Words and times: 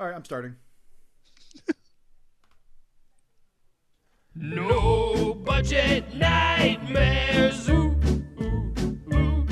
All 0.00 0.06
right, 0.06 0.14
I'm 0.14 0.24
starting. 0.24 0.56
No 4.34 5.34
budget 5.34 6.14
nightmares. 6.14 7.68
Ooh, 7.68 7.94
ooh, 8.40 8.74
ooh. 9.12 9.46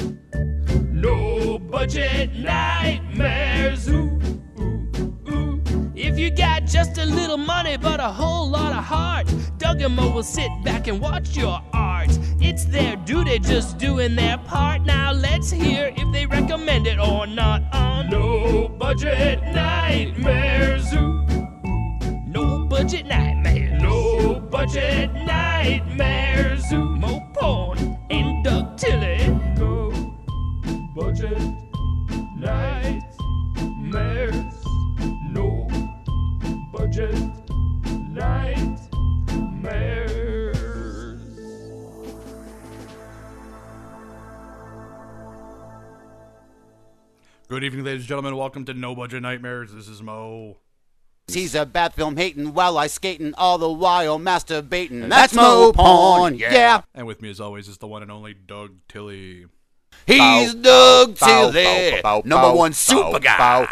No 0.92 1.58
budget 1.58 2.34
nightmares. 2.34 2.69
Just 6.70 6.98
a 6.98 7.04
little 7.04 7.36
money 7.36 7.76
but 7.76 7.98
a 8.00 8.10
whole 8.20 8.48
lot 8.48 8.72
of 8.72 8.84
heart, 8.84 9.26
Doug 9.58 9.82
and 9.82 9.96
Mo 9.96 10.10
will 10.10 10.22
sit 10.22 10.50
back 10.64 10.86
and 10.86 11.00
watch 11.00 11.36
your 11.36 11.60
art. 11.72 12.16
It's 12.40 12.64
their 12.64 12.96
duty 12.96 13.38
just 13.40 13.78
doing 13.78 14.14
their 14.14 14.38
part. 14.38 14.82
Now 14.82 15.12
let's 15.12 15.50
hear 15.50 15.92
if 15.96 16.12
they 16.12 16.26
recommend 16.26 16.86
it 16.86 16.98
or 16.98 17.26
not. 17.26 17.62
On 17.74 18.08
no 18.08 18.68
budget 18.68 19.42
Nightmare 19.42 20.80
Ooh. 20.94 21.26
No 22.26 22.64
budget 22.66 23.06
Nightmare. 23.06 23.78
No 23.80 24.40
budget 24.40 25.12
nightmares. 25.12 26.70
Mo 26.72 27.29
Good 47.50 47.64
evening, 47.64 47.84
ladies 47.84 48.02
and 48.02 48.08
gentlemen. 48.08 48.36
Welcome 48.36 48.64
to 48.66 48.74
No 48.74 48.94
Budget 48.94 49.22
Nightmares. 49.22 49.72
This 49.74 49.88
is 49.88 50.00
Mo. 50.00 50.58
He's 51.26 51.56
a 51.56 51.66
bad 51.66 51.92
film 51.92 52.16
hating 52.16 52.54
while 52.54 52.78
I 52.78 52.86
skating 52.86 53.34
all 53.34 53.58
the 53.58 53.68
while 53.68 54.20
masturbating. 54.20 55.08
That's 55.08 55.34
Mo 55.34 55.72
Porn, 55.72 56.36
yeah. 56.36 56.82
And 56.94 57.08
with 57.08 57.20
me, 57.20 57.28
as 57.28 57.40
always, 57.40 57.66
is 57.66 57.78
the 57.78 57.88
one 57.88 58.02
and 58.02 58.12
only 58.12 58.34
Doug 58.34 58.76
Tilley. 58.88 59.46
He's 60.06 60.54
Doug 60.54 61.16
Tilley, 61.16 62.00
number 62.24 62.52
one 62.52 62.72
super 62.72 63.18
guy. 63.18 63.66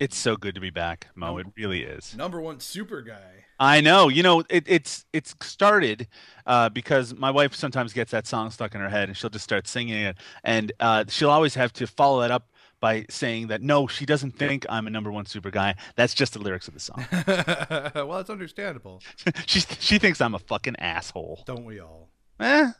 It's 0.00 0.16
so 0.16 0.34
good 0.34 0.56
to 0.56 0.60
be 0.60 0.70
back, 0.70 1.06
Mo. 1.14 1.38
It 1.38 1.46
really 1.56 1.84
is. 1.84 2.16
Number 2.16 2.40
one 2.40 2.58
super 2.58 3.00
guy. 3.00 3.44
I 3.60 3.80
know. 3.80 4.08
You 4.08 4.24
know, 4.24 4.42
it, 4.50 4.64
it's 4.66 5.04
it's 5.12 5.36
started 5.40 6.08
uh, 6.46 6.68
because 6.68 7.14
my 7.14 7.30
wife 7.30 7.54
sometimes 7.54 7.92
gets 7.92 8.10
that 8.10 8.26
song 8.26 8.50
stuck 8.50 8.74
in 8.74 8.80
her 8.80 8.88
head, 8.88 9.08
and 9.08 9.16
she'll 9.16 9.30
just 9.30 9.44
start 9.44 9.68
singing 9.68 10.02
it, 10.02 10.16
and 10.42 10.72
uh, 10.80 11.04
she'll 11.06 11.30
always 11.30 11.54
have 11.54 11.72
to 11.74 11.86
follow 11.86 12.22
that 12.22 12.32
up 12.32 12.48
by 12.82 13.06
saying 13.08 13.46
that 13.46 13.62
no, 13.62 13.86
she 13.86 14.04
doesn't 14.04 14.32
think 14.32 14.66
I'm 14.68 14.86
a 14.86 14.90
number 14.90 15.10
one 15.10 15.24
super 15.24 15.50
guy. 15.50 15.76
That's 15.96 16.12
just 16.12 16.34
the 16.34 16.40
lyrics 16.40 16.68
of 16.68 16.74
the 16.74 16.80
song. 16.80 17.06
well, 18.08 18.18
it's 18.18 18.28
understandable. 18.28 19.00
she 19.46 19.60
she 19.60 19.98
thinks 19.98 20.20
I'm 20.20 20.34
a 20.34 20.38
fucking 20.38 20.76
asshole. 20.76 21.44
Don't 21.46 21.64
we 21.64 21.80
all? 21.80 22.10
Eh, 22.40 22.72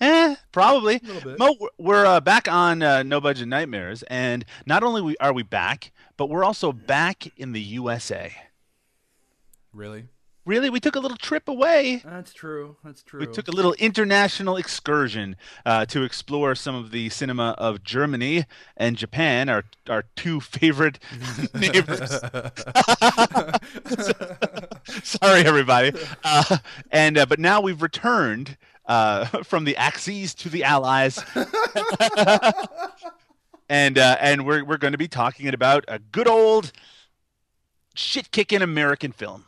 eh, 0.00 0.36
probably. 0.52 1.00
A 1.02 1.06
little 1.06 1.30
bit. 1.32 1.38
Mo, 1.38 1.54
we're- 1.60 1.72
we're 1.76 2.06
uh, 2.06 2.20
back 2.20 2.46
on 2.50 2.82
uh, 2.82 3.02
No 3.02 3.20
Budget 3.20 3.48
Nightmares, 3.48 4.02
and 4.04 4.44
not 4.64 4.84
only 4.84 5.02
we, 5.02 5.16
are 5.18 5.32
we 5.32 5.42
back, 5.42 5.92
but 6.16 6.30
we're 6.30 6.44
also 6.44 6.72
back 6.72 7.26
in 7.36 7.50
the 7.52 7.60
USA. 7.60 8.32
Really? 9.74 10.04
Really, 10.44 10.70
we 10.70 10.80
took 10.80 10.96
a 10.96 11.00
little 11.00 11.16
trip 11.16 11.48
away. 11.48 12.02
That's 12.04 12.32
true. 12.32 12.76
That's 12.82 13.04
true. 13.04 13.20
We 13.20 13.26
took 13.28 13.46
a 13.46 13.52
little 13.52 13.74
international 13.74 14.56
excursion 14.56 15.36
uh, 15.64 15.86
to 15.86 16.02
explore 16.02 16.56
some 16.56 16.74
of 16.74 16.90
the 16.90 17.10
cinema 17.10 17.54
of 17.58 17.84
Germany 17.84 18.46
and 18.76 18.96
Japan, 18.96 19.48
our 19.48 19.62
our 19.88 20.04
two 20.16 20.40
favorite 20.40 20.98
neighbors. 21.54 22.10
Sorry, 25.04 25.44
everybody. 25.44 25.92
Uh, 26.24 26.58
and 26.90 27.18
uh, 27.18 27.26
but 27.26 27.38
now 27.38 27.60
we've 27.60 27.80
returned 27.80 28.56
uh, 28.86 29.26
from 29.44 29.62
the 29.62 29.76
Axis 29.76 30.34
to 30.34 30.48
the 30.48 30.64
Allies, 30.64 31.22
and 33.68 33.96
uh, 33.96 34.16
and 34.20 34.44
we're 34.44 34.64
we're 34.64 34.76
going 34.76 34.92
to 34.92 34.98
be 34.98 35.06
talking 35.06 35.46
about 35.54 35.84
a 35.86 36.00
good 36.00 36.26
old 36.26 36.72
shit 37.94 38.32
kicking 38.32 38.60
American 38.60 39.12
film. 39.12 39.44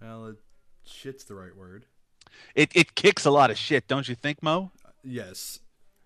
Well, 0.00 0.26
it, 0.26 0.36
shit's 0.84 1.24
the 1.24 1.34
right 1.34 1.54
word. 1.56 1.86
It 2.54 2.70
it 2.74 2.94
kicks 2.94 3.24
a 3.24 3.30
lot 3.30 3.50
of 3.50 3.58
shit, 3.58 3.88
don't 3.88 4.08
you 4.08 4.14
think, 4.14 4.42
Mo? 4.42 4.70
Yes. 5.02 5.60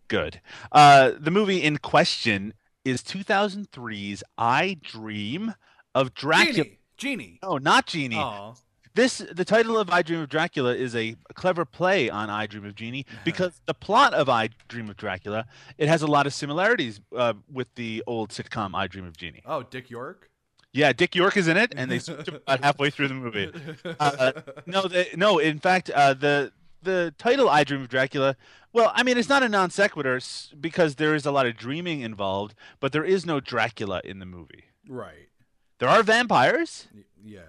Good. 0.08 0.41
Uh, 0.70 1.12
the 1.19 1.30
movie 1.30 1.62
in 1.62 1.78
question 1.78 2.54
is 2.84 3.02
2003's 3.02 4.22
I 4.36 4.78
Dream 4.82 5.54
of 5.94 6.14
Dracula. 6.14 6.52
Genie. 6.52 6.78
Genie. 6.97 7.38
No, 7.42 7.58
not 7.58 7.86
Genie. 7.86 8.16
Aw. 8.16 8.54
This 8.94 9.19
the 9.32 9.44
title 9.44 9.78
of 9.78 9.88
I 9.88 10.02
Dream 10.02 10.20
of 10.20 10.28
Dracula 10.28 10.75
is 10.75 10.94
a 10.94 11.16
clever 11.34 11.64
play 11.64 12.10
on 12.10 12.28
I 12.28 12.47
Dream 12.47 12.66
of 12.66 12.75
Jeannie 12.75 13.06
because 13.25 13.60
the 13.66 13.75
plot 13.75 14.12
of 14.12 14.28
I 14.28 14.50
Dream 14.69 14.91
of 14.91 14.97
Dracula 14.97 15.47
it 15.78 15.88
has 15.88 16.02
a 16.02 16.06
lot 16.06 16.26
of 16.26 16.34
similarities 16.34 17.00
uh, 17.16 17.32
with 17.50 17.75
the 17.75 18.02
old 18.06 18.31
sitcom 18.31 18.72
I 18.75 18.86
Dream 18.86 19.06
of 19.06 19.16
Jeannie. 19.16 19.42
Oh, 19.47 19.62
Dick 19.62 19.88
York. 19.88 20.28
Yeah, 20.72 20.93
Dick 20.93 21.15
York 21.15 21.37
is 21.37 21.49
in 21.49 21.56
it, 21.56 21.75
and 21.77 21.91
they 21.91 21.99
switch 22.00 22.28
about 22.28 22.62
halfway 22.65 22.91
through 22.91 23.09
the 23.09 23.15
movie. 23.15 23.53
Uh, 24.00 24.33
no, 24.66 24.88
they, 24.88 25.09
no. 25.15 25.38
In 25.38 25.59
fact, 25.59 25.91
uh, 25.91 26.15
the 26.15 26.53
the 26.83 27.15
title 27.19 27.49
"I 27.49 27.65
Dream 27.65 27.83
of 27.83 27.88
Dracula." 27.88 28.37
Well, 28.72 28.91
I 28.94 29.03
mean, 29.03 29.19
it's 29.19 29.28
not 29.28 29.43
a 29.43 29.49
non 29.49 29.71
sequitur 29.71 30.21
because 30.59 30.94
there 30.94 31.15
is 31.15 31.27
a 31.27 31.31
lot 31.31 31.47
of 31.47 31.56
dreaming 31.56 32.00
involved, 32.00 32.55
but 32.81 32.93
there 32.93 33.05
is 33.05 33.27
no 33.27 33.38
Dracula 33.38 34.00
in 34.05 34.19
the 34.19 34.27
movie. 34.27 34.65
right. 34.88 35.28
There 35.78 35.88
are 35.91 36.05
vampires. 36.05 36.87
Yeah. 37.25 37.41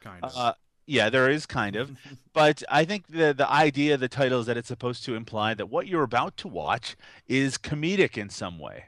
Kind 0.00 0.24
of. 0.24 0.32
Uh, 0.36 0.54
yeah, 0.86 1.08
there 1.08 1.30
is 1.30 1.46
kind 1.46 1.76
of, 1.76 1.92
but 2.32 2.64
I 2.68 2.84
think 2.84 3.06
the 3.06 3.32
the 3.32 3.48
idea, 3.48 3.94
of 3.94 4.00
the 4.00 4.08
title 4.08 4.40
is 4.40 4.46
that 4.46 4.56
it's 4.56 4.66
supposed 4.66 5.04
to 5.04 5.14
imply 5.14 5.54
that 5.54 5.66
what 5.66 5.86
you're 5.86 6.02
about 6.02 6.36
to 6.38 6.48
watch 6.48 6.96
is 7.28 7.58
comedic 7.58 8.18
in 8.18 8.28
some 8.28 8.58
way. 8.58 8.86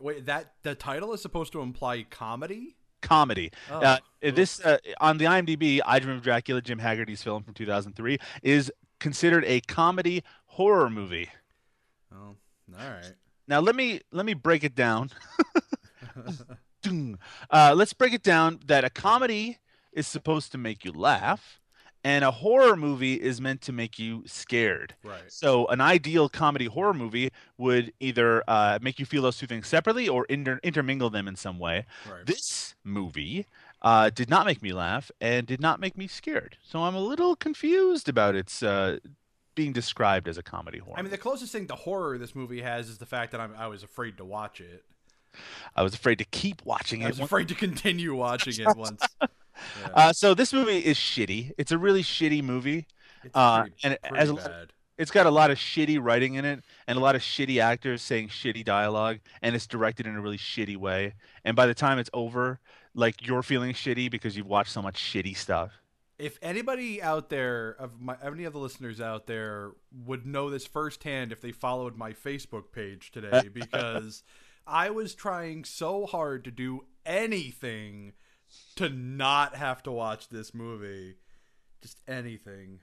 Wait, 0.00 0.26
that 0.26 0.54
the 0.64 0.74
title 0.74 1.12
is 1.12 1.22
supposed 1.22 1.52
to 1.52 1.60
imply 1.60 2.02
comedy? 2.10 2.74
Comedy. 3.00 3.50
Oh, 3.70 3.80
uh, 3.80 3.98
this 4.20 4.60
uh, 4.64 4.78
on 5.00 5.18
the 5.18 5.26
IMDb, 5.26 5.80
I 5.84 5.98
Dream 5.98 6.16
of 6.16 6.22
Dracula, 6.22 6.60
Jim 6.60 6.78
Haggerty's 6.78 7.22
film 7.22 7.42
from 7.42 7.54
2003, 7.54 8.18
is 8.42 8.72
considered 9.00 9.44
a 9.46 9.60
comedy 9.62 10.22
horror 10.46 10.90
movie. 10.90 11.28
Oh, 12.12 12.36
all 12.78 12.90
right. 12.90 13.14
Now 13.46 13.60
let 13.60 13.74
me 13.74 14.00
let 14.12 14.26
me 14.26 14.34
break 14.34 14.64
it 14.64 14.74
down. 14.74 15.10
Uh, 17.50 17.74
let's 17.76 17.92
break 17.92 18.12
it 18.12 18.22
down 18.22 18.60
that 18.66 18.84
a 18.84 18.88
comedy 18.88 19.58
is 19.92 20.06
supposed 20.06 20.52
to 20.52 20.58
make 20.58 20.84
you 20.84 20.92
laugh, 20.92 21.57
and 22.04 22.24
a 22.24 22.30
horror 22.30 22.76
movie 22.76 23.14
is 23.14 23.40
meant 23.40 23.60
to 23.62 23.72
make 23.72 23.98
you 23.98 24.22
scared. 24.26 24.94
Right. 25.02 25.20
So 25.28 25.66
an 25.66 25.80
ideal 25.80 26.28
comedy 26.28 26.66
horror 26.66 26.94
movie 26.94 27.30
would 27.56 27.92
either 28.00 28.42
uh, 28.48 28.78
make 28.80 28.98
you 28.98 29.06
feel 29.06 29.22
those 29.22 29.38
two 29.38 29.46
things 29.46 29.66
separately 29.66 30.08
or 30.08 30.24
inter- 30.26 30.60
intermingle 30.62 31.10
them 31.10 31.26
in 31.28 31.36
some 31.36 31.58
way. 31.58 31.86
Right. 32.10 32.24
This 32.24 32.74
movie 32.84 33.46
uh, 33.82 34.10
did 34.10 34.30
not 34.30 34.46
make 34.46 34.62
me 34.62 34.72
laugh 34.72 35.10
and 35.20 35.46
did 35.46 35.60
not 35.60 35.80
make 35.80 35.96
me 35.96 36.06
scared. 36.06 36.56
So 36.62 36.82
I'm 36.84 36.94
a 36.94 37.00
little 37.00 37.36
confused 37.36 38.08
about 38.08 38.34
its 38.34 38.62
uh, 38.62 38.98
being 39.54 39.72
described 39.72 40.28
as 40.28 40.38
a 40.38 40.42
comedy 40.42 40.78
horror. 40.78 40.98
I 40.98 41.02
mean, 41.02 41.10
the 41.10 41.18
closest 41.18 41.52
thing 41.52 41.66
to 41.66 41.74
horror 41.74 42.16
this 42.16 42.34
movie 42.34 42.62
has 42.62 42.88
is 42.88 42.98
the 42.98 43.06
fact 43.06 43.32
that 43.32 43.40
I'm, 43.40 43.54
I 43.58 43.66
was 43.66 43.82
afraid 43.82 44.16
to 44.18 44.24
watch 44.24 44.60
it. 44.60 44.84
I 45.74 45.82
was 45.82 45.94
afraid 45.94 46.18
to 46.18 46.24
keep 46.24 46.64
watching 46.64 47.02
it. 47.02 47.06
I 47.06 47.08
was 47.08 47.20
afraid 47.20 47.48
to 47.48 47.54
continue 47.54 48.14
watching 48.14 48.54
it 48.64 48.76
once. 48.76 49.02
Yeah. 49.80 49.88
Uh, 49.94 50.12
so 50.12 50.34
this 50.34 50.52
movie 50.52 50.78
is 50.78 50.96
shitty. 50.96 51.52
It's 51.58 51.72
a 51.72 51.78
really 51.78 52.02
shitty 52.02 52.42
movie. 52.42 52.86
It's 53.24 53.34
uh, 53.34 53.62
pretty, 53.62 53.76
and 53.84 53.98
pretty 54.00 54.16
has 54.16 54.28
a 54.28 54.34
lot- 54.34 54.44
bad. 54.44 54.72
It's 54.98 55.12
got 55.12 55.26
a 55.26 55.30
lot 55.30 55.52
of 55.52 55.58
shitty 55.58 55.98
writing 56.02 56.34
in 56.34 56.44
it 56.44 56.64
and 56.88 56.98
a 56.98 57.00
lot 57.00 57.14
of 57.14 57.22
shitty 57.22 57.62
actors 57.62 58.02
saying 58.02 58.28
shitty 58.28 58.64
dialogue, 58.64 59.20
and 59.40 59.54
it's 59.54 59.66
directed 59.66 60.08
in 60.08 60.16
a 60.16 60.20
really 60.20 60.38
shitty 60.38 60.76
way. 60.76 61.14
And 61.44 61.54
by 61.54 61.66
the 61.66 61.74
time 61.74 62.00
it's 62.00 62.10
over, 62.12 62.58
like 62.94 63.24
you're 63.24 63.44
feeling 63.44 63.74
shitty 63.74 64.10
because 64.10 64.36
you've 64.36 64.48
watched 64.48 64.72
so 64.72 64.82
much 64.82 65.00
shitty 65.00 65.36
stuff. 65.36 65.70
If 66.18 66.36
anybody 66.42 67.00
out 67.00 67.28
there 67.28 67.76
of 67.78 68.00
my 68.00 68.16
any 68.24 68.42
of 68.42 68.52
the 68.52 68.58
listeners 68.58 69.00
out 69.00 69.28
there 69.28 69.70
would 70.04 70.26
know 70.26 70.50
this 70.50 70.66
firsthand 70.66 71.30
if 71.30 71.40
they 71.40 71.52
followed 71.52 71.96
my 71.96 72.12
Facebook 72.12 72.72
page 72.72 73.12
today 73.12 73.48
because 73.52 74.24
I 74.66 74.90
was 74.90 75.14
trying 75.14 75.64
so 75.64 76.06
hard 76.06 76.44
to 76.44 76.50
do 76.50 76.86
anything 77.06 78.14
to 78.76 78.88
not 78.88 79.54
have 79.56 79.82
to 79.84 79.92
watch 79.92 80.28
this 80.28 80.54
movie. 80.54 81.16
Just 81.82 81.98
anything. 82.08 82.80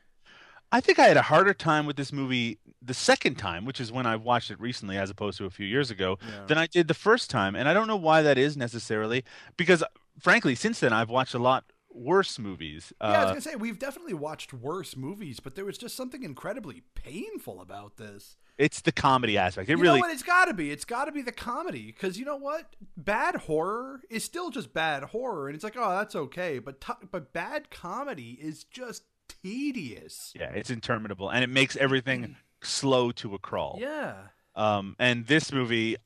I 0.72 0.82
think 0.82 1.00
I 1.00 1.06
had 1.08 1.16
a 1.18 1.22
harder 1.22 1.54
time 1.54 1.86
with 1.86 1.96
this 1.96 2.12
movie 2.12 2.58
the 2.82 2.94
second 2.94 3.36
time, 3.36 3.66
which 3.66 3.80
is 3.80 3.92
when 3.92 4.06
I 4.06 4.16
watched 4.16 4.52
it 4.52 4.60
recently 4.60 4.98
as 4.98 5.10
opposed 5.10 5.38
to 5.38 5.46
a 5.46 5.50
few 5.50 5.66
years 5.66 5.92
ago, 5.92 6.18
Yeah. 6.22 6.46
than 6.48 6.58
I 6.58 6.68
did 6.68 6.88
the 6.88 6.94
first 6.94 7.30
time. 7.30 7.56
And 7.56 7.70
I 7.70 7.74
don't 7.74 7.88
know 7.88 7.96
why 7.96 8.22
that 8.24 8.38
is 8.38 8.58
necessarily, 8.58 9.24
because 9.58 9.84
frankly, 10.20 10.56
since 10.56 10.80
then 10.80 10.92
I've 10.92 11.10
watched 11.10 11.34
a 11.34 11.40
lot 11.40 11.66
worse 11.96 12.38
movies. 12.38 12.92
Yeah, 13.02 13.08
I 13.08 13.12
was 13.12 13.26
Uh, 13.26 13.28
gonna 13.30 13.42
say 13.42 13.56
we've 13.56 13.80
definitely 13.80 14.14
watched 14.14 14.54
worse 14.54 14.96
movies, 14.96 15.40
but 15.40 15.56
there 15.56 15.66
was 15.66 15.78
just 15.78 15.96
something 15.96 16.24
incredibly 16.24 16.84
painful 16.94 17.62
about 17.62 17.98
this. 17.98 18.38
it's 18.58 18.80
the 18.82 18.92
comedy 18.92 19.38
aspect. 19.38 19.68
It 19.70 19.74
you 19.78 19.84
really 19.84 20.00
know 20.00 20.06
what? 20.08 20.14
It's 20.14 20.24
got 20.24 20.46
to 20.46 20.54
be. 20.54 20.72
It's 20.72 20.86
got 20.86 21.06
to 21.06 21.12
be 21.12 21.22
the 21.22 21.32
comedy 21.34 21.88
because 21.88 22.18
you 22.18 22.24
know 22.26 22.38
what? 22.38 22.76
Bad 22.96 23.36
horror 23.36 24.02
is 24.10 24.24
still 24.24 24.50
just 24.50 24.74
bad 24.74 25.04
horror, 25.04 25.48
and 25.48 25.56
it's 25.56 25.64
like, 25.64 25.76
oh, 25.78 25.90
that's 25.92 26.16
okay. 26.16 26.60
But 26.60 26.80
t- 26.82 27.08
but 27.12 27.34
bad 27.34 27.70
comedy 27.70 28.38
is 28.42 28.64
just 28.64 29.04
tedious. 29.28 30.34
yeah, 30.40 30.52
it's 30.52 30.70
interminable, 30.70 31.30
and 31.30 31.44
it 31.44 31.50
makes 31.50 31.76
everything 31.78 32.36
slow 32.62 33.12
to 33.12 33.34
a 33.36 33.40
crawl. 33.40 33.78
Yeah. 33.80 34.16
Um, 34.56 34.96
and 35.00 35.28
this 35.28 35.52
movie, 35.52 35.98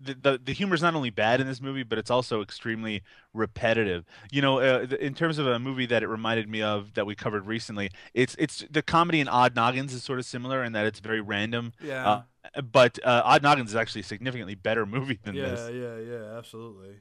the, 0.00 0.14
the 0.14 0.40
the 0.44 0.52
humor 0.52 0.74
is 0.74 0.82
not 0.82 0.94
only 0.94 1.10
bad 1.10 1.40
in 1.40 1.46
this 1.46 1.60
movie, 1.60 1.82
but 1.82 1.98
it's 1.98 2.10
also 2.10 2.42
extremely 2.42 3.02
repetitive. 3.32 4.04
You 4.30 4.42
know, 4.42 4.60
uh, 4.60 4.86
in 5.00 5.14
terms 5.14 5.38
of 5.38 5.46
a 5.46 5.58
movie 5.58 5.86
that 5.86 6.02
it 6.02 6.08
reminded 6.08 6.48
me 6.48 6.62
of 6.62 6.94
that 6.94 7.06
we 7.06 7.14
covered 7.14 7.46
recently, 7.46 7.90
it's 8.14 8.36
it's 8.38 8.64
the 8.70 8.82
comedy 8.82 9.20
in 9.20 9.28
Odd 9.28 9.54
Noggins 9.54 9.92
is 9.92 10.02
sort 10.02 10.18
of 10.18 10.24
similar 10.24 10.62
in 10.62 10.72
that 10.72 10.86
it's 10.86 11.00
very 11.00 11.20
random. 11.20 11.72
Yeah. 11.82 12.22
Uh, 12.54 12.62
but 12.62 12.98
uh, 13.04 13.22
Odd 13.24 13.42
Noggins 13.42 13.70
is 13.70 13.76
actually 13.76 14.02
a 14.02 14.04
significantly 14.04 14.54
better 14.54 14.86
movie 14.86 15.18
than 15.22 15.34
yeah, 15.34 15.48
this. 15.48 15.70
Yeah, 15.72 15.98
yeah, 15.98 15.98
yeah, 15.98 16.38
absolutely. 16.38 16.96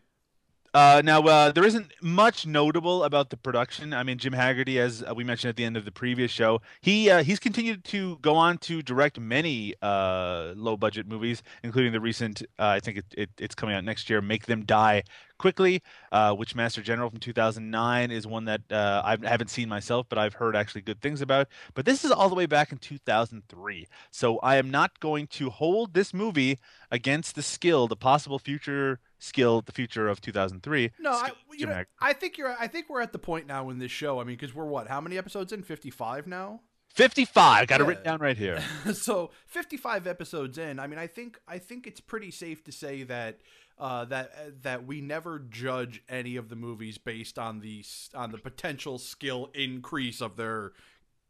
Uh, 0.74 1.02
now, 1.04 1.22
uh, 1.22 1.52
there 1.52 1.66
isn't 1.66 1.92
much 2.02 2.46
notable 2.46 3.04
about 3.04 3.30
the 3.30 3.38
production. 3.38 3.94
I 3.94 4.04
mean, 4.04 4.18
Jim 4.18 4.34
Haggerty, 4.34 4.80
as 4.80 5.02
uh, 5.02 5.14
we 5.16 5.24
mentioned 5.24 5.50
at 5.50 5.56
the 5.56 5.64
end 5.64 5.78
of 5.78 5.86
the 5.86 5.92
previous 5.92 6.30
show, 6.30 6.62
he 6.82 7.10
uh, 7.10 7.24
he's 7.24 7.40
continued 7.40 7.84
to 7.86 8.18
go 8.18 8.36
on 8.36 8.58
to 8.60 8.82
direct 8.82 9.20
many 9.20 9.74
uh, 9.82 10.54
low-budget 10.56 11.08
movies, 11.08 11.42
including 11.64 11.94
the 11.94 12.02
recent. 12.02 12.44
Uh, 12.60 12.66
I 12.66 12.80
think 12.80 12.98
it, 12.98 13.06
it, 13.18 13.30
it's 13.40 13.56
coming 13.56 13.76
out 13.76 13.84
next 13.84 14.10
year. 14.10 14.22
Make 14.22 14.46
Them 14.46 14.66
Die 14.66 15.04
Quickly, 15.38 15.84
uh, 16.12 16.36
Witchmaster 16.36 16.82
General 16.82 17.10
from 17.10 17.20
2009 17.20 18.12
is 18.12 18.26
one 18.26 18.46
that 18.46 18.62
uh, 18.72 19.02
I 19.06 19.18
haven't 19.28 19.50
seen 19.50 19.70
myself, 19.70 20.08
but 20.10 20.18
I've 20.18 20.36
heard 20.36 20.56
actually 20.56 20.82
good 20.82 21.02
things 21.02 21.22
about. 21.22 21.48
But 21.74 21.86
this 21.86 22.04
is 22.04 22.12
all 22.12 22.30
the 22.30 22.36
way 22.36 22.46
back 22.46 22.72
in 22.72 22.78
2003, 22.80 23.88
so 24.12 24.40
I 24.40 24.56
am 24.56 24.72
not 24.72 25.00
going 25.00 25.28
to 25.28 25.50
hold 25.50 25.94
this 25.94 26.14
movie 26.14 26.60
against 26.92 27.36
the 27.36 27.44
skill, 27.44 27.88
the 27.88 27.96
possible 27.96 28.40
future 28.40 29.00
skill, 29.20 29.62
the 29.62 29.72
future 29.72 30.08
of 30.08 30.22
2003. 30.22 30.92
No, 31.00 31.12
I, 31.12 31.28
skill 31.28 31.36
you 31.54 31.66
know, 31.68 31.84
I 32.00 32.14
think 32.14 32.38
you're. 32.38 32.56
I 32.60 32.68
think 32.68 32.90
we're 32.90 33.02
at 33.02 33.14
the 33.14 33.20
point 33.20 33.48
now 33.48 33.70
in 33.70 33.80
this 33.80 33.92
show. 33.92 34.20
I 34.20 34.24
mean, 34.24 34.38
because 34.38 34.56
we're 34.56 34.66
what? 34.66 34.88
How 34.88 35.02
many 35.02 35.18
episodes 35.18 35.52
in? 35.54 35.64
Fifty-five 35.64 36.28
now. 36.28 36.62
55. 36.98 37.68
Got 37.68 37.82
it 37.82 37.84
written 37.84 38.04
down 38.04 38.20
right 38.20 38.38
here. 38.38 38.60
so 38.94 39.30
55 39.46 40.08
episodes 40.08 40.58
in 40.58 40.80
i 40.80 40.88
mean 40.88 40.98
i 40.98 41.06
think 41.06 41.40
i 41.48 41.60
think 41.60 41.86
it's 41.86 42.00
pretty 42.00 42.32
safe 42.32 42.64
to 42.64 42.72
say 42.72 43.04
that 43.04 43.40
uh, 43.80 44.06
that 44.06 44.64
that 44.64 44.86
we 44.86 45.02
never 45.02 45.40
judge 45.40 46.02
any 46.10 46.36
of 46.36 46.50
the 46.50 46.56
movies 46.56 46.98
based 46.98 47.38
on 47.38 47.60
the 47.60 47.84
on 48.16 48.32
the 48.32 48.38
potential 48.38 48.98
skill 48.98 49.50
increase 49.54 50.22
of 50.22 50.36
their 50.38 50.72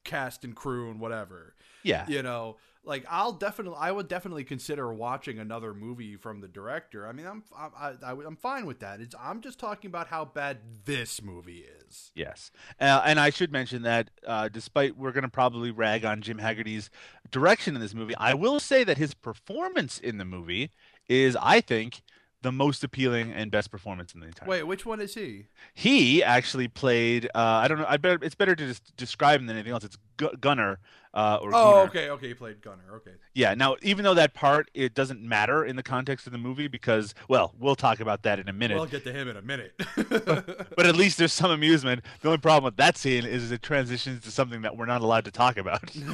cast 0.03 0.43
and 0.45 0.55
crew 0.55 0.89
and 0.89 0.99
whatever 1.01 1.53
Yeah. 1.83 2.05
you 2.07 2.23
know 2.23 2.55
like 2.85 3.03
i'll 3.09 3.33
definitely 3.33 3.77
i 3.77 3.91
would 3.91 4.07
definitely 4.07 4.45
consider 4.45 4.93
watching 4.93 5.37
another 5.37 5.73
movie 5.73 6.15
from 6.15 6.39
the 6.39 6.47
director 6.47 7.05
i 7.05 7.11
mean 7.11 7.27
i'm 7.27 7.43
i, 7.53 7.91
I, 8.01 8.11
i'm 8.11 8.37
fine 8.37 8.65
with 8.65 8.79
that 8.79 9.01
it's 9.01 9.13
i'm 9.19 9.41
just 9.41 9.59
talking 9.59 9.89
about 9.89 10.07
how 10.07 10.23
bad 10.23 10.59
this 10.85 11.21
movie 11.21 11.65
is 11.65 12.11
Yes. 12.15 12.51
Uh, 12.81 13.01
and 13.05 13.17
I 13.17 13.29
should 13.29 13.49
mention 13.51 13.83
that 13.83 14.09
uh, 14.25 14.49
despite 14.49 14.97
we're 14.97 15.13
going 15.13 15.23
to 15.23 15.29
probably 15.29 15.71
rag 15.71 16.03
on 16.03 16.21
Jim 16.21 16.37
Haggerty's 16.37 16.89
direction 17.31 17.75
in 17.75 17.81
this 17.81 17.93
movie, 17.93 18.13
I 18.17 18.33
will 18.33 18.59
say 18.59 18.83
that 18.83 18.97
his 18.97 19.13
performance 19.13 19.97
in 19.97 20.17
the 20.17 20.25
movie 20.25 20.71
is, 21.07 21.37
I 21.41 21.61
think, 21.61 22.01
the 22.43 22.51
most 22.51 22.83
appealing 22.83 23.31
and 23.31 23.49
best 23.51 23.71
performance 23.71 24.13
in 24.13 24.19
the 24.19 24.27
entire. 24.27 24.47
wait 24.47 24.63
which 24.63 24.85
one 24.85 25.01
is 25.01 25.15
he 25.15 25.47
He 25.73 26.23
actually 26.23 26.67
played. 26.67 27.25
Uh, 27.33 27.39
I 27.39 27.67
don't 27.67 27.79
know. 27.79 27.85
I 27.87 27.97
better. 27.97 28.23
It's 28.23 28.35
better 28.35 28.55
to 28.55 28.67
just 28.67 28.95
describe 28.95 29.39
him 29.39 29.47
than 29.47 29.55
anything 29.57 29.73
else. 29.73 29.83
It's 29.83 29.97
Gu- 30.17 30.37
Gunner. 30.39 30.77
Uh, 31.13 31.39
or 31.41 31.49
oh 31.49 31.51
Gunner. 31.51 31.89
okay 31.89 32.09
okay 32.11 32.27
he 32.27 32.33
played 32.35 32.61
gunner 32.61 32.83
okay 32.93 33.13
Yeah. 33.33 33.55
Now, 33.55 33.75
even 33.81 34.03
though 34.03 34.13
that 34.13 34.35
part 34.35 34.69
it 34.75 34.93
doesn't 34.93 35.19
matter 35.21 35.65
in 35.65 35.75
the 35.75 35.81
context 35.81 36.27
of 36.27 36.31
the 36.31 36.37
movie 36.37 36.67
because, 36.67 37.15
well, 37.27 37.55
we'll 37.57 37.75
talk 37.75 37.99
about 38.01 38.21
that 38.23 38.37
in 38.39 38.47
a 38.49 38.53
minute. 38.53 38.75
we'll 38.75 38.85
get 38.85 39.03
to 39.05 39.11
him 39.13 39.27
in 39.27 39.35
a 39.37 39.41
minute 39.41 39.73
but 39.95 40.85
at 40.85 40.95
least 40.95 41.17
there's 41.17 41.33
some 41.33 41.49
amusement. 41.49 42.03
The 42.21 42.27
only 42.27 42.37
problem 42.37 42.65
with 42.65 42.77
that 42.77 42.97
scene 42.97 43.25
is 43.25 43.51
it 43.51 43.63
transitions 43.63 44.23
to 44.25 44.31
something 44.31 44.61
that 44.61 44.77
we're 44.77 44.85
not 44.85 45.01
allowed 45.01 45.25
to 45.25 45.31
talk 45.31 45.57
about. 45.57 45.89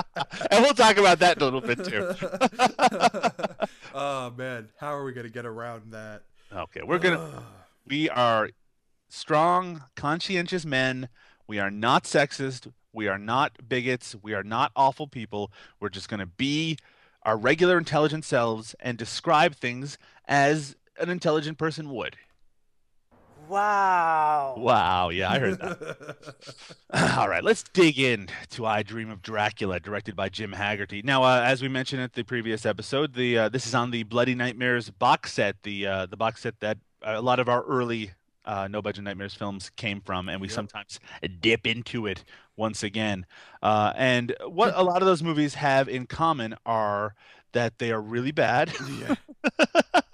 and 0.50 0.62
we'll 0.62 0.74
talk 0.74 0.96
about 0.96 1.18
that 1.20 1.36
in 1.36 1.42
a 1.42 1.44
little 1.44 1.60
bit 1.60 1.84
too. 1.84 2.14
oh 3.94 4.30
man, 4.36 4.68
how 4.78 4.94
are 4.94 5.04
we 5.04 5.12
gonna 5.12 5.28
get 5.28 5.46
around 5.46 5.92
that? 5.92 6.22
Okay, 6.52 6.80
we're 6.84 6.98
gonna 6.98 7.42
we 7.86 8.08
are 8.10 8.50
strong, 9.08 9.84
conscientious 9.94 10.64
men. 10.64 11.08
We 11.46 11.58
are 11.58 11.70
not 11.70 12.04
sexist. 12.04 12.72
We 12.92 13.08
are 13.08 13.18
not 13.18 13.68
bigots. 13.68 14.16
We 14.22 14.34
are 14.34 14.42
not 14.42 14.72
awful 14.74 15.06
people. 15.06 15.52
We're 15.80 15.90
just 15.90 16.08
gonna 16.08 16.26
be 16.26 16.78
our 17.22 17.36
regular 17.36 17.76
intelligent 17.76 18.24
selves 18.24 18.74
and 18.80 18.96
describe 18.96 19.54
things 19.54 19.98
as 20.26 20.76
an 20.98 21.10
intelligent 21.10 21.58
person 21.58 21.90
would. 21.90 22.16
Wow. 23.48 24.54
Wow, 24.58 25.08
yeah, 25.10 25.30
I 25.30 25.38
heard 25.38 25.58
that. 25.60 26.34
All 27.18 27.28
right, 27.28 27.42
let's 27.44 27.62
dig 27.62 27.98
in 27.98 28.28
to 28.50 28.66
"I 28.66 28.82
Dream 28.82 29.10
of 29.10 29.22
Dracula," 29.22 29.80
directed 29.80 30.16
by 30.16 30.28
Jim 30.28 30.52
Haggerty. 30.52 31.02
Now, 31.02 31.22
uh, 31.22 31.42
as 31.44 31.62
we 31.62 31.68
mentioned 31.68 32.02
at 32.02 32.14
the 32.14 32.22
previous 32.22 32.66
episode, 32.66 33.14
the 33.14 33.38
uh, 33.38 33.48
this 33.48 33.66
is 33.66 33.74
on 33.74 33.90
the 33.90 34.02
Bloody 34.04 34.34
Nightmares 34.34 34.90
box 34.90 35.32
set, 35.32 35.62
the 35.62 35.86
uh, 35.86 36.06
the 36.06 36.16
box 36.16 36.42
set 36.42 36.58
that 36.60 36.78
a 37.02 37.20
lot 37.22 37.38
of 37.38 37.48
our 37.48 37.62
early 37.64 38.12
uh, 38.44 38.68
No 38.68 38.80
Budget 38.82 39.04
Nightmares 39.04 39.34
films 39.34 39.70
came 39.76 40.00
from, 40.00 40.28
and 40.28 40.40
we 40.40 40.48
Yep. 40.48 40.54
sometimes 40.54 41.00
dip 41.40 41.66
into 41.66 42.06
it 42.06 42.24
once 42.56 42.82
again. 42.82 43.26
Uh, 43.62 43.92
and 43.96 44.34
what 44.46 44.72
a 44.76 44.82
lot 44.82 45.02
of 45.02 45.06
those 45.06 45.22
movies 45.22 45.54
have 45.54 45.88
in 45.88 46.06
common 46.06 46.54
are 46.64 47.14
that 47.52 47.78
they 47.78 47.90
are 47.92 48.00
really 48.00 48.32
bad. 48.32 48.72
yeah. 49.00 49.14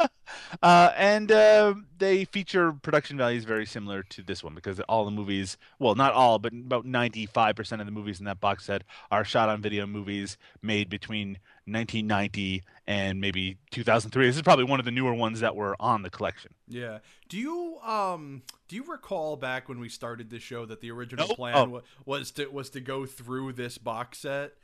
uh, 0.60 0.92
and 0.96 1.30
uh, 1.32 1.74
they 1.98 2.24
feature 2.24 2.72
production 2.72 3.16
values 3.16 3.44
very 3.44 3.64
similar 3.66 4.02
to 4.02 4.22
this 4.22 4.42
one 4.44 4.54
because 4.54 4.80
all 4.80 5.04
the 5.04 5.10
movies, 5.10 5.56
well, 5.78 5.94
not 5.94 6.12
all, 6.12 6.38
but 6.38 6.52
about 6.52 6.84
95% 6.84 7.80
of 7.80 7.86
the 7.86 7.92
movies 7.92 8.18
in 8.18 8.26
that 8.26 8.40
box 8.40 8.64
set 8.66 8.82
are 9.10 9.24
shot 9.24 9.48
on 9.48 9.62
video 9.62 9.86
movies 9.86 10.36
made 10.60 10.88
between 10.90 11.38
1990 11.66 12.62
and 12.86 13.20
maybe 13.20 13.56
2003. 13.70 14.26
This 14.26 14.36
is 14.36 14.42
probably 14.42 14.64
one 14.64 14.78
of 14.80 14.84
the 14.84 14.90
newer 14.90 15.14
ones 15.14 15.40
that 15.40 15.54
were 15.54 15.76
on 15.80 16.02
the 16.02 16.10
collection. 16.10 16.52
Yeah. 16.68 16.98
Do 17.28 17.38
you 17.38 17.78
um 17.84 18.42
do 18.68 18.76
you 18.76 18.84
recall 18.84 19.36
back 19.36 19.68
when 19.68 19.78
we 19.78 19.88
started 19.88 20.30
this 20.30 20.42
show 20.42 20.66
that 20.66 20.80
the 20.80 20.90
original 20.90 21.28
Nope. 21.28 21.36
plan 21.36 21.54
Oh. 21.56 21.82
was 22.04 22.30
to 22.32 22.46
was 22.48 22.70
to 22.70 22.80
go 22.80 23.06
through 23.06 23.52
this 23.52 23.78
box 23.78 24.18
set? 24.18 24.54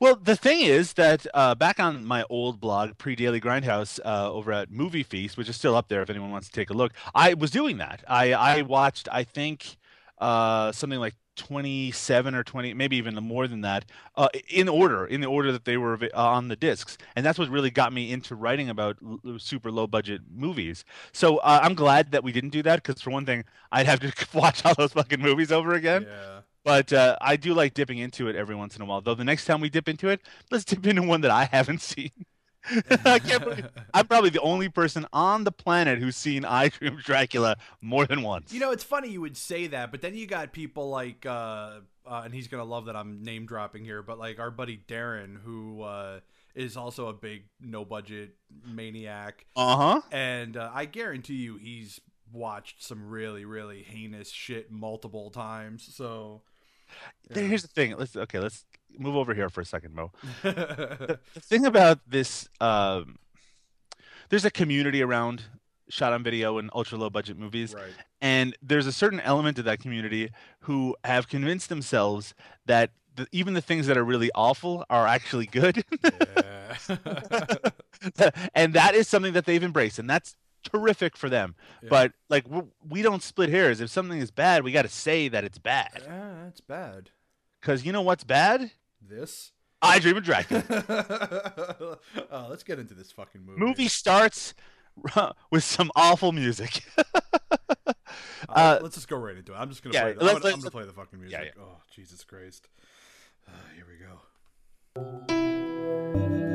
Well, 0.00 0.16
the 0.16 0.34
thing 0.34 0.60
is 0.60 0.94
that 0.94 1.26
uh, 1.34 1.54
back 1.54 1.78
on 1.78 2.06
my 2.06 2.24
old 2.30 2.58
blog, 2.58 2.96
pre 2.96 3.14
Daily 3.14 3.38
Grindhouse, 3.38 4.00
uh, 4.02 4.32
over 4.32 4.50
at 4.50 4.70
Movie 4.70 5.02
Feast, 5.02 5.36
which 5.36 5.46
is 5.48 5.56
still 5.56 5.76
up 5.76 5.88
there 5.88 6.00
if 6.00 6.08
anyone 6.08 6.30
wants 6.30 6.48
to 6.48 6.52
take 6.54 6.70
a 6.70 6.72
look, 6.72 6.92
I 7.14 7.34
was 7.34 7.50
doing 7.50 7.76
that. 7.78 8.02
I, 8.08 8.32
I 8.32 8.62
watched, 8.62 9.08
I 9.12 9.24
think, 9.24 9.76
uh, 10.16 10.72
something 10.72 10.98
like 10.98 11.16
27 11.36 12.34
or 12.34 12.42
20, 12.42 12.72
maybe 12.72 12.96
even 12.96 13.14
more 13.16 13.46
than 13.46 13.60
that, 13.60 13.84
uh, 14.16 14.28
in 14.48 14.70
order, 14.70 15.04
in 15.04 15.20
the 15.20 15.26
order 15.26 15.52
that 15.52 15.66
they 15.66 15.76
were 15.76 15.98
uh, 16.02 16.08
on 16.14 16.48
the 16.48 16.56
discs. 16.56 16.96
And 17.14 17.24
that's 17.24 17.38
what 17.38 17.50
really 17.50 17.70
got 17.70 17.92
me 17.92 18.10
into 18.10 18.34
writing 18.34 18.70
about 18.70 18.96
l- 19.04 19.38
super 19.38 19.70
low 19.70 19.86
budget 19.86 20.22
movies. 20.34 20.82
So 21.12 21.36
uh, 21.38 21.60
I'm 21.62 21.74
glad 21.74 22.12
that 22.12 22.24
we 22.24 22.32
didn't 22.32 22.50
do 22.50 22.62
that 22.62 22.82
because, 22.82 23.02
for 23.02 23.10
one 23.10 23.26
thing, 23.26 23.44
I'd 23.70 23.84
have 23.84 24.00
to 24.00 24.12
watch 24.38 24.64
all 24.64 24.74
those 24.74 24.94
fucking 24.94 25.20
movies 25.20 25.52
over 25.52 25.74
again. 25.74 26.06
Yeah. 26.08 26.40
But 26.64 26.92
uh, 26.92 27.16
I 27.20 27.36
do 27.36 27.54
like 27.54 27.74
dipping 27.74 27.98
into 27.98 28.28
it 28.28 28.36
every 28.36 28.54
once 28.54 28.76
in 28.76 28.82
a 28.82 28.84
while. 28.84 29.00
Though 29.00 29.14
the 29.14 29.24
next 29.24 29.46
time 29.46 29.60
we 29.60 29.70
dip 29.70 29.88
into 29.88 30.08
it, 30.08 30.20
let's 30.50 30.64
dip 30.64 30.86
into 30.86 31.02
one 31.02 31.22
that 31.22 31.30
I 31.30 31.44
haven't 31.44 31.80
seen. 31.80 32.10
I 33.04 33.18
can't 33.18 33.42
believe 33.42 33.68
I'm 33.94 34.06
probably 34.06 34.30
the 34.30 34.40
only 34.40 34.68
person 34.68 35.06
on 35.12 35.44
the 35.44 35.52
planet 35.52 35.98
who's 35.98 36.16
seen 36.16 36.44
I 36.44 36.68
Dream 36.68 36.96
Dracula 37.02 37.56
more 37.80 38.06
than 38.06 38.22
once. 38.22 38.52
You 38.52 38.60
know, 38.60 38.70
it's 38.70 38.84
funny 38.84 39.08
you 39.08 39.20
would 39.20 39.36
say 39.36 39.68
that, 39.68 39.90
but 39.90 40.02
then 40.02 40.14
you 40.14 40.26
got 40.26 40.52
people 40.52 40.90
like, 40.90 41.24
uh, 41.24 41.80
uh, 42.06 42.22
and 42.24 42.34
he's 42.34 42.48
gonna 42.48 42.64
love 42.64 42.86
that 42.86 42.96
I'm 42.96 43.22
name 43.22 43.46
dropping 43.46 43.84
here, 43.84 44.02
but 44.02 44.18
like 44.18 44.38
our 44.38 44.50
buddy 44.50 44.78
Darren, 44.88 45.40
who 45.42 45.82
uh, 45.82 46.20
is 46.54 46.76
also 46.76 47.08
a 47.08 47.12
big 47.12 47.44
no 47.60 47.84
budget 47.84 48.34
maniac, 48.66 49.46
uh 49.56 49.76
huh. 49.76 50.00
and 50.12 50.56
uh, 50.56 50.70
I 50.72 50.84
guarantee 50.84 51.36
you 51.36 51.56
he's 51.56 52.00
watched 52.32 52.82
some 52.82 53.08
really 53.08 53.44
really 53.44 53.82
heinous 53.82 54.30
shit 54.30 54.70
multiple 54.70 55.30
times. 55.30 55.88
So 55.94 56.42
Here's 57.32 57.62
the 57.62 57.68
thing. 57.68 57.94
Let's 57.96 58.16
okay. 58.16 58.38
Let's 58.38 58.64
move 58.98 59.16
over 59.16 59.34
here 59.34 59.48
for 59.48 59.60
a 59.60 59.64
second, 59.64 59.94
Mo. 59.94 60.12
the 60.42 61.18
thing 61.38 61.64
about 61.66 62.00
this, 62.08 62.48
um, 62.60 63.18
there's 64.28 64.44
a 64.44 64.50
community 64.50 65.02
around 65.02 65.44
shot 65.88 66.12
on 66.12 66.22
video 66.22 66.58
and 66.58 66.70
ultra 66.74 66.98
low 66.98 67.10
budget 67.10 67.38
movies. 67.38 67.74
right. 67.74 67.84
And 68.20 68.56
there's 68.62 68.86
a 68.86 68.92
certain 68.92 69.20
element 69.20 69.58
of 69.58 69.64
that 69.64 69.80
community 69.80 70.30
who 70.60 70.96
have 71.04 71.28
convinced 71.28 71.68
themselves 71.68 72.34
that 72.66 72.90
the, 73.16 73.26
even 73.32 73.54
the 73.54 73.60
things 73.60 73.86
that 73.88 73.96
are 73.96 74.04
really 74.04 74.30
awful 74.34 74.84
are 74.88 75.06
actually 75.06 75.46
good. 75.46 75.84
And 78.54 78.74
that 78.74 78.94
is 78.94 79.08
something 79.08 79.34
that 79.34 79.44
they've 79.44 79.62
embraced. 79.62 79.98
And 79.98 80.08
that's 80.08 80.34
terrific 80.62 81.16
for 81.16 81.28
them. 81.28 81.54
Yeah. 81.82 81.88
But 81.90 82.12
like 82.28 82.44
we 82.88 83.02
don't 83.02 83.22
split 83.22 83.50
hairs. 83.50 83.80
If 83.80 83.90
something 83.90 84.18
is 84.18 84.30
bad, 84.30 84.64
we 84.64 84.72
got 84.72 84.82
to 84.82 84.88
say 84.88 85.28
that 85.28 85.44
it's 85.44 85.58
bad. 85.58 86.02
That's 86.50 86.60
bad. 86.60 87.10
Because 87.60 87.86
you 87.86 87.92
know 87.92 88.02
what's 88.02 88.24
bad? 88.24 88.72
This. 89.00 89.52
I 89.80 90.00
Dream 90.00 90.16
of 90.16 90.24
Dracula. 90.24 90.64
oh, 92.30 92.46
let's 92.50 92.64
get 92.64 92.80
into 92.80 92.92
this 92.92 93.12
fucking 93.12 93.46
movie. 93.46 93.60
Movie 93.60 93.86
starts 93.86 94.52
with 95.50 95.62
some 95.62 95.92
awful 95.94 96.32
music. 96.32 96.82
Uh, 96.96 97.92
uh, 98.48 98.78
let's 98.82 98.96
just 98.96 99.06
go 99.06 99.16
right 99.16 99.36
into 99.36 99.52
it. 99.52 99.56
I'm 99.56 99.68
just 99.68 99.84
gonna 99.84 99.94
yeah, 99.94 100.02
play. 100.02 100.12
The, 100.14 100.20
I'm, 100.20 100.26
let's- 100.26 100.36
I'm 100.38 100.42
let's- 100.50 100.56
gonna 100.64 100.70
play 100.72 100.84
the 100.84 100.92
fucking 100.92 101.20
music. 101.20 101.38
yeah, 101.38 101.44
yeah. 101.44 101.62
Oh, 101.62 101.76
Jesus 101.94 102.24
Christ. 102.24 102.68
Uh, 103.46 103.52
here 103.76 103.86
we 103.86 103.96
go. 106.36 106.49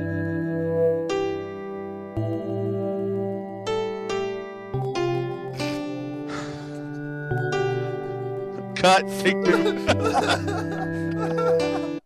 Cut. 8.86 9.10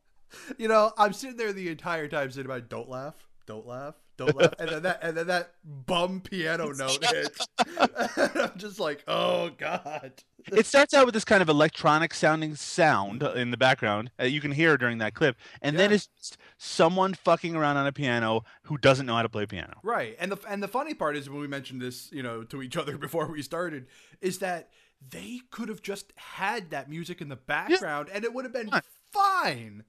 You 0.57 0.67
know, 0.67 0.91
I'm 0.97 1.13
sitting 1.13 1.37
there 1.37 1.53
the 1.53 1.69
entire 1.69 2.09
time 2.09 2.31
saying 2.31 2.45
about 2.45 2.67
don't 2.67 2.89
laugh, 2.89 3.15
don't 3.45 3.65
laugh, 3.65 3.95
don't 4.17 4.35
laugh, 4.35 4.53
and 4.59 4.69
then 4.69 4.83
that 4.83 4.99
and 5.01 5.15
then 5.15 5.27
that 5.27 5.51
bum 5.63 6.19
piano 6.19 6.71
note 6.77 7.05
hits. 7.05 7.47
I'm 7.77 8.57
just 8.57 8.77
like, 8.77 9.01
oh 9.07 9.51
god. 9.57 10.11
it 10.51 10.65
starts 10.65 10.93
out 10.93 11.05
with 11.05 11.13
this 11.13 11.23
kind 11.23 11.41
of 11.41 11.47
electronic 11.47 12.13
sounding 12.13 12.55
sound 12.55 13.23
in 13.23 13.51
the 13.51 13.57
background 13.57 14.11
uh, 14.19 14.25
you 14.25 14.41
can 14.41 14.51
hear 14.51 14.77
during 14.77 14.97
that 14.97 15.13
clip 15.13 15.37
and 15.61 15.77
then 15.77 15.93
it's 15.93 16.07
just 16.17 16.37
someone 16.57 17.13
fucking 17.13 17.55
around 17.55 17.77
on 17.77 17.87
a 17.87 17.91
piano 17.91 18.43
who 18.63 18.77
doesn't 18.77 19.05
know 19.05 19.15
how 19.15 19.21
to 19.21 19.29
play 19.29 19.45
piano 19.45 19.75
Right, 19.83 20.15
and 20.19 20.31
the 20.31 20.37
and 20.47 20.61
the 20.61 20.67
funny 20.67 20.93
part 20.93 21.15
is 21.15 21.29
when 21.29 21.39
we 21.39 21.47
mentioned 21.47 21.81
this, 21.81 22.11
you 22.11 22.23
know, 22.23 22.43
to 22.43 22.61
each 22.61 22.75
other 22.75 22.97
before 22.97 23.27
we 23.27 23.41
started, 23.41 23.85
is 24.19 24.39
that 24.39 24.71
they 25.07 25.41
could 25.51 25.69
have 25.69 25.81
just 25.81 26.13
had 26.15 26.71
that 26.71 26.89
music 26.89 27.21
in 27.21 27.29
the 27.29 27.35
background 27.35 28.09
and 28.13 28.23
it 28.23 28.33
would 28.33 28.45
have 28.45 28.53
been 28.53 28.69
Fine. 28.69 28.81
fine. 29.11 29.83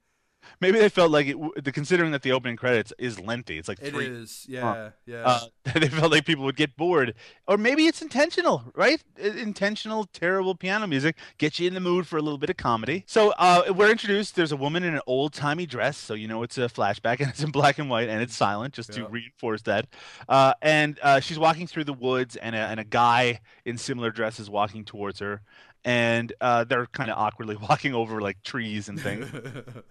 Maybe 0.60 0.78
they 0.78 0.88
felt 0.88 1.10
like 1.10 1.26
it 1.26 1.64
the 1.64 1.72
considering 1.72 2.12
that 2.12 2.22
the 2.22 2.32
opening 2.32 2.56
credits 2.56 2.92
is 2.98 3.20
lengthy 3.20 3.58
it's 3.58 3.68
like 3.68 3.80
It 3.80 3.92
three 3.92 4.06
is, 4.06 4.46
yeah, 4.48 4.90
yeah. 5.06 5.22
uh, 5.24 5.40
they 5.78 5.88
felt 5.88 6.12
like 6.12 6.24
people 6.24 6.44
would 6.44 6.56
get 6.56 6.76
bored. 6.76 7.14
Or 7.46 7.56
maybe 7.56 7.86
it's 7.86 8.02
intentional 8.02 8.64
right? 8.74 9.02
Intentional 9.18 10.04
terrible 10.04 10.54
piano 10.54 10.86
music 10.86 11.16
gets 11.38 11.58
you 11.58 11.68
in 11.68 11.74
the 11.74 11.80
mood 11.80 12.06
for 12.06 12.16
a 12.16 12.22
little 12.22 12.38
bit 12.38 12.50
of 12.50 12.56
comedy. 12.56 13.04
So 13.06 13.32
uh, 13.38 13.72
we're 13.74 13.90
introduced 13.90 14.36
there's 14.36 14.52
a 14.52 14.56
woman 14.56 14.82
in 14.82 14.94
an 14.94 15.00
old-timey 15.06 15.66
dress 15.66 15.96
so 15.96 16.14
you 16.14 16.28
know 16.28 16.42
it's 16.42 16.58
a 16.58 16.68
flashback 16.68 17.20
and 17.20 17.28
it's 17.30 17.42
in 17.42 17.50
black 17.50 17.78
and 17.78 17.90
white 17.90 18.08
and 18.08 18.22
it's 18.22 18.36
silent 18.36 18.74
just 18.74 18.92
to 18.92 19.06
reinforce 19.08 19.62
that. 19.62 19.86
Uh, 20.28 20.54
and 20.62 20.98
uh, 21.02 21.20
she's 21.20 21.38
walking 21.38 21.66
through 21.66 21.84
the 21.84 21.92
woods 21.92 22.36
and 22.36 22.54
a, 22.54 22.58
and 22.58 22.80
a 22.80 22.84
guy 22.84 23.40
in 23.64 23.76
similar 23.78 24.10
dress 24.10 24.38
is 24.40 24.48
walking 24.50 24.84
towards 24.84 25.18
her 25.20 25.42
and 25.84 26.32
uh, 26.40 26.64
they're 26.64 26.86
kind 26.86 27.10
of 27.10 27.16
awkwardly 27.18 27.56
walking 27.68 27.94
over 27.94 28.20
like 28.20 28.42
trees 28.42 28.88
and 28.88 29.00
things 29.00 29.28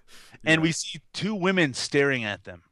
and 0.45 0.61
we 0.61 0.71
see 0.71 0.99
two 1.13 1.33
women 1.33 1.73
staring 1.73 2.23
at 2.23 2.43
them 2.43 2.63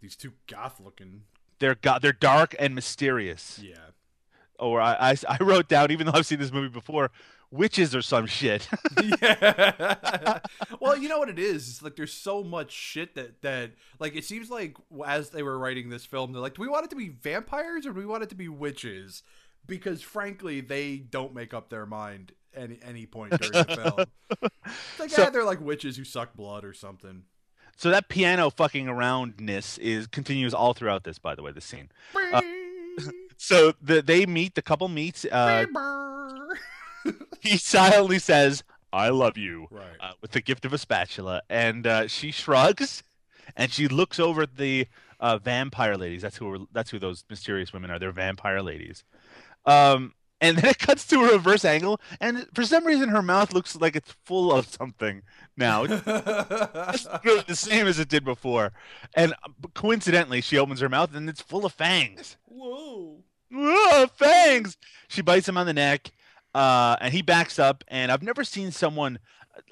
these 0.00 0.16
two 0.16 0.32
goth 0.48 0.80
looking. 0.80 1.22
they're 1.60 1.76
go- 1.76 1.98
they're 2.00 2.12
dark 2.12 2.54
and 2.58 2.74
mysterious 2.74 3.60
Yeah. 3.62 3.76
or 4.58 4.80
I, 4.80 5.12
I, 5.28 5.36
I 5.38 5.42
wrote 5.42 5.68
down, 5.68 5.90
even 5.90 6.06
though 6.06 6.12
I've 6.14 6.26
seen 6.26 6.38
this 6.38 6.52
movie 6.52 6.68
before, 6.68 7.10
witches 7.50 7.94
or 7.94 8.02
some 8.02 8.26
shit. 8.26 8.68
yeah. 9.22 10.38
well, 10.80 10.96
you 10.96 11.08
know 11.08 11.18
what 11.18 11.28
it 11.28 11.38
is? 11.38 11.68
It's 11.68 11.82
like 11.82 11.96
there's 11.96 12.12
so 12.12 12.42
much 12.44 12.70
shit 12.72 13.14
that 13.14 13.40
that 13.42 13.70
like 13.98 14.14
it 14.16 14.24
seems 14.24 14.50
like 14.50 14.76
as 15.06 15.30
they 15.30 15.42
were 15.42 15.58
writing 15.58 15.88
this 15.88 16.04
film, 16.04 16.32
they're 16.32 16.42
like, 16.42 16.54
do 16.54 16.62
we 16.62 16.68
want 16.68 16.84
it 16.84 16.90
to 16.90 16.96
be 16.96 17.08
vampires 17.08 17.86
or 17.86 17.92
do 17.92 17.98
we 18.00 18.06
want 18.06 18.22
it 18.22 18.28
to 18.30 18.34
be 18.34 18.48
witches? 18.48 19.22
Because 19.66 20.02
frankly, 20.02 20.60
they 20.60 20.96
don't 20.98 21.34
make 21.34 21.54
up 21.54 21.70
their 21.70 21.86
mind 21.86 22.32
any 22.56 22.78
any 22.82 23.06
point 23.06 23.32
during 23.40 23.52
the 23.52 23.74
film. 23.76 24.06
It's 24.66 24.98
like, 24.98 25.10
So- 25.10 25.22
yeah, 25.22 25.30
they're 25.30 25.44
like 25.44 25.60
witches 25.60 25.96
who 25.96 26.04
suck 26.04 26.34
blood 26.34 26.64
or 26.64 26.72
something. 26.72 27.22
so 27.76 27.90
that 27.90 28.08
piano 28.08 28.50
fucking 28.50 28.88
aroundness 28.88 29.78
is 29.78 30.06
continues 30.06 30.54
all 30.54 30.74
throughout 30.74 31.04
this. 31.04 31.18
By 31.18 31.34
the 31.34 31.42
way, 31.42 31.52
this 31.52 31.64
scene. 31.64 31.90
Uh, 32.32 32.40
So 33.36 33.72
the 33.82 34.00
they 34.00 34.26
meet, 34.26 34.54
the 34.54 34.62
couple 34.62 34.86
meets. 34.88 35.24
Uh, 35.24 35.66
he 37.40 37.56
silently 37.58 38.18
says, 38.18 38.62
"I 38.92 39.08
love 39.10 39.36
you," 39.36 39.66
right. 39.70 39.84
uh, 40.00 40.12
with 40.22 40.30
the 40.30 40.40
gift 40.40 40.64
of 40.64 40.72
a 40.72 40.78
spatula, 40.78 41.42
and 41.50 41.86
uh, 41.86 42.06
she 42.06 42.30
shrugs, 42.30 43.02
and 43.56 43.70
she 43.72 43.88
looks 43.88 44.18
over 44.20 44.42
at 44.42 44.56
the 44.56 44.86
uh, 45.20 45.38
vampire 45.38 45.96
ladies. 45.96 46.22
That's 46.22 46.36
who. 46.36 46.68
That's 46.72 46.90
who 46.90 46.98
those 46.98 47.24
mysterious 47.28 47.72
women 47.72 47.90
are. 47.90 47.98
They're 47.98 48.12
vampire 48.12 48.62
ladies. 48.62 49.04
Um, 49.66 50.14
and 50.44 50.58
then 50.58 50.70
it 50.70 50.78
cuts 50.78 51.06
to 51.06 51.20
a 51.20 51.32
reverse 51.32 51.64
angle, 51.64 52.00
and 52.20 52.46
for 52.54 52.64
some 52.64 52.86
reason, 52.86 53.08
her 53.08 53.22
mouth 53.22 53.52
looks 53.54 53.74
like 53.76 53.96
it's 53.96 54.14
full 54.24 54.52
of 54.52 54.68
something 54.68 55.22
now. 55.56 55.84
It's 55.84 56.06
really 57.24 57.44
the 57.46 57.56
same 57.56 57.86
as 57.86 57.98
it 57.98 58.08
did 58.08 58.24
before, 58.24 58.72
and 59.14 59.32
uh, 59.32 59.68
coincidentally, 59.74 60.42
she 60.42 60.58
opens 60.58 60.80
her 60.80 60.88
mouth 60.88 61.14
and 61.14 61.28
it's 61.28 61.40
full 61.40 61.64
of 61.64 61.72
fangs. 61.72 62.36
Whoa. 62.44 63.24
Whoa, 63.50 64.06
fangs! 64.16 64.76
She 65.08 65.22
bites 65.22 65.48
him 65.48 65.56
on 65.56 65.66
the 65.66 65.72
neck, 65.72 66.10
uh, 66.54 66.96
and 67.00 67.14
he 67.14 67.22
backs 67.22 67.58
up. 67.58 67.84
And 67.88 68.12
I've 68.12 68.22
never 68.22 68.44
seen 68.44 68.70
someone 68.72 69.18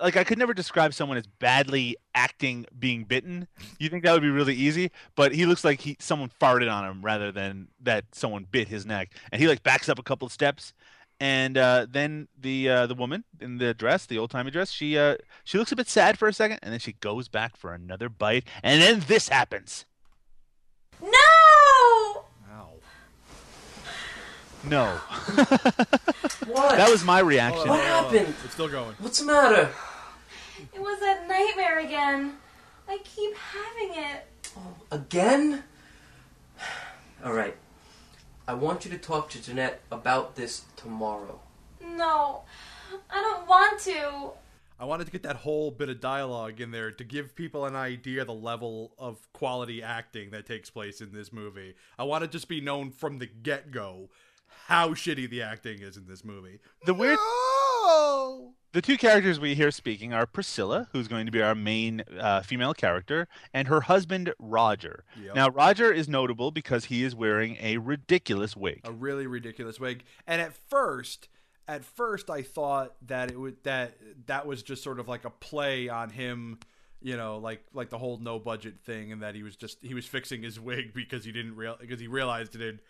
like 0.00 0.16
I 0.16 0.24
could 0.24 0.38
never 0.38 0.54
describe 0.54 0.94
someone 0.94 1.18
as 1.18 1.26
badly 1.26 1.96
acting 2.14 2.66
being 2.78 3.04
bitten. 3.04 3.48
You 3.78 3.88
think 3.88 4.04
that 4.04 4.12
would 4.12 4.22
be 4.22 4.30
really 4.30 4.54
easy, 4.54 4.90
but 5.14 5.34
he 5.34 5.46
looks 5.46 5.64
like 5.64 5.80
he 5.80 5.96
someone 5.98 6.30
farted 6.40 6.72
on 6.72 6.84
him 6.84 7.02
rather 7.02 7.32
than 7.32 7.68
that 7.80 8.04
someone 8.12 8.46
bit 8.50 8.68
his 8.68 8.86
neck. 8.86 9.12
And 9.30 9.40
he 9.40 9.48
like 9.48 9.62
backs 9.62 9.88
up 9.88 9.98
a 9.98 10.02
couple 10.02 10.26
of 10.26 10.32
steps, 10.32 10.72
and 11.20 11.56
uh, 11.56 11.86
then 11.88 12.28
the 12.38 12.68
uh, 12.68 12.86
the 12.86 12.94
woman 12.94 13.24
in 13.40 13.58
the 13.58 13.74
dress, 13.74 14.06
the 14.06 14.18
old 14.18 14.30
timey 14.30 14.50
dress, 14.50 14.70
she 14.70 14.98
uh, 14.98 15.16
she 15.44 15.58
looks 15.58 15.72
a 15.72 15.76
bit 15.76 15.88
sad 15.88 16.18
for 16.18 16.28
a 16.28 16.32
second, 16.32 16.58
and 16.62 16.72
then 16.72 16.80
she 16.80 16.92
goes 16.94 17.28
back 17.28 17.56
for 17.56 17.72
another 17.72 18.08
bite, 18.08 18.44
and 18.62 18.82
then 18.82 19.04
this 19.06 19.28
happens. 19.28 19.84
No! 21.00 21.41
No, 24.64 24.84
What? 26.46 26.76
that 26.76 26.88
was 26.90 27.04
my 27.04 27.20
reaction. 27.20 27.68
What 27.68 27.80
happened? 27.80 28.34
It's 28.44 28.54
still 28.54 28.68
going. 28.68 28.94
What's 29.00 29.20
the 29.20 29.26
matter? 29.26 29.70
It 30.74 30.80
was 30.80 31.00
that 31.00 31.26
nightmare 31.28 31.80
again. 31.80 32.34
I 32.88 32.98
keep 33.04 33.34
having 33.36 34.02
it. 34.04 34.26
Oh, 34.56 34.74
again? 34.90 35.64
All 37.24 37.32
right. 37.32 37.56
I 38.46 38.54
want 38.54 38.84
you 38.84 38.90
to 38.90 38.98
talk 38.98 39.30
to 39.30 39.42
Jeanette 39.42 39.80
about 39.90 40.36
this 40.36 40.64
tomorrow. 40.76 41.40
No, 41.84 42.42
I 43.10 43.20
don't 43.20 43.48
want 43.48 43.80
to. 43.80 44.30
I 44.78 44.84
wanted 44.84 45.04
to 45.04 45.12
get 45.12 45.22
that 45.22 45.36
whole 45.36 45.70
bit 45.70 45.88
of 45.88 46.00
dialogue 46.00 46.60
in 46.60 46.72
there 46.72 46.90
to 46.90 47.04
give 47.04 47.36
people 47.36 47.64
an 47.66 47.76
idea 47.76 48.24
the 48.24 48.34
level 48.34 48.92
of 48.98 49.32
quality 49.32 49.80
acting 49.82 50.30
that 50.30 50.44
takes 50.44 50.70
place 50.70 51.00
in 51.00 51.12
this 51.12 51.32
movie. 51.32 51.74
I 51.98 52.02
want 52.02 52.22
to 52.22 52.28
just 52.28 52.48
be 52.48 52.60
known 52.60 52.90
from 52.90 53.18
the 53.18 53.26
get 53.26 53.70
go 53.70 54.10
how 54.66 54.90
shitty 54.90 55.28
the 55.28 55.42
acting 55.42 55.80
is 55.80 55.96
in 55.96 56.06
this 56.06 56.24
movie. 56.24 56.58
The 56.86 56.94
weird 56.94 57.18
No! 57.18 58.54
the 58.72 58.80
two 58.82 58.96
characters 58.96 59.38
we 59.38 59.54
hear 59.54 59.70
speaking 59.70 60.12
are 60.12 60.26
Priscilla, 60.26 60.88
who's 60.92 61.08
going 61.08 61.26
to 61.26 61.32
be 61.32 61.42
our 61.42 61.54
main 61.54 62.02
uh, 62.18 62.40
female 62.42 62.72
character, 62.74 63.28
and 63.52 63.68
her 63.68 63.82
husband 63.82 64.32
Roger. 64.38 65.04
Yep. 65.22 65.34
Now 65.34 65.48
Roger 65.50 65.92
is 65.92 66.08
notable 66.08 66.50
because 66.50 66.86
he 66.86 67.02
is 67.04 67.14
wearing 67.14 67.56
a 67.60 67.76
ridiculous 67.78 68.56
wig. 68.56 68.80
a 68.84 68.92
really 68.92 69.26
ridiculous 69.26 69.78
wig. 69.78 70.04
And 70.26 70.40
at 70.40 70.54
first, 70.70 71.28
at 71.68 71.84
first, 71.84 72.30
I 72.30 72.42
thought 72.42 72.94
that 73.06 73.30
it 73.30 73.38
would 73.38 73.62
that 73.64 73.96
that 74.26 74.46
was 74.46 74.62
just 74.62 74.82
sort 74.82 74.98
of 74.98 75.08
like 75.08 75.24
a 75.24 75.30
play 75.30 75.88
on 75.88 76.10
him, 76.10 76.58
you 77.02 77.16
know, 77.16 77.38
like 77.38 77.62
like 77.74 77.90
the 77.90 77.98
whole 77.98 78.18
no 78.18 78.38
budget 78.38 78.80
thing, 78.84 79.12
and 79.12 79.22
that 79.22 79.34
he 79.34 79.42
was 79.42 79.54
just 79.56 79.78
he 79.82 79.92
was 79.94 80.06
fixing 80.06 80.42
his 80.42 80.58
wig 80.58 80.94
because 80.94 81.24
he 81.24 81.32
didn't 81.32 81.56
real 81.56 81.76
because 81.78 82.00
he 82.00 82.06
realized 82.06 82.54
it 82.54 82.60
had 82.60 82.80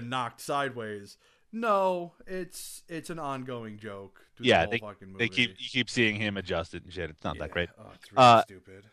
been 0.00 0.08
knocked 0.08 0.40
sideways. 0.40 1.16
No, 1.52 2.12
it's 2.26 2.82
it's 2.88 3.08
an 3.10 3.18
ongoing 3.18 3.78
joke. 3.78 4.20
yeah, 4.40 4.66
they, 4.66 4.78
fucking 4.78 5.08
movie. 5.12 5.18
they 5.24 5.28
keep 5.28 5.50
you 5.58 5.68
keep 5.70 5.88
seeing 5.88 6.16
him 6.16 6.36
adjusted 6.36 6.84
and 6.84 6.92
shit. 6.92 7.08
It's 7.10 7.24
not 7.24 7.38
that 7.38 7.50
great. 7.50 7.68
Oh, 7.78 7.84
it's 7.94 8.12
really 8.12 8.22
Uh, 8.24 8.42
stupid. 8.42 8.84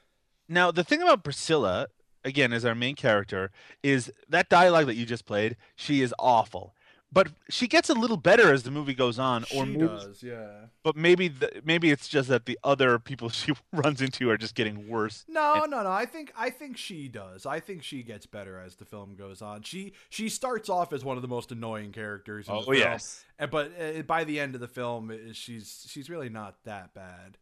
Now 0.48 0.72
the 0.72 0.83
thing 0.83 1.01
about 1.01 1.24
Priscilla, 1.24 1.88
again, 2.24 2.53
as 2.53 2.63
our 2.63 2.75
main 2.75 2.95
character, 2.95 3.51
is 3.81 4.12
that 4.29 4.50
dialogue 4.50 4.86
that 4.86 4.95
you 4.95 5.05
just 5.05 5.25
played. 5.25 5.57
She 5.75 6.01
is 6.01 6.13
awful, 6.19 6.74
but 7.13 7.29
she 7.50 7.67
gets 7.67 7.89
a 7.89 7.93
little 7.93 8.17
better 8.17 8.51
as 8.51 8.63
the 8.63 8.72
movie 8.72 8.93
goes 8.96 9.20
on, 9.20 9.43
or 9.55 9.65
She 9.65 9.77
moves 9.77 10.05
does, 10.05 10.24
yeah. 10.24 10.48
but 10.84 10.96
maybe 10.96 11.27
the, 11.27 11.62
maybe 11.63 11.91
it's 11.91 12.08
just 12.08 12.27
that 12.29 12.46
the 12.46 12.58
other 12.63 12.98
people 12.98 13.29
she 13.41 13.53
runs 13.72 14.01
into 14.01 14.29
are 14.29 14.38
just 14.38 14.55
getting 14.55 14.88
worse. 14.88 15.24
No, 15.27 15.65
no, 15.70 15.84
no. 15.84 15.91
I 15.91 16.05
think 16.05 16.34
I 16.36 16.50
think 16.50 16.77
she 16.77 17.08
does. 17.08 17.46
I 17.46 17.60
think 17.60 17.84
she 17.84 18.01
gets 18.03 18.25
better 18.25 18.60
as 18.60 18.75
the 18.75 18.86
film 18.86 19.15
goes 19.15 19.41
on. 19.41 19.62
She 19.62 19.93
she 20.10 20.29
starts 20.29 20.70
off 20.70 20.91
as 20.93 21.05
one 21.05 21.15
of 21.17 21.22
the 21.22 21.27
most 21.27 21.51
annoying 21.51 21.91
characters. 21.91 22.48
In 22.48 22.53
the 22.55 22.60
Oh, 22.60 22.63
film, 22.63 22.77
yes. 22.77 23.24
and- 23.38 23.51
but 23.51 23.72
uh, 23.79 24.01
by 24.03 24.24
the 24.24 24.39
end 24.39 24.55
of 24.55 24.62
the 24.62 24.67
film, 24.67 25.12
uh, 25.12 25.34
she's 25.34 25.86
she's 25.89 26.10
really 26.10 26.29
not 26.29 26.55
that 26.63 26.93
bad. 26.93 27.38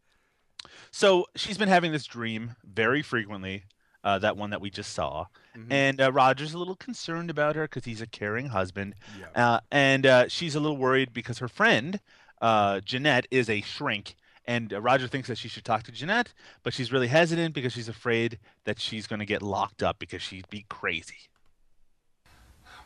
So 0.90 1.26
she's 1.34 1.58
been 1.58 1.68
having 1.68 1.92
this 1.92 2.04
dream 2.04 2.56
very 2.64 3.02
frequently 3.02 3.64
uh, 4.04 4.18
that 4.18 4.36
one 4.36 4.50
that 4.50 4.60
we 4.60 4.70
just 4.70 4.92
saw. 4.92 5.26
Mhm. 5.56 5.66
And 5.70 6.00
uh, 6.00 6.12
Roger's 6.12 6.54
a 6.54 6.58
little 6.58 6.76
concerned 6.76 7.30
about 7.30 7.56
her 7.56 7.64
because 7.64 7.84
he's 7.84 8.00
a 8.00 8.06
caring 8.06 8.48
husband. 8.48 8.94
Yeah. 9.18 9.26
Uh, 9.54 9.60
and 9.70 10.06
uh, 10.06 10.28
she's 10.28 10.54
a 10.54 10.60
little 10.60 10.76
worried 10.76 11.12
because 11.12 11.38
her 11.38 11.48
friend, 11.48 12.00
uh, 12.40 12.80
Jeanette, 12.80 13.26
is 13.30 13.48
a 13.50 13.60
shrink. 13.60 14.14
And 14.44 14.72
uh, 14.72 14.80
Roger 14.80 15.06
thinks 15.06 15.28
that 15.28 15.38
she 15.38 15.48
should 15.48 15.64
talk 15.64 15.84
to 15.84 15.92
Jeanette, 15.92 16.32
but 16.64 16.74
she's 16.74 16.90
really 16.90 17.06
hesitant 17.08 17.54
because 17.54 17.72
she's 17.72 17.88
afraid 17.88 18.38
that 18.64 18.80
she's 18.80 19.06
going 19.06 19.20
to 19.20 19.26
get 19.26 19.40
locked 19.42 19.82
up 19.82 19.98
because 20.00 20.20
she'd 20.20 20.48
be 20.50 20.64
crazy. 20.68 21.28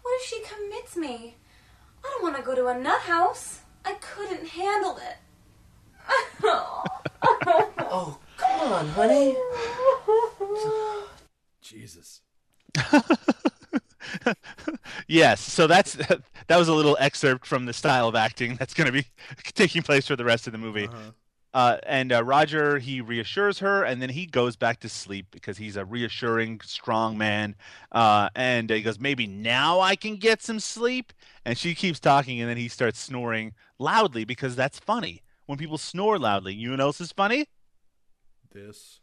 What 0.02 0.20
if 0.20 0.26
she 0.28 0.42
commits 0.42 0.96
me? 0.96 1.36
I 2.04 2.08
don't 2.10 2.22
want 2.22 2.36
to 2.36 2.42
go 2.42 2.54
to 2.54 2.66
a 2.66 2.78
nut 2.78 3.00
house. 3.00 3.60
I 3.84 3.94
couldn't 3.94 4.48
handle 4.48 4.98
it. 4.98 5.16
Oh, 7.88 8.18
come 8.36 8.60
on, 8.72 8.88
honey. 8.88 9.34
Jesus. 11.60 12.20
yes, 15.08 15.40
so 15.40 15.66
that's 15.66 15.94
that 16.46 16.56
was 16.56 16.68
a 16.68 16.74
little 16.74 16.96
excerpt 17.00 17.46
from 17.46 17.66
the 17.66 17.72
style 17.72 18.08
of 18.08 18.14
acting 18.14 18.56
that's 18.56 18.74
going 18.74 18.86
to 18.86 18.92
be 18.92 19.06
taking 19.54 19.82
place 19.82 20.06
for 20.06 20.16
the 20.16 20.24
rest 20.24 20.46
of 20.46 20.52
the 20.52 20.58
movie. 20.58 20.86
Uh-huh. 20.86 21.10
Uh, 21.54 21.78
and 21.84 22.12
uh, 22.12 22.22
Roger 22.22 22.78
he 22.78 23.00
reassures 23.00 23.60
her, 23.60 23.82
and 23.82 24.02
then 24.02 24.10
he 24.10 24.26
goes 24.26 24.56
back 24.56 24.78
to 24.80 24.90
sleep 24.90 25.28
because 25.30 25.56
he's 25.56 25.76
a 25.76 25.86
reassuring, 25.86 26.60
strong 26.62 27.16
man. 27.16 27.54
Uh, 27.90 28.28
and 28.36 28.68
he 28.68 28.82
goes, 28.82 29.00
maybe 29.00 29.26
now 29.26 29.80
I 29.80 29.96
can 29.96 30.16
get 30.16 30.42
some 30.42 30.60
sleep. 30.60 31.14
And 31.46 31.56
she 31.56 31.74
keeps 31.74 31.98
talking, 31.98 32.42
and 32.42 32.50
then 32.50 32.58
he 32.58 32.68
starts 32.68 33.00
snoring 33.00 33.54
loudly 33.78 34.26
because 34.26 34.54
that's 34.54 34.78
funny. 34.78 35.22
When 35.46 35.56
people 35.56 35.78
snore 35.78 36.18
loudly, 36.18 36.52
you 36.52 36.68
know 36.68 36.72
what 36.74 36.80
else 36.80 37.00
is 37.00 37.12
funny? 37.12 37.46
This. 38.52 39.00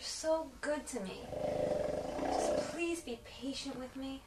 You're 0.00 0.06
so 0.06 0.46
good 0.62 0.86
to 0.86 1.00
me. 1.00 1.20
Just 2.22 2.70
please 2.70 3.02
be 3.02 3.20
patient 3.42 3.78
with 3.78 3.94
me. 3.96 4.22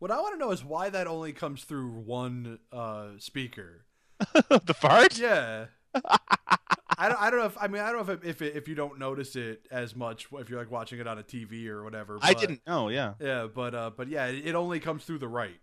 What 0.00 0.10
I 0.10 0.16
want 0.16 0.34
to 0.34 0.38
know 0.40 0.50
is 0.50 0.64
why 0.64 0.90
that 0.90 1.06
only 1.06 1.32
comes 1.32 1.62
through 1.62 1.90
one 1.90 2.58
uh, 2.72 3.10
speaker. 3.18 3.84
the 4.48 4.74
fart? 4.74 5.16
Yeah. 5.16 5.66
I 5.94 7.08
don't, 7.08 7.22
I 7.22 7.30
don't 7.30 7.38
know 7.38 7.46
if 7.46 7.56
I 7.60 7.68
mean 7.68 7.82
I 7.82 7.92
don't 7.92 8.04
know 8.04 8.14
if 8.14 8.24
if, 8.24 8.42
it, 8.42 8.56
if 8.56 8.66
you 8.66 8.74
don't 8.74 8.98
notice 8.98 9.36
it 9.36 9.64
as 9.70 9.94
much 9.94 10.26
if 10.32 10.50
you're 10.50 10.58
like 10.58 10.72
watching 10.72 10.98
it 10.98 11.06
on 11.06 11.16
a 11.16 11.22
TV 11.22 11.68
or 11.68 11.84
whatever. 11.84 12.18
I 12.20 12.34
didn't 12.34 12.62
know. 12.66 12.88
Yeah, 12.88 13.14
Yeah, 13.20 13.46
but 13.46 13.76
uh, 13.76 13.90
but 13.96 14.08
yeah, 14.08 14.26
it, 14.26 14.44
it 14.44 14.54
only 14.56 14.80
comes 14.80 15.04
through 15.04 15.18
the 15.18 15.28
right. 15.28 15.60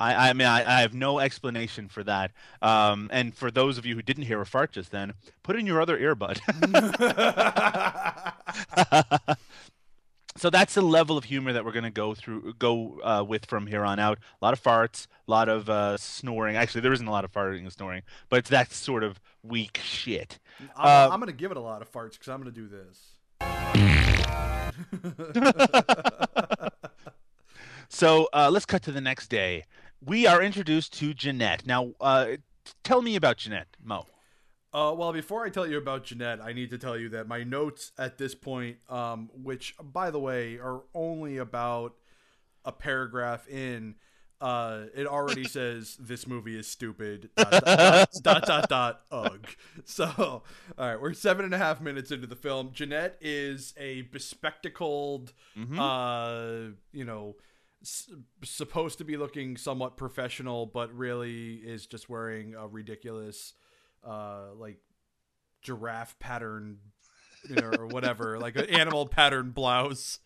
I, 0.00 0.30
I 0.30 0.32
mean, 0.32 0.48
I, 0.48 0.78
I 0.78 0.80
have 0.80 0.94
no 0.94 1.18
explanation 1.20 1.88
for 1.88 2.02
that. 2.04 2.32
Um, 2.60 3.08
and 3.12 3.34
for 3.34 3.50
those 3.50 3.78
of 3.78 3.86
you 3.86 3.94
who 3.94 4.02
didn't 4.02 4.24
hear 4.24 4.40
a 4.40 4.46
fart 4.46 4.72
just 4.72 4.90
then, 4.90 5.14
put 5.42 5.56
in 5.56 5.66
your 5.66 5.80
other 5.80 5.98
earbud. 5.98 6.40
so 10.36 10.50
that's 10.50 10.74
the 10.74 10.82
level 10.82 11.16
of 11.16 11.24
humor 11.24 11.52
that 11.52 11.64
we're 11.64 11.72
going 11.72 11.84
to 11.84 11.90
go 11.90 12.14
through, 12.14 12.54
go 12.58 13.00
uh, 13.02 13.24
with 13.26 13.46
from 13.46 13.66
here 13.66 13.84
on 13.84 13.98
out. 13.98 14.18
A 14.40 14.44
lot 14.44 14.52
of 14.52 14.62
farts, 14.62 15.06
a 15.28 15.30
lot 15.30 15.48
of 15.48 15.68
uh, 15.70 15.96
snoring. 15.96 16.56
Actually, 16.56 16.80
there 16.80 16.92
isn't 16.92 17.06
a 17.06 17.10
lot 17.10 17.24
of 17.24 17.32
farting 17.32 17.60
and 17.60 17.72
snoring, 17.72 18.02
but 18.28 18.40
it's 18.40 18.50
that 18.50 18.72
sort 18.72 19.04
of 19.04 19.20
weak 19.42 19.80
shit. 19.82 20.38
I'm, 20.76 20.76
Uh, 20.76 21.08
I'm 21.12 21.20
gonna 21.20 21.32
give 21.32 21.50
it 21.50 21.56
a 21.56 21.60
lot 21.60 21.82
of 21.82 21.90
farts 21.92 22.12
because 22.12 22.28
I'm 22.28 22.38
gonna 22.40 22.50
do 22.50 22.68
this. 22.68 23.08
So 27.94 28.26
uh, 28.32 28.48
let's 28.50 28.64
cut 28.64 28.82
to 28.84 28.90
the 28.92 29.02
next 29.02 29.28
day. 29.28 29.64
We 30.04 30.26
are 30.26 30.42
introduced 30.42 30.92
to 30.98 31.14
Jeanette. 31.14 31.66
Now, 31.66 31.92
uh, 32.00 32.26
tell 32.82 33.02
me 33.02 33.14
about 33.16 33.36
Jeanette, 33.36 33.76
Mo. 33.82 34.06
Uh, 34.72 34.94
well, 34.96 35.12
before 35.12 35.44
I 35.44 35.50
tell 35.50 35.66
you 35.66 35.76
about 35.78 36.04
Jeanette, 36.04 36.40
I 36.42 36.52
need 36.52 36.70
to 36.70 36.78
tell 36.78 36.98
you 36.98 37.10
that 37.10 37.28
my 37.28 37.44
notes 37.44 37.92
at 37.98 38.18
this 38.18 38.34
point, 38.34 38.78
um, 38.88 39.30
which 39.34 39.74
by 39.82 40.10
the 40.10 40.18
way 40.18 40.58
are 40.58 40.80
only 40.94 41.36
about 41.36 41.94
a 42.64 42.72
paragraph 42.72 43.46
in, 43.48 43.96
uh, 44.40 44.84
it 44.94 45.06
already 45.06 45.44
says 45.48 45.96
this 46.00 46.26
movie 46.26 46.58
is 46.58 46.66
stupid. 46.66 47.28
Dot 47.36 47.50
dot 47.64 48.08
dot, 48.22 48.46
dot 48.46 48.68
dot 48.68 49.00
ugh. 49.10 49.46
So, 49.84 50.06
all 50.16 50.42
right, 50.78 51.00
we're 51.00 51.12
seven 51.12 51.44
and 51.44 51.54
a 51.54 51.58
half 51.58 51.80
minutes 51.80 52.10
into 52.10 52.26
the 52.26 52.34
film. 52.36 52.70
Jeanette 52.72 53.18
is 53.20 53.74
a 53.76 54.02
bespectacled, 54.02 55.32
Mhm. 55.56 55.78
uh, 55.78 56.72
you 56.92 57.04
know, 57.04 57.36
supposed 58.44 58.98
to 58.98 59.04
be 59.04 59.16
looking 59.16 59.56
somewhat 59.56 59.96
professional, 59.96 60.66
but 60.66 60.94
really 60.94 61.54
is 61.54 61.86
just 61.86 62.08
wearing 62.08 62.54
a 62.54 62.66
ridiculous, 62.66 63.54
uh, 64.04 64.54
like 64.56 64.78
giraffe 65.62 66.18
pattern, 66.18 66.78
you 67.48 67.56
know, 67.56 67.70
or 67.78 67.86
whatever, 67.86 68.38
like 68.40 68.56
an 68.56 68.66
animal 68.66 69.06
pattern 69.06 69.50
blouse. 69.50 70.20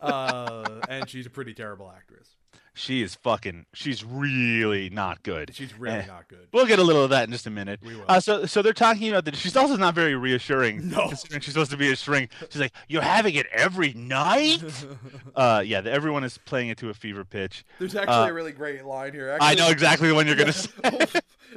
Uh, 0.00 0.80
and 0.88 1.08
she's 1.08 1.26
a 1.26 1.30
pretty 1.30 1.54
terrible 1.54 1.90
actress. 1.90 2.36
She 2.76 3.02
is 3.02 3.14
fucking. 3.14 3.66
She's 3.72 4.02
really 4.04 4.90
not 4.90 5.22
good. 5.22 5.52
She's 5.54 5.72
really 5.78 5.98
Eh. 5.98 6.06
not 6.06 6.26
good. 6.26 6.48
We'll 6.52 6.66
get 6.66 6.80
a 6.80 6.82
little 6.82 7.04
of 7.04 7.10
that 7.10 7.24
in 7.24 7.30
just 7.30 7.46
a 7.46 7.50
minute. 7.50 7.78
We 7.82 7.94
will. 7.94 8.04
Uh, 8.08 8.18
so, 8.18 8.46
so 8.46 8.62
they're 8.62 8.72
talking 8.72 9.08
about 9.10 9.24
that. 9.26 9.36
She's 9.36 9.56
also 9.56 9.76
not 9.76 9.94
very 9.94 10.16
reassuring. 10.16 10.88
No. 10.90 11.06
considering 11.06 11.40
she's 11.40 11.54
supposed 11.54 11.70
to 11.70 11.76
be 11.76 11.92
a 11.92 11.96
shrink. 11.96 12.30
She's 12.50 12.60
like, 12.60 12.72
"You're 12.88 13.02
having 13.02 13.36
it 13.36 13.46
every 13.52 13.92
night." 13.94 14.60
uh, 15.36 15.62
yeah, 15.64 15.82
everyone 15.84 16.24
is 16.24 16.36
playing 16.38 16.68
it 16.70 16.78
to 16.78 16.90
a 16.90 16.94
fever 16.94 17.24
pitch. 17.24 17.64
There's 17.78 17.94
actually 17.94 18.14
Uh, 18.14 18.26
a 18.28 18.32
really 18.32 18.52
great 18.52 18.84
line 18.84 19.12
here. 19.12 19.38
I 19.40 19.54
know 19.54 19.68
exactly 19.68 20.08
the 20.08 20.14
one 20.16 20.26
you're 20.26 20.34
gonna 20.36 20.52
say. 20.52 20.70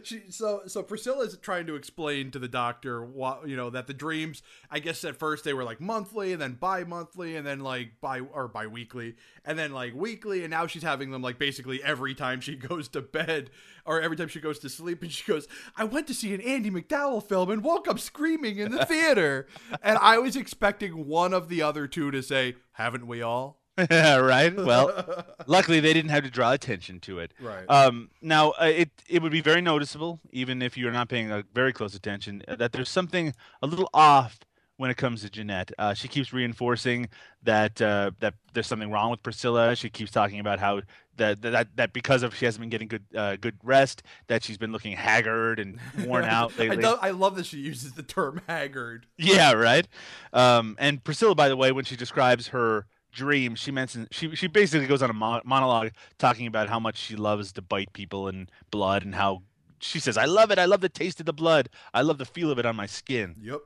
She 0.04 0.23
so 0.30 0.62
so 0.67 0.84
Priscilla's 0.84 1.38
trying 1.38 1.67
to 1.67 1.76
explain 1.76 2.32
to 2.32 2.39
the 2.39 2.47
doctor 2.47 3.04
what 3.04 3.47
you 3.47 3.56
know 3.56 3.69
that 3.69 3.88
the 3.88 3.93
dreams 3.93 4.41
I 4.69 4.80
guess 4.80 5.04
at 5.04 5.15
first 5.15 5.43
they 5.43 5.54
were 5.54 5.63
like 5.63 5.82
monthly 5.82 6.34
and 6.34 6.41
then 6.41 6.54
bi-monthly 6.54 7.36
and 7.36 7.45
then 7.45 7.60
like 7.60 8.00
bi 8.02 8.19
or 8.19 8.47
bi-weekly 8.47 9.15
and 9.45 9.58
then 9.58 9.71
like 9.71 9.93
weekly 9.93 10.43
and 10.43 10.52
now 10.52 10.67
she's 10.67 10.84
having 10.84 11.12
them 11.12 11.21
like 11.21 11.39
basically 11.39 11.84
every 11.84 12.13
time 12.13 12.41
she 12.41 12.56
goes 12.69 12.88
to 12.89 13.02
bed 13.02 13.50
or 13.86 14.02
every 14.02 14.17
time 14.17 14.28
she 14.28 14.39
goes 14.39 14.60
to 14.60 14.69
sleep 14.69 15.02
and 15.02 15.12
she 15.12 15.23
goes 15.30 15.47
I 15.76 15.84
went 15.84 16.08
to 16.08 16.13
see 16.13 16.34
an 16.34 16.41
Andie 16.41 16.71
MacDowell 16.71 17.23
film 17.23 17.50
and 17.50 17.63
woke 17.63 17.88
up 17.88 18.00
screaming 18.00 18.58
in 18.58 18.71
the 18.71 18.86
theater. 18.88 19.47
And 19.82 19.97
I 20.00 20.17
was 20.19 20.36
expecting 20.36 21.08
one 21.08 21.34
of 21.34 21.50
the 21.50 21.62
other 21.62 21.88
two 21.88 22.12
to 22.12 22.21
say 22.21 22.56
haven't 22.73 23.08
we 23.08 23.21
all 23.21 23.62
right. 23.89 24.55
Well, 24.55 25.25
luckily 25.47 25.79
they 25.79 25.93
didn't 25.93 26.09
have 26.09 26.23
to 26.23 26.29
draw 26.29 26.51
attention 26.51 26.99
to 27.01 27.19
it. 27.19 27.33
Right. 27.39 27.65
Um, 27.69 28.09
now 28.21 28.51
uh, 28.51 28.65
it 28.65 28.89
it 29.07 29.21
would 29.21 29.31
be 29.31 29.41
very 29.41 29.61
noticeable, 29.61 30.19
even 30.31 30.61
if 30.61 30.77
you're 30.77 30.91
not 30.91 31.09
paying 31.09 31.31
a 31.31 31.43
very 31.53 31.73
close 31.73 31.93
attention, 31.93 32.43
uh, 32.47 32.55
that 32.55 32.71
there's 32.71 32.89
something 32.89 33.33
a 33.61 33.67
little 33.67 33.89
off 33.93 34.39
when 34.77 34.91
it 34.91 34.97
comes 34.97 35.21
to 35.21 35.29
Jeanette. 35.29 35.71
Uh, 35.77 35.93
she 35.93 36.07
keeps 36.07 36.31
reinforcing 36.31 37.09
that 37.43 37.81
uh, 37.81 38.11
that 38.19 38.35
there's 38.53 38.67
something 38.67 38.91
wrong 38.91 39.11
with 39.11 39.21
Priscilla. 39.21 39.75
She 39.75 39.89
keeps 39.89 40.11
talking 40.11 40.39
about 40.39 40.59
how 40.59 40.81
that 41.17 41.41
that, 41.41 41.75
that 41.75 41.93
because 41.93 42.23
of 42.23 42.35
she 42.35 42.45
hasn't 42.45 42.61
been 42.61 42.69
getting 42.69 42.87
good 42.87 43.03
uh, 43.15 43.35
good 43.35 43.57
rest, 43.63 44.03
that 44.27 44.43
she's 44.43 44.57
been 44.57 44.71
looking 44.71 44.93
haggard 44.93 45.59
and 45.59 45.79
worn 46.05 46.23
out 46.25 46.53
I, 46.57 46.67
lately. 46.67 46.85
I 46.85 47.11
love 47.11 47.35
that 47.35 47.45
she 47.45 47.57
uses 47.57 47.93
the 47.93 48.03
term 48.03 48.41
haggard 48.47 49.05
Yeah, 49.17 49.53
right. 49.53 49.87
Um, 50.33 50.75
and 50.79 51.03
Priscilla, 51.03 51.35
by 51.35 51.49
the 51.49 51.57
way, 51.57 51.71
when 51.71 51.85
she 51.85 51.95
describes 51.95 52.47
her 52.47 52.85
dream, 53.11 53.55
she 53.55 53.71
mentions 53.71 54.07
she 54.11 54.35
she 54.35 54.47
basically 54.47 54.87
goes 54.87 55.01
on 55.01 55.09
a 55.09 55.13
mo- 55.13 55.41
monologue 55.45 55.91
talking 56.17 56.47
about 56.47 56.69
how 56.69 56.79
much 56.79 56.97
she 56.97 57.15
loves 57.15 57.51
to 57.53 57.61
bite 57.61 57.93
people 57.93 58.27
and 58.27 58.49
blood, 58.71 59.03
and 59.03 59.15
how 59.15 59.43
she 59.79 59.99
says, 59.99 60.17
"I 60.17 60.25
love 60.25 60.51
it. 60.51 60.59
I 60.59 60.65
love 60.65 60.81
the 60.81 60.89
taste 60.89 61.19
of 61.19 61.25
the 61.25 61.33
blood. 61.33 61.69
I 61.93 62.01
love 62.01 62.17
the 62.17 62.25
feel 62.25 62.51
of 62.51 62.59
it 62.59 62.65
on 62.65 62.75
my 62.75 62.85
skin." 62.87 63.35
yep 63.41 63.59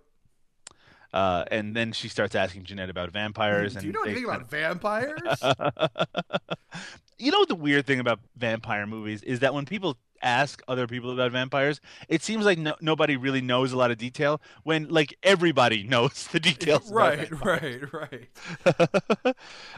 Uh, 1.13 1.43
and 1.51 1.75
then 1.75 1.91
she 1.91 2.07
starts 2.07 2.35
asking 2.35 2.63
Jeanette 2.63 2.89
about 2.89 3.11
vampires. 3.11 3.73
do 3.73 3.79
and 3.79 3.87
you 3.87 3.93
know 3.93 4.03
anything 4.03 4.23
about 4.25 4.49
vampires 4.49 5.41
you 7.19 7.31
know 7.31 7.39
what 7.39 7.49
the 7.49 7.55
weird 7.55 7.85
thing 7.85 7.99
about 7.99 8.19
vampire 8.37 8.87
movies 8.87 9.21
is 9.23 9.39
that 9.41 9.53
when 9.53 9.65
people 9.65 9.97
ask 10.23 10.61
other 10.67 10.87
people 10.87 11.11
about 11.11 11.31
vampires, 11.31 11.81
it 12.07 12.21
seems 12.21 12.45
like 12.45 12.57
no, 12.57 12.75
nobody 12.81 13.15
really 13.17 13.41
knows 13.41 13.71
a 13.71 13.77
lot 13.77 13.91
of 13.91 13.97
detail. 13.97 14.41
When 14.63 14.87
like 14.89 15.17
everybody 15.23 15.83
knows 15.87 16.27
the 16.27 16.39
details. 16.39 16.91
right 16.91 17.29
right 17.43 17.81
right 17.93 18.29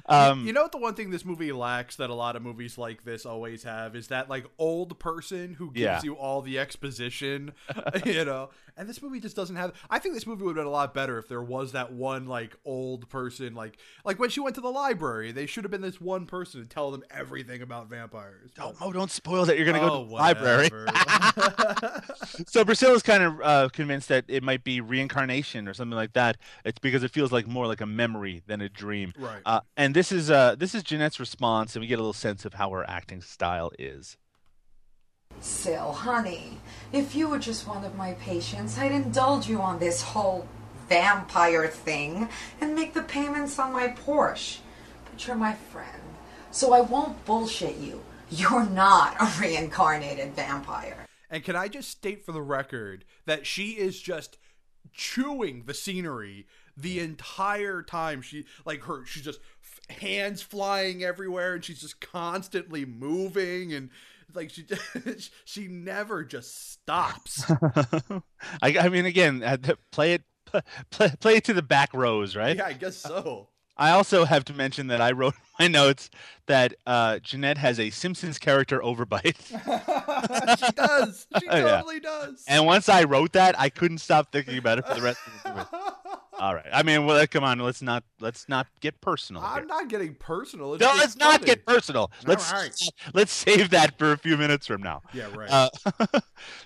um, 0.08 0.46
you 0.46 0.54
know 0.54 0.64
what 0.64 0.72
the 0.72 0.78
one 0.78 0.94
thing 0.94 1.10
this 1.10 1.26
movie 1.26 1.52
lacks 1.52 1.96
that 1.98 2.10
a 2.10 2.14
lot 2.14 2.36
of 2.36 2.42
movies 2.42 2.78
like 2.78 3.04
this 3.04 3.26
always 3.26 3.64
have 3.64 3.96
is 3.96 4.08
that 4.08 4.30
like 4.30 4.46
old 4.58 5.00
person 5.00 5.54
who 5.56 5.68
gives 5.72 5.80
Yeah. 5.84 6.02
you 6.04 6.14
all 6.16 6.42
the 6.42 6.60
exposition 6.60 7.54
you 8.06 8.26
know 8.26 8.50
and 8.78 8.88
this 8.90 9.02
movie 9.02 9.20
just 9.20 9.36
doesn't 9.36 9.56
have 9.56 9.74
i 9.90 10.00
think 10.00 10.14
this 10.16 10.26
movie 10.28 10.44
would 10.44 10.52
have 10.58 10.64
been 10.64 10.68
a 10.68 10.72
lot 10.72 10.94
better 10.94 11.18
if 11.18 11.28
there 11.28 11.42
was 11.44 11.72
that 11.74 11.92
one 11.94 12.26
like 12.28 12.56
old 12.66 13.10
person 13.10 13.54
like 13.54 13.78
like 14.06 14.20
when 14.20 14.30
she 14.30 14.40
went 14.40 14.56
to 14.56 14.62
the 14.62 14.70
library 14.72 15.32
they 15.32 15.46
should 15.46 15.64
have 15.64 15.72
been 15.72 15.82
this 15.82 16.02
one 16.02 16.26
person 16.26 16.62
to 16.62 16.68
tell 16.68 16.92
them 16.92 17.04
everything 17.12 17.62
about 17.62 17.88
vampires 17.90 18.52
oh, 18.60 18.74
Mo, 18.80 18.92
don't 18.92 19.12
spoil 19.12 19.46
that. 19.46 19.58
You're 19.58 19.66
gonna 19.66 19.80
Oh, 19.82 19.90
go 19.90 20.04
to 20.06 20.12
library. 20.42 20.88
so 22.48 22.64
Priscilla's 22.66 23.04
kind 23.04 23.24
of 23.24 23.42
uh, 23.42 23.70
convinced 23.70 24.10
that 24.10 24.26
it 24.28 24.44
might 24.44 24.64
be 24.64 24.82
reincarnation 24.82 25.68
or 25.68 25.74
something 25.74 25.96
like 25.96 26.14
that. 26.14 26.38
It's 26.66 26.80
because 26.80 27.04
it 27.04 27.12
feels 27.12 27.32
like 27.32 27.48
more 27.48 27.68
like 27.68 27.82
a 27.82 27.86
memory 27.86 28.42
than 28.48 28.62
a 28.62 28.70
dream. 28.70 29.14
Right. 29.18 29.42
Uh, 29.46 29.62
and 29.78 29.96
this 29.96 30.12
is 30.12 30.30
uh, 30.32 30.56
this 30.56 30.76
is 30.76 30.84
Jeanette's 30.84 31.20
response, 31.20 31.76
and 31.76 31.82
we 31.82 31.88
get 31.88 31.96
a 31.96 32.02
little 32.02 32.14
sense 32.14 32.46
of 32.46 32.56
how 32.56 32.70
her 32.72 32.88
acting 32.90 33.22
style 33.22 33.72
is. 33.78 34.18
Sil, 35.42 35.92
honey, 35.92 36.60
if 36.92 37.16
you 37.16 37.28
were 37.28 37.40
just 37.40 37.68
one 37.68 37.84
of 37.84 37.96
my 37.96 38.14
patients, 38.14 38.78
I'd 38.78 38.92
indulge 38.92 39.50
you 39.50 39.62
on 39.62 39.80
this 39.80 40.02
whole 40.02 40.48
vampire 40.88 41.68
thing 41.68 42.30
and 42.62 42.76
make 42.76 42.94
the 42.94 43.02
payments 43.02 43.58
on 43.60 43.74
my 43.74 43.88
Porsche. 43.90 44.60
But 45.10 45.26
you're 45.26 45.36
my 45.36 45.54
friend, 45.54 46.02
so 46.52 46.74
I 46.74 46.82
won't 46.82 47.26
bullshit 47.26 47.78
you. 47.78 48.02
You're 48.36 48.70
not 48.70 49.16
a 49.20 49.42
reincarnated 49.42 50.36
vampire. 50.36 51.06
And 51.30 51.44
can 51.44 51.56
I 51.56 51.68
just 51.68 51.90
state 51.90 52.26
for 52.26 52.32
the 52.32 52.42
record 52.42 53.06
that 53.26 53.46
she 53.46 53.72
is 53.72 54.00
just 54.00 54.38
chewing 54.92 55.64
the 55.66 55.74
scenery 55.74 56.48
the 56.76 57.00
entire 57.00 57.82
time. 57.82 58.22
She 58.22 58.46
like 58.66 58.84
her 58.84 59.06
she's 59.06 59.24
just 59.24 59.40
f- 59.62 59.98
hands 59.98 60.42
flying 60.42 61.04
everywhere 61.04 61.56
and 61.56 61.64
she's 61.64 61.82
just 61.82 62.02
constantly 62.02 62.86
moving 62.86 63.74
and 63.74 63.90
like 64.34 64.50
she 64.50 64.66
she 65.46 65.68
never 65.68 66.24
just 66.24 66.72
stops. 66.72 67.46
I, 68.62 68.78
I 68.80 68.90
mean, 68.90 69.06
again, 69.06 69.44
uh, 69.44 69.58
play 69.92 70.14
it 70.14 70.24
play, 70.92 71.12
play 71.20 71.36
it 71.36 71.44
to 71.46 71.54
the 71.54 71.62
back 71.62 71.94
rows, 71.94 72.36
right? 72.36 72.58
yeah, 72.58 72.66
I 72.66 72.74
guess 72.74 72.98
so. 72.98 73.50
I 73.76 73.92
also 73.92 74.26
have 74.26 74.46
to 74.46 74.54
mention 74.54 74.88
that 74.88 75.02
I 75.02 75.12
wrote 75.12 75.34
in 75.34 75.42
my 75.60 75.68
notes 75.68 76.10
that 76.46 76.76
uh, 76.86 77.20
Jeanette 77.20 77.58
has 77.58 77.80
a 77.80 77.90
Simpsons 77.90 78.38
character 78.38 78.80
overbite. 78.80 79.38
she 80.60 80.72
does. 80.74 81.28
She 81.40 81.48
Oh, 81.50 81.58
yeah. 81.58 81.78
totally 81.78 82.00
does. 82.00 82.44
And 82.48 82.66
once 82.66 82.88
I 82.90 83.04
wrote 83.04 83.34
that, 83.34 83.60
I 83.60 83.70
couldn't 83.70 83.98
stop 84.00 84.32
thinking 84.32 84.58
about 84.58 84.78
it 84.80 84.88
for 84.88 84.94
the 84.96 85.02
rest 85.02 85.20
of 85.26 85.44
the 85.44 85.50
movie. 85.50 85.68
All 86.40 86.54
right. 86.56 86.66
I 86.74 86.84
mean, 86.84 87.06
well, 87.06 87.26
come 87.28 87.44
on. 87.44 87.60
Let's 87.60 87.82
not 87.82 88.04
let's 88.20 88.50
not 88.50 88.68
get 88.82 89.00
personal. 89.02 89.42
I'm 89.44 89.60
here. 89.60 89.66
not 89.66 89.88
getting 89.88 90.16
personal. 90.16 90.74
It's 90.74 90.82
No, 90.82 90.92
let's 90.98 91.16
not 91.16 91.44
get 91.46 91.66
personal. 91.66 92.12
Let's 92.26 92.52
right. 92.52 92.76
let's 93.14 93.32
save 93.32 93.70
that 93.70 93.98
for 93.98 94.12
a 94.12 94.18
few 94.18 94.36
minutes 94.36 94.66
from 94.68 94.82
now. 94.82 95.04
Yeah, 95.14 95.30
right. 95.36 95.50
Uh, 95.50 95.70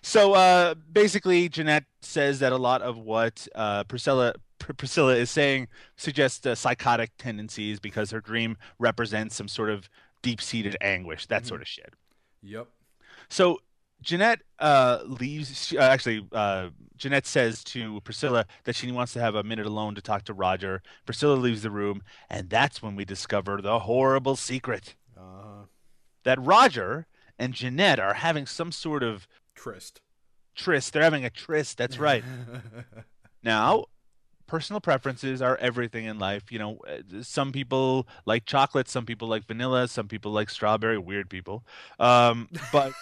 so 0.02 0.34
uh, 0.34 0.76
basically, 0.92 1.50
Jeanette 1.50 1.84
says 2.02 2.40
that 2.40 2.54
a 2.54 2.58
lot 2.58 2.82
of 2.82 2.98
what 2.98 3.48
uh, 3.56 3.84
Priscilla 3.84 4.34
Pr- 4.34 4.40
Priscilla 4.74 5.16
is 5.16 5.30
saying 5.30 5.68
suggests 5.96 6.46
uh, 6.46 6.56
psychotic 6.56 7.12
tendencies 7.18 7.80
because 7.80 8.12
her 8.12 8.22
dream 8.22 8.58
represents 8.80 9.36
some 9.36 9.48
sort 9.48 9.70
of 9.70 9.90
deep-seated 10.22 10.76
anguish, 10.82 11.26
that 11.28 11.46
sort 11.46 11.62
of 11.62 11.68
shit. 11.68 11.94
yep. 12.42 12.68
So 13.30 13.60
Jeanette 14.02 14.42
uh, 14.60 15.00
leaves. 15.06 15.66
She, 15.66 15.78
uh, 15.78 15.84
actually, 15.84 16.26
uh, 16.32 16.70
Jeanette 16.98 17.26
says 17.26 17.64
to 17.66 18.00
Priscilla 18.02 18.46
that 18.64 18.76
she 18.76 18.92
wants 18.92 19.14
to 19.14 19.20
have 19.20 19.36
a 19.36 19.44
minute 19.44 19.66
alone 19.66 19.96
to 19.96 20.02
talk 20.02 20.24
to 20.26 20.34
Roger. 20.34 20.82
Priscilla 21.06 21.34
leaves 21.36 21.64
the 21.64 21.72
room, 21.72 22.04
and 22.30 22.50
that's 22.50 22.82
when 22.82 22.96
we 22.96 23.06
discover 23.06 23.62
the 23.62 23.80
horrible 23.80 24.36
secret 24.36 24.96
Uh, 25.18 25.66
that 26.24 26.40
Roger 26.42 27.08
and 27.40 27.54
Jeanette 27.54 28.00
are 28.00 28.16
having 28.16 28.46
some 28.46 28.72
sort 28.72 29.04
of 29.04 29.28
tryst. 29.56 30.02
tryst. 30.56 30.94
They're 30.94 31.04
having 31.04 31.26
a 31.26 31.30
tryst. 31.30 31.78
That's 31.78 31.98
right. 32.00 32.24
now, 33.44 33.86
personal 34.48 34.80
preferences 34.80 35.42
are 35.42 35.58
everything 35.58 36.06
in 36.06 36.20
life. 36.20 36.52
You 36.52 36.60
know, 36.60 36.80
uh, 36.88 37.22
some 37.22 37.52
people 37.52 38.08
like 38.26 38.46
chocolate, 38.46 38.90
some 38.90 39.06
people 39.06 39.28
like 39.28 39.46
vanilla, 39.46 39.88
some 39.88 40.08
people 40.08 40.32
like 40.32 40.50
strawberry. 40.50 40.98
Weird 40.98 41.30
people. 41.30 41.66
Um, 42.00 42.50
but 42.72 42.94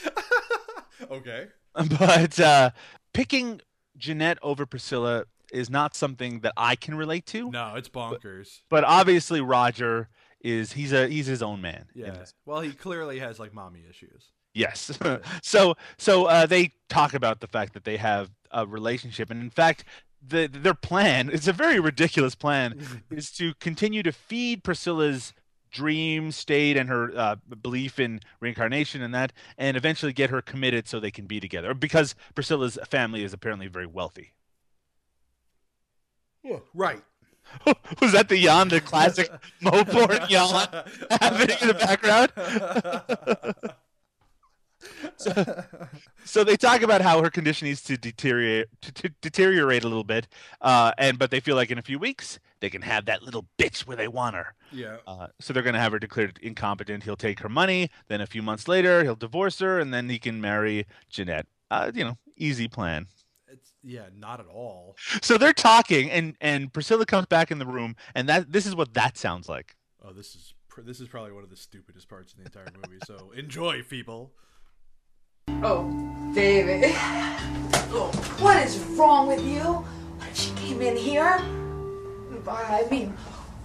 okay. 1.10 1.48
but 1.98 2.40
uh, 2.40 2.70
picking 3.12 3.60
Jeanette 3.96 4.38
over 4.42 4.66
Priscilla 4.66 5.24
is 5.52 5.70
not 5.70 5.94
something 5.94 6.40
that 6.40 6.52
I 6.56 6.76
can 6.76 6.94
relate 6.94 7.26
to. 7.26 7.50
No, 7.50 7.74
it's 7.76 7.88
bonkers. 7.88 8.60
But 8.68 8.84
obviously, 8.84 9.40
Roger 9.40 10.08
is 10.40 10.72
he's 10.72 10.92
a 10.92 11.08
he's 11.08 11.26
his 11.26 11.42
own 11.42 11.60
man. 11.60 11.86
Yeah. 11.94 12.24
Well, 12.46 12.60
he 12.60 12.72
clearly 12.72 13.18
has 13.18 13.38
like 13.38 13.52
mommy 13.52 13.84
issues. 13.88 14.30
Yes. 14.54 14.98
so 15.42 15.74
so 15.98 16.24
uh, 16.26 16.46
they 16.46 16.72
talk 16.88 17.14
about 17.14 17.40
the 17.40 17.46
fact 17.46 17.74
that 17.74 17.84
they 17.84 17.96
have 17.96 18.30
a 18.50 18.66
relationship, 18.66 19.30
and 19.30 19.40
in 19.40 19.50
fact, 19.50 19.84
the 20.26 20.46
their 20.46 20.74
plan 20.74 21.30
it's 21.32 21.48
a 21.48 21.52
very 21.52 21.80
ridiculous 21.80 22.34
plan 22.34 23.02
is 23.10 23.30
to 23.30 23.54
continue 23.54 24.02
to 24.02 24.12
feed 24.12 24.62
Priscilla's 24.62 25.32
dream 25.70 26.32
state 26.32 26.76
and 26.76 26.88
her 26.88 27.16
uh, 27.16 27.36
belief 27.62 27.98
in 27.98 28.20
reincarnation 28.40 29.02
and 29.02 29.14
that, 29.14 29.32
and 29.56 29.76
eventually 29.76 30.12
get 30.12 30.30
her 30.30 30.42
committed 30.42 30.88
so 30.88 31.00
they 31.00 31.10
can 31.10 31.26
be 31.26 31.40
together. 31.40 31.74
Because 31.74 32.14
Priscilla's 32.34 32.78
family 32.88 33.22
is 33.22 33.32
apparently 33.32 33.68
very 33.68 33.86
wealthy. 33.86 34.32
Right. 36.74 37.02
Was 38.00 38.12
that 38.12 38.28
the 38.28 38.38
yawn, 38.38 38.68
the 38.68 38.80
classic 38.80 39.30
Moporn 39.62 40.28
yawn 40.30 40.68
happening 41.10 41.56
in 41.60 41.68
the 41.68 41.74
background? 41.74 42.32
So, 45.16 45.64
so 46.24 46.44
they 46.44 46.56
talk 46.56 46.82
about 46.82 47.00
how 47.00 47.22
her 47.22 47.30
condition 47.30 47.66
needs 47.68 47.82
to 47.82 47.96
deteriorate 47.96 48.68
to, 48.82 48.92
to 48.92 49.08
deteriorate 49.20 49.84
a 49.84 49.88
little 49.88 50.04
bit, 50.04 50.28
uh, 50.60 50.92
and 50.98 51.18
but 51.18 51.30
they 51.30 51.40
feel 51.40 51.56
like 51.56 51.70
in 51.70 51.78
a 51.78 51.82
few 51.82 51.98
weeks 51.98 52.38
they 52.60 52.70
can 52.70 52.82
have 52.82 53.06
that 53.06 53.22
little 53.22 53.46
bitch 53.58 53.80
where 53.80 53.96
they 53.96 54.08
want 54.08 54.36
her. 54.36 54.54
Yeah. 54.72 54.98
Uh, 55.06 55.28
so 55.40 55.52
they're 55.52 55.62
going 55.62 55.74
to 55.74 55.80
have 55.80 55.92
her 55.92 55.98
declared 55.98 56.38
incompetent. 56.42 57.04
He'll 57.04 57.16
take 57.16 57.40
her 57.40 57.48
money. 57.48 57.90
Then 58.08 58.20
a 58.20 58.26
few 58.26 58.42
months 58.42 58.68
later, 58.68 59.02
he'll 59.02 59.16
divorce 59.16 59.58
her, 59.60 59.80
and 59.80 59.92
then 59.92 60.08
he 60.08 60.18
can 60.18 60.40
marry 60.40 60.86
Jeanette. 61.08 61.46
Uh, 61.70 61.90
you 61.94 62.04
know, 62.04 62.18
easy 62.36 62.68
plan. 62.68 63.06
It's 63.48 63.72
yeah, 63.82 64.06
not 64.16 64.40
at 64.40 64.46
all. 64.46 64.96
So 65.22 65.38
they're 65.38 65.52
talking, 65.52 66.10
and 66.10 66.36
and 66.40 66.72
Priscilla 66.72 67.06
comes 67.06 67.26
back 67.26 67.50
in 67.50 67.58
the 67.58 67.66
room, 67.66 67.96
and 68.14 68.28
that 68.28 68.52
this 68.52 68.66
is 68.66 68.76
what 68.76 68.94
that 68.94 69.16
sounds 69.16 69.48
like. 69.48 69.76
Oh, 70.04 70.12
this 70.12 70.34
is 70.34 70.54
pr- 70.68 70.82
this 70.82 71.00
is 71.00 71.08
probably 71.08 71.32
one 71.32 71.44
of 71.44 71.50
the 71.50 71.56
stupidest 71.56 72.08
parts 72.08 72.32
of 72.32 72.38
the 72.38 72.44
entire 72.44 72.66
movie. 72.74 72.98
So 73.06 73.32
enjoy, 73.36 73.82
people. 73.82 74.32
Oh, 75.48 75.84
baby. 76.34 76.92
Oh, 77.92 78.10
what 78.38 78.64
is 78.64 78.78
wrong 78.96 79.26
with 79.26 79.44
you? 79.44 79.60
When 80.18 80.34
she 80.34 80.50
came 80.52 80.80
in 80.80 80.96
here? 80.96 81.40
I 82.48 82.86
mean, 82.90 83.14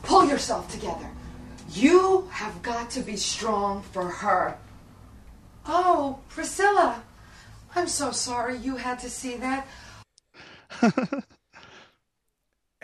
pull 0.03 0.25
yourself 0.25 0.69
together. 0.71 1.09
You 1.71 2.27
have 2.31 2.61
got 2.61 2.89
to 2.91 3.01
be 3.01 3.15
strong 3.15 3.81
for 3.81 4.09
her. 4.09 4.57
Oh, 5.65 6.19
Priscilla. 6.29 7.03
I'm 7.75 7.87
so 7.87 8.11
sorry 8.11 8.57
you 8.57 8.75
had 8.75 8.99
to 8.99 9.09
see 9.09 9.35
that. 9.37 9.67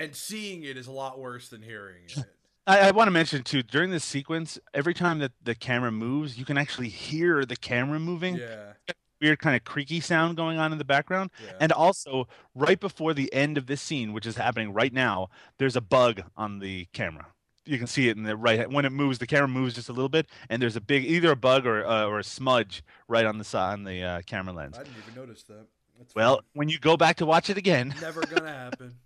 And 0.01 0.15
seeing 0.15 0.63
it 0.63 0.77
is 0.77 0.87
a 0.87 0.91
lot 0.91 1.19
worse 1.19 1.49
than 1.49 1.61
hearing 1.61 2.05
it. 2.07 2.25
I, 2.67 2.79
I 2.79 2.91
want 2.91 3.07
to 3.07 3.11
mention 3.11 3.43
too 3.43 3.63
during 3.63 3.91
this 3.91 4.03
sequence, 4.03 4.59
every 4.73 4.93
time 4.93 5.19
that 5.19 5.31
the 5.43 5.55
camera 5.55 5.91
moves, 5.91 6.37
you 6.37 6.45
can 6.45 6.57
actually 6.57 6.89
hear 6.89 7.45
the 7.45 7.55
camera 7.55 7.99
moving. 7.99 8.35
Yeah. 8.37 8.73
Weird 9.19 9.37
kind 9.39 9.55
of 9.55 9.63
creaky 9.63 9.99
sound 9.99 10.35
going 10.35 10.57
on 10.57 10.71
in 10.71 10.79
the 10.79 10.83
background. 10.85 11.29
Yeah. 11.45 11.53
And 11.59 11.71
also, 11.71 12.27
right 12.55 12.79
before 12.79 13.13
the 13.13 13.31
end 13.31 13.55
of 13.55 13.67
this 13.67 13.79
scene, 13.79 14.13
which 14.13 14.25
is 14.25 14.35
happening 14.35 14.73
right 14.73 14.91
now, 14.91 15.29
there's 15.59 15.75
a 15.75 15.81
bug 15.81 16.23
on 16.35 16.57
the 16.57 16.87
camera. 16.91 17.27
You 17.63 17.77
can 17.77 17.85
see 17.85 18.09
it 18.09 18.17
in 18.17 18.23
the 18.23 18.35
right 18.35 18.67
when 18.71 18.83
it 18.83 18.89
moves. 18.91 19.19
The 19.19 19.27
camera 19.27 19.47
moves 19.47 19.75
just 19.75 19.89
a 19.89 19.93
little 19.93 20.09
bit, 20.09 20.25
and 20.49 20.59
there's 20.59 20.75
a 20.75 20.81
big 20.81 21.05
either 21.05 21.29
a 21.29 21.35
bug 21.35 21.67
or 21.67 21.85
uh, 21.85 22.05
or 22.05 22.17
a 22.17 22.23
smudge 22.23 22.83
right 23.07 23.23
on 23.27 23.37
the 23.37 23.43
side 23.43 23.73
on 23.73 23.83
the 23.83 24.01
uh, 24.03 24.21
camera 24.25 24.55
lens. 24.55 24.75
I 24.79 24.83
didn't 24.83 24.95
even 25.07 25.13
notice 25.21 25.43
that. 25.43 25.67
That's 25.99 26.15
Well, 26.15 26.37
fine. 26.37 26.43
when 26.53 26.69
you 26.69 26.79
go 26.79 26.97
back 26.97 27.17
to 27.17 27.25
watch 27.27 27.51
it 27.51 27.57
again, 27.57 27.93
never 28.01 28.21
gonna 28.25 28.51
happen. 28.51 28.95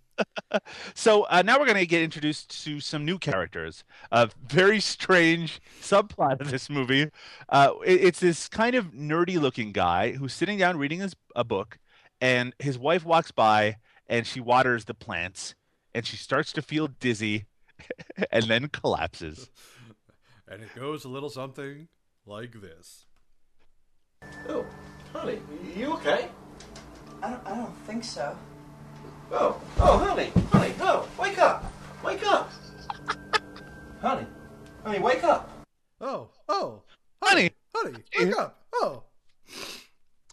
so 0.94 1.24
uh, 1.24 1.42
now 1.44 1.58
we're 1.58 1.66
going 1.66 1.76
to 1.78 1.86
get 1.86 2.02
introduced 2.02 2.64
to 2.64 2.80
some 2.80 3.04
new 3.04 3.18
characters. 3.18 3.84
A 4.12 4.30
very 4.48 4.80
strange 4.80 5.60
subplot 5.80 6.40
of 6.40 6.50
this 6.50 6.70
movie. 6.70 7.10
Uh, 7.48 7.72
it- 7.84 8.04
it's 8.04 8.20
this 8.20 8.48
kind 8.48 8.74
of 8.76 8.92
nerdy-looking 8.92 9.72
guy 9.72 10.12
who's 10.12 10.32
sitting 10.32 10.58
down 10.58 10.78
reading 10.78 11.00
his, 11.00 11.14
a 11.34 11.44
book, 11.44 11.78
and 12.20 12.54
his 12.58 12.78
wife 12.78 13.04
walks 13.04 13.30
by 13.30 13.76
and 14.08 14.26
she 14.26 14.38
waters 14.40 14.84
the 14.84 14.94
plants, 14.94 15.54
and 15.94 16.06
she 16.06 16.16
starts 16.16 16.52
to 16.52 16.62
feel 16.62 16.86
dizzy, 17.00 17.44
and 18.30 18.44
then 18.44 18.68
collapses. 18.68 19.50
And 20.48 20.62
it 20.62 20.72
goes 20.76 21.04
a 21.04 21.08
little 21.08 21.28
something 21.28 21.88
like 22.24 22.60
this. 22.60 23.06
Oh, 24.48 24.64
honey, 25.12 25.40
you 25.76 25.92
okay? 25.94 26.28
I 27.22 27.30
don't, 27.30 27.46
I 27.46 27.56
don't 27.56 27.76
think 27.78 28.04
so. 28.04 28.36
Oh, 29.32 29.60
oh, 29.78 29.98
honey, 29.98 30.30
honey, 30.52 30.72
no, 30.78 31.06
wake 31.18 31.38
up, 31.38 31.72
wake 32.04 32.24
up, 32.26 32.50
honey, 34.00 34.26
honey, 34.84 34.98
wake 35.00 35.24
up. 35.24 35.50
Oh, 36.00 36.28
oh, 36.48 36.82
Honey, 37.22 37.50
honey, 37.74 37.96
wake 38.18 38.36
up! 38.38 38.62
Oh, 38.74 39.02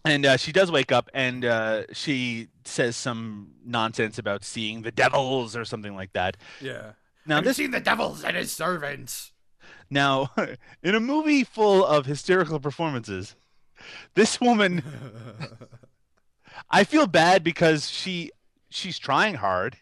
and 0.04 0.24
uh, 0.26 0.36
she 0.36 0.52
does 0.52 0.70
wake 0.70 0.92
up, 0.92 1.10
and 1.12 1.44
uh, 1.44 1.82
she 1.92 2.48
says 2.64 2.94
some 2.96 3.54
nonsense 3.64 4.18
about 4.18 4.44
seeing 4.44 4.82
the 4.82 4.92
devils 4.92 5.56
or 5.56 5.64
something 5.64 5.94
like 5.96 6.12
that. 6.12 6.36
yeah. 6.60 6.92
Now 7.26 7.36
Have 7.36 7.44
you 7.44 7.50
this 7.50 7.56
seen 7.56 7.70
the 7.70 7.80
devils 7.80 8.22
and 8.22 8.36
his 8.36 8.52
servants? 8.52 9.32
Now, 9.90 10.30
in 10.82 10.94
a 10.94 11.00
movie 11.00 11.42
full 11.42 11.84
of 11.84 12.04
hysterical 12.06 12.60
performances, 12.60 13.34
this 14.14 14.40
woman, 14.42 14.82
I 16.70 16.84
feel 16.84 17.06
bad 17.06 17.42
because 17.42 17.90
she 17.90 18.30
she's 18.74 18.98
trying 18.98 19.34
hard, 19.34 19.76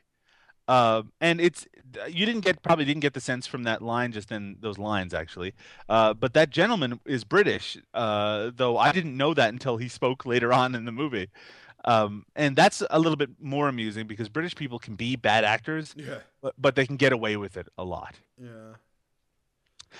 uh, 0.68 1.02
and 1.20 1.40
it's 1.40 1.66
you 2.08 2.24
didn't 2.26 2.42
get 2.42 2.62
probably 2.62 2.84
didn't 2.84 3.00
get 3.02 3.14
the 3.14 3.20
sense 3.20 3.46
from 3.46 3.64
that 3.64 3.82
line 3.82 4.12
just 4.12 4.28
then 4.28 4.56
those 4.60 4.78
lines 4.78 5.12
actually. 5.14 5.52
Uh, 5.88 6.14
but 6.14 6.34
that 6.34 6.50
gentleman 6.50 7.00
is 7.04 7.24
British, 7.24 7.76
uh, 7.94 8.50
though 8.54 8.78
I 8.78 8.92
didn't 8.92 9.16
know 9.16 9.34
that 9.34 9.50
until 9.52 9.76
he 9.76 9.88
spoke 9.88 10.24
later 10.24 10.52
on 10.52 10.74
in 10.74 10.84
the 10.84 10.92
movie. 10.92 11.28
Um, 11.84 12.24
and 12.36 12.54
that's 12.54 12.80
a 12.90 12.98
little 13.00 13.16
bit 13.16 13.30
more 13.40 13.68
amusing 13.68 14.06
because 14.06 14.28
British 14.28 14.54
people 14.54 14.78
can 14.78 14.94
be 14.94 15.16
bad 15.16 15.42
actors, 15.42 15.94
Yeah. 15.96 16.18
but, 16.40 16.54
but 16.56 16.76
they 16.76 16.86
can 16.86 16.96
get 16.96 17.12
away 17.12 17.36
with 17.36 17.56
it 17.56 17.66
a 17.76 17.82
lot. 17.82 18.14
Yeah. 18.40 18.76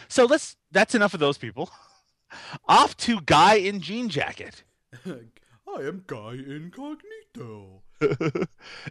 So 0.08 0.24
let's 0.26 0.56
that's 0.70 0.94
enough 0.94 1.12
of 1.12 1.20
those 1.20 1.38
people. 1.38 1.70
Off 2.68 2.96
to 2.98 3.20
Guy 3.22 3.54
in 3.56 3.80
Jean 3.80 4.08
Jacket. 4.08 4.62
I 5.06 5.80
am 5.80 6.04
Guy 6.06 6.34
Incognito. 6.34 7.82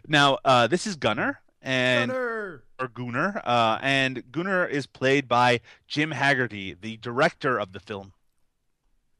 Now, 0.08 0.38
uh, 0.44 0.66
this 0.66 0.86
is 0.86 0.96
Gunner 0.96 1.40
and 1.60 2.10
Gunner. 2.10 2.62
or 2.78 2.88
Gunner, 2.88 3.40
uh, 3.44 3.78
and 3.82 4.30
Gunner 4.32 4.66
is 4.66 4.86
played 4.86 5.28
by 5.28 5.60
Jim 5.86 6.10
Haggerty, 6.10 6.74
the 6.74 6.96
director 6.98 7.58
of 7.58 7.72
the 7.72 7.80
film. 7.80 8.12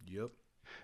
Yep. 0.07 0.31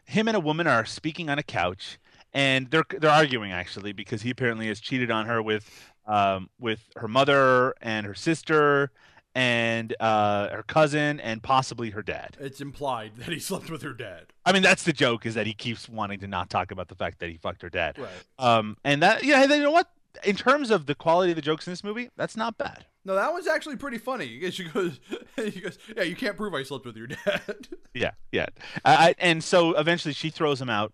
Him 0.04 0.28
and 0.28 0.36
a 0.36 0.40
woman 0.40 0.66
are 0.66 0.84
speaking 0.84 1.28
on 1.28 1.38
a 1.38 1.42
couch, 1.42 1.98
and 2.32 2.70
they're 2.70 2.84
they're 2.98 3.10
arguing 3.10 3.52
actually 3.52 3.92
because 3.92 4.22
he 4.22 4.30
apparently 4.30 4.68
has 4.68 4.80
cheated 4.80 5.10
on 5.10 5.26
her 5.26 5.42
with 5.42 5.92
um, 6.06 6.48
with 6.58 6.80
her 6.96 7.08
mother 7.08 7.74
and 7.82 8.06
her 8.06 8.14
sister 8.14 8.90
and 9.34 9.94
uh, 10.00 10.48
her 10.48 10.62
cousin 10.62 11.20
and 11.20 11.42
possibly 11.42 11.90
her 11.90 12.02
dad. 12.02 12.36
It's 12.40 12.60
implied 12.60 13.12
that 13.18 13.28
he 13.28 13.38
slept 13.38 13.70
with 13.70 13.82
her 13.82 13.92
dad. 13.92 14.26
I 14.44 14.52
mean, 14.52 14.62
that's 14.62 14.82
the 14.82 14.92
joke 14.92 15.26
is 15.26 15.34
that 15.34 15.46
he 15.46 15.54
keeps 15.54 15.88
wanting 15.88 16.20
to 16.20 16.26
not 16.26 16.50
talk 16.50 16.70
about 16.70 16.88
the 16.88 16.94
fact 16.94 17.20
that 17.20 17.30
he 17.30 17.36
fucked 17.36 17.62
her 17.62 17.70
dad. 17.70 17.98
Right. 17.98 18.08
Um, 18.38 18.76
and 18.84 19.02
that 19.02 19.24
yeah, 19.24 19.42
you 19.42 19.62
know 19.62 19.70
what? 19.70 19.90
In 20.24 20.34
terms 20.34 20.70
of 20.70 20.86
the 20.86 20.94
quality 20.94 21.32
of 21.32 21.36
the 21.36 21.42
jokes 21.42 21.66
in 21.66 21.72
this 21.72 21.84
movie, 21.84 22.10
that's 22.16 22.36
not 22.36 22.58
bad. 22.58 22.86
No, 23.04 23.14
that 23.14 23.32
one's 23.32 23.46
actually 23.46 23.76
pretty 23.76 23.98
funny. 23.98 24.38
She 24.50 24.64
goes, 24.64 25.00
she 25.36 25.60
goes, 25.60 25.78
yeah, 25.96 26.02
you 26.02 26.16
can't 26.16 26.36
prove 26.36 26.52
I 26.54 26.62
slept 26.62 26.84
with 26.84 26.96
your 26.96 27.06
dad. 27.06 27.68
Yeah, 27.94 28.12
yeah. 28.30 28.46
I, 28.84 29.08
I, 29.08 29.14
and 29.18 29.42
so 29.42 29.74
eventually 29.76 30.14
she 30.14 30.30
throws 30.30 30.60
him 30.60 30.70
out, 30.70 30.92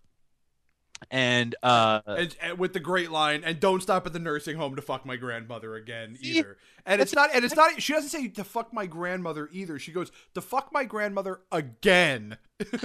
and 1.11 1.55
uh, 1.61 2.01
and, 2.05 2.35
and 2.41 2.59
with 2.59 2.73
the 2.73 2.79
great 2.79 3.11
line, 3.11 3.43
and 3.43 3.59
don't 3.59 3.81
stop 3.81 4.05
at 4.05 4.13
the 4.13 4.19
nursing 4.19 4.57
home 4.57 4.75
to 4.75 4.81
fuck 4.81 5.05
my 5.05 5.15
grandmother 5.15 5.75
again 5.75 6.17
either. 6.21 6.57
And 6.85 7.01
it's 7.01 7.13
not, 7.13 7.29
and 7.33 7.43
it's 7.43 7.55
not. 7.55 7.81
She 7.81 7.93
doesn't 7.93 8.09
say 8.09 8.27
to 8.27 8.43
fuck 8.43 8.73
my 8.73 8.85
grandmother 8.85 9.49
either. 9.51 9.79
She 9.79 9.91
goes 9.91 10.11
to 10.33 10.41
fuck 10.41 10.71
my 10.71 10.85
grandmother 10.85 11.41
again. 11.51 12.37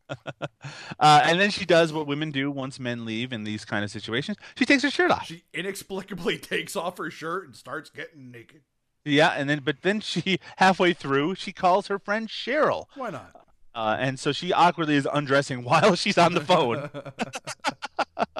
uh, 0.98 1.22
and 1.24 1.40
then 1.40 1.50
she 1.50 1.64
does 1.64 1.92
what 1.92 2.06
women 2.06 2.30
do 2.30 2.50
once 2.50 2.78
men 2.78 3.04
leave 3.04 3.32
in 3.32 3.44
these 3.44 3.64
kind 3.64 3.84
of 3.84 3.90
situations. 3.90 4.36
She 4.56 4.64
takes 4.64 4.82
her 4.82 4.90
shirt 4.90 5.10
off. 5.10 5.26
She 5.26 5.44
inexplicably 5.52 6.38
takes 6.40 6.76
off 6.76 6.98
her 6.98 7.10
shirt 7.10 7.46
and 7.46 7.56
starts 7.56 7.90
getting 7.90 8.30
naked. 8.30 8.62
Yeah, 9.04 9.30
and 9.30 9.50
then 9.50 9.62
but 9.64 9.82
then 9.82 10.00
she 10.00 10.38
halfway 10.56 10.92
through 10.92 11.34
she 11.34 11.52
calls 11.52 11.88
her 11.88 11.98
friend 11.98 12.28
Cheryl. 12.28 12.86
Why 12.94 13.10
not? 13.10 13.41
Uh, 13.74 13.96
and 13.98 14.18
so 14.18 14.32
she 14.32 14.52
awkwardly 14.52 14.96
is 14.96 15.08
undressing 15.12 15.64
while 15.64 15.94
she's 15.94 16.18
on 16.18 16.34
the 16.34 16.40
phone. 16.40 16.90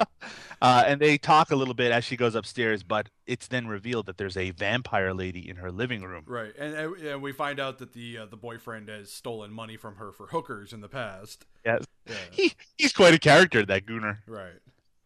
uh, 0.61 0.83
and 0.85 1.01
they 1.01 1.17
talk 1.17 1.51
a 1.51 1.55
little 1.55 1.73
bit 1.73 1.91
as 1.91 2.03
she 2.03 2.15
goes 2.15 2.35
upstairs, 2.35 2.83
but 2.83 3.09
it's 3.25 3.47
then 3.47 3.67
revealed 3.67 4.05
that 4.05 4.17
there's 4.17 4.37
a 4.37 4.51
vampire 4.51 5.13
lady 5.13 5.49
in 5.49 5.57
her 5.57 5.71
living 5.71 6.03
room. 6.03 6.23
Right, 6.27 6.53
and, 6.57 6.75
and 6.75 7.21
we 7.21 7.31
find 7.31 7.59
out 7.59 7.79
that 7.79 7.93
the 7.93 8.19
uh, 8.19 8.25
the 8.25 8.37
boyfriend 8.37 8.89
has 8.89 9.11
stolen 9.11 9.51
money 9.51 9.77
from 9.77 9.95
her 9.95 10.11
for 10.11 10.27
hookers 10.27 10.73
in 10.73 10.81
the 10.81 10.89
past. 10.89 11.45
Yes, 11.65 11.85
Yeah. 12.07 12.15
he 12.31 12.53
he's 12.77 12.93
quite 12.93 13.13
a 13.13 13.19
character, 13.19 13.65
that 13.65 13.85
Gooner. 13.85 14.19
Right. 14.27 14.59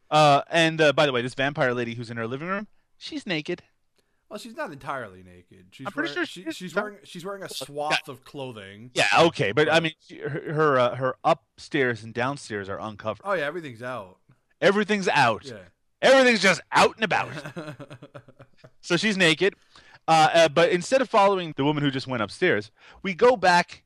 Uh, 0.10 0.42
and 0.50 0.80
uh, 0.80 0.94
by 0.94 1.06
the 1.06 1.12
way, 1.12 1.22
this 1.22 1.34
vampire 1.34 1.74
lady 1.74 1.96
who's 1.96 2.10
in 2.10 2.18
her 2.18 2.28
living 2.28 2.48
room, 2.48 2.68
she's 2.98 3.26
naked. 3.26 3.63
Well, 4.30 4.38
she's 4.38 4.58
not 4.58 4.72
entirely 4.72 5.24
naked. 5.24 5.68
She's 5.72 5.88
I'm 5.88 5.94
pretty 5.94 6.13
wearing, 6.13 6.16
sure 6.16 6.26
she, 6.26 6.44
she 6.44 6.52
she's 6.52 6.76
wearing 6.76 6.98
she's 7.04 7.24
wearing 7.24 7.44
a 7.44 7.50
swath 7.50 8.10
of 8.10 8.26
clothing. 8.26 8.92
Yeah, 8.94 9.08
okay, 9.20 9.54
but 9.54 9.72
I 9.72 9.80
mean, 9.80 9.94
she, 10.06 10.20
her 10.20 10.54
her, 10.54 10.80
uh, 10.80 10.96
her 10.96 11.16
upstairs 11.24 12.04
and 12.04 12.13
downstairs 12.13 12.68
are 12.68 12.80
uncovered. 12.80 13.22
Oh 13.24 13.34
yeah, 13.34 13.46
everything's 13.46 13.82
out. 13.82 14.18
Everything's 14.62 15.08
out. 15.08 15.46
Yeah. 15.46 15.58
Everything's 16.02 16.42
just 16.42 16.62
out 16.72 16.96
and 16.96 17.06
about. 17.06 17.30
so 18.82 18.98
she's 18.98 19.18
naked. 19.18 19.56
Uh, 20.08 20.30
uh, 20.34 20.50
but 20.50 20.72
instead 20.72 21.02
of 21.02 21.10
following 21.10 21.54
the 21.58 21.63
woman 21.63 21.84
who 21.84 21.92
just 21.92 22.08
went 22.08 22.24
upstairs, 22.24 22.72
we 23.02 23.13
go 23.13 23.36
back 23.36 23.84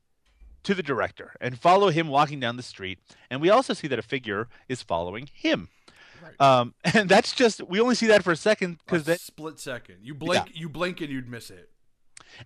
to 0.62 0.74
the 0.74 0.82
director 0.82 1.32
and 1.40 1.58
follow 1.58 1.88
him 1.88 2.08
walking 2.08 2.38
down 2.38 2.56
the 2.56 2.62
street. 2.62 2.98
And 3.30 3.40
we 3.40 3.50
also 3.50 3.74
see 3.74 3.88
that 3.88 3.98
a 3.98 4.02
figure 4.02 4.48
is 4.68 4.82
following 4.82 5.28
him. 5.32 5.68
Um, 6.40 6.74
and 6.84 7.08
that's 7.08 7.32
just 7.32 7.62
we 7.68 7.80
only 7.80 7.94
see 7.94 8.06
that 8.06 8.22
for 8.24 8.32
a 8.32 8.36
second 8.36 8.78
because 8.84 9.02
a 9.02 9.12
that 9.12 9.20
split 9.20 9.58
second. 9.58 9.96
You 10.02 10.14
blink, 10.14 10.50
you 10.54 10.68
blink, 10.68 11.00
and 11.00 11.10
you'd 11.10 11.28
miss 11.28 11.50
it. 11.50 11.70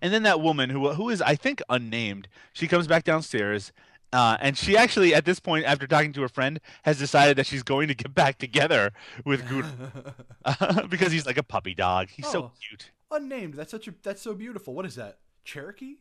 and 0.01 0.13
then 0.13 0.23
that 0.23 0.41
woman 0.41 0.69
who 0.69 0.89
who 0.93 1.09
is 1.09 1.21
I 1.21 1.35
think 1.35 1.61
unnamed, 1.69 2.27
she 2.53 2.67
comes 2.67 2.87
back 2.87 3.03
downstairs. 3.03 3.71
Uh, 4.13 4.37
and 4.39 4.57
she 4.57 4.77
actually, 4.77 5.13
at 5.13 5.25
this 5.25 5.37
point, 5.37 5.65
after 5.65 5.85
talking 5.85 6.13
to 6.13 6.21
her 6.21 6.29
friend, 6.29 6.61
has 6.83 6.97
decided 6.97 7.37
that 7.37 7.45
she's 7.45 7.61
going 7.61 7.89
to 7.89 7.93
get 7.93 8.15
back 8.15 8.37
together 8.37 8.93
with 9.25 9.45
Gunnar 9.49 9.91
uh, 10.45 10.83
because 10.89 11.11
he's 11.11 11.25
like 11.25 11.37
a 11.37 11.43
puppy 11.43 11.73
dog. 11.73 12.07
He's 12.09 12.25
so 12.25 12.43
Oh. 12.43 12.51
cute. 12.69 12.91
Unnamed. 13.11 13.55
That's 13.55 13.69
such 13.71 13.85
a. 13.89 13.93
That's 14.03 14.21
so 14.21 14.33
beautiful. 14.33 14.73
What 14.73 14.85
is 14.85 14.95
that? 14.95 15.19
Cherokee? 15.43 15.95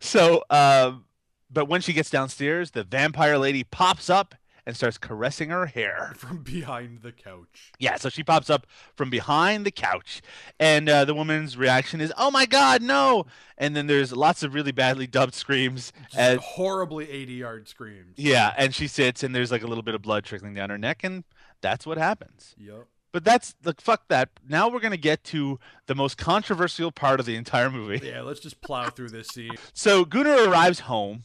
so, 0.00 0.42
um, 0.50 1.04
but 1.50 1.66
when 1.68 1.80
she 1.80 1.92
gets 1.92 2.10
downstairs, 2.10 2.72
the 2.72 2.84
vampire 2.84 3.38
lady 3.38 3.64
pops 3.64 4.10
up 4.10 4.34
and 4.68 4.76
starts 4.76 4.98
caressing 4.98 5.48
her 5.48 5.64
hair. 5.64 6.12
From 6.18 6.42
behind 6.42 7.00
the 7.00 7.10
couch. 7.10 7.72
Yeah, 7.78 7.96
so 7.96 8.10
she 8.10 8.22
pops 8.22 8.50
up 8.50 8.66
from 8.94 9.08
behind 9.08 9.64
the 9.64 9.70
couch, 9.70 10.20
and 10.60 10.90
uh, 10.90 11.06
the 11.06 11.14
woman's 11.14 11.56
reaction 11.56 12.02
is, 12.02 12.12
"Oh 12.18 12.30
my 12.30 12.44
God, 12.44 12.82
no!" 12.82 13.24
And 13.56 13.74
then 13.74 13.86
there's 13.86 14.12
lots 14.12 14.42
of 14.42 14.52
really 14.52 14.72
badly 14.72 15.06
dubbed 15.06 15.32
screams. 15.32 15.90
As, 16.14 16.38
Horribly 16.40 17.06
ADR 17.06 17.66
screams. 17.66 18.12
yeah, 18.16 18.52
and 18.58 18.74
she 18.74 18.86
sits, 18.86 19.22
and 19.22 19.34
there's 19.34 19.50
like 19.50 19.62
a 19.62 19.66
little 19.66 19.82
bit 19.82 19.94
of 19.94 20.02
blood 20.02 20.24
trickling 20.24 20.52
down 20.52 20.68
her 20.68 20.76
neck, 20.76 21.02
and 21.02 21.24
that's 21.62 21.86
what 21.86 21.96
happens. 21.96 22.54
Yep. 22.58 22.86
But 23.10 23.24
that's 23.24 23.54
like 23.64 23.80
fuck 23.80 24.06
that. 24.08 24.28
Now 24.46 24.68
we're 24.68 24.80
gonna 24.80 24.98
get 24.98 25.24
to 25.24 25.58
the 25.86 25.94
most 25.94 26.18
controversial 26.18 26.92
part 26.92 27.20
of 27.20 27.26
the 27.26 27.36
entire 27.36 27.70
movie. 27.70 28.06
Yeah. 28.06 28.20
Let's 28.20 28.40
just 28.40 28.60
plow 28.60 28.90
through 28.90 29.08
this 29.08 29.28
scene. 29.28 29.56
So 29.72 30.04
Gunnar 30.04 30.46
arrives 30.46 30.80
home, 30.80 31.24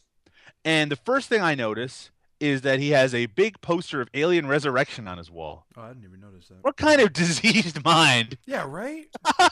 and 0.63 0.89
the 0.89 0.95
first 0.95 1.27
thing 1.27 1.41
I 1.41 1.55
notice 1.55 2.09
is 2.39 2.61
that 2.61 2.79
he 2.79 2.89
has 2.91 3.13
a 3.15 3.27
big 3.27 3.61
poster 3.61 4.01
of 4.01 4.09
Alien 4.13 4.47
Resurrection 4.47 5.07
on 5.07 5.17
his 5.17 5.31
wall. 5.31 5.65
Oh, 5.77 5.81
I 5.81 5.89
didn't 5.89 6.03
even 6.03 6.19
notice 6.19 6.47
that. 6.49 6.57
What 6.63 6.77
kind 6.77 6.99
of 7.01 7.13
diseased 7.13 7.83
mind? 7.83 8.37
Yeah. 8.45 8.65
Right. 8.67 9.07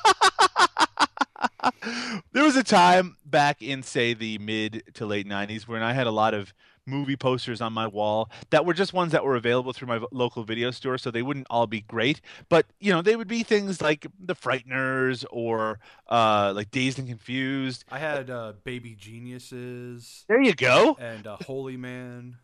There 2.34 2.44
was 2.44 2.56
a 2.56 2.64
time 2.64 3.18
back 3.26 3.62
in, 3.62 3.84
say, 3.84 4.14
the 4.14 4.38
mid 4.38 4.84
to 4.96 5.06
late 5.06 5.28
90s 5.28 5.68
when 5.68 5.82
I 5.84 5.94
had 5.94 6.08
a 6.08 6.12
lot 6.12 6.34
of 6.34 6.54
movie 6.86 7.16
posters 7.16 7.62
on 7.62 7.74
my 7.74 7.88
wall 7.88 8.30
that 8.50 8.66
were 8.66 8.74
just 8.74 8.94
ones 8.94 9.12
that 9.12 9.24
were 9.24 9.36
available 9.36 9.72
through 9.74 9.88
my 9.88 10.00
v- 10.00 10.06
local 10.12 10.44
video 10.44 10.72
store, 10.72 10.98
so 10.98 11.10
they 11.12 11.22
wouldn't 11.22 11.48
all 11.50 11.68
be 11.68 11.82
great. 11.82 12.22
But, 12.50 12.68
you 12.80 12.92
know, 12.92 13.02
they 13.02 13.16
would 13.16 13.28
be 13.28 13.44
things 13.44 13.82
like 13.82 14.08
The 14.20 14.36
Frighteners 14.36 15.24
or 15.32 15.80
uh, 16.10 16.54
like 16.56 16.72
Dazed 16.72 17.00
and 17.00 17.08
Confused. 17.08 17.86
I 17.92 18.00
had 18.00 18.30
uh, 18.30 18.54
Baby 18.64 18.96
Geniuses 18.96 20.26
There 20.28 20.42
you 20.42 20.54
go. 20.54 20.98
and 21.00 21.26
uh, 21.28 21.38
Holy 21.46 21.78
Man. 21.78 22.38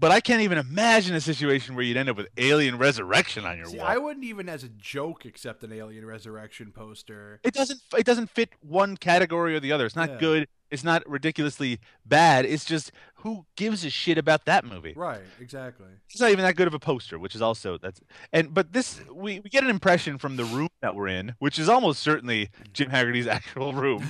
But 0.00 0.12
I 0.12 0.20
can't 0.20 0.42
even 0.42 0.58
imagine 0.58 1.16
a 1.16 1.20
situation 1.20 1.74
where 1.74 1.84
you'd 1.84 1.96
end 1.96 2.08
up 2.08 2.16
with 2.16 2.28
Alien 2.36 2.78
Resurrection 2.78 3.44
on 3.44 3.56
your 3.56 3.66
See, 3.66 3.78
wall. 3.78 3.86
I 3.88 3.98
wouldn't 3.98 4.24
even, 4.24 4.48
as 4.48 4.62
a 4.62 4.68
joke, 4.68 5.24
accept 5.24 5.64
an 5.64 5.72
Alien 5.72 6.06
Resurrection 6.06 6.70
poster. 6.70 7.40
It 7.42 7.52
doesn't. 7.52 7.80
It 7.96 8.06
doesn't 8.06 8.30
fit 8.30 8.50
one 8.60 8.96
category 8.96 9.56
or 9.56 9.60
the 9.60 9.72
other. 9.72 9.86
It's 9.86 9.96
not 9.96 10.10
Yeah. 10.10 10.18
good. 10.18 10.48
It's 10.70 10.84
not 10.84 11.08
ridiculously 11.08 11.80
bad. 12.06 12.44
It's 12.44 12.64
just 12.64 12.92
who 13.16 13.46
gives 13.56 13.84
a 13.84 13.90
shit 13.90 14.18
about 14.18 14.44
that 14.44 14.64
movie? 14.64 14.92
Right. 14.94 15.22
Exactly. 15.40 15.86
It's 16.10 16.20
not 16.20 16.30
even 16.30 16.44
that 16.44 16.56
good 16.56 16.68
of 16.68 16.74
a 16.74 16.78
poster, 16.78 17.18
which 17.18 17.34
is 17.34 17.40
also 17.42 17.78
that's 17.78 18.00
and 18.32 18.52
but 18.54 18.72
this 18.74 19.00
we, 19.12 19.40
we 19.40 19.48
get 19.50 19.64
an 19.64 19.70
impression 19.70 20.18
from 20.18 20.36
the 20.36 20.44
room 20.44 20.68
that 20.82 20.94
we're 20.94 21.08
in, 21.08 21.34
which 21.38 21.58
is 21.58 21.68
almost 21.68 22.00
certainly 22.00 22.50
Jim 22.72 22.90
Haggerty's 22.90 23.26
actual 23.38 23.72
room, 23.72 24.04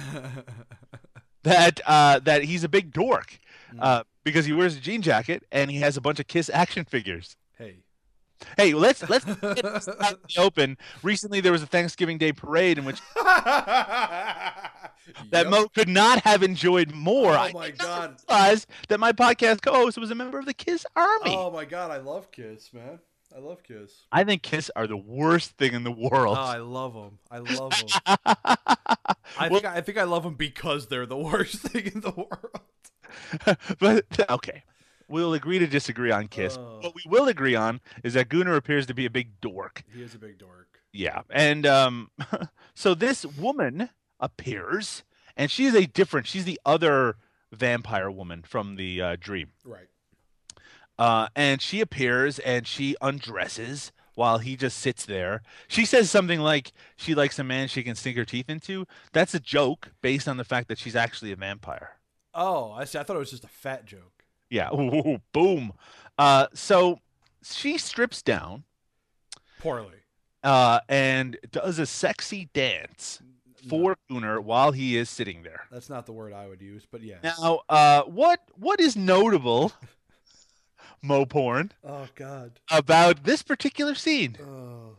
that 1.44 1.80
uh, 1.86 2.18
that 2.20 2.44
he's 2.44 2.64
a 2.64 2.68
big 2.68 2.92
dork 2.92 3.38
uh, 3.78 4.02
because 4.24 4.46
he 4.46 4.52
wears 4.52 4.76
a 4.76 4.80
jean 4.80 5.02
jacket 5.02 5.42
and 5.52 5.70
he 5.70 5.78
has 5.78 5.96
a 5.96 6.00
bunch 6.00 6.20
of 6.20 6.26
Kiss 6.26 6.50
action 6.52 6.84
figures. 6.84 7.36
hey. 7.56 7.78
Hey, 8.56 8.72
let's 8.72 9.08
let's 9.10 9.24
get 9.40 9.40
this 9.40 9.88
out 9.88 10.12
in 10.12 10.18
the 10.32 10.34
open. 10.38 10.78
Recently, 11.02 11.40
there 11.40 11.50
was 11.50 11.60
a 11.60 11.66
Thanksgiving 11.66 12.18
Day 12.18 12.32
parade 12.32 12.78
in 12.78 12.84
which 12.84 13.00
that 13.16 14.70
Yep. 15.32 15.46
Mo 15.48 15.66
could 15.74 15.88
not 15.88 16.20
have 16.20 16.44
enjoyed 16.44 16.92
more. 16.92 17.32
Oh 17.32 17.50
my 17.52 17.68
not 17.70 17.78
God. 17.78 18.16
realize 18.28 18.66
that 18.88 19.00
my 19.00 19.10
podcast 19.12 19.62
co-host 19.62 19.98
was 19.98 20.12
a 20.12 20.14
member 20.14 20.38
of 20.38 20.46
the 20.46 20.54
Kiss 20.54 20.86
Army. 20.94 21.34
Oh 21.36 21.50
my 21.50 21.64
god, 21.64 21.90
I 21.90 21.96
love 21.98 22.30
Kiss, 22.30 22.72
man. 22.72 23.00
I 23.34 23.40
love 23.40 23.62
Kiss. 23.62 24.04
I 24.12 24.22
think 24.24 24.42
Kiss 24.42 24.70
are 24.76 24.86
the 24.86 24.96
worst 24.96 25.52
thing 25.58 25.72
in 25.74 25.82
the 25.84 25.90
world. 25.90 26.36
Oh, 26.38 26.40
I 26.40 26.58
love 26.58 26.94
them. 26.94 27.18
I 27.30 27.38
love 27.38 27.72
them. 27.72 27.88
I 29.36 29.48
think 29.48 29.64
I, 29.64 29.76
I 29.76 29.80
think 29.80 29.98
I 29.98 30.04
love 30.04 30.22
them 30.22 30.34
because 30.34 30.86
they're 30.86 31.06
the 31.06 31.16
worst 31.16 31.56
thing 31.56 31.86
in 31.92 32.00
the 32.00 32.12
world. 32.12 32.60
but 33.78 34.04
okay, 34.30 34.64
we'll 35.08 35.34
agree 35.34 35.58
to 35.58 35.66
disagree 35.66 36.10
on 36.10 36.28
Kiss. 36.28 36.56
Oh. 36.58 36.80
What 36.80 36.94
we 36.94 37.02
will 37.06 37.28
agree 37.28 37.54
on 37.54 37.80
is 38.02 38.14
that 38.14 38.28
Gunnar 38.28 38.56
appears 38.56 38.86
to 38.86 38.94
be 38.94 39.06
a 39.06 39.10
big 39.10 39.40
dork. 39.40 39.84
He 39.92 40.02
is 40.02 40.14
a 40.14 40.18
big 40.18 40.38
dork. 40.38 40.80
Yeah, 40.92 41.22
and 41.30 41.66
um, 41.66 42.10
so 42.74 42.94
this 42.94 43.24
woman 43.24 43.90
appears, 44.20 45.04
and 45.36 45.50
she 45.50 45.66
is 45.66 45.74
a 45.74 45.86
different. 45.86 46.26
She's 46.26 46.44
the 46.44 46.60
other 46.64 47.16
vampire 47.52 48.10
woman 48.10 48.42
from 48.42 48.76
the 48.76 49.00
uh, 49.00 49.16
dream. 49.18 49.52
Right. 49.64 49.88
Uh, 50.98 51.28
and 51.36 51.62
she 51.62 51.80
appears 51.80 52.38
and 52.40 52.66
she 52.66 52.96
undresses 53.00 53.92
while 54.14 54.38
he 54.38 54.56
just 54.56 54.78
sits 54.78 55.06
there. 55.06 55.42
She 55.68 55.84
says 55.84 56.10
something 56.10 56.40
like 56.40 56.72
she 56.96 57.14
likes 57.14 57.38
a 57.38 57.44
man 57.44 57.68
she 57.68 57.84
can 57.84 57.94
sink 57.94 58.16
her 58.16 58.24
teeth 58.24 58.50
into. 58.50 58.84
That's 59.12 59.32
a 59.32 59.40
joke 59.40 59.92
based 60.02 60.26
on 60.26 60.38
the 60.38 60.44
fact 60.44 60.66
that 60.68 60.78
she's 60.78 60.96
actually 60.96 61.30
a 61.30 61.36
vampire. 61.36 61.97
Oh, 62.40 62.70
I 62.72 62.84
see. 62.84 62.98
I 62.98 63.02
thought 63.02 63.16
it 63.16 63.18
was 63.18 63.30
just 63.30 63.44
a 63.44 63.48
fat 63.48 63.84
joke. 63.84 64.22
Yeah. 64.48 64.70
Ooh, 64.74 65.20
boom. 65.32 65.72
Uh, 66.16 66.46
so 66.54 67.00
she 67.42 67.78
strips 67.78 68.22
down 68.22 68.62
Poorly. 69.58 69.98
uh, 70.44 70.78
and 70.88 71.36
does 71.50 71.78
a 71.78 71.86
sexy 71.86 72.48
dance 72.54 73.20
for 73.68 73.96
Gunnar 74.08 74.40
while 74.40 74.70
he 74.72 74.96
is 74.96 75.10
sitting 75.10 75.42
there. 75.42 75.62
That's 75.72 75.90
not 75.90 76.06
the 76.06 76.12
word 76.12 76.32
I 76.32 76.46
would 76.46 76.62
use, 76.62 76.86
but 76.90 77.02
yeah. 77.02 77.16
Now, 77.24 77.62
uh, 77.68 78.02
what 78.04 78.40
what 78.54 78.78
is 78.80 78.96
notable, 78.96 79.72
Mo 81.02 81.26
porn, 81.26 81.72
Oh 81.84 82.06
God. 82.14 82.52
about 82.70 83.24
this 83.24 83.42
particular 83.42 83.94
scene? 83.96 84.36
Oh. 84.40 84.96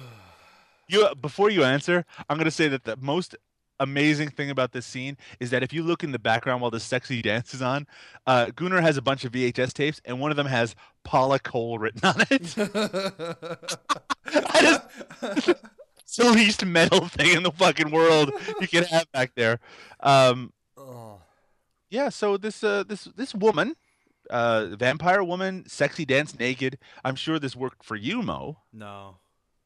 You 0.89 1.15
before 1.15 1.49
you 1.49 1.63
answer, 1.63 2.05
I'm 2.29 2.37
gonna 2.37 2.51
say 2.51 2.67
that 2.67 2.83
the 2.83 2.97
most 2.97 3.35
amazing 3.83 4.29
thing 4.29 4.49
about 4.49 4.71
this 4.71 4.85
scene 4.85 5.17
is 5.39 5.51
that 5.51 5.61
if 5.61 5.71
you 5.71 5.83
look 5.83 6.03
in 6.03 6.11
the 6.11 6.19
background 6.19 6.61
while 6.61 6.71
the 6.71 6.79
sexy 6.79 7.21
dance 7.21 7.53
is 7.53 7.61
on, 7.61 7.85
uh, 8.25 8.47
Gunnar 8.55 8.81
has 8.81 8.97
a 8.97 9.01
bunch 9.01 9.23
of 9.25 9.31
VHS 9.31 9.73
tapes, 9.73 10.01
and 10.05 10.19
one 10.19 10.31
of 10.31 10.37
them 10.37 10.47
has 10.47 10.75
Paula 11.03 11.39
Cole 11.39 11.77
written 11.77 12.03
on 12.03 12.25
it. 12.31 12.55
I 14.25 14.79
just, 15.41 15.63
it's 16.15 16.15
the 16.17 16.31
least 16.31 16.65
metal 16.65 17.07
thing 17.07 17.35
in 17.35 17.43
the 17.43 17.51
fucking 17.51 17.91
world 17.91 18.31
you 18.61 18.67
can 18.67 18.83
have 18.85 19.11
back 19.11 19.31
there. 19.35 19.59
Um, 19.99 20.53
oh. 20.77 21.19
yeah, 21.89 22.09
so 22.09 22.37
this 22.37 22.63
uh, 22.63 22.83
this 22.87 23.05
this 23.15 23.33
woman, 23.33 23.75
uh, 24.29 24.67
vampire 24.77 25.23
woman, 25.23 25.65
sexy 25.67 26.05
dance 26.05 26.37
naked. 26.37 26.77
I'm 27.03 27.15
sure 27.15 27.39
this 27.39 27.55
worked 27.55 27.83
for 27.83 27.95
you, 27.95 28.21
Mo. 28.21 28.59
No. 28.71 29.17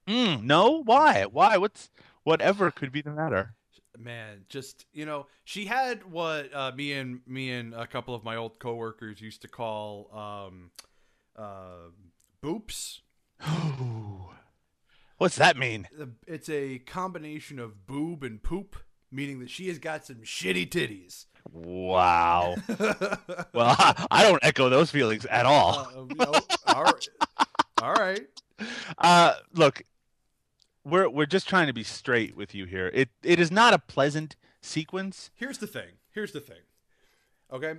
Mm, 0.07 0.43
no, 0.43 0.83
why? 0.83 1.25
Why? 1.25 1.57
What's 1.57 1.89
whatever 2.23 2.71
could 2.71 2.91
be 2.91 3.01
the 3.01 3.11
matter? 3.11 3.53
Man, 3.97 4.45
just 4.49 4.85
you 4.93 5.05
know, 5.05 5.27
she 5.43 5.65
had 5.65 6.09
what 6.11 6.53
uh, 6.53 6.71
me 6.75 6.93
and 6.93 7.21
me 7.25 7.51
and 7.51 7.73
a 7.73 7.87
couple 7.87 8.13
of 8.13 8.23
my 8.23 8.35
old 8.35 8.59
coworkers 8.59 9.21
used 9.21 9.41
to 9.41 9.47
call 9.47 10.09
um, 10.13 10.71
uh, 11.35 11.89
boops. 12.43 12.99
What's 15.17 15.35
that 15.37 15.57
mean? 15.57 15.87
It's 16.27 16.49
a 16.49 16.79
combination 16.79 17.57
of 17.59 17.87
boob 17.87 18.23
and 18.23 18.41
poop, 18.41 18.75
meaning 19.11 19.39
that 19.39 19.49
she 19.49 19.67
has 19.67 19.79
got 19.79 20.05
some 20.05 20.17
shitty 20.17 20.69
titties. 20.69 21.25
Wow. 21.51 22.55
well, 23.53 23.75
I 24.11 24.23
don't 24.23 24.43
echo 24.43 24.69
those 24.69 24.91
feelings 24.91 25.25
at 25.25 25.45
all. 25.45 25.89
Uh, 25.95 26.05
you 26.09 26.15
know, 26.15 26.33
all 26.67 26.83
right. 26.83 27.07
All 27.79 27.93
right. 27.93 28.25
Uh, 28.97 29.35
look, 29.53 29.83
we're 30.87 31.09
we're 31.09 31.25
just 31.25 31.47
trying 31.47 31.67
to 31.67 31.73
be 31.73 31.83
straight 31.83 32.35
with 32.35 32.55
you 32.55 32.65
here. 32.65 32.89
It 32.93 33.09
it 33.23 33.39
is 33.39 33.51
not 33.51 33.73
a 33.73 33.79
pleasant 33.79 34.35
sequence. 34.61 35.29
Here's 35.35 35.57
the 35.57 35.67
thing. 35.67 35.91
Here's 36.11 36.31
the 36.31 36.39
thing. 36.39 36.61
Okay. 37.51 37.73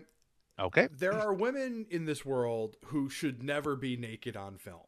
Okay. 0.58 0.88
There 0.96 1.14
are 1.14 1.32
women 1.32 1.86
in 1.90 2.04
this 2.04 2.24
world 2.24 2.76
who 2.86 3.08
should 3.08 3.42
never 3.42 3.76
be 3.76 3.96
naked 3.96 4.36
on 4.36 4.58
film. 4.58 4.80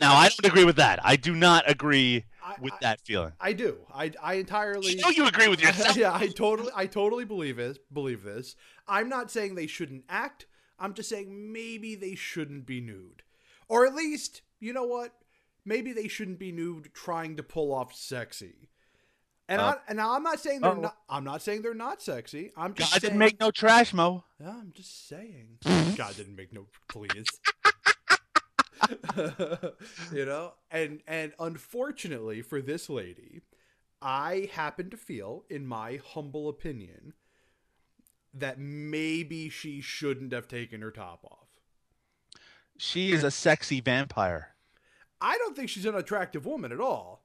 Now 0.00 0.14
I 0.14 0.30
don't 0.30 0.46
agree 0.46 0.64
with 0.64 0.76
that. 0.76 0.98
I 1.04 1.16
do 1.16 1.34
not 1.36 1.68
agree 1.68 2.24
I- 2.42 2.56
with 2.60 2.72
I- 2.74 2.78
that 2.80 3.00
feeling. 3.02 3.32
I 3.38 3.52
do. 3.52 3.76
I, 3.92 4.12
I 4.22 4.34
entirely. 4.34 4.94
Know 4.94 5.10
you 5.10 5.26
agree 5.26 5.48
with 5.48 5.60
yourself. 5.60 5.96
yeah, 5.98 6.14
I 6.14 6.28
totally, 6.28 6.70
I 6.74 6.86
totally 6.86 7.26
believe 7.26 7.58
it. 7.58 7.78
Believe 7.92 8.22
this. 8.22 8.56
I'm 8.88 9.10
not 9.10 9.30
saying 9.30 9.54
they 9.54 9.66
shouldn't 9.66 10.04
act. 10.08 10.46
I'm 10.78 10.94
just 10.94 11.10
saying 11.10 11.52
maybe 11.52 11.94
they 11.94 12.14
shouldn't 12.14 12.64
be 12.64 12.80
nude, 12.80 13.22
or 13.68 13.86
at 13.86 13.94
least, 13.94 14.40
you 14.58 14.72
know 14.72 14.84
what? 14.86 15.12
Maybe 15.64 15.92
they 15.92 16.08
shouldn't 16.08 16.38
be 16.38 16.52
nude 16.52 16.90
trying 16.94 17.36
to 17.36 17.42
pull 17.42 17.72
off 17.72 17.94
sexy. 17.94 18.70
And 19.48 19.60
Uh, 19.60 19.64
I, 19.64 19.90
and 19.90 20.00
I'm 20.00 20.22
not 20.22 20.38
saying 20.38 20.60
they're 20.60 20.70
oh. 20.70 20.80
not. 20.80 20.96
I'm 21.08 21.24
not 21.24 21.42
saying 21.42 21.62
they're 21.62 21.74
not 21.74 22.00
sexy. 22.00 22.52
I'm 22.56 22.72
just 22.74 22.92
God 22.92 23.00
saying. 23.00 23.10
didn't 23.10 23.18
make 23.18 23.40
no 23.40 23.50
trash, 23.50 23.92
Mo. 23.92 24.24
Yeah, 24.40 24.50
I'm 24.50 24.72
just 24.72 25.08
saying. 25.08 25.58
God 25.96 26.16
didn't 26.16 26.36
make 26.36 26.52
no 26.52 26.66
please. 26.88 27.26
you 30.12 30.24
know, 30.24 30.52
and 30.70 31.00
and 31.06 31.32
unfortunately 31.40 32.42
for 32.42 32.62
this 32.62 32.88
lady, 32.88 33.42
I 34.00 34.48
happen 34.52 34.88
to 34.90 34.96
feel, 34.96 35.44
in 35.50 35.66
my 35.66 36.00
humble 36.14 36.48
opinion, 36.48 37.14
that 38.32 38.58
maybe 38.58 39.48
she 39.48 39.80
shouldn't 39.80 40.32
have 40.32 40.48
taken 40.48 40.80
her 40.80 40.90
top 40.90 41.24
off. 41.24 41.48
She 42.78 43.12
is 43.12 43.24
a 43.24 43.30
sexy 43.30 43.80
vampire. 43.80 44.54
I 45.20 45.36
don't 45.38 45.56
think 45.56 45.68
she's 45.68 45.86
an 45.86 45.94
attractive 45.94 46.46
woman 46.46 46.72
at 46.72 46.80
all. 46.80 47.24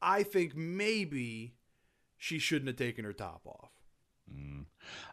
I 0.00 0.22
think 0.22 0.54
maybe 0.54 1.54
she 2.16 2.38
shouldn't 2.38 2.68
have 2.68 2.76
taken 2.76 3.04
her 3.04 3.12
top 3.12 3.42
off. 3.46 3.70
Mm. 4.32 4.66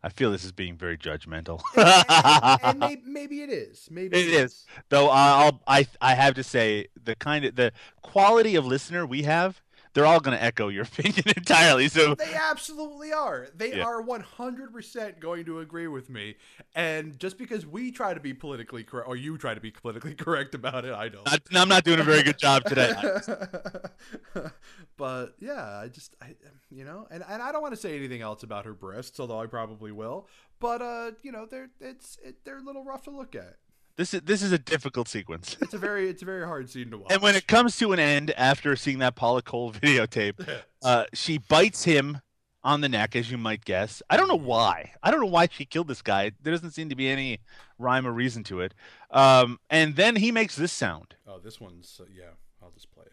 I 0.03 0.09
feel 0.09 0.31
this 0.31 0.43
is 0.43 0.51
being 0.51 0.75
very 0.75 0.97
judgmental. 0.97 1.61
And, 1.75 2.59
and 2.63 2.79
maybe, 2.79 3.01
maybe 3.05 3.41
it 3.41 3.49
is. 3.49 3.87
Maybe 3.89 4.17
It 4.17 4.27
is. 4.27 4.65
Though 4.89 5.09
uh, 5.09 5.13
I'll 5.13 5.61
I 5.67 5.87
I 6.01 6.15
have 6.15 6.35
to 6.35 6.43
say 6.43 6.87
the 7.01 7.15
kind 7.15 7.45
of 7.45 7.55
the 7.55 7.71
quality 8.01 8.55
of 8.55 8.65
listener 8.65 9.05
we 9.05 9.23
have, 9.23 9.61
they're 9.95 10.05
all 10.05 10.19
going 10.19 10.37
to 10.37 10.43
echo 10.43 10.67
your 10.67 10.83
opinion 10.99 11.23
entirely. 11.35 11.87
So 11.87 12.13
They 12.13 12.35
absolutely 12.35 13.11
are. 13.13 13.47
They 13.55 13.77
Yeah. 13.77 13.85
are 13.85 14.03
100% 14.03 15.19
going 15.19 15.45
to 15.45 15.59
agree 15.61 15.87
with 15.87 16.09
me. 16.09 16.35
And 16.75 17.17
just 17.17 17.37
because 17.39 17.65
we 17.65 17.91
try 17.91 18.13
to 18.13 18.19
be 18.19 18.33
politically 18.33 18.83
correct, 18.83 19.07
or 19.07 19.15
you 19.15 19.37
try 19.37 19.53
to 19.55 19.61
be 19.61 19.71
politically 19.71 20.13
correct 20.25 20.53
about 20.53 20.85
it, 20.85 20.93
I 20.93 21.09
don't. 21.09 21.27
I'm 21.53 21.69
not 21.69 21.83
doing 21.85 21.99
a 21.99 22.03
very 22.03 22.21
good 22.23 22.37
job 22.37 22.65
today. 22.65 22.93
but 24.97 25.35
yeah, 25.39 25.79
I 25.79 25.87
just, 25.87 26.15
I, 26.21 26.35
you 26.69 26.83
know, 26.85 27.07
and, 27.09 27.23
and 27.27 27.41
I 27.41 27.51
don't 27.51 27.61
want 27.61 27.73
to 27.73 27.79
say 27.79 27.95
anything 27.97 28.21
else 28.21 28.43
about 28.43 28.65
her 28.65 28.73
breasts, 28.73 29.19
although 29.19 29.39
I 29.39 29.47
probably 29.47 29.91
will. 29.91 30.27
But 30.59 30.81
uh, 30.81 31.11
you 31.21 31.31
know, 31.31 31.45
they're 31.45 31.69
it's 31.81 32.17
it, 32.23 32.43
they're 32.45 32.57
a 32.57 32.61
little 32.63 32.83
rough 32.83 33.03
to 33.03 33.11
look 33.11 33.35
at. 33.35 33.57
This 33.97 34.13
is 34.13 34.21
this 34.21 34.41
is 34.41 34.51
a 34.51 34.57
difficult 34.57 35.07
sequence. 35.07 35.55
It's 35.61 35.73
a 35.73 35.77
very 35.77 36.09
it's 36.09 36.21
a 36.21 36.25
very 36.25 36.45
hard 36.45 36.69
scene 36.69 36.91
to 36.91 36.97
watch. 36.97 37.13
And 37.13 37.21
when 37.21 37.35
it 37.35 37.47
comes 37.47 37.77
to 37.77 37.93
an 37.93 37.99
end 37.99 38.31
after 38.31 38.75
seeing 38.75 38.99
that 38.99 39.15
Paula 39.15 39.41
Cole 39.41 39.71
videotape, 39.71 40.45
uh, 40.83 41.05
she 41.13 41.37
bites 41.37 41.85
him 41.85 42.19
on 42.61 42.81
the 42.81 42.89
neck, 42.89 43.15
as 43.15 43.31
you 43.31 43.37
might 43.37 43.63
guess. 43.63 44.01
I 44.09 44.17
don't 44.17 44.27
know 44.27 44.35
why. 44.35 44.91
I 45.01 45.11
don't 45.11 45.21
know 45.21 45.27
why 45.27 45.47
she 45.49 45.65
killed 45.65 45.87
this 45.87 46.01
guy. 46.01 46.31
There 46.41 46.51
doesn't 46.51 46.71
seem 46.71 46.89
to 46.89 46.95
be 46.95 47.07
any 47.07 47.39
rhyme 47.77 48.05
or 48.07 48.11
reason 48.11 48.43
to 48.45 48.61
it. 48.61 48.73
Um, 49.11 49.59
and 49.69 49.95
then 49.95 50.15
he 50.17 50.31
makes 50.31 50.55
this 50.55 50.73
sound. 50.73 51.15
oh, 51.27 51.39
this 51.39 51.61
one's 51.61 52.01
uh, 52.01 52.05
yeah. 52.13 52.31
I'll 52.61 52.71
just 52.71 52.91
play 52.91 53.05
it. 53.05 53.11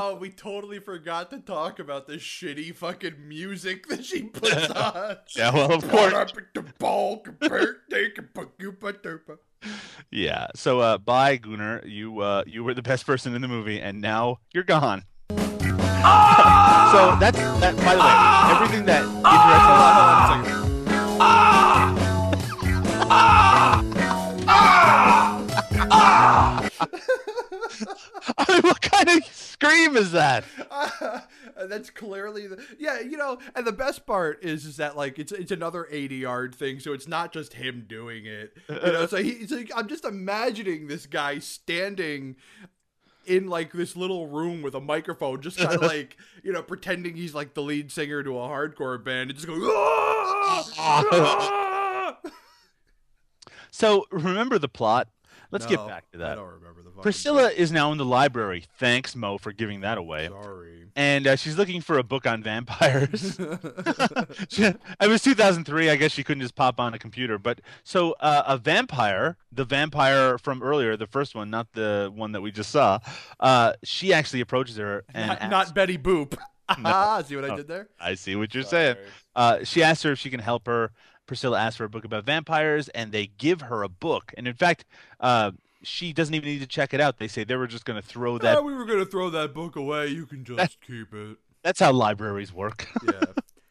Oh, 0.00 0.14
we 0.14 0.30
totally 0.30 0.78
forgot 0.78 1.30
to 1.30 1.38
talk 1.38 1.80
about 1.80 2.06
the 2.06 2.14
shitty 2.14 2.72
fucking 2.76 3.16
music 3.26 3.88
that 3.88 4.04
she 4.04 4.22
puts 4.32 4.70
on. 4.70 5.16
Yeah, 5.36 5.52
well, 5.52 5.72
of 5.72 5.88
course. 5.88 6.12
Yeah. 10.10 10.46
So, 10.54 10.78
uh, 10.78 10.98
bye, 10.98 11.36
Gunnar. 11.36 11.82
You 11.84 12.20
uh, 12.20 12.44
you 12.46 12.62
were 12.62 12.74
the 12.74 12.82
best 12.82 13.06
person 13.06 13.34
in 13.34 13.42
the 13.42 13.48
movie, 13.48 13.80
and 13.80 14.00
now 14.00 14.38
you're 14.54 14.62
gone. 14.62 15.04
Ah! 15.30 16.90
so 16.92 17.18
that's 17.18 17.36
that. 17.36 17.76
By 17.78 17.94
the 17.94 18.00
way, 18.00 18.06
ah! 18.06 18.62
everything 18.62 18.86
that 18.86 19.02
interesting. 20.38 20.68
I 28.38 28.52
mean, 28.52 28.62
what 28.62 28.80
kind 28.80 29.08
of 29.08 29.24
scream 29.26 29.96
is 29.96 30.12
that? 30.12 30.44
That's 31.68 31.90
clearly 31.90 32.46
the 32.46 32.62
yeah, 32.78 33.00
you 33.00 33.16
know, 33.16 33.38
and 33.54 33.66
the 33.66 33.72
best 33.72 34.06
part 34.06 34.42
is 34.44 34.64
is 34.64 34.76
that 34.76 34.96
like 34.96 35.18
it's 35.18 35.32
it's 35.32 35.50
another 35.50 35.88
ADR 35.92 36.54
thing, 36.54 36.80
so 36.80 36.92
it's 36.92 37.08
not 37.08 37.32
just 37.32 37.54
him 37.54 37.86
doing 37.88 38.26
it. 38.26 38.56
You 38.68 38.74
know, 38.92 39.06
so 39.10 39.16
he, 39.16 39.30
it's 39.30 39.52
like, 39.52 39.70
I'm 39.74 39.88
just 39.88 40.04
imagining 40.04 40.86
this 40.86 41.06
guy 41.06 41.38
standing 41.38 42.36
in 43.26 43.48
like 43.48 43.72
this 43.72 43.96
little 43.96 44.28
room 44.28 44.62
with 44.62 44.74
a 44.74 44.80
microphone, 44.80 45.42
just 45.42 45.58
kind 45.58 45.74
of 45.74 45.82
like 45.82 46.16
you 46.42 46.52
know, 46.52 46.62
pretending 46.62 47.16
he's 47.16 47.34
like 47.34 47.54
the 47.54 47.62
lead 47.62 47.90
singer 47.90 48.22
to 48.22 48.38
a 48.38 48.48
hardcore 48.48 49.02
band, 49.02 49.30
and 49.30 49.38
just 49.38 49.46
going. 49.46 49.60
"Ah! 49.64 50.64
Ah!" 50.78 52.18
So 53.70 54.06
remember 54.10 54.58
the 54.58 54.68
plot. 54.68 55.08
Let's 55.50 55.66
get 55.66 55.86
back 55.86 56.10
to 56.12 56.18
I 56.18 56.20
that. 56.20 56.34
don't 56.36 56.46
remember 56.46 56.82
the 56.82 56.90
Priscilla 57.02 57.50
is 57.50 57.70
now 57.70 57.92
in 57.92 57.98
the 57.98 58.04
library. 58.04 58.64
Thanks, 58.78 59.14
Mo, 59.14 59.38
for 59.38 59.52
giving 59.52 59.80
that 59.82 59.98
away. 59.98 60.28
Sorry. 60.28 60.86
And 60.96 61.26
uh, 61.28 61.36
she's 61.36 61.56
looking 61.56 61.80
for 61.80 61.98
a 61.98 62.02
book 62.02 62.26
on 62.26 62.42
vampires. 62.42 63.38
It 65.00 65.08
was 65.08 65.22
2003. 65.22 65.90
I 65.90 65.96
guess 65.96 66.10
she 66.12 66.24
couldn't 66.24 66.40
just 66.42 66.54
pop 66.56 66.80
on 66.80 66.94
a 66.94 66.98
computer. 66.98 67.38
But 67.38 67.60
so 67.84 68.14
uh, 68.20 68.42
a 68.46 68.56
vampire, 68.58 69.36
the 69.52 69.64
vampire 69.64 70.38
from 70.38 70.62
earlier, 70.62 70.96
the 70.96 71.06
first 71.06 71.34
one, 71.34 71.50
not 71.50 71.72
the 71.72 72.10
one 72.14 72.32
that 72.32 72.40
we 72.40 72.50
just 72.50 72.70
saw, 72.70 72.98
uh, 73.40 73.74
she 73.84 74.12
actually 74.12 74.40
approaches 74.40 74.76
her 74.76 75.04
and 75.14 75.28
not, 75.28 75.40
asks- 75.40 75.50
not 75.50 75.74
Betty 75.74 75.98
Boop. 75.98 76.36
No. 76.78 77.22
See 77.26 77.36
what 77.36 77.50
I 77.50 77.56
did 77.56 77.68
there? 77.68 77.88
I 78.00 78.14
see 78.14 78.36
what 78.36 78.54
you're 78.54 78.64
saying. 78.64 78.96
Sorry. 78.96 79.06
Uh, 79.36 79.64
she 79.64 79.82
asks 79.82 80.02
her 80.02 80.12
if 80.12 80.18
she 80.18 80.30
can 80.30 80.40
help 80.40 80.66
her. 80.66 80.90
Priscilla 81.28 81.60
asks 81.60 81.76
for 81.76 81.84
a 81.84 81.88
book 81.88 82.04
about 82.04 82.24
vampires, 82.24 82.88
and 82.88 83.12
they 83.12 83.28
give 83.38 83.60
her 83.60 83.84
a 83.84 83.88
book. 83.88 84.34
And 84.36 84.48
in 84.48 84.54
fact, 84.54 84.84
uh, 85.20 85.52
she 85.84 86.12
doesn't 86.12 86.34
even 86.34 86.48
need 86.48 86.60
to 86.60 86.66
check 86.66 86.92
it 86.92 87.00
out. 87.00 87.18
They 87.18 87.28
say 87.28 87.44
they 87.44 87.54
were 87.54 87.68
just 87.68 87.84
going 87.84 88.00
to 88.00 88.06
throw 88.06 88.38
that. 88.38 88.54
Yeah, 88.54 88.60
we 88.60 88.74
were 88.74 88.84
gonna 88.84 89.04
throw 89.04 89.30
that 89.30 89.54
book 89.54 89.76
away. 89.76 90.08
You 90.08 90.26
can 90.26 90.44
just 90.44 90.80
keep 90.80 91.14
it. 91.14 91.36
That's 91.62 91.78
how 91.78 91.92
libraries 91.92 92.52
work. 92.52 92.88
Yeah. 93.04 93.20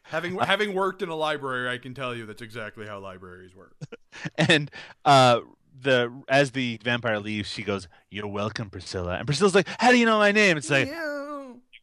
having 0.04 0.38
having 0.38 0.72
worked 0.72 1.02
in 1.02 1.10
a 1.10 1.14
library, 1.14 1.68
I 1.68 1.76
can 1.76 1.92
tell 1.92 2.14
you 2.14 2.24
that's 2.24 2.40
exactly 2.40 2.86
how 2.86 2.98
libraries 2.98 3.54
work. 3.54 3.74
and 4.36 4.70
uh, 5.04 5.40
the 5.78 6.12
as 6.28 6.52
the 6.52 6.80
vampire 6.82 7.18
leaves, 7.18 7.50
she 7.50 7.62
goes, 7.62 7.88
"You're 8.10 8.26
welcome, 8.26 8.70
Priscilla." 8.70 9.16
And 9.16 9.26
Priscilla's 9.26 9.54
like, 9.54 9.68
"How 9.78 9.90
do 9.90 9.98
you 9.98 10.06
know 10.06 10.18
my 10.18 10.32
name?" 10.32 10.56
It's 10.56 10.70
like 10.70 10.90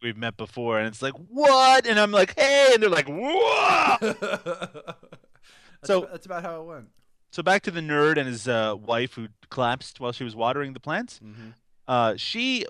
we've 0.01 0.17
met 0.17 0.37
before, 0.37 0.79
and 0.79 0.87
it's 0.87 1.01
like, 1.01 1.13
"What?" 1.13 1.85
And 1.85 1.99
I'm 1.99 2.11
like, 2.11 2.37
"Hey," 2.37 2.71
and 2.73 2.81
they're 2.81 2.89
like, 2.89 3.07
"What?" 3.07 4.97
That's 5.81 5.87
So- 5.87 5.99
about, 5.99 6.11
that's 6.11 6.25
about 6.25 6.43
how 6.43 6.61
it 6.61 6.65
went. 6.65 6.87
so 7.31 7.43
back 7.43 7.61
to 7.63 7.71
the 7.71 7.81
nerd 7.81 8.17
and 8.17 8.27
his 8.27 8.47
uh, 8.47 8.75
wife 8.79 9.13
who 9.13 9.27
collapsed 9.49 9.99
while 9.99 10.11
she 10.11 10.23
was 10.23 10.35
watering 10.35 10.73
the 10.73 10.79
plants. 10.79 11.19
Mm-hmm. 11.23 11.49
Uh, 11.87 12.13
she, 12.17 12.65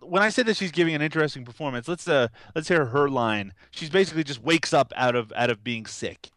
when 0.00 0.22
I 0.22 0.28
said 0.30 0.46
that 0.46 0.56
she's 0.56 0.70
giving 0.72 0.94
an 0.94 1.02
interesting 1.02 1.44
performance, 1.44 1.86
let's 1.88 2.08
uh 2.08 2.28
let's 2.54 2.68
hear 2.68 2.86
her 2.86 3.08
line. 3.08 3.52
She's 3.70 3.90
basically 3.90 4.24
just 4.24 4.42
wakes 4.42 4.72
up 4.72 4.92
out 4.96 5.14
of 5.14 5.32
out 5.36 5.50
of 5.50 5.62
being 5.62 5.84
sick. 5.86 6.30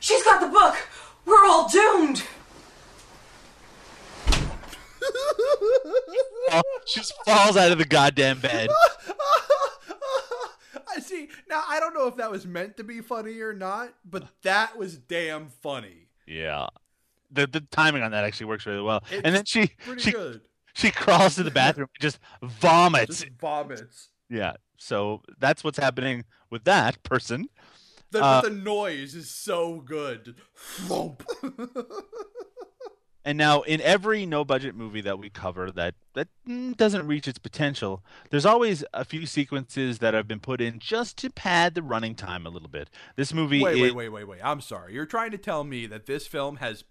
She's 0.00 0.22
got 0.22 0.40
the 0.40 0.48
book. 0.48 0.76
We're 1.24 1.44
all 1.46 1.68
doomed. 1.68 2.22
She 6.86 7.00
just 7.00 7.14
falls 7.24 7.56
out 7.56 7.72
of 7.72 7.78
the 7.78 7.84
goddamn 7.84 8.38
bed. 8.40 8.70
See. 11.00 11.28
Now 11.48 11.62
I 11.68 11.80
don't 11.80 11.94
know 11.94 12.06
if 12.08 12.16
that 12.16 12.30
was 12.30 12.46
meant 12.46 12.76
to 12.78 12.84
be 12.84 13.00
funny 13.00 13.40
or 13.40 13.52
not, 13.52 13.94
but 14.04 14.28
that 14.42 14.76
was 14.76 14.96
damn 14.98 15.48
funny. 15.48 16.08
Yeah. 16.26 16.66
The 17.30 17.46
the 17.46 17.60
timing 17.60 18.02
on 18.02 18.10
that 18.12 18.24
actually 18.24 18.46
works 18.46 18.66
really 18.66 18.82
well. 18.82 19.02
It's 19.10 19.22
and 19.24 19.34
then 19.34 19.44
she 19.44 19.70
she 19.98 20.12
good. 20.12 20.40
she 20.74 20.90
crawls 20.90 21.34
to 21.36 21.42
the 21.42 21.50
bathroom 21.50 21.88
and 21.94 22.02
just 22.02 22.18
vomits. 22.42 23.20
Just 23.22 23.32
vomits. 23.40 24.08
Yeah. 24.30 24.54
So 24.78 25.22
that's 25.38 25.64
what's 25.64 25.78
happening 25.78 26.24
with 26.50 26.64
that 26.64 27.02
person. 27.02 27.48
The, 28.12 28.22
Uh, 28.22 28.40
the 28.42 28.50
noise 28.50 29.14
is 29.14 29.28
so 29.30 29.80
good. 29.80 30.36
Thump. 30.56 31.24
And 33.26 33.36
now 33.36 33.62
in 33.62 33.80
every 33.80 34.24
no 34.24 34.44
budget 34.44 34.76
movie 34.76 35.00
that 35.00 35.18
we 35.18 35.30
cover 35.30 35.72
that 35.72 35.96
that 36.14 36.28
mm, 36.48 36.76
doesn't 36.76 37.08
reach 37.08 37.26
its 37.26 37.40
potential, 37.40 38.04
there's 38.30 38.46
always 38.46 38.84
a 38.94 39.04
few 39.04 39.26
sequences 39.26 39.98
that 39.98 40.14
have 40.14 40.28
been 40.28 40.38
put 40.38 40.60
in 40.60 40.78
just 40.78 41.16
to 41.18 41.30
pad 41.30 41.74
the 41.74 41.82
running 41.82 42.14
time 42.14 42.46
a 42.46 42.50
little 42.50 42.68
bit. 42.68 42.88
This 43.16 43.34
movie 43.34 43.60
wait, 43.60 43.74
is, 43.74 43.82
wait, 43.82 43.94
wait, 43.96 44.08
wait, 44.10 44.28
wait. 44.28 44.40
I'm 44.44 44.60
sorry. 44.60 44.94
You're 44.94 45.06
trying 45.06 45.32
to 45.32 45.38
tell 45.38 45.64
me 45.64 45.86
that 45.86 46.06
this 46.06 46.28
film 46.28 46.58
has 46.58 46.84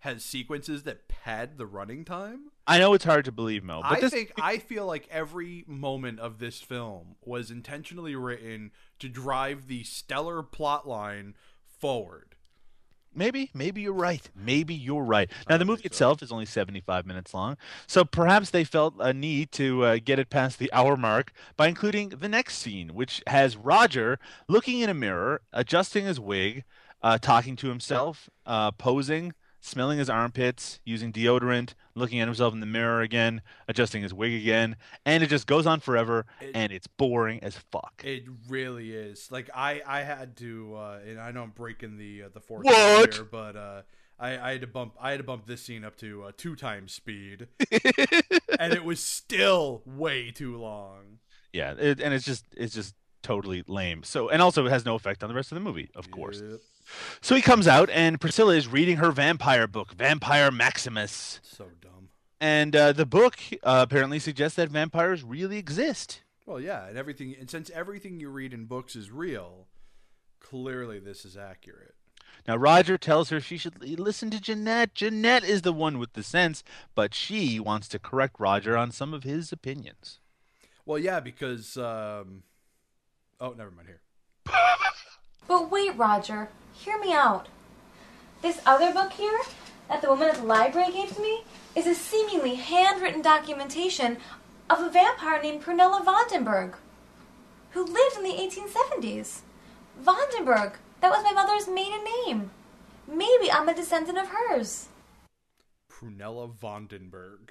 has 0.00 0.24
sequences 0.24 0.82
that 0.82 1.08
pad 1.08 1.56
the 1.56 1.66
running 1.66 2.04
time? 2.04 2.50
I 2.66 2.78
know 2.78 2.92
it's 2.94 3.04
hard 3.04 3.24
to 3.26 3.32
believe, 3.32 3.62
Mo, 3.62 3.82
but 3.82 3.98
I 3.98 4.00
this 4.00 4.12
think 4.12 4.32
I 4.40 4.58
feel 4.58 4.86
like 4.86 5.06
every 5.10 5.64
moment 5.68 6.18
of 6.18 6.38
this 6.38 6.60
film 6.60 7.14
was 7.24 7.50
intentionally 7.50 8.16
written 8.16 8.72
to 8.98 9.08
drive 9.08 9.68
the 9.68 9.84
stellar 9.84 10.42
plot 10.42 10.86
line 10.86 11.34
forward. 11.64 12.35
Maybe, 13.16 13.50
maybe 13.54 13.80
you're 13.80 13.94
right. 13.94 14.28
Maybe 14.36 14.74
you're 14.74 15.02
right. 15.02 15.30
Now, 15.48 15.56
the 15.56 15.64
movie 15.64 15.84
itself 15.84 16.22
is 16.22 16.30
only 16.30 16.44
75 16.44 17.06
minutes 17.06 17.32
long, 17.32 17.56
so 17.86 18.04
perhaps 18.04 18.50
they 18.50 18.62
felt 18.62 18.94
a 19.00 19.14
need 19.14 19.52
to 19.52 19.84
uh, 19.84 19.98
get 20.04 20.18
it 20.18 20.28
past 20.28 20.58
the 20.58 20.70
hour 20.72 20.98
mark 20.98 21.32
by 21.56 21.68
including 21.68 22.10
the 22.10 22.28
next 22.28 22.58
scene, 22.58 22.90
which 22.90 23.22
has 23.26 23.56
Roger 23.56 24.18
looking 24.48 24.80
in 24.80 24.90
a 24.90 24.94
mirror, 24.94 25.40
adjusting 25.52 26.04
his 26.04 26.20
wig, 26.20 26.64
uh, 27.02 27.16
talking 27.16 27.56
to 27.56 27.68
himself, 27.68 28.28
uh, 28.44 28.70
posing, 28.72 29.32
smelling 29.66 29.98
his 29.98 30.08
armpits, 30.08 30.78
using 30.84 31.12
deodorant, 31.12 31.74
looking 31.94 32.20
at 32.20 32.28
himself 32.28 32.54
in 32.54 32.60
the 32.60 32.66
mirror 32.66 33.00
again, 33.00 33.42
adjusting 33.68 34.02
his 34.02 34.14
wig 34.14 34.32
again, 34.32 34.76
and 35.04 35.22
it 35.22 35.28
just 35.28 35.46
goes 35.46 35.66
on 35.66 35.80
forever, 35.80 36.24
It- 36.40 36.52
and 36.54 36.70
it's 36.72 36.86
boring 36.86 37.42
as 37.42 37.56
fuck. 37.56 38.02
It 38.04 38.24
really 38.48 38.92
is. 38.92 39.30
Like 39.32 39.50
I, 39.54 39.82
I 39.86 40.02
had 40.02 40.36
to, 40.38 40.76
uh, 40.76 40.98
and 41.06 41.20
I 41.20 41.30
know 41.32 41.42
I'm 41.42 41.50
breaking 41.50 41.98
the 41.98 42.24
uh, 42.24 42.28
the 42.32 42.40
fourth 42.40 42.64
here, 42.66 43.24
but 43.24 43.56
uh, 43.56 43.82
I, 44.18 44.38
I 44.38 44.52
had 44.52 44.60
to 44.62 44.66
bump, 44.66 44.94
I 45.00 45.10
had 45.10 45.18
to 45.18 45.24
bump 45.24 45.46
this 45.46 45.62
scene 45.62 45.84
up 45.84 45.96
to 45.98 46.24
uh, 46.24 46.32
two 46.36 46.54
times 46.56 46.92
speed, 46.92 47.48
and 48.58 48.72
it 48.72 48.84
was 48.84 49.00
still 49.00 49.82
way 49.84 50.30
too 50.30 50.56
long. 50.56 51.18
yeah, 51.52 51.72
it, 51.78 52.00
and 52.00 52.14
it's 52.14 52.24
just 52.24 52.44
it's 52.56 52.74
just 52.74 52.94
totally 53.22 53.64
lame. 53.66 54.02
So, 54.04 54.28
and 54.28 54.40
also 54.40 54.64
it 54.66 54.70
has 54.70 54.84
no 54.84 54.94
effect 54.94 55.22
on 55.24 55.28
the 55.28 55.34
rest 55.34 55.50
of 55.50 55.56
the 55.56 55.60
movie, 55.60 55.90
of 55.96 56.10
course. 56.10 56.40
Yep. 56.86 57.18
So 57.20 57.34
he 57.34 57.42
comes 57.42 57.66
out, 57.66 57.90
and 57.90 58.20
Priscilla 58.20 58.54
is 58.54 58.68
reading 58.68 58.96
her 58.98 59.10
vampire 59.12 59.66
book, 59.66 59.92
Vampire 59.94 60.50
Maximus. 60.50 61.40
So 61.42 61.66
dumb. 61.80 62.10
And 62.40 62.76
uh, 62.76 62.92
the 62.92 63.06
book 63.06 63.38
uh, 63.62 63.84
apparently 63.88 64.18
suggests 64.18 64.56
that 64.56 64.68
vampires 64.68 65.22
really 65.22 65.58
exist. 65.58 66.22
Well, 66.44 66.60
yeah, 66.60 66.86
and 66.86 66.96
everything, 66.96 67.34
and 67.38 67.50
since 67.50 67.70
everything 67.70 68.20
you 68.20 68.28
read 68.28 68.52
in 68.54 68.66
books 68.66 68.94
is 68.94 69.10
real, 69.10 69.66
clearly 70.38 70.98
this 71.00 71.24
is 71.24 71.36
accurate. 71.36 71.94
Now, 72.46 72.56
Roger 72.56 72.96
tells 72.96 73.30
her 73.30 73.40
she 73.40 73.58
should 73.58 73.82
listen 73.98 74.30
to 74.30 74.40
Jeanette. 74.40 74.94
Jeanette 74.94 75.42
is 75.42 75.62
the 75.62 75.72
one 75.72 75.98
with 75.98 76.12
the 76.12 76.22
sense, 76.22 76.62
but 76.94 77.14
she 77.14 77.58
wants 77.58 77.88
to 77.88 77.98
correct 77.98 78.36
Roger 78.38 78.76
on 78.76 78.92
some 78.92 79.12
of 79.12 79.24
his 79.24 79.50
opinions. 79.50 80.20
Well, 80.84 80.98
yeah, 80.98 81.18
because 81.18 81.76
um, 81.76 82.44
oh, 83.40 83.52
never 83.52 83.72
mind 83.72 83.88
here. 83.88 84.00
But 85.48 85.70
wait, 85.70 85.96
Roger, 85.96 86.48
hear 86.76 86.98
me 86.98 87.12
out. 87.12 87.48
This 88.42 88.60
other 88.66 88.92
book 88.92 89.12
here 89.12 89.40
that 89.88 90.02
the 90.02 90.08
woman 90.08 90.28
at 90.28 90.36
the 90.36 90.44
library 90.44 90.92
gave 90.92 91.14
to 91.14 91.22
me 91.22 91.44
is 91.74 91.86
a 91.86 91.94
seemingly 91.94 92.54
handwritten 92.54 93.22
documentation 93.22 94.18
of 94.68 94.80
a 94.80 94.90
vampire 94.90 95.42
named 95.42 95.62
Prunella 95.62 96.04
Vandenberg, 96.04 96.74
who 97.70 97.84
lived 97.84 98.16
in 98.16 98.24
the 98.24 98.30
1870s. 98.30 99.40
Vandenberg, 100.02 100.74
that 101.00 101.10
was 101.10 101.22
my 101.24 101.32
mother's 101.32 101.68
maiden 101.68 102.04
name. 102.24 102.50
Maybe 103.08 103.50
I'm 103.50 103.68
a 103.68 103.74
descendant 103.74 104.18
of 104.18 104.28
hers. 104.28 104.88
Prunella 105.90 106.52
Vandenberg. 106.52 107.50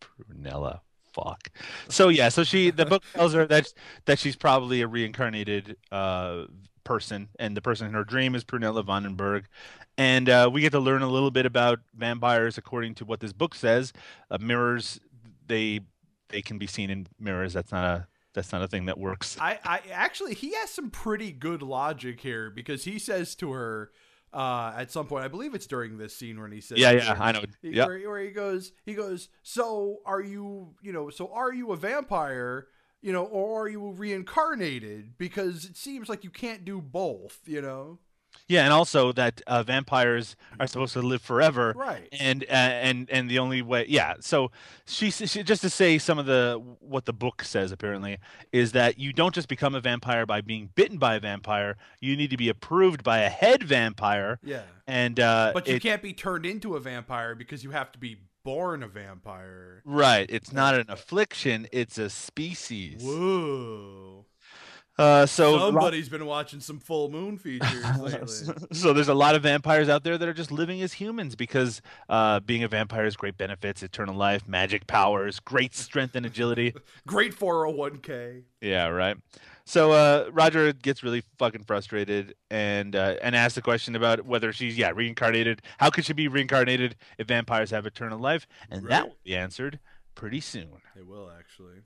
Prunella. 0.00 0.80
Fuck. 1.16 1.48
So 1.88 2.08
yeah, 2.08 2.28
so 2.28 2.44
she 2.44 2.70
the 2.70 2.86
book 2.92 3.02
tells 3.14 3.32
her 3.34 3.46
that 3.46 3.72
that 4.04 4.18
she's 4.18 4.36
probably 4.36 4.82
a 4.82 4.86
reincarnated 4.86 5.76
uh, 5.90 6.44
person, 6.84 7.28
and 7.38 7.56
the 7.56 7.62
person 7.62 7.86
in 7.86 7.94
her 7.94 8.04
dream 8.04 8.34
is 8.34 8.44
Prunella 8.44 8.84
Vandenberg, 8.84 9.44
and 9.96 10.28
uh, 10.28 10.50
we 10.52 10.60
get 10.60 10.72
to 10.72 10.80
learn 10.80 11.02
a 11.02 11.08
little 11.08 11.30
bit 11.30 11.46
about 11.46 11.80
vampires 11.94 12.58
according 12.58 12.94
to 12.96 13.04
what 13.04 13.20
this 13.20 13.32
book 13.32 13.54
says. 13.54 13.92
Uh, 14.30 14.38
mirrors, 14.40 15.00
they 15.46 15.80
they 16.28 16.42
can 16.42 16.58
be 16.58 16.66
seen 16.66 16.90
in 16.90 17.06
mirrors. 17.18 17.54
That's 17.54 17.72
not 17.72 17.84
a 17.84 18.06
that's 18.34 18.52
not 18.52 18.62
a 18.62 18.68
thing 18.68 18.84
that 18.86 18.98
works. 18.98 19.38
I, 19.40 19.58
I 19.64 19.80
actually 19.90 20.34
he 20.34 20.54
has 20.54 20.70
some 20.70 20.90
pretty 20.90 21.32
good 21.32 21.62
logic 21.62 22.20
here 22.20 22.50
because 22.50 22.84
he 22.84 22.98
says 22.98 23.34
to 23.36 23.52
her 23.52 23.90
uh, 24.32 24.72
at 24.76 24.90
some 24.90 25.06
point, 25.06 25.24
I 25.24 25.28
believe 25.28 25.54
it's 25.54 25.66
during 25.66 25.96
this 25.98 26.14
scene 26.16 26.40
when 26.40 26.52
he 26.52 26.60
says, 26.60 26.78
Yeah, 26.78 26.90
yeah, 26.92 27.16
I 27.18 27.32
know. 27.32 27.42
he- 27.62 27.70
Yep. 27.70 27.86
where, 27.88 28.08
where 28.10 28.20
he 28.20 28.30
goes, 28.30 28.72
he 28.84 28.94
goes, 28.94 29.28
so 29.42 29.98
are 30.04 30.20
you, 30.20 30.74
you 30.82 30.92
know, 30.92 31.10
so 31.10 31.32
are 31.32 31.52
you 31.52 31.72
a 31.72 31.76
vampire, 31.76 32.66
you 33.02 33.12
know, 33.12 33.24
or 33.24 33.62
are 33.64 33.68
you 33.68 33.92
reincarnated? 33.92 35.16
Because 35.18 35.64
it 35.64 35.76
seems 35.76 36.08
like 36.08 36.24
you 36.24 36.30
can't 36.30 36.64
do 36.64 36.80
both, 36.80 37.40
you 37.46 37.60
know. 37.62 37.98
Yeah, 38.48 38.64
and 38.64 38.72
also 38.72 39.12
that 39.12 39.42
uh, 39.46 39.62
vampires 39.62 40.36
are 40.60 40.66
supposed 40.66 40.92
to 40.94 41.02
live 41.02 41.22
forever, 41.22 41.72
Right. 41.76 42.08
And 42.12 42.44
uh, 42.44 42.52
and 42.52 43.08
and 43.10 43.28
the 43.30 43.38
only 43.38 43.62
way, 43.62 43.86
yeah. 43.88 44.14
So 44.20 44.50
she, 44.86 45.10
she 45.10 45.42
just 45.42 45.62
to 45.62 45.70
say 45.70 45.98
some 45.98 46.18
of 46.18 46.26
the 46.26 46.62
what 46.80 47.04
the 47.06 47.12
book 47.12 47.42
says 47.42 47.72
apparently 47.72 48.18
is 48.52 48.72
that 48.72 48.98
you 48.98 49.12
don't 49.12 49.34
just 49.34 49.48
become 49.48 49.74
a 49.74 49.80
vampire 49.80 50.26
by 50.26 50.40
being 50.40 50.70
bitten 50.74 50.98
by 50.98 51.16
a 51.16 51.20
vampire. 51.20 51.76
You 52.00 52.16
need 52.16 52.30
to 52.30 52.36
be 52.36 52.48
approved 52.48 53.02
by 53.02 53.18
a 53.18 53.28
head 53.28 53.62
vampire, 53.64 54.38
Yeah. 54.44 54.62
and 54.86 55.18
uh, 55.18 55.50
But 55.54 55.66
you 55.68 55.76
it- 55.76 55.82
can't 55.82 56.02
be 56.02 56.12
turned 56.12 56.46
into 56.46 56.76
a 56.76 56.80
vampire 56.80 57.34
because 57.34 57.64
you 57.64 57.70
have 57.72 57.90
to 57.92 57.98
be 57.98 58.16
born 58.44 58.82
a 58.84 58.86
vampire. 58.88 59.82
right. 59.84 60.26
It's 60.30 60.52
not 60.52 60.74
an 60.76 60.86
affliction; 60.88 61.66
it's 61.72 61.98
a 61.98 62.08
species. 62.08 63.02
Whoa. 63.02 64.24
Uh, 64.98 65.26
so 65.26 65.58
Somebody's 65.58 66.08
been 66.08 66.24
watching 66.24 66.60
some 66.60 66.78
full 66.78 67.10
moon 67.10 67.36
features 67.38 67.84
lately. 67.98 68.54
so 68.72 68.92
there's 68.92 69.08
a 69.08 69.14
lot 69.14 69.34
of 69.34 69.42
vampires 69.42 69.88
out 69.88 70.04
there 70.04 70.16
that 70.16 70.26
are 70.26 70.32
just 70.32 70.50
living 70.50 70.80
as 70.80 70.94
humans 70.94 71.36
because 71.36 71.82
uh, 72.08 72.40
being 72.40 72.62
a 72.64 72.68
vampire 72.68 73.04
has 73.04 73.14
great 73.16 73.36
benefits: 73.36 73.82
eternal 73.82 74.14
life, 74.14 74.48
magic 74.48 74.86
powers, 74.86 75.38
great 75.40 75.74
strength 75.74 76.16
and 76.16 76.24
agility. 76.24 76.72
Great 77.06 77.34
401k. 77.36 78.42
Yeah, 78.60 78.86
right. 78.88 79.16
So 79.64 79.92
uh, 79.92 80.30
Roger 80.32 80.72
gets 80.72 81.02
really 81.02 81.22
fucking 81.38 81.64
frustrated 81.64 82.34
and 82.50 82.94
uh, 82.94 83.16
and 83.20 83.34
asks 83.34 83.56
the 83.56 83.62
question 83.62 83.96
about 83.96 84.24
whether 84.24 84.52
she's 84.52 84.78
yeah 84.78 84.92
reincarnated. 84.94 85.60
How 85.78 85.90
could 85.90 86.04
she 86.04 86.12
be 86.12 86.28
reincarnated 86.28 86.96
if 87.18 87.26
vampires 87.26 87.70
have 87.70 87.84
eternal 87.84 88.18
life? 88.18 88.46
And 88.70 88.86
that 88.88 89.08
will 89.08 89.16
be 89.24 89.36
answered 89.36 89.80
pretty 90.14 90.40
soon. 90.40 90.68
It 90.96 91.06
will 91.06 91.30
actually. 91.36 91.82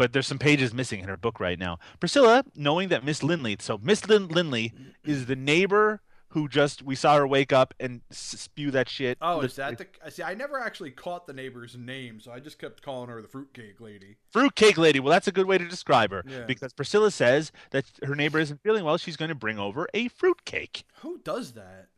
But 0.00 0.14
there's 0.14 0.26
some 0.26 0.38
pages 0.38 0.72
missing 0.72 1.00
in 1.00 1.08
her 1.10 1.18
book 1.18 1.38
right 1.40 1.58
now. 1.58 1.78
Priscilla, 2.00 2.42
knowing 2.56 2.88
that 2.88 3.04
Miss 3.04 3.22
Lindley, 3.22 3.58
so 3.60 3.76
Miss 3.82 4.06
Lin- 4.08 4.28
Lindley 4.28 4.72
is 5.04 5.26
the 5.26 5.36
neighbor 5.36 6.00
who 6.28 6.48
just 6.48 6.82
we 6.82 6.94
saw 6.94 7.16
her 7.18 7.26
wake 7.26 7.52
up 7.52 7.74
and 7.78 8.00
s- 8.10 8.16
spew 8.38 8.70
that 8.70 8.88
shit. 8.88 9.18
Oh, 9.20 9.42
is 9.42 9.56
that 9.56 9.76
the? 9.76 9.86
I 10.02 10.08
see. 10.08 10.22
I 10.22 10.32
never 10.32 10.58
actually 10.58 10.90
caught 10.90 11.26
the 11.26 11.34
neighbor's 11.34 11.76
name, 11.76 12.18
so 12.18 12.32
I 12.32 12.40
just 12.40 12.58
kept 12.58 12.80
calling 12.80 13.10
her 13.10 13.20
the 13.20 13.28
fruitcake 13.28 13.78
lady. 13.78 14.16
Fruitcake 14.30 14.78
lady. 14.78 15.00
Well, 15.00 15.10
that's 15.10 15.28
a 15.28 15.32
good 15.32 15.44
way 15.44 15.58
to 15.58 15.68
describe 15.68 16.12
her 16.12 16.24
Yeah. 16.26 16.44
because 16.46 16.72
Priscilla 16.72 17.10
says 17.10 17.52
that 17.72 17.84
her 18.02 18.14
neighbor 18.14 18.38
isn't 18.38 18.62
feeling 18.62 18.84
well. 18.86 18.96
She's 18.96 19.18
going 19.18 19.28
to 19.28 19.34
bring 19.34 19.58
over 19.58 19.86
a 19.92 20.08
fruitcake. 20.08 20.84
Who 21.00 21.18
does 21.18 21.52
that? 21.52 21.88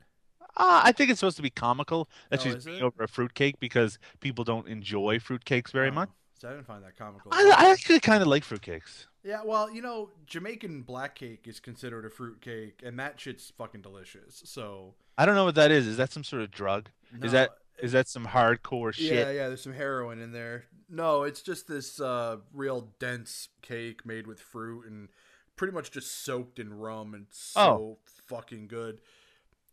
Uh, 0.56 0.80
I 0.84 0.90
think 0.90 1.08
it's 1.10 1.20
supposed 1.20 1.36
to 1.36 1.42
be 1.42 1.50
comical 1.50 2.08
that 2.30 2.40
Oh, 2.40 2.42
she's 2.42 2.64
bringing 2.64 2.82
over 2.82 3.04
a 3.04 3.08
fruitcake 3.08 3.60
because 3.60 4.00
people 4.18 4.42
don't 4.42 4.66
enjoy 4.66 5.20
fruitcakes 5.20 5.70
very 5.70 5.88
Oh, 5.90 5.92
much. 5.92 6.10
So 6.42 6.48
I 6.48 6.54
didn't 6.54 6.66
find 6.66 6.82
that 6.82 6.96
comical. 6.98 7.30
I, 7.32 7.54
I 7.56 7.70
actually 7.70 8.00
kind 8.00 8.20
of 8.20 8.26
like 8.26 8.42
fruitcakes. 8.42 9.06
Yeah, 9.22 9.42
well, 9.44 9.72
you 9.72 9.80
know, 9.80 10.10
Jamaican 10.26 10.82
black 10.82 11.14
cake 11.14 11.46
is 11.46 11.60
considered 11.60 12.04
a 12.04 12.10
fruit 12.10 12.40
cake, 12.40 12.80
and 12.84 12.98
that 12.98 13.20
shit's 13.20 13.52
fucking 13.56 13.80
delicious. 13.80 14.42
So 14.44 14.94
I 15.16 15.24
don't 15.24 15.36
know 15.36 15.44
what 15.44 15.54
that 15.54 15.70
is. 15.70 15.86
Is 15.86 15.98
that 15.98 16.10
some 16.10 16.24
sort 16.24 16.42
of 16.42 16.50
drug? 16.50 16.88
No, 17.16 17.24
is 17.26 17.30
that 17.30 17.50
is 17.80 17.92
that 17.92 18.08
some 18.08 18.26
hardcore 18.26 18.92
shit? 18.92 19.12
yeah, 19.12 19.30
yeah, 19.30 19.46
there's 19.46 19.62
some 19.62 19.72
heroin 19.72 20.20
in 20.20 20.32
there. 20.32 20.64
No, 20.90 21.22
it's 21.22 21.42
just 21.42 21.68
this 21.68 22.00
uh, 22.00 22.38
real 22.52 22.88
dense 22.98 23.48
cake 23.60 24.04
made 24.04 24.26
with 24.26 24.40
fruit 24.40 24.84
and 24.88 25.10
pretty 25.54 25.72
much 25.72 25.92
just 25.92 26.24
soaked 26.24 26.58
in 26.58 26.76
rum, 26.76 27.14
and 27.14 27.26
so 27.30 27.60
Oh. 27.60 27.98
fucking 28.26 28.66
good. 28.66 28.98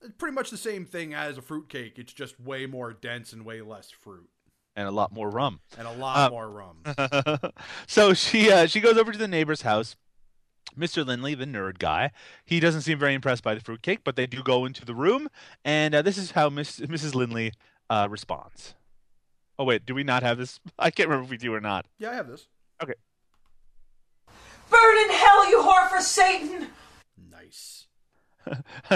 It's 0.03 0.13
pretty 0.19 0.35
much 0.35 0.51
the 0.51 0.57
same 0.57 0.85
thing 0.85 1.15
as 1.15 1.35
a 1.35 1.41
fruit 1.41 1.67
cake. 1.67 1.97
It's 1.97 2.13
just 2.13 2.39
way 2.39 2.67
more 2.67 2.93
dense 2.93 3.33
and 3.33 3.43
way 3.43 3.63
less 3.63 3.89
fruit 3.89 4.29
And 4.79 4.87
a 4.87 4.91
lot 4.91 5.11
more 5.11 5.29
rum. 5.29 5.59
and 5.77 5.85
a 5.85 5.91
lot 5.91 6.17
Uh, 6.17 6.29
more 6.29 6.49
rum. 6.49 6.77
so 7.87 8.13
she 8.13 8.49
uh, 8.49 8.65
she 8.65 8.79
goes 8.79 8.95
over 8.97 9.11
to 9.11 9.17
the 9.17 9.27
neighbor's 9.27 9.63
house. 9.63 9.97
Mr. 10.77 11.05
Lindley, 11.05 11.35
the 11.35 11.43
nerd 11.45 11.79
guy, 11.79 12.11
he 12.45 12.61
doesn't 12.61 12.81
seem 12.83 12.97
very 12.97 13.13
impressed 13.13 13.43
by 13.43 13.53
the 13.55 13.59
fruitcake, 13.59 14.05
but 14.05 14.15
they 14.15 14.25
do 14.25 14.41
go 14.41 14.63
into 14.65 14.85
the 14.85 14.93
room, 14.95 15.27
and 15.65 15.93
uh, 15.93 16.01
this 16.01 16.17
is 16.17 16.31
how 16.31 16.47
Miss, 16.49 16.79
Mrs. 16.79 17.13
Lindley 17.13 17.51
uh, 17.89 18.07
responds. 18.09 18.75
Oh 19.57 19.65
wait, 19.65 19.85
do 19.85 19.93
we 19.93 20.03
not 20.05 20.23
have 20.23 20.37
this? 20.37 20.61
I 20.79 20.91
can't 20.91 21.09
remember 21.09 21.25
if 21.25 21.29
we 21.31 21.37
do 21.37 21.53
or 21.53 21.59
not. 21.59 21.85
Yeah, 21.97 22.11
I 22.11 22.13
have 22.13 22.27
this. 22.29 22.47
Okay. 22.81 22.93
Burn 24.69 24.97
in 24.99 25.09
hell, 25.09 25.49
you 25.49 25.59
whore 25.61 25.89
for 25.89 25.99
Satan! 26.01 26.67
Nice. 27.29 27.87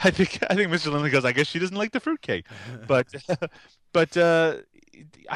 I 0.00 0.10
think 0.10 0.38
I 0.50 0.54
think 0.54 0.70
Mr. 0.70 0.92
Lindley 0.92 1.10
goes. 1.10 1.24
I 1.24 1.32
guess 1.32 1.46
she 1.46 1.58
doesn't 1.58 1.76
like 1.76 1.92
the 1.92 2.00
fruitcake, 2.00 2.46
but 2.86 3.06
but 3.92 4.16
uh, 4.16 4.56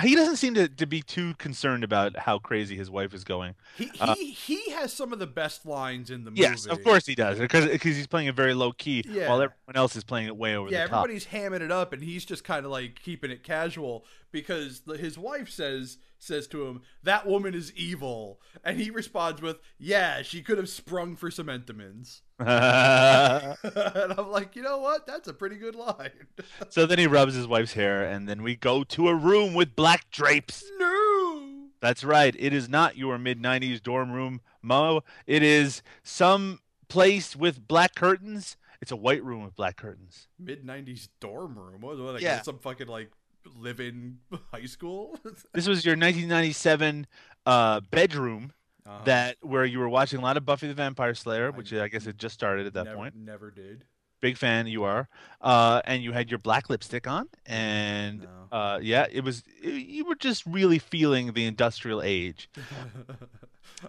he 0.00 0.14
doesn't 0.14 0.36
seem 0.36 0.54
to, 0.54 0.68
to 0.68 0.86
be 0.86 1.00
too 1.02 1.34
concerned 1.34 1.82
about 1.84 2.16
how 2.16 2.38
crazy 2.38 2.76
his 2.76 2.90
wife 2.90 3.14
is 3.14 3.24
going. 3.24 3.54
He 3.76 3.86
he, 3.86 4.00
Uh, 4.00 4.14
he 4.14 4.70
has 4.70 4.92
some 4.92 5.12
of 5.12 5.18
the 5.18 5.26
best 5.26 5.64
lines 5.64 6.10
in 6.10 6.24
the 6.24 6.30
movie. 6.30 6.42
Yes, 6.42 6.66
of 6.66 6.82
course 6.84 7.06
he 7.06 7.14
does, 7.14 7.38
because 7.38 7.66
because 7.66 7.96
he's 7.96 8.06
playing 8.06 8.28
it 8.28 8.34
very 8.34 8.54
low 8.54 8.72
key, 8.72 9.04
Yeah. 9.08 9.28
while 9.28 9.42
everyone 9.42 9.74
else 9.76 9.96
is 9.96 10.04
playing 10.04 10.26
it 10.26 10.36
way 10.36 10.56
over 10.56 10.70
Yeah, 10.70 10.82
the 10.84 10.88
top. 10.88 11.08
Yeah, 11.08 11.14
everybody's 11.14 11.26
hamming 11.26 11.64
it 11.64 11.72
up, 11.72 11.92
and 11.92 12.02
he's 12.02 12.24
just 12.24 12.44
kind 12.44 12.64
of 12.66 12.72
like 12.72 13.00
keeping 13.02 13.30
it 13.30 13.42
casual 13.42 14.04
because 14.32 14.80
the- 14.80 14.98
his 14.98 15.16
wife 15.18 15.48
says 15.48 15.98
says 16.18 16.46
to 16.48 16.66
him, 16.66 16.82
"That 17.02 17.26
woman 17.26 17.54
is 17.54 17.72
evil," 17.74 18.40
and 18.64 18.80
he 18.80 18.90
responds 18.90 19.40
with, 19.42 19.58
"Yeah, 19.78 20.22
she 20.22 20.42
could 20.42 20.58
have 20.58 20.68
sprung 20.68 21.16
for 21.16 21.30
some 21.30 21.46
Entenmann's." 21.46 22.22
and 22.38 24.12
I'm 24.18 24.30
like, 24.30 24.56
you 24.56 24.62
know 24.62 24.78
what? 24.78 25.06
That's 25.06 25.28
a 25.28 25.32
pretty 25.32 25.56
good 25.56 25.74
line. 25.74 26.10
so 26.68 26.86
then 26.86 26.98
he 26.98 27.06
rubs 27.06 27.34
his 27.34 27.46
wife's 27.46 27.72
hair, 27.74 28.04
and 28.04 28.28
then 28.28 28.42
we 28.42 28.56
go 28.56 28.84
to 28.84 29.08
a 29.08 29.14
room 29.14 29.54
with 29.54 29.76
black 29.76 30.10
drapes. 30.10 30.64
no. 30.78 31.42
That's 31.80 32.02
right. 32.02 32.34
It 32.38 32.52
is 32.54 32.68
not 32.68 32.96
your 32.96 33.18
mid 33.18 33.40
'90s 33.40 33.82
dorm 33.82 34.10
room, 34.10 34.40
Mo. 34.62 35.02
It 35.26 35.42
is 35.42 35.82
some 36.02 36.60
place 36.88 37.36
with 37.36 37.68
black 37.68 37.94
curtains. 37.94 38.56
It's 38.80 38.90
a 38.90 38.96
white 38.96 39.22
room 39.22 39.44
with 39.44 39.54
black 39.56 39.76
curtains. 39.76 40.26
Mid 40.38 40.66
'90s 40.66 41.08
dorm 41.20 41.56
room. 41.58 41.82
What, 41.82 41.98
what 41.98 42.14
like 42.14 42.22
Yeah. 42.22 42.40
some 42.42 42.58
fucking 42.58 42.88
like 42.88 43.10
live-in 43.56 44.18
high 44.52 44.66
school? 44.66 45.18
This 45.54 45.66
was 45.68 45.84
your 45.84 45.92
1997 45.96 47.06
uh, 47.46 47.80
bedroom 47.90 48.52
Uh-huh. 48.86 49.04
that 49.04 49.36
where 49.42 49.64
you 49.64 49.78
were 49.78 49.88
watching 49.88 50.18
a 50.20 50.22
lot 50.22 50.36
of 50.36 50.44
Buffy 50.44 50.68
the 50.68 50.74
Vampire 50.74 51.14
Slayer, 51.14 51.50
which 51.50 51.72
I 51.72 51.88
guess 51.88 52.04
had 52.04 52.18
just 52.18 52.34
started 52.34 52.66
at 52.66 52.74
that 52.74 52.84
never, 52.84 52.96
point. 52.96 53.16
never 53.16 53.50
did. 53.50 53.84
Big 54.20 54.36
fan 54.38 54.66
you 54.66 54.84
are, 54.84 55.08
uh, 55.42 55.82
and 55.84 56.02
you 56.02 56.12
had 56.12 56.30
your 56.30 56.38
black 56.38 56.70
lipstick 56.70 57.06
on, 57.06 57.28
and 57.44 58.22
No. 58.22 58.28
uh, 58.56 58.78
yeah, 58.82 59.06
it 59.12 59.22
was 59.22 59.42
you 59.62 60.04
were 60.06 60.14
just 60.14 60.46
really 60.46 60.78
feeling 60.78 61.32
the 61.34 61.44
industrial 61.46 62.00
age. 62.02 62.48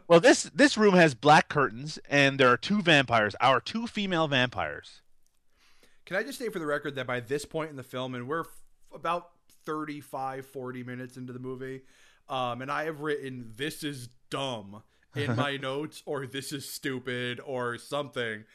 Well, 0.07 0.19
this 0.19 0.43
this 0.53 0.77
room 0.77 0.95
has 0.95 1.15
black 1.15 1.47
curtains, 1.47 1.97
and 2.09 2.37
there 2.37 2.49
are 2.49 2.57
two 2.57 2.81
vampires, 2.81 3.35
our 3.39 3.61
two 3.61 3.87
female 3.87 4.27
vampires. 4.27 5.01
Can 6.05 6.17
I 6.17 6.23
just 6.23 6.37
say 6.37 6.49
for 6.49 6.59
the 6.59 6.65
record 6.65 6.95
that 6.95 7.07
by 7.07 7.21
this 7.21 7.45
point 7.45 7.69
in 7.69 7.77
the 7.77 7.83
film, 7.83 8.13
and 8.13 8.27
we're 8.27 8.41
f- 8.41 8.63
about 8.93 9.29
35, 9.71 10.45
40 10.45 10.83
minutes 10.83 11.17
into 11.17 11.33
the 11.33 11.39
movie, 11.39 11.81
um, 12.29 12.61
and 12.61 12.71
I 12.71 12.85
have 12.85 13.01
written, 13.01 13.51
this 13.57 13.83
is 13.83 14.09
dumb 14.29 14.81
in 15.15 15.35
my 15.35 15.57
notes, 15.61 16.01
or 16.05 16.25
this 16.25 16.51
is 16.53 16.67
stupid, 16.69 17.39
or 17.45 17.77
something, 17.77 18.45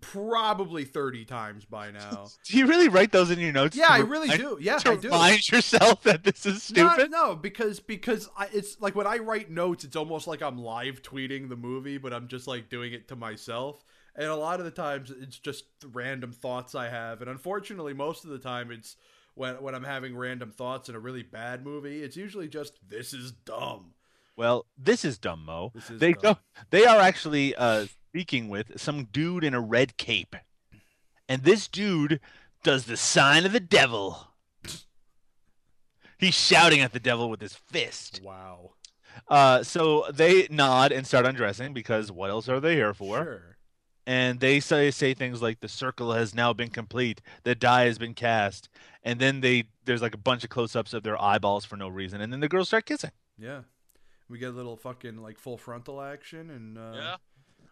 probably 0.00 0.84
30 0.84 1.24
times 1.26 1.64
by 1.64 1.90
now. 1.92 2.28
Do 2.46 2.56
you 2.58 2.66
really 2.66 2.88
write 2.88 3.12
those 3.12 3.30
in 3.30 3.38
your 3.38 3.52
notes? 3.52 3.76
Yeah, 3.76 3.88
I 3.90 3.98
really 3.98 4.30
remind- 4.30 4.40
do. 4.40 4.58
Yeah, 4.60 4.78
to 4.78 4.92
I 4.92 4.96
do. 4.96 5.08
remind 5.08 5.48
yourself 5.50 6.02
that 6.04 6.24
this 6.24 6.46
is 6.46 6.72
No, 6.72 6.88
stupid. 6.90 7.10
no, 7.10 7.34
because 7.36 7.80
because 7.80 8.28
I, 8.36 8.48
it's 8.52 8.80
like 8.80 8.94
when 8.94 9.06
I 9.06 9.18
write 9.18 9.50
notes, 9.50 9.84
it's 9.84 9.96
almost 9.96 10.26
like 10.26 10.42
I'm 10.42 10.58
live 10.58 11.02
tweeting 11.02 11.48
the 11.48 11.56
movie, 11.56 11.98
but 11.98 12.12
I'm 12.12 12.28
just 12.28 12.46
like 12.46 12.68
doing 12.68 12.92
it 12.92 13.08
to 13.08 13.16
myself. 13.16 13.84
And 14.16 14.26
a 14.28 14.36
lot 14.36 14.60
of 14.60 14.64
the 14.64 14.70
times, 14.70 15.10
it's 15.10 15.38
just 15.38 15.64
random 15.92 16.30
thoughts 16.32 16.74
I 16.76 16.88
have. 16.88 17.20
And 17.20 17.28
unfortunately, 17.28 17.94
most 17.94 18.24
of 18.24 18.30
the 18.30 18.38
time, 18.38 18.70
it's 18.70 18.94
when 19.34 19.56
when 19.62 19.74
I'm 19.74 19.84
having 19.84 20.16
random 20.16 20.50
thoughts 20.50 20.88
in 20.88 20.94
a 20.94 21.00
really 21.00 21.22
bad 21.22 21.64
movie. 21.64 22.02
It's 22.02 22.16
usually 22.16 22.48
just 22.48 22.78
this 22.88 23.12
is 23.12 23.32
dumb. 23.32 23.94
Well, 24.36 24.66
this 24.76 25.04
is 25.04 25.18
dumb, 25.18 25.44
Mo. 25.44 25.70
This 25.74 25.90
is 25.90 26.00
they 26.00 26.12
dumb. 26.14 26.36
They 26.70 26.84
are 26.86 27.00
actually 27.00 27.54
uh, 27.54 27.86
speaking 28.08 28.48
with 28.48 28.80
some 28.80 29.04
dude 29.04 29.44
in 29.44 29.54
a 29.54 29.60
red 29.60 29.96
cape, 29.96 30.34
and 31.28 31.42
this 31.42 31.68
dude 31.68 32.20
does 32.62 32.86
the 32.86 32.96
sign 32.96 33.46
of 33.46 33.52
the 33.52 33.60
devil. 33.60 34.28
He's 36.18 36.34
shouting 36.34 36.80
at 36.80 36.92
the 36.92 37.00
devil 37.00 37.28
with 37.28 37.40
his 37.40 37.54
fist. 37.54 38.20
Wow. 38.24 38.72
Uh, 39.28 39.62
so 39.62 40.06
they 40.12 40.48
nod 40.50 40.90
and 40.90 41.06
start 41.06 41.26
undressing 41.26 41.72
because 41.72 42.10
what 42.10 42.30
else 42.30 42.48
are 42.48 42.60
they 42.60 42.74
here 42.74 42.94
for? 42.94 43.22
Sure. 43.22 43.53
And 44.06 44.40
they 44.40 44.60
say 44.60 44.90
say 44.90 45.14
things 45.14 45.40
like 45.40 45.60
the 45.60 45.68
circle 45.68 46.12
has 46.12 46.34
now 46.34 46.52
been 46.52 46.68
complete, 46.68 47.22
the 47.42 47.54
die 47.54 47.84
has 47.86 47.96
been 47.98 48.12
cast, 48.14 48.68
and 49.02 49.18
then 49.18 49.40
they 49.40 49.64
there's 49.86 50.02
like 50.02 50.14
a 50.14 50.18
bunch 50.18 50.44
of 50.44 50.50
close-ups 50.50 50.92
of 50.92 51.02
their 51.02 51.20
eyeballs 51.20 51.64
for 51.64 51.76
no 51.76 51.88
reason, 51.88 52.20
and 52.20 52.32
then 52.32 52.40
the 52.40 52.48
girls 52.48 52.68
start 52.68 52.84
kissing. 52.86 53.12
Yeah. 53.38 53.62
We 54.28 54.38
get 54.38 54.48
a 54.50 54.52
little 54.52 54.76
fucking 54.76 55.16
like 55.18 55.38
full 55.38 55.56
frontal 55.56 56.00
action, 56.02 56.50
and 56.50 56.76
uh, 56.78 56.92
Yeah. 56.94 57.16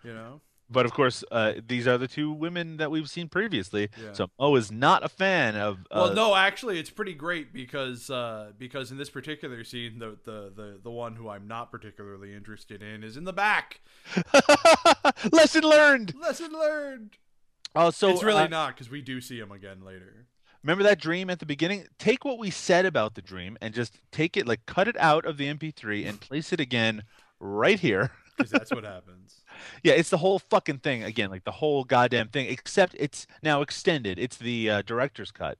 you 0.04 0.14
know, 0.14 0.40
But 0.72 0.86
of 0.86 0.92
course, 0.92 1.22
uh, 1.30 1.54
these 1.66 1.86
are 1.86 1.98
the 1.98 2.08
two 2.08 2.32
women 2.32 2.78
that 2.78 2.90
we've 2.90 3.08
seen 3.08 3.28
previously. 3.28 3.90
Yeah. 4.02 4.12
So 4.12 4.28
Mo 4.38 4.54
is 4.56 4.72
not 4.72 5.04
a 5.04 5.08
fan 5.08 5.54
of. 5.56 5.80
Uh, 5.90 6.06
Well, 6.06 6.14
no, 6.14 6.34
actually, 6.34 6.78
it's 6.78 6.90
pretty 6.90 7.14
great 7.14 7.52
because 7.52 8.10
uh, 8.10 8.52
because 8.58 8.90
in 8.90 8.96
this 8.98 9.10
particular 9.10 9.62
scene, 9.64 9.98
the, 9.98 10.16
the 10.24 10.52
the 10.54 10.80
the 10.82 10.90
one 10.90 11.16
who 11.16 11.28
I'm 11.28 11.46
not 11.46 11.70
particularly 11.70 12.34
interested 12.34 12.82
in 12.82 13.04
is 13.04 13.16
in 13.16 13.24
the 13.24 13.32
back. 13.32 13.80
Lesson 15.32 15.62
learned. 15.62 16.14
Lesson 16.20 16.52
learned. 16.52 17.16
Oh, 17.74 17.90
so 17.90 18.08
it's 18.10 18.22
really 18.22 18.42
uh, 18.42 18.48
not 18.48 18.74
because 18.74 18.90
we 18.90 19.00
do 19.00 19.20
see 19.20 19.38
him 19.38 19.50
again 19.50 19.82
later. 19.84 20.26
remember 20.62 20.82
that 20.84 21.00
dream 21.00 21.30
at 21.30 21.38
the 21.38 21.46
beginning. 21.46 21.86
Take 21.98 22.24
what 22.24 22.38
we 22.38 22.50
said 22.50 22.84
about 22.84 23.14
the 23.14 23.22
dream 23.22 23.56
and 23.62 23.72
just 23.72 23.98
take 24.10 24.36
it, 24.36 24.46
like, 24.46 24.66
cut 24.66 24.88
it 24.88 24.96
out 24.98 25.24
of 25.24 25.38
the 25.38 25.46
MP3 25.46 26.06
and 26.06 26.20
place 26.20 26.52
it 26.52 26.60
again 26.60 27.04
right 27.40 27.80
here. 27.80 28.10
Because 28.34 28.50
that's 28.50 28.70
what 28.72 28.82
happens. 28.84 29.41
Yeah, 29.82 29.94
it's 29.94 30.10
the 30.10 30.18
whole 30.18 30.38
fucking 30.38 30.78
thing 30.78 31.02
again, 31.02 31.30
like 31.30 31.44
the 31.44 31.52
whole 31.52 31.84
goddamn 31.84 32.28
thing. 32.28 32.48
Except 32.48 32.94
it's 32.98 33.26
now 33.42 33.62
extended. 33.62 34.18
It's 34.18 34.36
the 34.36 34.70
uh, 34.70 34.82
director's 34.82 35.30
cut 35.30 35.58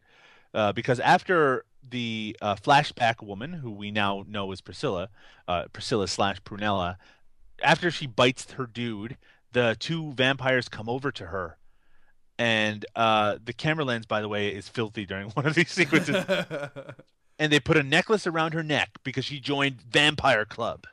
uh, 0.54 0.72
because 0.72 1.00
after 1.00 1.64
the 1.88 2.36
uh, 2.40 2.54
flashback 2.54 3.22
woman, 3.22 3.54
who 3.54 3.70
we 3.70 3.90
now 3.90 4.24
know 4.28 4.52
is 4.52 4.60
Priscilla, 4.60 5.08
uh, 5.48 5.64
Priscilla 5.72 6.08
slash 6.08 6.40
Prunella, 6.42 6.96
after 7.62 7.90
she 7.90 8.06
bites 8.06 8.52
her 8.52 8.66
dude, 8.66 9.16
the 9.52 9.76
two 9.78 10.12
vampires 10.12 10.68
come 10.68 10.88
over 10.88 11.10
to 11.12 11.26
her, 11.26 11.58
and 12.38 12.84
uh, 12.96 13.38
the 13.42 13.52
camera 13.52 13.84
lens, 13.84 14.06
by 14.06 14.20
the 14.20 14.28
way, 14.28 14.48
is 14.48 14.68
filthy 14.68 15.04
during 15.04 15.28
one 15.30 15.46
of 15.46 15.54
these 15.54 15.70
sequences. 15.70 16.24
and 17.38 17.52
they 17.52 17.60
put 17.60 17.76
a 17.76 17.82
necklace 17.82 18.26
around 18.26 18.54
her 18.54 18.62
neck 18.62 18.90
because 19.04 19.24
she 19.24 19.40
joined 19.40 19.80
Vampire 19.82 20.44
Club. 20.44 20.86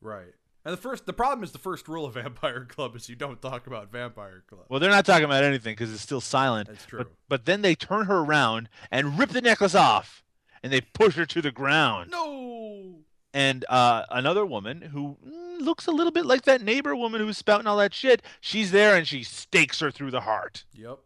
right. 0.00 0.34
And 0.64 0.72
the 0.72 0.78
first, 0.78 1.04
the 1.06 1.12
problem 1.12 1.44
is 1.44 1.52
the 1.52 1.58
first 1.58 1.88
rule 1.88 2.04
of 2.06 2.14
Vampire 2.22 2.64
Club 2.64 2.96
is 2.96 3.08
you 3.08 3.16
don't 3.16 3.40
talk 3.42 3.66
about 3.66 3.92
Vampire 3.92 4.42
Club. 4.48 4.64
Well, 4.68 4.80
they're 4.80 4.90
not 4.90 5.04
talking 5.04 5.24
about 5.24 5.44
anything 5.44 5.72
because 5.72 5.92
it's 5.92 6.02
still 6.02 6.20
silent. 6.22 6.68
That's 6.68 6.86
true. 6.86 6.98
But, 6.98 7.12
but 7.28 7.44
then 7.44 7.62
they 7.62 7.74
turn 7.74 8.06
her 8.06 8.18
around 8.20 8.68
and 8.90 9.18
rip 9.18 9.30
the 9.30 9.42
necklace 9.42 9.74
off, 9.74 10.22
and 10.62 10.72
they 10.72 10.80
push 10.80 11.16
her 11.16 11.26
to 11.26 11.42
the 11.42 11.50
ground. 11.50 12.10
no. 12.10 13.00
And 13.36 13.64
uh, 13.68 14.04
another 14.12 14.46
woman 14.46 14.80
who 14.80 15.16
mm, 15.26 15.60
looks 15.60 15.88
a 15.88 15.90
little 15.90 16.12
bit 16.12 16.24
like 16.24 16.42
that 16.42 16.62
neighbor 16.62 16.94
woman 16.94 17.20
who 17.20 17.26
was 17.26 17.36
spouting 17.36 17.66
all 17.66 17.76
that 17.78 17.92
shit, 17.92 18.22
she's 18.40 18.70
there 18.70 18.94
and 18.96 19.08
she 19.08 19.24
stakes 19.24 19.80
her 19.80 19.90
through 19.90 20.12
the 20.12 20.20
heart. 20.20 20.64
Yep. 20.72 21.00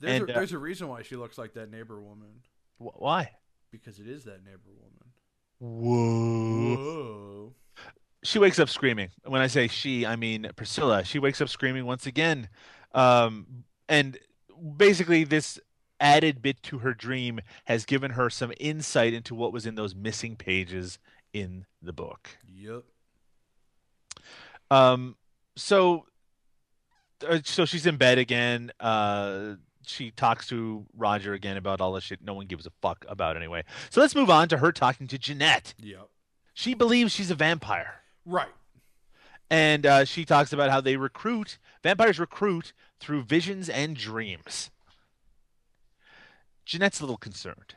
There's, 0.00 0.20
And, 0.20 0.28
a, 0.30 0.32
uh, 0.32 0.36
there's 0.36 0.52
a 0.52 0.58
reason 0.58 0.88
why 0.88 1.02
she 1.02 1.14
looks 1.14 1.38
like 1.38 1.54
that 1.54 1.70
neighbor 1.70 2.00
woman 2.00 2.40
Wh- 2.78 3.00
Why? 3.00 3.30
because 3.70 4.00
it 4.00 4.08
is 4.08 4.24
that 4.24 4.44
neighbor 4.44 4.72
woman. 4.80 5.12
Whoa. 5.60 6.76
Whoa. 6.76 7.54
She 8.28 8.38
wakes 8.38 8.58
up 8.58 8.68
screaming. 8.68 9.08
When 9.24 9.40
I 9.40 9.46
say 9.46 9.68
she, 9.68 10.04
I 10.04 10.14
mean 10.14 10.50
Priscilla. 10.54 11.02
She 11.02 11.18
wakes 11.18 11.40
up 11.40 11.48
screaming 11.48 11.86
once 11.86 12.04
again. 12.04 12.50
Um, 12.92 13.64
and 13.88 14.18
basically, 14.76 15.24
this 15.24 15.58
added 15.98 16.42
bit 16.42 16.62
to 16.64 16.80
her 16.80 16.92
dream 16.92 17.40
has 17.64 17.86
given 17.86 18.10
her 18.10 18.28
some 18.28 18.52
insight 18.60 19.14
into 19.14 19.34
what 19.34 19.50
was 19.50 19.64
in 19.64 19.76
those 19.76 19.94
missing 19.94 20.36
pages 20.36 20.98
in 21.32 21.64
the 21.80 21.94
book. 21.94 22.36
Yep. 22.46 22.82
Um, 24.70 25.16
so, 25.56 26.04
uh, 27.26 27.38
so 27.42 27.64
she's 27.64 27.86
in 27.86 27.96
bed 27.96 28.18
again. 28.18 28.72
Uh, 28.78 29.54
she 29.86 30.10
talks 30.10 30.48
to 30.48 30.84
Roger 30.94 31.32
again 31.32 31.56
about 31.56 31.80
all 31.80 31.92
the 31.92 32.02
shit 32.02 32.20
no 32.22 32.34
one 32.34 32.44
gives 32.44 32.66
a 32.66 32.72
fuck 32.82 33.06
about 33.08 33.38
anyway. 33.38 33.64
So 33.88 34.02
let's 34.02 34.14
move 34.14 34.28
on 34.28 34.50
to 34.50 34.58
her 34.58 34.70
talking 34.70 35.06
to 35.06 35.18
Jeanette. 35.18 35.72
Yep. 35.78 36.10
She 36.52 36.74
believes 36.74 37.14
she's 37.14 37.30
a 37.30 37.34
vampire. 37.34 38.02
Right. 38.28 38.48
And 39.50 39.86
uh, 39.86 40.04
she 40.04 40.26
talks 40.26 40.52
about 40.52 40.70
how 40.70 40.82
they 40.82 40.96
recruit, 40.96 41.56
vampires 41.82 42.18
recruit 42.20 42.74
through 43.00 43.22
visions 43.22 43.70
and 43.70 43.96
dreams. 43.96 44.70
Jeanette's 46.66 47.00
a 47.00 47.04
little 47.04 47.16
concerned. 47.16 47.76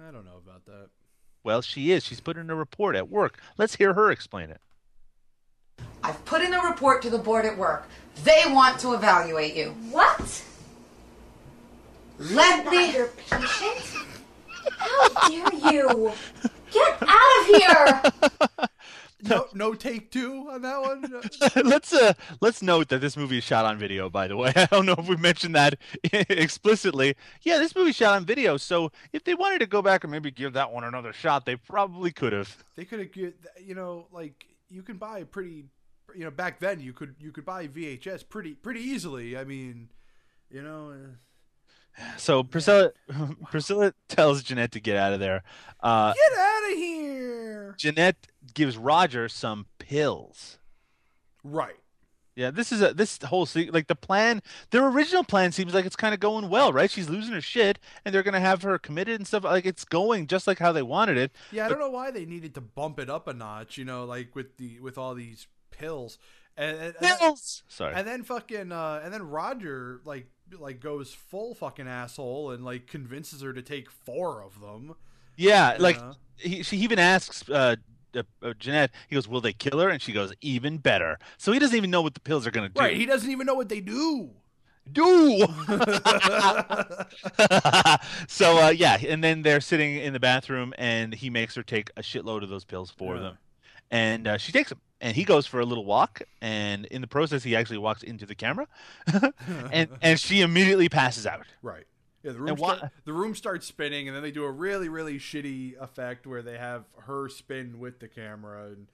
I 0.00 0.12
don't 0.12 0.24
know 0.24 0.40
about 0.46 0.64
that. 0.66 0.90
Well, 1.42 1.60
she 1.60 1.90
is. 1.90 2.04
She's 2.04 2.20
put 2.20 2.36
in 2.36 2.48
a 2.48 2.54
report 2.54 2.94
at 2.94 3.10
work. 3.10 3.38
Let's 3.58 3.74
hear 3.74 3.94
her 3.94 4.12
explain 4.12 4.50
it. 4.50 4.60
I've 6.04 6.24
put 6.24 6.42
in 6.42 6.54
a 6.54 6.62
report 6.62 7.02
to 7.02 7.10
the 7.10 7.18
board 7.18 7.44
at 7.44 7.58
work. 7.58 7.88
They 8.22 8.42
want 8.46 8.78
to 8.80 8.94
evaluate 8.94 9.56
you. 9.56 9.70
What? 9.90 10.44
Let 12.18 12.64
Not 12.64 12.72
me. 12.72 12.92
your 12.94 13.08
patient? 13.08 14.06
How 14.78 15.28
dare 15.28 15.72
you? 15.72 16.12
Get 16.70 17.02
out 17.02 17.40
of 17.40 17.46
here! 17.46 18.02
No, 19.22 19.46
no 19.54 19.74
take 19.74 20.10
two 20.10 20.48
on 20.50 20.62
that 20.62 20.80
one. 20.80 21.22
let's 21.68 21.92
uh 21.92 22.12
let's 22.40 22.62
note 22.62 22.88
that 22.88 23.00
this 23.00 23.16
movie 23.16 23.38
is 23.38 23.44
shot 23.44 23.64
on 23.64 23.78
video 23.78 24.10
by 24.10 24.26
the 24.28 24.36
way 24.36 24.52
i 24.56 24.66
don't 24.66 24.86
know 24.86 24.96
if 24.98 25.08
we 25.08 25.16
mentioned 25.16 25.54
that 25.54 25.78
explicitly 26.02 27.14
yeah 27.42 27.58
this 27.58 27.74
movie 27.74 27.92
shot 27.92 28.14
on 28.14 28.24
video 28.24 28.56
so 28.56 28.90
if 29.12 29.24
they 29.24 29.34
wanted 29.34 29.60
to 29.60 29.66
go 29.66 29.80
back 29.82 30.04
and 30.04 30.10
maybe 30.10 30.30
give 30.30 30.52
that 30.52 30.72
one 30.72 30.84
another 30.84 31.12
shot 31.12 31.46
they 31.46 31.56
probably 31.56 32.10
could 32.10 32.32
have 32.32 32.62
they 32.76 32.84
could 32.84 32.98
have, 33.00 33.32
you 33.64 33.74
know, 33.74 34.06
like 34.12 34.46
you 34.68 34.82
can 34.82 34.96
buy 34.96 35.24
pretty, 35.24 35.66
you 36.14 36.24
know, 36.24 36.30
back 36.30 36.58
then 36.60 36.80
you 36.80 36.92
could 36.92 37.14
you 37.20 37.30
could 37.32 37.44
buy 37.44 37.66
VHS 37.68 38.28
pretty 38.28 38.54
pretty 38.54 38.80
easily. 38.80 39.36
I 39.36 39.44
mean, 39.44 39.90
you 40.50 40.62
know, 40.62 40.90
uh, 40.90 42.02
so 42.16 42.42
priscilla 42.42 42.92
priscilla 43.50 43.92
tells 44.08 44.42
jeanette 44.42 44.72
to 44.72 44.80
get 44.80 44.96
out 44.96 45.12
of 45.12 45.20
there 45.20 45.42
uh 45.82 46.12
get 46.14 46.38
out 46.38 46.72
of 46.72 46.78
here. 46.78 47.74
jeanette 47.78 48.28
gives 48.54 48.76
roger 48.76 49.28
some 49.28 49.66
pills 49.78 50.58
Right. 51.44 51.76
yeah 52.36 52.50
this 52.50 52.70
is 52.72 52.80
a 52.82 52.94
this 52.94 53.18
whole 53.24 53.46
se- 53.46 53.70
like 53.70 53.88
the 53.88 53.94
plan 53.96 54.42
their 54.70 54.86
original 54.86 55.24
plan 55.24 55.50
seems 55.52 55.74
like 55.74 55.84
it's 55.84 55.96
kind 55.96 56.14
of 56.14 56.20
going 56.20 56.48
well 56.48 56.72
right 56.72 56.90
she's 56.90 57.08
losing 57.10 57.34
her 57.34 57.40
shit 57.40 57.78
and 58.04 58.14
they're 58.14 58.22
gonna 58.22 58.40
have 58.40 58.62
her 58.62 58.78
committed 58.78 59.16
and 59.18 59.26
stuff 59.26 59.44
like 59.44 59.66
it's 59.66 59.84
going 59.84 60.26
just 60.28 60.46
like 60.46 60.58
how 60.60 60.70
they 60.72 60.82
wanted 60.82 61.16
it 61.16 61.32
Yeah, 61.50 61.66
I 61.66 61.68
don't 61.68 61.78
know 61.80 61.90
why 61.90 62.10
they 62.10 62.24
needed 62.24 62.54
to 62.54 62.60
bump 62.60 62.98
it 63.00 63.10
up 63.10 63.26
a 63.26 63.32
notch. 63.34 63.76
You 63.76 63.84
know, 63.84 64.04
like 64.04 64.34
with 64.36 64.56
the 64.56 64.78
with 64.80 64.96
all 64.98 65.14
these 65.14 65.46
pills. 65.70 66.18
And, 66.56 66.76
and, 66.76 66.86
and 66.86 66.94
then- 67.00 67.18
pills 67.18 67.62
sorry 67.68 67.94
And 67.96 68.06
then 68.06 68.22
fucking 68.22 68.70
uh 68.72 69.00
and 69.02 69.12
then 69.12 69.22
Roger 69.28 70.00
like 70.04 70.28
like 70.58 70.80
goes 70.80 71.12
full 71.12 71.54
fucking 71.54 71.88
asshole 71.88 72.50
and 72.52 72.64
like 72.64 72.86
convinces 72.86 73.40
her 73.42 73.52
to 73.52 73.62
take 73.62 73.90
four 73.90 74.42
of 74.42 74.60
them. 74.60 74.94
Yeah, 75.36 75.76
like 75.80 75.96
Yeah. 75.96 76.12
he, 76.36 76.62
she 76.62 76.76
even 76.78 76.98
asks 76.98 77.48
uh, 77.48 77.76
uh, 78.16 78.22
uh, 78.42 78.54
Jeanette. 78.58 78.90
He 79.08 79.14
goes, 79.14 79.28
"Will 79.28 79.40
they 79.40 79.52
kill 79.52 79.78
her?" 79.80 79.88
And 79.88 80.00
she 80.02 80.12
goes, 80.12 80.32
"Even 80.40 80.78
better." 80.78 81.18
So 81.38 81.52
he 81.52 81.58
doesn't 81.58 81.76
even 81.76 81.90
know 81.90 82.02
what 82.02 82.14
the 82.14 82.20
pills 82.20 82.46
are 82.46 82.50
gonna 82.50 82.68
do. 82.68 82.80
Right, 82.80 82.96
he 82.96 83.06
doesn't 83.06 83.30
even 83.30 83.46
know 83.46 83.54
what 83.54 83.68
they 83.68 83.80
do. 83.80 84.30
do. 84.92 85.46
so 88.28 88.66
uh, 88.66 88.70
yeah, 88.70 88.98
and 89.08 89.22
then 89.22 89.42
they're 89.42 89.60
sitting 89.60 89.96
in 89.96 90.12
the 90.12 90.20
bathroom, 90.20 90.72
and 90.78 91.14
he 91.14 91.30
makes 91.30 91.54
her 91.54 91.62
take 91.62 91.90
a 91.96 92.02
shitload 92.02 92.42
of 92.42 92.48
those 92.48 92.64
pills 92.64 92.90
for 92.90 93.16
Yeah. 93.16 93.22
them, 93.22 93.38
and 93.90 94.26
uh, 94.28 94.38
she 94.38 94.52
takes 94.52 94.70
them. 94.70 94.80
And 95.00 95.16
he 95.16 95.24
goes 95.24 95.48
for 95.48 95.58
a 95.58 95.64
little 95.64 95.84
walk, 95.84 96.22
and 96.40 96.84
in 96.86 97.00
the 97.00 97.08
process, 97.08 97.42
he 97.42 97.56
actually 97.56 97.78
walks 97.78 98.04
into 98.04 98.24
the 98.24 98.36
camera, 98.36 98.68
and 99.72 99.88
and 100.00 100.20
she 100.20 100.42
immediately 100.42 100.88
passes 100.88 101.26
out. 101.26 101.44
Right. 101.60 101.86
Yeah, 102.22 102.32
the 102.32 102.38
room 102.40 102.56
why- 102.56 102.76
start, 102.76 102.92
the 103.04 103.12
room 103.12 103.34
starts 103.34 103.66
spinning, 103.66 104.06
and 104.08 104.16
then 104.16 104.22
they 104.22 104.30
do 104.30 104.44
a 104.44 104.50
really 104.50 104.88
really 104.88 105.18
shitty 105.18 105.76
effect 105.80 106.26
where 106.26 106.42
they 106.42 106.56
have 106.58 106.84
her 107.06 107.28
spin 107.28 107.78
with 107.78 107.98
the 108.00 108.08
camera, 108.08 108.66
and, 108.66 108.86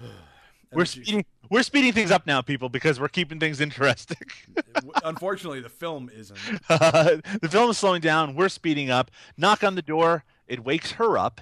and 0.00 0.10
We're 0.72 0.84
she- 0.84 1.02
speeding, 1.02 1.24
we're 1.50 1.62
speeding 1.62 1.92
things 1.92 2.10
up 2.10 2.26
now, 2.26 2.40
people, 2.40 2.68
because 2.68 2.98
we're 3.00 3.08
keeping 3.08 3.38
things 3.40 3.60
interesting. 3.60 4.16
unfortunately, 5.04 5.60
the 5.60 5.68
film 5.68 6.10
isn't. 6.14 6.38
the 6.68 7.48
film 7.50 7.70
is 7.70 7.78
slowing 7.78 8.00
down. 8.00 8.34
We're 8.34 8.48
speeding 8.48 8.90
up. 8.90 9.10
Knock 9.36 9.62
on 9.64 9.74
the 9.74 9.82
door. 9.82 10.24
It 10.46 10.64
wakes 10.64 10.92
her 10.92 11.18
up, 11.18 11.40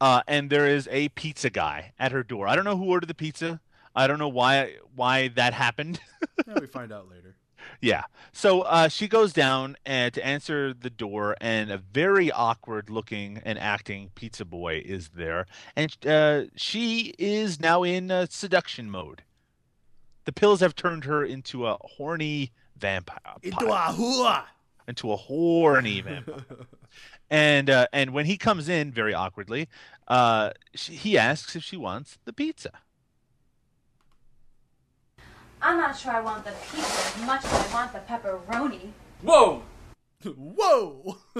uh, 0.00 0.22
and 0.28 0.50
there 0.50 0.66
is 0.66 0.88
a 0.90 1.08
pizza 1.10 1.48
guy 1.50 1.92
at 1.98 2.12
her 2.12 2.22
door. 2.22 2.46
I 2.48 2.54
don't 2.56 2.64
know 2.64 2.76
who 2.76 2.90
ordered 2.90 3.06
the 3.06 3.14
pizza. 3.14 3.60
I 3.94 4.06
don't 4.06 4.18
know 4.18 4.28
why 4.28 4.76
why 4.94 5.28
that 5.28 5.54
happened. 5.54 6.00
Yeah, 6.46 6.58
we 6.60 6.66
find 6.66 6.92
out 6.92 7.08
later. 7.10 7.36
yeah. 7.80 8.04
So 8.32 8.62
uh, 8.62 8.88
she 8.88 9.06
goes 9.08 9.32
down 9.32 9.76
and 9.86 10.12
to 10.14 10.24
answer 10.26 10.72
the 10.74 10.90
door, 10.90 11.36
and 11.40 11.70
a 11.70 11.78
very 11.78 12.30
awkward 12.30 12.90
looking 12.90 13.40
and 13.44 13.58
acting 13.58 14.10
pizza 14.14 14.44
boy 14.44 14.82
is 14.84 15.10
there, 15.10 15.46
and 15.76 15.94
uh, 16.06 16.44
she 16.56 17.14
is 17.18 17.60
now 17.60 17.82
in 17.82 18.10
uh, 18.10 18.26
seduction 18.30 18.90
mode. 18.90 19.22
The 20.24 20.32
pills 20.32 20.60
have 20.60 20.74
turned 20.74 21.04
her 21.04 21.24
into 21.24 21.66
a 21.66 21.76
horny 21.82 22.52
vampire. 22.76 23.18
Into 23.42 23.66
a 23.66 23.92
hula. 23.92 24.46
into 24.88 25.12
a 25.12 25.16
horny 25.16 26.00
vampire. 26.00 26.44
and 27.30 27.68
uh, 27.70 27.86
and 27.92 28.12
when 28.12 28.26
he 28.26 28.36
comes 28.36 28.68
in 28.68 28.92
very 28.92 29.14
awkwardly, 29.14 29.68
uh, 30.08 30.50
she, 30.74 30.94
he 30.94 31.18
asks 31.18 31.54
if 31.56 31.62
she 31.62 31.76
wants 31.76 32.18
the 32.24 32.32
pizza. 32.32 32.70
I'm 35.62 35.78
not 35.78 35.96
sure 35.96 36.12
I 36.12 36.20
want 36.20 36.44
the 36.44 36.52
pizza 36.70 37.18
as 37.20 37.26
much 37.26 37.44
as 37.44 37.52
I 37.52 37.72
want 37.72 37.92
the 37.92 38.00
pepperoni. 38.00 38.90
Whoa! 39.22 39.62
Whoa! 40.24 41.18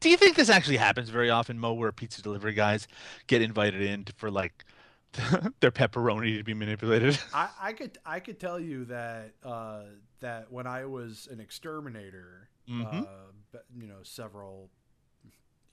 Do 0.00 0.08
you 0.08 0.16
think 0.16 0.36
this 0.36 0.48
actually 0.48 0.76
happens 0.78 1.10
very 1.10 1.28
often, 1.28 1.58
Mo, 1.58 1.72
where 1.74 1.92
pizza 1.92 2.22
delivery 2.22 2.54
guys 2.54 2.86
get 3.26 3.42
invited 3.42 3.82
in 3.82 4.06
for 4.16 4.30
like 4.30 4.64
their 5.60 5.70
pepperoni 5.70 6.38
to 6.38 6.44
be 6.44 6.54
manipulated? 6.54 7.18
I, 7.34 7.48
I 7.60 7.72
could 7.72 7.98
I 8.06 8.20
could 8.20 8.38
tell 8.40 8.58
you 8.58 8.86
that 8.86 9.32
uh, 9.44 9.82
that 10.20 10.50
when 10.50 10.66
I 10.66 10.86
was 10.86 11.28
an 11.30 11.40
exterminator, 11.40 12.48
Mhm. 12.68 13.02
uh, 13.04 13.58
you 13.76 13.86
know, 13.86 14.02
several 14.02 14.70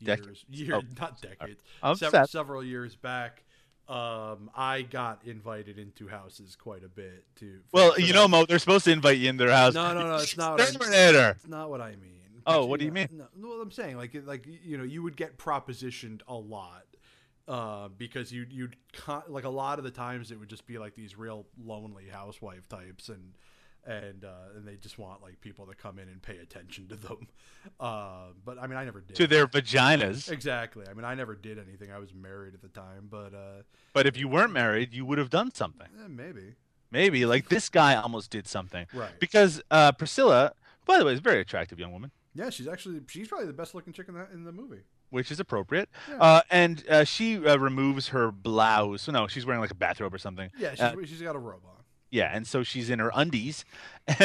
Dec- 0.04 0.26
years, 0.26 0.46
year, 0.50 0.76
oh, 0.76 0.82
not 1.00 1.22
decades, 1.22 1.62
several, 1.96 2.28
several 2.28 2.64
years 2.64 2.96
back, 2.96 3.44
um, 3.92 4.50
I 4.56 4.84
got 4.84 5.22
invited 5.26 5.78
into 5.78 6.08
houses 6.08 6.56
quite 6.56 6.84
a 6.84 6.88
bit 6.88 7.26
to. 7.38 7.60
for- 7.70 7.76
Well, 7.76 8.00
you 8.00 8.14
know, 8.14 8.28
Mo, 8.28 8.46
they're 8.46 8.60
supposed 8.60 8.86
to 8.86 8.92
invite 8.92 9.18
you 9.18 9.30
in 9.30 9.38
their 9.38 9.52
house. 9.52 9.74
No, 9.74 9.94
no, 9.94 10.08
no, 10.08 10.16
it's 10.16 10.38
not 10.38 10.52
what 10.54 10.62
I- 10.62 10.64
Exterminator. 10.64 11.30
It's 11.32 11.48
not 11.48 11.70
what 11.70 11.82
I 11.82 11.92
mean. 11.98 12.42
Oh, 12.48 12.66
what 12.66 12.80
do 12.80 12.86
you 12.86 12.92
mean? 12.92 13.08
No, 13.12 13.28
well, 13.50 13.62
I'm 13.62 13.70
saying 13.72 13.98
like 13.98 14.16
like 14.26 14.48
you 14.48 14.78
know 14.78 14.84
you 14.84 15.04
would 15.04 15.16
get 15.16 15.38
propositioned 15.38 16.22
a 16.28 16.34
lot 16.34 16.86
uh, 17.48 17.90
because 17.90 18.32
you 18.32 18.48
you'd 18.50 18.76
con- 18.94 19.24
like 19.28 19.44
a 19.44 19.50
lot 19.50 19.78
of 19.78 19.84
the 19.84 19.92
times 19.92 20.32
it 20.32 20.40
would 20.40 20.50
just 20.50 20.66
be 20.66 20.80
like 20.80 20.96
these 20.96 21.16
real 21.18 21.46
lonely 21.64 22.06
housewife 22.12 22.68
types 22.68 23.10
and 23.10 23.34
and 23.86 24.24
uh, 24.24 24.56
and 24.56 24.68
they 24.68 24.76
just 24.76 24.98
want 25.00 25.22
like 25.22 25.40
people 25.42 25.66
to 25.68 25.76
come 25.76 25.98
in 26.00 26.08
and 26.08 26.22
pay 26.22 26.38
attention 26.38 26.88
to 26.90 26.96
them. 26.96 27.28
Uh, 27.80 28.30
but 28.44 28.58
I 28.60 28.66
mean, 28.66 28.78
I 28.78 28.86
never 28.86 29.02
did 29.02 29.16
To 29.18 29.28
their 29.28 29.46
vaginas. 29.46 30.32
exactly. 30.32 30.84
I 30.90 30.94
mean, 30.96 31.06
I 31.06 31.14
never 31.14 31.36
did 31.36 31.60
anything. 31.60 31.92
I 31.92 32.00
was 32.00 32.12
married 32.12 32.56
at 32.56 32.62
the 32.64 32.70
time, 32.70 33.08
but 33.10 33.36
uh, 33.36 33.62
But 33.94 34.08
if 34.08 34.18
you 34.18 34.28
weren't 34.28 34.52
married, 34.52 34.94
you 34.96 35.06
would 35.06 35.20
have 35.20 35.30
done 35.30 35.54
something. 35.54 35.86
eh, 36.04 36.08
maybe 36.10 36.56
maybe 36.90 37.24
like 37.28 37.50
this 37.50 37.70
guy 37.70 37.94
almost 37.96 38.32
did 38.32 38.48
something. 38.48 38.88
Right. 38.94 39.12
Because 39.20 39.62
uh, 39.70 39.92
Priscilla, 39.92 40.54
by 40.88 40.98
the 40.98 41.06
way, 41.06 41.14
is 41.14 41.20
a 41.20 41.22
very 41.22 41.40
attractive 41.40 41.78
young 41.80 41.92
woman. 41.92 42.10
Yeah, 42.34 42.50
she's 42.50 42.68
actually 42.68 43.02
she's 43.08 43.28
probably 43.28 43.46
the 43.48 43.54
best 43.54 43.76
looking 43.76 43.94
chick 43.94 44.08
in 44.08 44.16
that 44.16 44.30
in 44.34 44.44
the 44.44 44.52
movie. 44.52 44.82
which 45.12 45.30
is 45.32 45.40
appropriate. 45.40 45.88
Yeah. 46.10 46.16
Uh, 46.18 46.42
and 46.50 46.84
uh, 46.90 47.04
she 47.04 47.46
uh, 47.46 47.58
removes 47.58 48.08
her 48.08 48.32
blouse. 48.32 49.08
No, 49.08 49.28
she's 49.28 49.46
wearing 49.46 49.62
like 49.62 49.72
a 49.72 49.76
bathrobe 49.76 50.14
or 50.16 50.18
something. 50.18 50.50
Yeah, 50.58 50.72
she's, 50.72 50.80
Uh, 50.82 50.96
she's 51.06 51.22
got 51.22 51.36
a 51.36 51.40
robe 51.40 51.62
on. 51.66 51.81
Yeah, 52.12 52.30
and 52.34 52.46
so 52.46 52.62
she's 52.62 52.90
in 52.90 53.00
her 53.00 53.12
undies, 53.16 53.64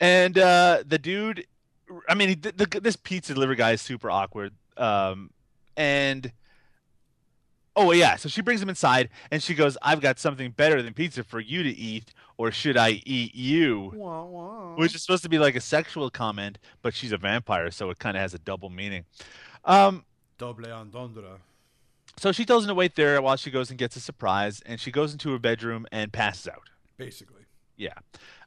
and 0.00 0.38
uh, 0.38 0.82
the 0.86 0.98
dude, 0.98 1.46
I 2.08 2.14
mean, 2.14 2.40
the, 2.40 2.52
the, 2.52 2.80
this 2.80 2.96
pizza 2.96 3.32
delivery 3.32 3.56
guy 3.56 3.72
is 3.72 3.80
super 3.80 4.10
awkward. 4.10 4.52
Um, 4.76 5.30
and 5.74 6.32
oh 7.74 7.92
yeah, 7.92 8.16
so 8.16 8.28
she 8.28 8.42
brings 8.42 8.60
him 8.60 8.68
inside, 8.68 9.08
and 9.30 9.42
she 9.42 9.54
goes, 9.54 9.78
"I've 9.80 10.02
got 10.02 10.18
something 10.18 10.50
better 10.50 10.82
than 10.82 10.92
pizza 10.92 11.24
for 11.24 11.40
you 11.40 11.62
to 11.62 11.70
eat, 11.70 12.12
or 12.36 12.50
should 12.50 12.76
I 12.76 13.02
eat 13.06 13.34
you?" 13.34 13.92
Wah, 13.94 14.24
wah. 14.24 14.74
Which 14.76 14.94
is 14.94 15.00
supposed 15.00 15.22
to 15.22 15.30
be 15.30 15.38
like 15.38 15.56
a 15.56 15.60
sexual 15.60 16.10
comment, 16.10 16.58
but 16.82 16.92
she's 16.94 17.12
a 17.12 17.18
vampire, 17.18 17.70
so 17.70 17.88
it 17.88 17.98
kind 17.98 18.18
of 18.18 18.20
has 18.20 18.34
a 18.34 18.38
double 18.38 18.68
meaning. 18.68 19.06
Um, 19.64 20.04
double 20.36 20.70
entendre. 20.70 21.38
So 22.18 22.32
she 22.32 22.44
tells 22.44 22.64
him 22.64 22.68
to 22.68 22.74
wait 22.74 22.94
there 22.96 23.20
while 23.22 23.36
she 23.36 23.50
goes 23.50 23.70
and 23.70 23.78
gets 23.78 23.96
a 23.96 24.00
surprise, 24.00 24.60
and 24.66 24.78
she 24.78 24.90
goes 24.90 25.12
into 25.12 25.32
her 25.32 25.38
bedroom 25.38 25.86
and 25.90 26.12
passes 26.12 26.48
out. 26.48 26.68
Basically. 27.04 27.42
Yeah. 27.76 27.94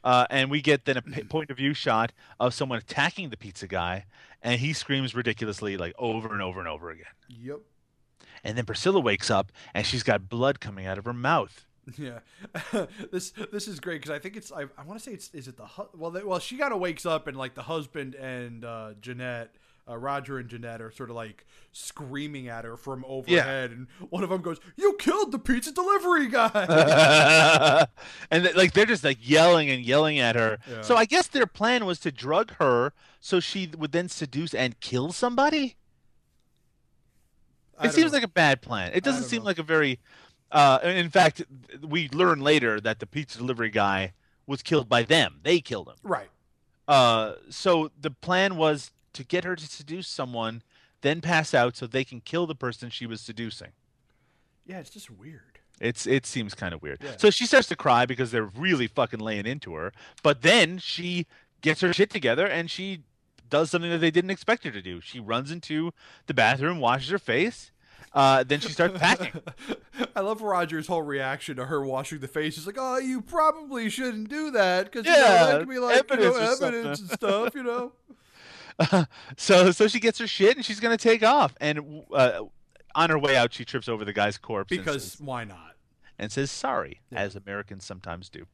Uh, 0.04 0.26
and 0.30 0.52
we 0.52 0.62
get 0.62 0.86
then 0.86 0.98
a 0.98 1.02
p- 1.02 1.24
point 1.24 1.50
of 1.50 1.58
view 1.58 1.74
shot 1.74 2.12
of 2.40 2.54
someone 2.54 2.78
attacking 2.78 3.30
the 3.30 3.38
pizza 3.38 3.68
guy, 3.68 4.06
and 4.42 4.60
he 4.60 4.72
screams 4.72 5.16
ridiculously, 5.16 5.78
like 5.78 5.94
over 5.98 6.32
and 6.32 6.42
over 6.42 6.60
and 6.60 6.70
over 6.70 6.90
again. 6.90 7.06
Yep. 7.30 7.60
And 8.44 8.58
then 8.58 8.66
Priscilla 8.66 9.00
wakes 9.00 9.32
up, 9.32 9.52
and 9.74 9.86
she's 9.86 10.04
got 10.04 10.30
blood 10.30 10.60
coming 10.60 10.86
out 10.86 10.98
of 10.98 11.06
her 11.06 11.14
mouth. 11.14 11.66
Yeah, 11.98 12.20
this 13.12 13.32
this 13.52 13.68
is 13.68 13.80
great 13.80 14.02
because 14.02 14.10
I 14.10 14.18
think 14.18 14.36
it's 14.36 14.52
I, 14.52 14.62
I 14.76 14.84
want 14.84 15.00
to 15.00 15.04
say 15.04 15.12
it's 15.12 15.30
is 15.36 15.48
it 15.48 15.56
the 15.56 15.68
hu- 15.68 15.90
well 15.94 16.10
they, 16.10 16.24
well 16.24 16.40
she 16.40 16.58
kind 16.58 16.74
of 16.74 16.80
wakes 16.80 17.06
up 17.06 17.28
and 17.28 17.38
like 17.38 17.54
the 17.54 17.62
husband 17.62 18.16
and 18.16 18.66
uh, 18.66 18.94
Jeanette 19.02 19.54
uh, 19.88 19.98
Roger 19.98 20.40
and 20.40 20.50
Jeanette 20.50 20.82
are 20.82 20.92
sort 20.92 21.10
of 21.10 21.16
like 21.16 21.46
screaming 21.72 22.48
at 22.48 22.66
her 22.66 22.76
from 22.78 23.04
overhead 23.08 23.72
and 23.72 23.88
one 24.10 24.24
of 24.24 24.30
them 24.30 24.42
goes 24.42 24.60
you 24.78 24.96
killed 24.98 25.32
the 25.32 25.38
pizza 25.40 25.72
delivery 25.72 26.28
guy 26.28 27.86
and 28.32 28.50
like 28.56 28.74
they're 28.74 28.86
just 28.86 29.04
like 29.04 29.18
yelling 29.22 29.70
and 29.70 29.84
yelling 29.86 30.18
at 30.20 30.36
her. 30.36 30.58
Yeah. 30.70 30.82
So 30.82 30.96
I 30.96 31.06
guess 31.06 31.28
their 31.28 31.46
plan 31.48 31.86
was 31.86 32.00
to 32.00 32.12
drug 32.12 32.54
her 32.56 32.94
so 33.20 33.40
she 33.40 33.70
would 33.78 33.92
then 33.92 34.10
seduce 34.10 34.54
and 34.54 34.80
kill 34.80 35.12
somebody. 35.12 35.76
I 37.78 37.88
It 37.88 37.94
seems 37.94 38.12
know. 38.12 38.18
like 38.18 38.24
a 38.24 38.28
bad 38.30 38.62
plan. 38.62 38.92
It 38.94 39.04
doesn't 39.04 39.24
seem 39.26 39.40
know. 39.40 39.46
like 39.46 39.60
a 39.60 39.64
very. 39.64 40.00
Uh, 40.52 40.80
in 40.84 41.10
fact, 41.10 41.44
we 41.86 42.08
learn 42.10 42.40
later 42.40 42.80
that 42.80 43.00
the 43.00 43.06
pizza 43.06 43.38
delivery 43.38 43.70
guy 43.70 44.14
was 44.48 44.62
killed 44.62 44.88
by 44.88 45.04
them. 45.04 45.40
They 45.44 45.60
killed 45.60 45.90
him. 45.90 45.96
right 46.04 46.30
Uh, 46.88 47.34
so 47.50 47.92
the 48.00 48.12
plan 48.12 48.56
was 48.56 48.92
to 49.16 49.24
get 49.24 49.44
her 49.44 49.56
to 49.56 49.66
seduce 49.66 50.08
someone, 50.08 50.62
then 51.02 51.20
pass 51.22 51.54
out 51.54 51.76
so 51.76 51.88
they 51.88 52.04
can 52.04 52.22
kill 52.22 52.46
the 52.48 52.56
person 52.56 52.90
she 52.90 53.06
was 53.06 53.20
seducing. 53.22 53.72
yeah 54.66 54.80
it's 54.80 54.90
just 54.90 55.10
weird 55.10 55.60
It's 55.82 56.08
it 56.08 56.26
seems 56.26 56.54
kind 56.56 56.74
of 56.74 56.82
weird. 56.82 57.00
Yeah. 57.04 57.18
So 57.18 57.30
she 57.30 57.46
starts 57.46 57.68
to 57.68 57.76
cry 57.76 58.06
because 58.06 58.32
they're 58.32 58.52
really 58.58 58.88
fucking 58.88 59.20
laying 59.20 59.46
into 59.46 59.74
her. 59.76 59.92
But 60.24 60.42
then 60.42 60.78
she 60.78 61.26
gets 61.62 61.82
her 61.82 61.92
shit 61.92 62.10
together 62.10 62.48
and 62.48 62.72
she 62.72 63.02
does 63.50 63.70
something 63.72 63.92
that 63.92 64.00
they 64.00 64.10
didn't 64.12 64.32
expect 64.32 64.64
her 64.64 64.72
to 64.72 64.82
do. 64.82 65.02
She 65.02 65.20
runs 65.20 65.52
into 65.52 65.92
the 66.28 66.34
bathroom, 66.34 66.80
washes 66.80 67.10
her 67.10 67.20
face, 67.20 67.72
uh, 68.14 68.44
then 68.46 68.60
she 68.62 68.70
starts 68.70 68.98
packing. 68.98 69.42
I 70.16 70.22
love 70.22 70.42
Roger's 70.42 70.88
whole 70.88 71.02
reaction 71.04 71.58
to 71.58 71.66
her 71.66 71.84
washing 71.86 72.20
the 72.20 72.28
face. 72.30 72.56
He's 72.56 72.66
like, 72.66 72.78
"Oh, 72.80 72.98
you 72.98 73.22
probably 73.22 73.90
shouldn't 73.90 74.30
do 74.30 74.52
that 74.52 74.86
because 74.86 75.06
you 75.06 75.12
know, 75.12 75.18
Yeah, 75.20 75.46
that 75.48 75.60
could 75.60 75.70
be 75.70 75.80
like 75.80 76.10
you 76.10 76.18
know, 76.18 76.24
evidence 76.38 76.62
evidence 76.62 77.00
and 77.02 77.10
stuff, 77.12 77.54
you 77.54 77.64
know." 77.64 77.92
so 79.38 79.72
so 79.72 79.88
she 79.88 80.00
gets 80.00 80.20
her 80.20 80.28
shit 80.28 80.56
and 80.58 80.66
she's 80.66 80.80
gonna 80.80 80.98
take 80.98 81.24
off. 81.24 81.56
And 81.62 82.04
uh, 82.14 82.42
on 82.94 83.10
her 83.10 83.20
way 83.20 83.36
out, 83.36 83.54
she 83.54 83.66
trips 83.66 83.88
over 83.90 84.04
the 84.06 84.14
guy's 84.14 84.38
corpse 84.38 84.70
Because 84.70 85.12
says, 85.14 85.22
why 85.22 85.44
not? 85.44 85.76
and 86.20 86.32
says 86.32 86.50
sorry, 86.52 87.02
Yeah. 87.12 87.20
as 87.22 87.36
Americans 87.36 87.86
sometimes 87.86 88.30
do. 88.30 88.46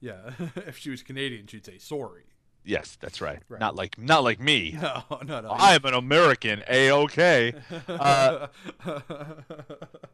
Yeah, 0.00 0.30
if 0.56 0.78
she 0.78 0.90
was 0.90 1.02
Canadian, 1.02 1.46
she'd 1.46 1.64
say 1.66 1.78
sorry. 1.78 2.24
Yes, 2.62 2.98
that's 3.00 3.22
right. 3.22 3.38
Right. 3.48 3.58
Not 3.60 3.74
like 3.74 3.98
not 3.98 4.22
like 4.22 4.38
me. 4.38 4.76
No, 4.82 5.02
no, 5.24 5.40
no. 5.40 5.50
I'm 5.50 5.82
an 5.86 5.94
American. 5.94 6.62
A 6.68 6.90
okay. 6.90 7.54
Uh, 7.88 8.48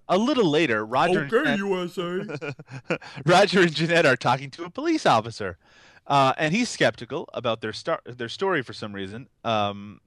a 0.09 0.17
little 0.17 0.49
later, 0.49 0.85
Roger 0.87 1.23
and 1.23 1.31
Jeanette- 1.31 1.59
USA. 1.59 2.25
Roger 3.25 3.61
and 3.63 3.75
Jeanette 3.75 4.07
are 4.07 4.17
talking 4.17 4.51
to 4.53 4.65
a 4.65 4.71
police 4.71 5.07
officer, 5.07 5.59
uh, 6.07 6.33
and 6.39 6.55
he's 6.55 6.69
skeptical 6.69 7.29
about 7.35 7.61
their 7.61 7.73
star- 7.73 8.03
their 8.05 8.29
story 8.29 8.63
for 8.63 8.73
some 8.73 8.93
reason. 8.93 9.29
Um, 9.45 10.01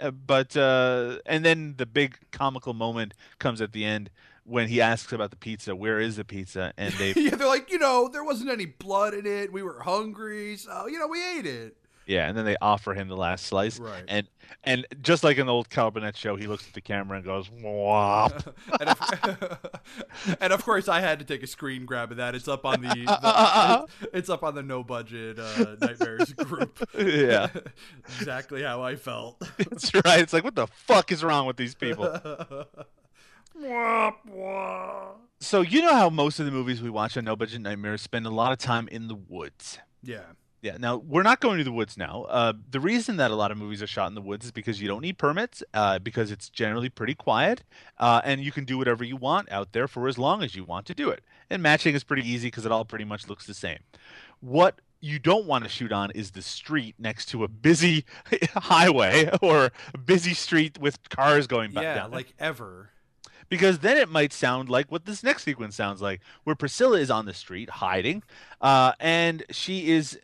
uh, 0.00 0.10
but 0.10 0.56
uh, 0.56 1.18
and 1.26 1.44
then 1.44 1.74
the 1.78 1.86
big 1.86 2.18
comical 2.30 2.74
moment 2.74 3.14
comes 3.38 3.60
at 3.60 3.72
the 3.72 3.84
end 3.84 4.10
when 4.44 4.68
he 4.68 4.80
asks 4.80 5.12
about 5.12 5.30
the 5.30 5.36
pizza. 5.36 5.74
Where 5.74 5.98
is 5.98 6.16
the 6.16 6.24
pizza? 6.24 6.72
And 6.76 6.92
they 6.94 7.12
yeah, 7.16 7.36
they're 7.36 7.48
like, 7.48 7.70
you 7.70 7.78
know, 7.78 8.08
there 8.08 8.24
wasn't 8.24 8.50
any 8.50 8.66
blood 8.66 9.14
in 9.14 9.26
it. 9.26 9.52
We 9.52 9.62
were 9.62 9.80
hungry, 9.80 10.56
so 10.56 10.86
you 10.86 10.98
know, 10.98 11.08
we 11.08 11.22
ate 11.38 11.46
it. 11.46 11.76
Yeah, 12.06 12.28
and 12.28 12.38
then 12.38 12.44
they 12.44 12.56
offer 12.62 12.94
him 12.94 13.08
the 13.08 13.16
last 13.16 13.46
slice. 13.46 13.78
Right. 13.78 14.04
And 14.06 14.28
and 14.62 14.86
just 15.02 15.24
like 15.24 15.38
in 15.38 15.46
the 15.46 15.52
old 15.52 15.68
Burnett 15.68 16.16
show, 16.16 16.36
he 16.36 16.46
looks 16.46 16.66
at 16.66 16.74
the 16.74 16.80
camera 16.80 17.16
and 17.16 17.24
goes, 17.24 17.50
"Wop." 17.50 18.54
and, 18.80 18.90
of, 18.90 19.70
and 20.40 20.52
of 20.52 20.64
course, 20.64 20.88
I 20.88 21.00
had 21.00 21.18
to 21.18 21.24
take 21.24 21.42
a 21.42 21.46
screen 21.46 21.84
grab 21.84 22.12
of 22.12 22.18
that. 22.18 22.34
It's 22.34 22.46
up 22.46 22.64
on 22.64 22.80
the, 22.80 22.88
the 22.88 23.86
it's, 24.00 24.14
it's 24.14 24.30
up 24.30 24.44
on 24.44 24.54
the 24.54 24.62
no 24.62 24.84
budget 24.84 25.38
uh, 25.38 25.76
nightmares 25.80 26.32
group. 26.32 26.88
Yeah. 26.96 27.48
exactly 28.18 28.62
how 28.62 28.82
I 28.82 28.96
felt. 28.96 29.40
That's 29.58 29.92
right. 29.94 30.20
It's 30.20 30.32
like, 30.32 30.44
what 30.44 30.54
the 30.54 30.68
fuck 30.68 31.10
is 31.10 31.24
wrong 31.24 31.46
with 31.46 31.56
these 31.56 31.74
people? 31.74 32.06
So 35.40 35.60
you 35.60 35.82
know 35.82 35.94
how 35.94 36.10
most 36.10 36.38
of 36.38 36.46
the 36.46 36.52
movies 36.52 36.82
we 36.82 36.90
watch 36.90 37.16
on 37.16 37.24
No 37.24 37.36
Budget 37.36 37.60
Nightmares 37.62 38.02
spend 38.02 38.26
a 38.26 38.30
lot 38.30 38.52
of 38.52 38.58
time 38.58 38.86
in 38.88 39.08
the 39.08 39.14
woods. 39.14 39.78
yeah, 40.02 40.20
Yeah. 40.62 40.76
Now 40.78 40.96
we're 40.96 41.22
not 41.22 41.40
going 41.40 41.58
to 41.58 41.64
the 41.64 41.72
woods 41.72 41.96
now. 41.96 42.24
Uh, 42.28 42.52
the 42.70 42.80
reason 42.80 43.16
that 43.18 43.30
a 43.30 43.36
lot 43.36 43.50
of 43.50 43.58
movies 43.58 43.82
are 43.82 43.86
shot 43.86 44.08
in 44.08 44.14
the 44.14 44.20
woods 44.22 44.46
is 44.46 44.52
because 44.52 44.80
you 44.80 44.88
don't 44.88 45.02
need 45.02 45.18
permits, 45.18 45.62
uh, 45.74 45.98
because 46.00 46.30
it's 46.30 46.48
generally 46.48 46.88
pretty 46.88 47.14
quiet, 47.14 47.62
uh, 47.98 48.20
and 48.24 48.42
you 48.42 48.50
can 48.50 48.64
do 48.64 48.76
whatever 48.78 49.04
you 49.04 49.16
want 49.16 49.50
out 49.52 49.72
there 49.72 49.86
for 49.86 50.08
as 50.08 50.18
long 50.18 50.42
as 50.42 50.54
you 50.56 50.64
want 50.64 50.86
to 50.86 50.94
do 50.94 51.08
it. 51.10 51.22
And 51.50 51.62
matching 51.62 51.94
is 51.94 52.02
pretty 52.02 52.28
easy 52.28 52.48
because 52.48 52.66
it 52.66 52.72
all 52.72 52.84
pretty 52.84 53.04
much 53.04 53.28
looks 53.28 53.46
the 53.46 53.54
same. 53.54 53.78
What 54.40 54.80
you 55.00 55.18
don't 55.18 55.46
want 55.46 55.62
to 55.62 55.70
shoot 55.70 55.92
on 55.92 56.10
is 56.12 56.32
the 56.32 56.42
street 56.42 56.96
next 56.98 57.26
to 57.26 57.44
a 57.44 57.48
busy 57.48 58.04
highway 58.54 59.30
or 59.42 59.70
a 59.94 59.98
busy 59.98 60.34
street 60.34 60.78
with 60.80 61.08
cars 61.10 61.46
going 61.46 61.70
by. 61.70 61.82
yeah, 61.82 62.06
it 62.06 62.10
like 62.10 62.34
ever. 62.40 62.90
because 63.48 63.80
then 63.80 63.96
it 63.96 64.08
might 64.08 64.32
sound 64.32 64.68
like 64.68 64.90
what 64.90 65.04
this 65.04 65.22
next 65.22 65.44
sequence 65.44 65.76
sounds 65.76 66.02
like, 66.02 66.20
where 66.44 66.56
Priscilla 66.56 66.98
is 66.98 67.10
on 67.10 67.26
the 67.26 67.34
street 67.34 67.68
hiding, 67.70 68.22
uh, 68.60 68.92
and 68.98 69.44
she 69.50 69.90
is 69.90 70.18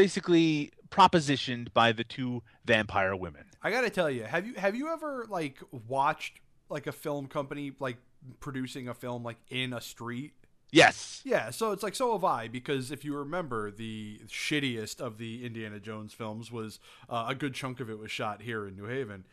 basically 0.00 0.72
propositioned 0.90 1.72
by 1.74 1.92
the 1.92 2.04
two 2.04 2.42
vampire 2.64 3.14
women. 3.14 3.44
I 3.62 3.70
gotta 3.70 3.90
tell 3.90 4.10
you, 4.10 4.24
have 4.24 4.46
you 4.46 4.54
have 4.54 4.74
you 4.74 4.90
ever 4.90 5.26
like 5.28 5.58
watched 5.88 6.40
like 6.70 6.86
a 6.86 6.92
film 6.92 7.26
company 7.26 7.72
like 7.78 7.98
producing 8.40 8.88
a 8.88 8.94
film 8.94 9.22
like 9.22 9.36
in 9.50 9.74
a 9.74 9.80
street? 9.80 10.32
Yes. 10.72 11.20
Yeah, 11.24 11.50
so 11.50 11.72
it's 11.72 11.82
like 11.82 11.94
so 11.94 12.12
have 12.12 12.24
I 12.24 12.48
because 12.48 12.90
if 12.90 13.04
you 13.04 13.14
remember, 13.14 13.70
the 13.70 14.20
shittiest 14.26 15.00
of 15.00 15.18
the 15.18 15.44
Indiana 15.44 15.78
Jones 15.80 16.14
films 16.14 16.50
was 16.50 16.78
uh, 17.10 17.26
a 17.28 17.34
good 17.34 17.52
chunk 17.54 17.80
of 17.80 17.90
it 17.90 17.98
was 17.98 18.10
shot 18.10 18.40
here 18.40 18.66
in 18.66 18.76
New 18.76 18.86
Haven, 18.86 19.24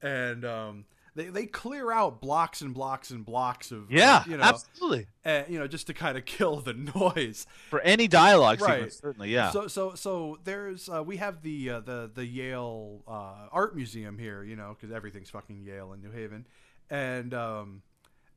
and 0.00 0.44
um, 0.44 0.84
they 1.14 1.26
they 1.26 1.46
clear 1.46 1.92
out 1.92 2.20
blocks 2.20 2.60
and 2.62 2.72
blocks 2.74 3.10
and 3.10 3.24
blocks 3.24 3.70
of 3.70 3.90
Yeah, 3.90 4.24
you 4.26 4.36
know 4.36 4.42
absolutely. 4.44 5.06
uh, 5.24 5.42
you 5.48 5.58
know 5.58 5.66
just 5.66 5.86
to 5.88 5.94
kind 5.94 6.16
of 6.16 6.24
kill 6.24 6.56
the 6.60 6.72
noise. 6.94 7.46
For 7.70 7.80
any 7.80 8.08
dialogue 8.08 8.60
Right. 8.60 8.74
sequence, 8.76 8.98
certainly, 8.98 9.30
yeah. 9.30 9.50
So 9.50 9.66
so 9.68 9.94
so 9.94 10.38
there's 10.44 10.88
uh, 10.88 11.02
we 11.02 11.18
have 11.18 11.42
the 11.42 11.70
uh, 11.70 11.80
the 11.80 12.10
the 12.14 12.24
Yale 12.26 13.02
uh, 13.06 13.48
Art 13.52 13.76
Museum 13.76 14.18
here, 14.18 14.42
you 14.42 14.56
know, 14.56 14.74
because 14.78 14.94
everything's 14.94 15.30
fucking 15.30 15.62
Yale 15.62 15.92
in 15.92 16.00
New 16.00 16.10
Haven, 16.10 16.46
and 16.90 17.34
um, 17.34 17.82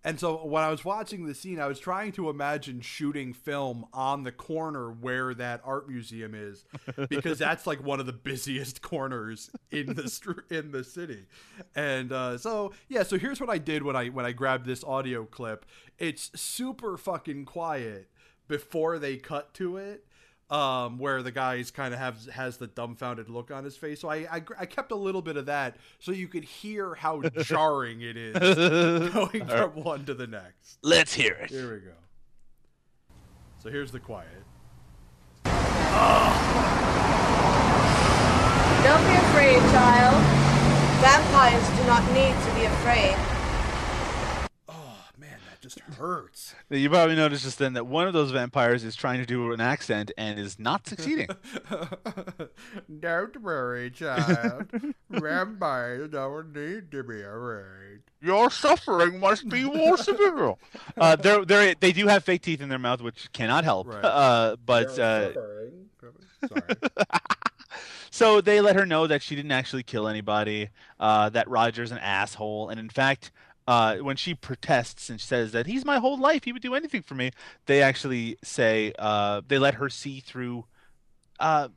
and 0.06 0.20
so 0.20 0.46
when 0.46 0.64
I 0.64 0.70
was 0.70 0.86
watching 0.86 1.26
the 1.26 1.34
scene, 1.34 1.60
I 1.60 1.66
was 1.66 1.80
trying 1.80 2.12
to 2.14 2.30
imagine 2.30 2.80
shooting 2.80 3.34
film 3.34 3.86
on 3.92 4.24
the 4.24 4.32
corner 4.32 4.92
where 4.92 5.34
that 5.34 5.62
art 5.66 5.90
museum 5.90 6.36
is, 6.36 6.64
because 7.10 7.40
that's 7.40 7.66
like 7.66 7.84
one 7.84 8.00
of 8.00 8.06
the 8.06 8.14
busiest 8.14 8.82
corners 8.84 9.50
in 9.72 9.96
the 9.96 10.08
str- 10.08 10.46
in 10.52 10.72
the 10.72 10.84
city, 10.84 11.26
and 11.76 12.12
uh, 12.12 12.38
so 12.38 12.72
yeah, 12.88 13.02
so 13.02 13.18
here's 13.18 13.42
what 13.42 13.50
I 13.50 13.58
did 13.58 13.82
when 13.82 13.96
I 13.96 14.08
when 14.10 14.26
I 14.26 14.32
grabbed 14.32 14.68
this 14.68 14.84
audio 14.84 15.26
clip. 15.26 15.66
It's 15.98 16.32
super 16.40 16.98
fucking 16.98 17.46
quiet 17.46 18.10
before 18.48 19.00
they 19.00 19.18
cut 19.18 19.54
to 19.56 19.78
it 19.78 20.06
um, 20.50 21.00
where 21.00 21.24
the 21.24 21.32
guy's 21.32 21.72
kind 21.72 21.94
of 21.94 22.00
has 22.00 22.28
has 22.28 22.58
the 22.58 22.68
dumbfounded 22.68 23.30
look 23.30 23.52
on 23.52 23.64
his 23.64 23.76
face. 23.78 24.00
So 24.00 24.10
I, 24.10 24.16
I 24.32 24.44
I 24.60 24.66
kept 24.66 24.92
a 24.92 24.96
little 24.96 25.22
bit 25.22 25.38
of 25.38 25.48
that 25.48 25.78
so 26.00 26.12
you 26.12 26.28
could 26.28 26.44
hear 26.44 26.96
how 26.96 27.22
jarring 27.42 28.02
it 28.02 28.18
is 28.18 28.34
going 29.14 29.46
from 29.48 29.72
one 29.72 30.06
to 30.06 30.14
the 30.14 30.28
next. 30.28 30.78
Let's 30.84 31.14
hear 31.14 31.34
it. 31.34 31.50
Here 31.50 31.74
we 31.74 31.80
go. 31.80 31.92
So 33.60 33.72
here's 33.72 33.92
the 33.92 34.00
quiet. 34.00 34.30
Don't 38.84 39.04
be 39.08 39.16
afraid, 39.16 39.58
child. 39.74 40.22
Vampires 41.02 41.68
do 41.80 41.84
not 41.88 42.04
need 42.14 42.36
to 42.46 42.56
be 42.56 42.66
afraid. 42.66 43.35
Man, 45.66 45.72
that 45.74 45.92
just 45.92 45.98
hurts. 45.98 46.56
You 46.70 46.90
probably 46.90 47.16
noticed 47.16 47.44
just 47.44 47.60
then 47.60 47.74
that 47.74 47.86
one 47.88 48.08
of 48.08 48.14
those 48.14 48.32
vampires 48.32 48.84
is 48.84 48.96
trying 48.96 49.20
to 49.20 49.26
do 49.26 49.52
an 49.52 49.62
accent 49.62 50.12
and 50.18 50.40
is 50.40 50.60
not 50.60 50.88
succeeding. 50.88 51.28
Don't 53.00 53.42
worry, 53.42 53.92
child. 53.92 54.68
Vampires 55.10 56.10
don't 56.10 56.54
need 56.54 56.92
to 56.92 57.04
be 57.04 57.22
afraid. 57.22 58.02
Your 58.22 58.50
suffering 58.50 59.20
must 59.20 59.48
be 59.50 59.64
more 59.64 59.98
severe. 59.98 60.56
Uh, 60.98 61.16
they're, 61.16 61.46
they're, 61.46 61.76
they 61.80 61.92
do 61.92 62.08
have 62.08 62.24
fake 62.24 62.42
teeth 62.42 62.62
in 62.62 62.70
their 62.70 62.80
mouth, 62.80 63.02
which 63.02 63.32
cannot 63.34 63.64
help. 63.64 63.88
Right. 63.88 64.04
Uh, 64.04 64.56
but 64.66 64.98
uh, 65.00 65.34
Sorry. 65.34 65.72
so 68.10 68.42
they 68.42 68.62
let 68.62 68.76
her 68.76 68.86
know 68.86 69.08
that 69.08 69.22
she 69.22 69.36
didn't 69.36 69.52
actually 69.52 69.84
kill 69.84 70.08
anybody, 70.08 70.70
uh, 71.00 71.30
that 71.30 71.48
Roger's 71.48 71.92
an 71.92 71.98
asshole, 72.00 72.70
and 72.70 72.80
in 72.80 72.90
fact, 72.90 73.32
uh, 73.68 73.98
when 73.98 74.16
she 74.16 74.34
protests 74.34 75.10
and 75.10 75.20
says 75.20 75.52
that 75.52 75.68
he's 75.68 75.86
my 75.86 76.00
whole 76.00 76.18
life, 76.18 76.44
he 76.44 76.52
would 76.52 76.62
do 76.62 76.76
anything 76.76 77.02
for 77.02 77.16
me, 77.16 77.32
they 77.66 77.82
actually 77.82 78.38
say 78.44 78.94
uh, 79.00 79.42
they 79.48 79.58
let 79.58 79.76
her 79.76 79.90
see 79.90 80.20
through. 80.20 80.66
Uh, 81.40 81.70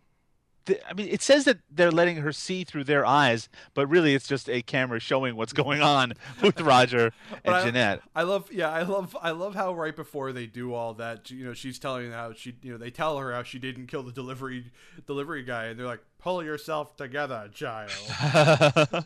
I 0.88 0.94
mean, 0.94 1.08
it 1.08 1.22
says 1.22 1.44
that 1.44 1.58
they're 1.70 1.90
letting 1.90 2.16
her 2.18 2.32
see 2.32 2.64
through 2.64 2.84
their 2.84 3.04
eyes, 3.06 3.48
but 3.74 3.86
really, 3.86 4.14
it's 4.14 4.26
just 4.28 4.48
a 4.48 4.62
camera 4.62 5.00
showing 5.00 5.36
what's 5.36 5.52
going 5.52 5.80
on 5.82 6.14
with 6.42 6.60
Roger 6.60 7.12
and 7.44 7.54
I- 7.54 7.64
Jeanette. 7.64 8.02
I 8.14 8.22
love, 8.22 8.50
yeah, 8.52 8.70
I 8.70 8.82
love, 8.82 9.16
I 9.20 9.30
love 9.30 9.54
how 9.54 9.74
right 9.74 9.94
before 9.94 10.32
they 10.32 10.46
do 10.46 10.74
all 10.74 10.94
that, 10.94 11.30
you 11.30 11.44
know, 11.44 11.54
she's 11.54 11.78
telling 11.78 12.10
how 12.12 12.32
she, 12.32 12.54
you 12.62 12.72
know, 12.72 12.78
they 12.78 12.90
tell 12.90 13.18
her 13.18 13.32
how 13.32 13.42
she 13.42 13.58
didn't 13.58 13.86
kill 13.86 14.02
the 14.02 14.12
delivery 14.12 14.70
delivery 15.06 15.42
guy, 15.42 15.66
and 15.66 15.78
they're 15.78 15.86
like, 15.86 16.02
"Pull 16.18 16.42
yourself 16.44 16.96
together, 16.96 17.48
child." 17.52 17.90
Like, 18.92 19.04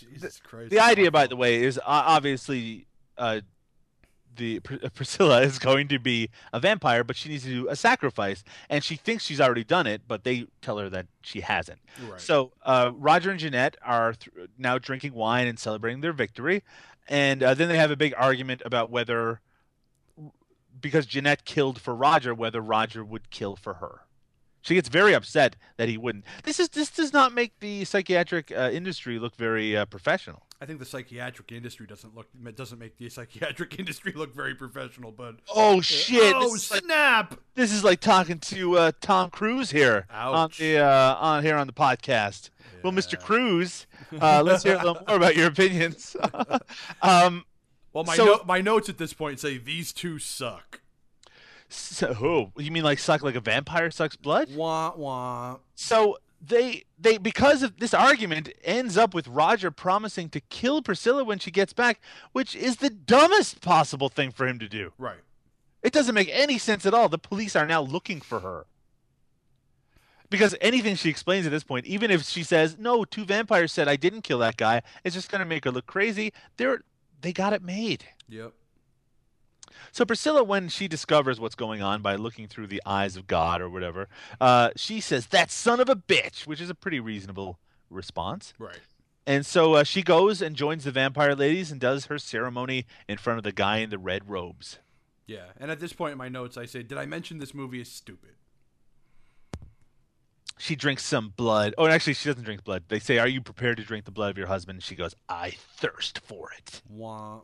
Jesus 0.00 0.40
Christ. 0.42 0.70
The 0.70 0.80
idea, 0.80 1.10
by 1.10 1.26
the 1.26 1.36
way, 1.36 1.62
is 1.62 1.80
obviously 1.84 2.86
uh, 3.18 3.40
the 4.36 4.60
Priscilla 4.60 5.42
is 5.42 5.58
going 5.58 5.88
to 5.88 5.98
be 5.98 6.30
a 6.52 6.60
vampire, 6.60 7.04
but 7.04 7.16
she 7.16 7.28
needs 7.28 7.44
to 7.44 7.50
do 7.50 7.68
a 7.68 7.76
sacrifice, 7.76 8.44
and 8.68 8.82
she 8.82 8.96
thinks 8.96 9.24
she's 9.24 9.40
already 9.40 9.64
done 9.64 9.86
it, 9.86 10.02
but 10.06 10.24
they 10.24 10.46
tell 10.62 10.78
her 10.78 10.88
that 10.90 11.06
she 11.22 11.40
hasn't. 11.40 11.80
Right. 12.08 12.20
So 12.20 12.52
uh, 12.64 12.92
Roger 12.94 13.30
and 13.30 13.40
Jeanette 13.40 13.76
are 13.84 14.14
th- 14.14 14.48
now 14.58 14.78
drinking 14.78 15.14
wine 15.14 15.46
and 15.46 15.58
celebrating 15.58 16.00
their 16.00 16.12
victory, 16.12 16.62
and 17.08 17.42
uh, 17.42 17.54
then 17.54 17.68
they 17.68 17.76
have 17.76 17.90
a 17.90 17.96
big 17.96 18.14
argument 18.16 18.62
about 18.64 18.90
whether, 18.90 19.40
because 20.80 21.06
Jeanette 21.06 21.44
killed 21.44 21.80
for 21.80 21.94
Roger, 21.94 22.34
whether 22.34 22.60
Roger 22.60 23.04
would 23.04 23.30
kill 23.30 23.56
for 23.56 23.74
her. 23.74 24.02
She 24.62 24.74
gets 24.74 24.88
very 24.88 25.14
upset 25.14 25.56
that 25.78 25.88
he 25.88 25.96
wouldn't. 25.96 26.24
This 26.44 26.60
is 26.60 26.68
this 26.68 26.90
does 26.90 27.14
not 27.14 27.32
make 27.32 27.58
the 27.60 27.84
psychiatric 27.86 28.52
uh, 28.52 28.70
industry 28.70 29.18
look 29.18 29.34
very 29.34 29.74
uh, 29.76 29.86
professional. 29.86 30.46
I 30.62 30.66
think 30.66 30.78
the 30.78 30.84
psychiatric 30.84 31.52
industry 31.52 31.86
doesn't 31.86 32.14
look 32.14 32.26
doesn't 32.54 32.78
make 32.78 32.98
the 32.98 33.08
psychiatric 33.08 33.78
industry 33.78 34.12
look 34.14 34.34
very 34.34 34.54
professional, 34.54 35.10
but 35.10 35.36
Oh 35.54 35.80
shit! 35.80 36.34
oh 36.36 36.52
this, 36.52 36.64
is 36.64 36.70
like, 36.70 36.82
snap! 36.84 37.40
this 37.54 37.72
is 37.72 37.82
like 37.82 38.00
talking 38.00 38.38
to 38.40 38.76
uh, 38.76 38.92
Tom 39.00 39.30
Cruise 39.30 39.70
here 39.70 40.06
on 40.10 40.50
the 40.58 40.78
uh, 40.78 41.14
on 41.16 41.42
here 41.42 41.56
on 41.56 41.66
the 41.66 41.72
podcast. 41.72 42.50
Well, 42.82 42.92
Mr. 42.92 43.18
Cruise, 43.20 43.86
uh, 44.20 44.42
let's 44.42 44.62
hear 44.62 44.74
a 44.74 44.78
little 44.78 45.02
more 45.06 45.16
about 45.16 45.36
your 45.36 45.48
opinions. 45.48 46.16
um, 47.02 47.44
Well, 47.92 48.04
my 48.04 48.16
So- 48.16 48.24
no- 48.24 48.42
my 48.46 48.60
notes 48.60 48.88
at 48.88 48.98
this 48.98 49.12
point 49.12 49.40
say 49.40 49.58
these 49.58 49.92
two 49.92 50.18
suck. 50.18 50.80
so, 51.68 52.14
oh, 52.20 52.52
you 52.60 52.70
mean 52.70 52.84
like 52.84 52.98
suck 52.98 53.22
like 53.22 53.34
a 53.34 53.40
vampire 53.40 53.90
sucks 53.90 54.16
blood? 54.16 54.54
Wah 54.54 54.92
wah. 54.96 55.58
So 55.74 56.18
they 56.40 56.84
they 56.98 57.18
because 57.18 57.62
of 57.62 57.78
this 57.78 57.92
argument 57.92 58.50
ends 58.64 58.96
up 58.96 59.14
with 59.14 59.28
Roger 59.28 59.70
promising 59.70 60.28
to 60.30 60.40
kill 60.40 60.82
Priscilla 60.82 61.22
when 61.24 61.38
she 61.38 61.50
gets 61.50 61.72
back, 61.72 62.00
which 62.32 62.56
is 62.56 62.76
the 62.76 62.90
dumbest 62.90 63.60
possible 63.60 64.08
thing 64.08 64.30
for 64.30 64.46
him 64.46 64.58
to 64.58 64.68
do. 64.68 64.92
Right. 64.98 65.18
It 65.82 65.92
doesn't 65.92 66.14
make 66.14 66.30
any 66.32 66.58
sense 66.58 66.84
at 66.86 66.94
all. 66.94 67.08
The 67.08 67.18
police 67.18 67.56
are 67.56 67.66
now 67.66 67.80
looking 67.80 68.20
for 68.20 68.40
her. 68.40 68.66
Because 70.28 70.54
anything 70.60 70.94
she 70.94 71.10
explains 71.10 71.44
at 71.46 71.52
this 71.52 71.64
point, 71.64 71.86
even 71.86 72.10
if 72.10 72.22
she 72.22 72.44
says, 72.44 72.78
no, 72.78 73.04
two 73.04 73.24
vampires 73.24 73.72
said 73.72 73.88
I 73.88 73.96
didn't 73.96 74.22
kill 74.22 74.38
that 74.38 74.56
guy, 74.56 74.82
it's 75.02 75.14
just 75.14 75.30
going 75.30 75.40
to 75.40 75.44
make 75.46 75.64
her 75.64 75.72
look 75.72 75.86
crazy. 75.86 76.32
They're, 76.56 76.82
they 77.20 77.32
got 77.32 77.52
it 77.52 77.62
made. 77.62 78.04
Yep. 78.28 78.52
So 79.92 80.04
Priscilla, 80.04 80.42
when 80.42 80.68
she 80.68 80.88
discovers 80.88 81.40
what's 81.40 81.54
going 81.54 81.82
on 81.82 82.02
by 82.02 82.16
looking 82.16 82.46
through 82.46 82.68
the 82.68 82.82
eyes 82.84 83.16
of 83.16 83.26
God 83.26 83.60
or 83.60 83.68
whatever, 83.68 84.08
uh, 84.40 84.70
she 84.76 85.00
says, 85.00 85.26
that 85.28 85.50
son 85.50 85.80
of 85.80 85.88
a 85.88 85.96
bitch, 85.96 86.46
which 86.46 86.60
is 86.60 86.70
a 86.70 86.74
pretty 86.74 87.00
reasonable 87.00 87.58
response. 87.88 88.54
Right. 88.58 88.80
And 89.26 89.44
so 89.44 89.74
uh, 89.74 89.84
she 89.84 90.02
goes 90.02 90.42
and 90.42 90.56
joins 90.56 90.84
the 90.84 90.90
vampire 90.90 91.34
ladies 91.34 91.70
and 91.70 91.80
does 91.80 92.06
her 92.06 92.18
ceremony 92.18 92.86
in 93.08 93.18
front 93.18 93.38
of 93.38 93.44
the 93.44 93.52
guy 93.52 93.78
in 93.78 93.90
the 93.90 93.98
red 93.98 94.28
robes. 94.28 94.78
Yeah. 95.26 95.46
And 95.58 95.70
at 95.70 95.78
this 95.78 95.92
point 95.92 96.12
in 96.12 96.18
my 96.18 96.28
notes, 96.28 96.56
I 96.56 96.66
say, 96.66 96.82
did 96.82 96.98
I 96.98 97.06
mention 97.06 97.38
this 97.38 97.54
movie 97.54 97.80
is 97.80 97.90
stupid? 97.90 98.30
she 100.60 100.76
drinks 100.76 101.02
some 101.02 101.30
blood. 101.30 101.74
Oh, 101.78 101.86
actually, 101.86 102.14
she 102.14 102.28
doesn't 102.28 102.44
drink 102.44 102.64
blood. 102.64 102.84
They 102.88 102.98
say, 102.98 103.18
"Are 103.18 103.26
you 103.26 103.40
prepared 103.40 103.78
to 103.78 103.82
drink 103.82 104.04
the 104.04 104.10
blood 104.10 104.30
of 104.30 104.38
your 104.38 104.46
husband?" 104.46 104.82
She 104.82 104.94
goes, 104.94 105.14
"I 105.28 105.52
thirst 105.52 106.20
for 106.20 106.52
it." 106.52 106.82
Wah. 106.86 107.40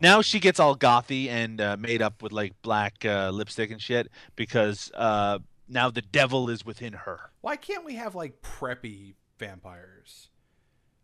Now 0.00 0.20
she 0.22 0.40
gets 0.40 0.60
all 0.60 0.76
gothy 0.76 1.28
and 1.28 1.60
uh, 1.60 1.76
made 1.78 2.02
up 2.02 2.22
with 2.22 2.30
like 2.32 2.52
black 2.62 3.04
uh, 3.04 3.30
lipstick 3.30 3.70
and 3.70 3.80
shit 3.80 4.10
because 4.36 4.90
uh, 4.94 5.38
now 5.68 5.90
the 5.90 6.02
devil 6.02 6.50
is 6.50 6.66
within 6.66 6.92
her. 6.92 7.30
Why 7.40 7.56
can't 7.56 7.84
we 7.84 7.94
have 7.94 8.14
like 8.14 8.42
preppy 8.42 9.14
vampires? 9.38 10.28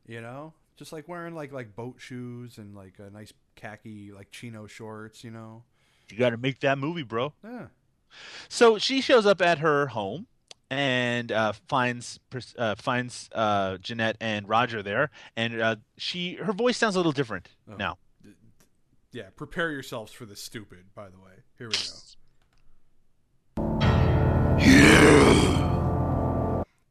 You 0.06 0.20
know, 0.20 0.52
just 0.76 0.92
like 0.92 1.08
wearing 1.08 1.34
like 1.34 1.52
like 1.52 1.74
boat 1.74 1.96
shoes 1.98 2.58
and 2.58 2.74
like 2.74 2.94
a 2.98 3.08
nice 3.10 3.32
khaki 3.56 4.12
like 4.12 4.30
chino 4.30 4.66
shorts. 4.66 5.24
You 5.24 5.30
know. 5.30 5.64
You 6.10 6.18
got 6.18 6.30
to 6.30 6.36
make 6.36 6.60
that 6.60 6.76
movie, 6.78 7.04
bro. 7.04 7.32
Yeah. 7.42 7.66
So 8.50 8.76
she 8.76 9.00
shows 9.00 9.24
up 9.24 9.40
at 9.40 9.60
her 9.60 9.86
home 9.86 10.26
and 10.70 11.32
uh, 11.32 11.52
finds 11.68 12.20
uh, 12.58 12.74
finds 12.74 13.30
uh, 13.34 13.78
Jeanette 13.78 14.16
and 14.20 14.46
Roger 14.46 14.82
there, 14.82 15.10
and 15.34 15.60
uh, 15.62 15.76
she 15.96 16.34
her 16.34 16.52
voice 16.52 16.76
sounds 16.76 16.94
a 16.96 16.98
little 16.98 17.12
different 17.12 17.48
Oh. 17.70 17.76
now. 17.76 17.98
Yeah. 19.12 19.28
Prepare 19.36 19.70
yourselves 19.70 20.12
for 20.12 20.24
this 20.24 20.40
stupid. 20.40 20.94
By 20.94 21.08
the 21.08 21.18
way, 21.18 21.42
here 21.58 21.68
we 21.68 21.74
go. 21.74 21.78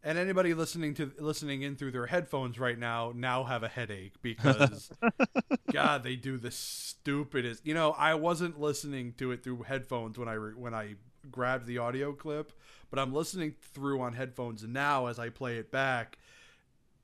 And 0.03 0.17
anybody 0.17 0.53
listening 0.53 0.95
to 0.95 1.11
listening 1.19 1.61
in 1.61 1.75
through 1.75 1.91
their 1.91 2.07
headphones 2.07 2.59
right 2.59 2.77
now 2.77 3.13
now 3.15 3.43
have 3.43 3.61
a 3.63 3.67
headache 3.67 4.13
because 4.21 4.89
God, 5.71 6.03
they 6.03 6.15
do 6.15 6.37
the 6.37 6.49
stupidest. 6.51 7.65
You 7.65 7.75
know, 7.75 7.91
I 7.91 8.15
wasn't 8.15 8.59
listening 8.59 9.13
to 9.19 9.31
it 9.31 9.43
through 9.43 9.63
headphones 9.63 10.17
when 10.17 10.27
I 10.27 10.33
re- 10.33 10.53
when 10.55 10.73
I 10.73 10.95
grabbed 11.29 11.67
the 11.67 11.77
audio 11.77 12.13
clip, 12.13 12.51
but 12.89 12.97
I'm 12.99 13.13
listening 13.13 13.53
through 13.73 14.01
on 14.01 14.13
headphones 14.13 14.63
now 14.63 15.05
as 15.05 15.19
I 15.19 15.29
play 15.29 15.57
it 15.57 15.71
back, 15.71 16.17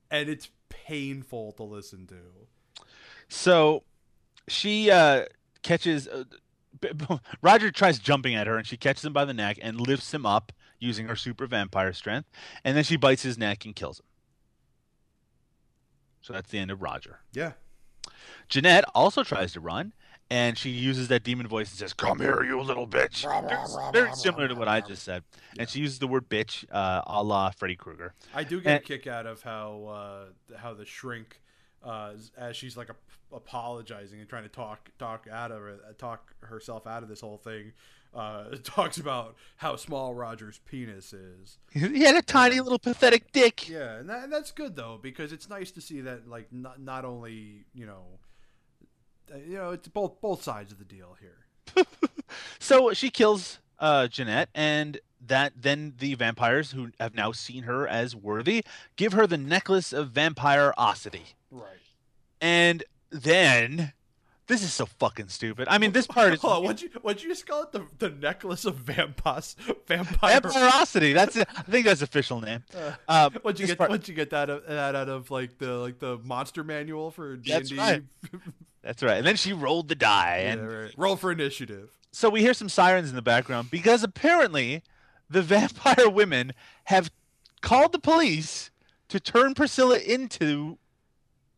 and 0.10 0.28
it's 0.28 0.50
painful 0.70 1.52
to 1.54 1.64
listen 1.64 2.08
to. 2.08 2.84
So 3.30 3.84
she 4.48 4.90
uh, 4.92 5.26
catches 5.64 6.08
uh, 6.08 6.24
b- 6.80 6.94
b- 6.94 7.20
Roger 7.42 7.72
tries 7.72 8.00
jumping 8.00 8.36
at 8.36 8.48
her, 8.48 8.58
and 8.58 8.66
she 8.66 8.78
catches 8.78 9.06
him 9.06 9.14
by 9.14 9.26
the 9.26 9.34
neck 9.34 9.58
and 9.62 9.80
lifts 9.80 10.14
him 10.14 10.26
up 10.26 10.52
using 10.80 11.08
her 11.08 11.16
super 11.16 11.48
vampire 11.48 11.94
strength, 11.94 12.30
and 12.64 12.78
then 12.78 12.84
she 12.84 12.98
bites 12.98 13.24
his 13.24 13.38
neck 13.38 13.66
and 13.66 13.76
kills 13.76 14.00
him. 14.00 14.06
So 16.22 16.34
that's 16.34 16.50
the 16.50 16.60
end 16.60 16.72
of 16.72 16.82
Roger. 16.82 17.22
Yeah. 17.34 17.54
Jeanette 18.50 18.84
also 18.94 19.24
tries 19.24 19.54
to 19.54 19.60
run, 19.60 19.94
and 20.30 20.58
she 20.58 20.70
uses 20.70 21.08
that 21.08 21.24
demon 21.24 21.48
voice 21.48 21.70
and 21.70 21.80
says, 21.80 21.94
"Come 21.94 22.20
here, 22.20 22.44
you 22.44 22.62
little 22.62 22.88
bitch." 22.88 23.24
Very, 23.24 23.92
very 24.08 24.16
similar 24.16 24.48
to 24.48 24.56
what 24.56 24.68
I 24.68 24.82
just 24.82 25.04
said, 25.04 25.24
and 25.58 25.70
she 25.70 25.80
uses 25.80 26.00
the 26.00 26.08
word 26.08 26.30
"bitch," 26.30 26.66
uh, 26.72 27.02
a 27.08 27.24
la 27.24 27.50
Freddy 27.52 27.76
Krueger. 27.76 28.14
I 28.34 28.44
do 28.44 28.60
get 28.62 28.82
a 28.82 28.84
kick 28.84 29.08
out 29.08 29.26
of 29.26 29.42
how 29.42 30.28
uh, 30.52 30.58
how 30.58 30.74
the 30.74 30.86
shrink, 30.86 31.42
uh, 31.88 32.14
as 32.38 32.56
she's 32.56 32.76
like 32.76 32.90
ap- 32.90 32.98
apologizing 33.32 34.20
and 34.20 34.28
trying 34.28 34.44
to 34.44 34.50
talk 34.50 34.90
talk 35.00 35.28
out 35.32 35.52
of 35.52 35.62
talk 35.98 36.34
herself 36.42 36.86
out 36.86 37.04
of 37.04 37.10
this 37.10 37.22
whole 37.22 37.38
thing, 37.38 37.74
uh, 38.14 38.46
talks 38.64 38.98
about 38.98 39.36
how 39.58 39.76
small 39.76 40.14
Roger's 40.14 40.60
penis 40.66 41.14
is. 41.14 41.58
He 41.72 42.02
had 42.02 42.16
a 42.16 42.22
tiny 42.22 42.60
little 42.60 42.80
pathetic 42.80 43.32
dick. 43.32 43.70
Yeah, 43.70 43.98
and, 43.98 44.10
that, 44.10 44.24
and 44.24 44.34
that's 44.34 44.52
good 44.52 44.76
though 44.76 45.00
because 45.02 45.32
it's 45.32 45.50
nice 45.50 45.72
to 45.72 45.82
see 45.82 46.02
that 46.02 46.28
like 46.28 46.52
not 46.52 46.82
not 46.82 47.06
only 47.06 47.66
you 47.74 47.86
know, 47.86 48.04
uh, 49.34 49.38
you 49.38 49.58
know 49.58 49.72
it's 49.72 49.88
both 49.88 50.20
both 50.22 50.44
sides 50.44 50.72
of 50.72 50.80
the 50.80 50.86
deal 50.86 51.16
here. 51.20 51.86
So 52.60 52.94
she 52.94 53.10
kills 53.10 53.60
uh, 53.80 54.08
Jeanette, 54.08 54.50
and 54.54 55.00
that 55.28 55.54
then 55.56 55.94
the 56.00 56.14
vampires 56.16 56.72
who 56.72 56.90
have 57.00 57.14
now 57.16 57.32
seen 57.32 57.64
her 57.64 57.88
as 57.88 58.16
worthy 58.16 58.64
give 58.96 59.14
her 59.14 59.28
the 59.28 59.38
necklace 59.38 59.94
of 59.94 60.10
vampirosity. 60.10 61.34
Right. 61.52 61.68
And 62.42 62.84
then 63.10 63.94
This 64.48 64.64
is 64.64 64.72
so 64.74 64.86
fucking 64.86 65.28
stupid. 65.28 65.68
I 65.70 65.78
mean, 65.78 65.92
this 65.92 66.08
part 66.08 66.34
is 66.34 66.42
Hold 66.42 66.54
on, 66.58 66.64
what'd 66.64 66.82
you 66.82 66.90
what'd 67.02 67.22
you 67.24 67.30
just 67.30 67.46
call 67.46 67.64
it? 67.64 67.72
The 67.72 67.84
the 68.00 68.10
necklace 68.10 68.64
of 68.66 68.76
vampires 68.76 69.56
vampire. 69.88 70.40
Vampirosity. 70.42 71.14
That's 71.14 71.36
it. 71.36 71.48
I 71.56 71.64
think 71.64 71.86
that's 71.86 72.02
official 72.02 72.40
name. 72.42 72.64
Uh, 73.08 73.30
What'd 73.42 73.60
you 73.60 73.68
get? 73.68 73.78
part- 73.78 73.90
What'd 73.90 74.08
you 74.08 74.14
get 74.16 74.30
that, 74.30 74.46
that 74.68 74.96
out 74.96 75.10
of 75.10 75.30
like 75.32 75.58
the 75.58 75.74
like 75.74 76.00
the 76.00 76.18
monster 76.24 76.64
manual 76.64 77.12
for 77.12 77.36
D 77.36 77.52
and 77.52 77.60
That's 77.62 77.70
D? 77.70 77.78
right. 77.78 78.04
That's 78.84 79.04
right. 79.04 79.18
And 79.18 79.26
then 79.28 79.36
she 79.36 79.52
rolled 79.52 79.90
the 79.90 79.96
die, 79.96 80.46
and 80.48 80.94
Roll 80.96 81.18
for 81.18 81.30
initiative. 81.32 81.90
so 82.14 82.30
we 82.30 82.40
hear 82.42 82.54
some 82.54 82.70
sirens 82.70 83.10
in 83.10 83.16
the 83.18 83.22
background 83.22 83.70
because 83.70 84.02
apparently 84.02 84.82
the 85.30 85.42
vampire 85.44 86.10
women 86.10 86.54
have 86.86 87.12
called 87.62 87.92
the 87.92 88.00
police 88.00 88.72
to 89.10 89.20
turn 89.20 89.54
Priscilla 89.54 89.98
into 89.98 90.78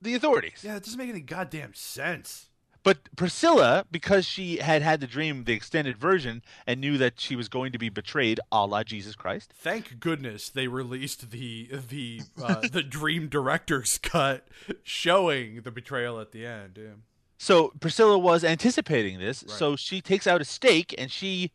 the 0.02 0.16
authorities. 0.16 0.62
Yeah, 0.64 0.78
it 0.78 0.84
doesn't 0.84 0.98
make 0.98 1.10
any 1.10 1.22
goddamn 1.22 1.74
sense. 1.74 2.50
But 2.82 3.14
Priscilla, 3.16 3.86
because 3.92 4.26
she 4.26 4.58
had 4.58 4.82
had 4.82 5.02
the 5.02 5.08
dream, 5.08 5.44
the 5.44 5.54
extended 5.54 5.98
version, 5.98 6.42
and 6.66 6.80
knew 6.80 6.98
that 6.98 7.20
she 7.20 7.36
was 7.36 7.50
going 7.50 7.74
to 7.74 7.78
be 7.78 7.90
betrayed, 7.90 8.40
a 8.52 8.66
la 8.66 8.84
Jesus 8.84 9.16
Christ. 9.16 9.54
Thank 9.54 10.00
goodness 10.00 10.50
they 10.50 10.68
released 10.68 11.32
the 11.32 11.70
the 11.90 12.22
uh, 12.42 12.68
the 12.72 12.82
Dream 12.82 13.28
Director's 13.28 13.98
cut 13.98 14.48
showing 14.82 15.62
the 15.62 15.72
betrayal 15.72 16.20
at 16.20 16.32
the 16.32 16.46
end. 16.46 16.80
Yeah. 16.82 16.94
So 17.38 17.74
Priscilla 17.80 18.18
was 18.18 18.44
anticipating 18.44 19.20
this, 19.20 19.44
so 19.48 19.76
she 19.76 20.02
takes 20.02 20.28
out 20.28 20.42
a 20.42 20.46
stake 20.46 20.94
and 20.98 21.10
she, 21.10 21.52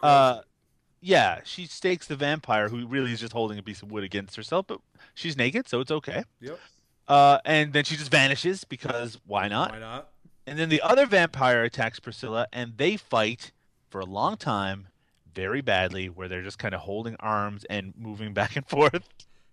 uh, 0.00 0.40
yeah, 1.00 1.40
she 1.44 1.66
stakes 1.66 2.06
the 2.06 2.16
vampire 2.16 2.68
who 2.68 2.86
really 2.86 3.12
is 3.12 3.20
just 3.20 3.32
holding 3.32 3.58
a 3.58 3.62
piece 3.62 3.82
of 3.82 3.90
wood 3.90 4.04
against 4.04 4.36
herself, 4.36 4.66
but 4.66 4.80
she's 5.14 5.36
naked, 5.36 5.68
so 5.68 5.80
it's 5.80 5.90
okay. 5.90 6.24
Yep. 6.40 6.58
Uh, 7.06 7.38
and 7.44 7.72
then 7.72 7.84
she 7.84 7.96
just 7.96 8.10
vanishes 8.10 8.64
because 8.64 9.18
why 9.26 9.48
not? 9.48 9.72
Why 9.72 9.78
not? 9.78 10.08
And 10.46 10.58
then 10.58 10.68
the 10.68 10.82
other 10.82 11.06
vampire 11.06 11.62
attacks 11.62 12.00
Priscilla, 12.00 12.46
and 12.52 12.74
they 12.76 12.96
fight 12.96 13.52
for 13.90 14.00
a 14.00 14.04
long 14.04 14.36
time, 14.36 14.88
very 15.34 15.60
badly, 15.60 16.08
where 16.08 16.28
they're 16.28 16.42
just 16.42 16.58
kind 16.58 16.74
of 16.74 16.80
holding 16.80 17.16
arms 17.16 17.64
and 17.70 17.94
moving 17.96 18.34
back 18.34 18.56
and 18.56 18.66
forth. 18.66 19.08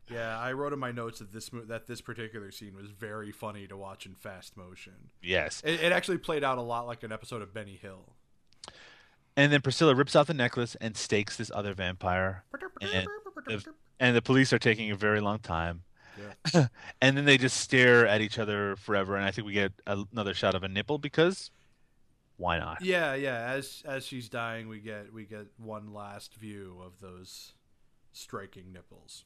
Yeah, 0.10 0.38
I 0.38 0.54
wrote 0.54 0.72
in 0.72 0.80
my 0.80 0.92
notes 0.92 1.20
that 1.20 1.34
this 1.34 1.50
that 1.68 1.88
this 1.88 2.00
particular 2.00 2.52
scene 2.52 2.76
was 2.76 2.92
very 2.92 3.32
funny 3.32 3.66
to 3.68 3.76
watch 3.76 4.06
in 4.06 4.14
fast 4.14 4.56
motion. 4.56 5.10
Yes. 5.22 5.62
It, 5.66 5.82
it 5.82 5.92
actually 5.92 6.20
played 6.20 6.44
out 6.44 6.60
a 6.60 6.62
lot 6.62 6.86
like 6.86 7.02
an 7.04 7.12
episode 7.12 7.42
of 7.42 7.54
Benny 7.54 7.76
Hill. 7.82 8.14
And 9.38 9.52
then 9.52 9.62
Priscilla 9.62 9.94
rips 9.94 10.16
off 10.16 10.28
the 10.28 10.34
necklace 10.34 10.76
and 10.80 10.96
stakes 10.96 11.36
this 11.36 11.52
other 11.54 11.74
vampire. 11.74 12.46
And 12.82 13.08
the, 13.46 13.66
and 14.00 14.16
the 14.16 14.22
police 14.22 14.54
are 14.54 14.60
taking 14.60 14.92
a 14.92 14.96
very 14.96 15.20
long 15.20 15.40
time. 15.40 15.84
and 17.02 17.18
then 17.18 17.26
they 17.26 17.38
just 17.38 17.58
stare 17.58 18.08
at 18.08 18.22
each 18.22 18.40
other 18.40 18.76
forever. 18.78 19.16
And 19.16 19.26
I 19.26 19.32
think 19.32 19.46
we 19.46 19.54
get 19.54 19.74
another 19.86 20.34
shot 20.34 20.56
of 20.56 20.64
a 20.64 20.68
nipple 20.68 20.98
because 20.98 21.52
why 22.38 22.60
not? 22.60 22.84
Yeah, 22.84 23.16
yeah. 23.16 23.52
As 23.52 23.84
as 23.86 24.06
she's 24.06 24.30
dying, 24.30 24.68
we 24.68 24.80
get 24.80 25.14
we 25.14 25.26
get 25.26 25.48
one 25.58 25.94
last 25.94 26.36
view 26.36 26.82
of 26.86 27.00
those 27.00 27.54
striking 28.12 28.72
nipples. 28.72 29.26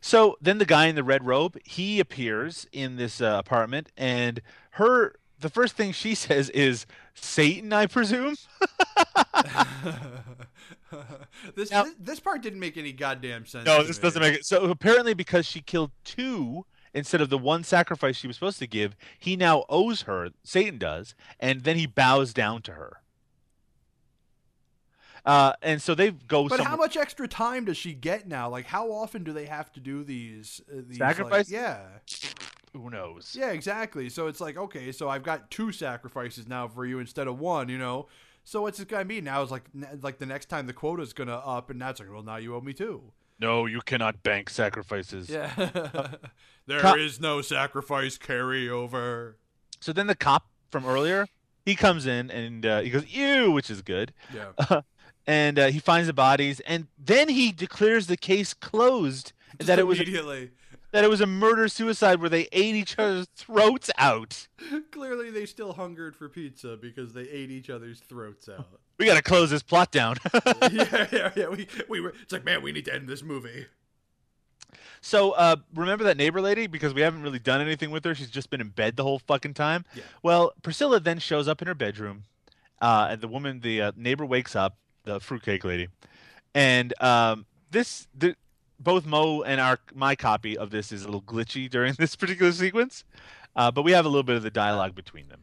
So 0.00 0.36
then 0.40 0.58
the 0.58 0.64
guy 0.64 0.86
in 0.86 0.94
the 0.94 1.04
red 1.04 1.26
robe, 1.26 1.58
he 1.64 2.00
appears 2.00 2.66
in 2.72 2.96
this 2.96 3.20
uh, 3.20 3.36
apartment, 3.38 3.90
and 3.96 4.40
her 4.72 5.14
the 5.40 5.48
first 5.48 5.76
thing 5.76 5.92
she 5.92 6.14
says 6.14 6.50
is 6.50 6.86
Satan, 7.14 7.72
I 7.72 7.86
presume. 7.86 8.36
This, 11.54 11.70
this 11.70 11.94
this 11.98 12.20
part 12.20 12.42
didn't 12.42 12.60
make 12.60 12.76
any 12.76 12.92
goddamn 12.92 13.46
sense. 13.46 13.66
No, 13.66 13.82
this 13.82 13.98
me. 13.98 14.02
doesn't 14.02 14.22
make 14.22 14.34
it. 14.34 14.46
So 14.46 14.70
apparently, 14.70 15.14
because 15.14 15.46
she 15.46 15.60
killed 15.60 15.90
two 16.04 16.64
instead 16.94 17.20
of 17.20 17.30
the 17.30 17.38
one 17.38 17.62
sacrifice 17.64 18.16
she 18.16 18.26
was 18.26 18.36
supposed 18.36 18.58
to 18.58 18.66
give, 18.66 18.96
he 19.18 19.36
now 19.36 19.64
owes 19.68 20.02
her. 20.02 20.30
Satan 20.42 20.78
does, 20.78 21.14
and 21.38 21.62
then 21.64 21.76
he 21.76 21.86
bows 21.86 22.32
down 22.32 22.62
to 22.62 22.72
her. 22.72 23.02
Uh, 25.24 25.52
and 25.62 25.80
so 25.82 25.94
they 25.94 26.10
go. 26.10 26.48
But 26.48 26.58
some- 26.58 26.66
how 26.66 26.76
much 26.76 26.96
extra 26.96 27.26
time 27.28 27.64
does 27.64 27.76
she 27.76 27.92
get 27.94 28.26
now? 28.28 28.48
Like, 28.48 28.66
how 28.66 28.90
often 28.92 29.24
do 29.24 29.32
they 29.32 29.46
have 29.46 29.72
to 29.74 29.80
do 29.80 30.04
these? 30.04 30.60
Uh, 30.70 30.82
these 30.86 30.98
like- 31.00 31.16
Sacrifices? 31.16 31.52
yeah. 31.52 31.80
Who 32.74 32.90
knows? 32.90 33.34
Yeah, 33.38 33.50
exactly. 33.50 34.08
So 34.10 34.26
it's 34.26 34.40
like, 34.40 34.56
okay, 34.56 34.92
so 34.92 35.08
I've 35.08 35.22
got 35.22 35.50
two 35.50 35.72
sacrifices 35.72 36.46
now 36.46 36.68
for 36.68 36.84
you 36.84 36.98
instead 36.98 37.26
of 37.26 37.38
one. 37.38 37.68
You 37.68 37.78
know. 37.78 38.08
So 38.44 38.62
what's 38.62 38.80
it 38.80 38.88
gonna 38.88 39.04
be 39.04 39.20
now? 39.20 39.42
Is 39.42 39.50
like 39.50 39.64
n- 39.74 40.00
like 40.02 40.18
the 40.18 40.26
next 40.26 40.46
time 40.46 40.66
the 40.66 40.72
quota's 40.72 41.12
gonna 41.12 41.36
up, 41.36 41.70
and 41.70 41.80
that's 41.80 42.00
like, 42.00 42.10
well, 42.12 42.22
now 42.22 42.36
you 42.36 42.54
owe 42.54 42.60
me 42.60 42.72
two. 42.72 43.12
No, 43.40 43.66
you 43.66 43.80
cannot 43.82 44.22
bank 44.22 44.50
sacrifices. 44.50 45.28
Yeah. 45.28 45.50
There 46.66 46.98
is 46.98 47.16
Co- 47.16 47.22
no 47.22 47.40
sacrifice 47.40 48.18
carryover. 48.18 49.34
So 49.80 49.92
then 49.94 50.06
the 50.06 50.14
cop 50.14 50.50
from 50.70 50.84
earlier, 50.84 51.26
he 51.64 51.74
comes 51.74 52.04
in 52.06 52.30
and 52.30 52.66
uh, 52.66 52.80
he 52.80 52.90
goes, 52.90 53.06
"Ew," 53.08 53.50
which 53.52 53.70
is 53.70 53.80
good. 53.80 54.12
Yeah. 54.34 54.80
and 55.28 55.58
uh, 55.58 55.66
he 55.66 55.78
finds 55.78 56.06
the 56.06 56.14
bodies, 56.14 56.58
and 56.60 56.86
then 56.98 57.28
he 57.28 57.52
declares 57.52 58.06
the 58.06 58.16
case 58.16 58.54
closed. 58.54 59.32
and 59.60 59.68
that 59.68 59.78
it 59.78 59.86
was 59.86 59.98
immediately. 60.00 60.50
that 60.90 61.04
it 61.04 61.10
was 61.10 61.20
a 61.20 61.26
murder 61.26 61.68
suicide 61.68 62.18
where 62.18 62.30
they 62.30 62.48
ate 62.50 62.74
each 62.74 62.98
other's 62.98 63.26
throats 63.36 63.90
out. 63.98 64.48
Clearly, 64.90 65.30
they 65.30 65.44
still 65.44 65.74
hungered 65.74 66.16
for 66.16 66.30
pizza 66.30 66.78
because 66.80 67.12
they 67.12 67.28
ate 67.28 67.50
each 67.50 67.68
other's 67.68 68.00
throats 68.00 68.48
out. 68.48 68.80
We 68.98 69.04
got 69.04 69.16
to 69.16 69.22
close 69.22 69.50
this 69.50 69.62
plot 69.62 69.92
down. 69.92 70.16
yeah, 70.72 71.06
yeah, 71.12 71.30
yeah. 71.36 71.48
We, 71.48 71.68
we 71.90 72.00
were. 72.00 72.14
It's 72.22 72.32
like, 72.32 72.44
man, 72.44 72.62
we 72.62 72.72
need 72.72 72.86
to 72.86 72.94
end 72.94 73.06
this 73.06 73.22
movie. 73.22 73.66
so 75.02 75.32
uh, 75.32 75.56
remember 75.74 76.04
that 76.04 76.16
neighbor 76.16 76.40
lady 76.40 76.66
because 76.66 76.94
we 76.94 77.02
haven't 77.02 77.22
really 77.22 77.38
done 77.38 77.60
anything 77.60 77.90
with 77.90 78.02
her. 78.06 78.14
She's 78.14 78.30
just 78.30 78.48
been 78.48 78.62
in 78.62 78.70
bed 78.70 78.96
the 78.96 79.02
whole 79.04 79.18
fucking 79.18 79.54
time. 79.54 79.84
Yeah. 79.94 80.04
Well, 80.22 80.52
Priscilla 80.62 81.00
then 81.00 81.18
shows 81.18 81.48
up 81.48 81.60
in 81.60 81.68
her 81.68 81.74
bedroom, 81.74 82.24
uh, 82.80 83.08
and 83.10 83.20
the 83.20 83.28
woman, 83.28 83.60
the 83.60 83.82
uh, 83.82 83.92
neighbor, 83.94 84.24
wakes 84.24 84.56
up, 84.56 84.78
the 85.04 85.20
fruitcake 85.20 85.64
lady, 85.64 85.88
and 86.54 86.92
um, 87.02 87.46
this 87.70 88.06
the. 88.16 88.34
Both 88.80 89.06
Mo 89.06 89.42
and 89.42 89.60
our 89.60 89.80
my 89.92 90.14
copy 90.14 90.56
of 90.56 90.70
this 90.70 90.92
is 90.92 91.02
a 91.02 91.06
little 91.06 91.20
glitchy 91.22 91.68
during 91.68 91.94
this 91.98 92.14
particular 92.14 92.52
sequence, 92.52 93.02
uh, 93.56 93.72
but 93.72 93.82
we 93.82 93.90
have 93.90 94.04
a 94.04 94.08
little 94.08 94.22
bit 94.22 94.36
of 94.36 94.44
the 94.44 94.52
dialogue 94.52 94.94
between 94.94 95.26
them. 95.28 95.40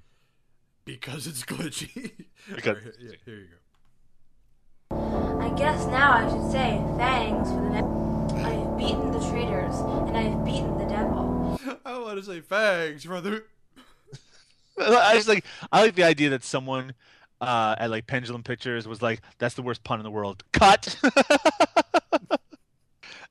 Because 0.86 1.28
it's 1.28 1.44
glitchy. 1.44 2.14
Because- 2.56 2.78
Alright, 2.78 2.94
yeah, 2.98 3.12
here 3.26 3.36
you 3.36 3.48
go. 4.90 5.38
I 5.42 5.50
guess 5.58 5.86
now 5.88 6.12
I 6.14 6.30
should 6.30 6.50
say 6.50 6.82
thanks 6.98 7.50
for 7.50 7.56
the. 7.58 7.70
Ne- 7.72 8.42
I 8.42 8.50
have 8.52 8.78
beaten 8.78 9.12
the 9.12 9.20
traitors, 9.20 9.76
and 9.80 10.16
I 10.16 10.22
have 10.22 10.46
beaten 10.46 10.78
the 10.78 10.86
devil. 10.86 11.60
I 11.86 11.98
want 12.00 12.18
to 12.18 12.24
say 12.24 12.40
thanks 12.40 13.04
for 13.04 13.20
the. 13.20 13.44
I 14.80 15.16
just 15.16 15.28
like 15.28 15.44
I 15.74 15.82
like 15.82 15.96
the 15.96 16.04
idea 16.06 16.30
that 16.30 16.46
someone 16.46 16.94
uh, 17.46 17.76
at 17.78 17.90
like 17.90 18.08
Pendulum 18.08 18.44
Pictures 18.44 18.88
was 18.88 19.02
like, 19.02 19.22
"That's 19.38 19.56
the 19.56 19.62
worst 19.62 19.84
pun 19.84 20.00
in 20.00 20.04
the 20.04 20.12
world." 20.12 20.44
Cut. 20.52 20.96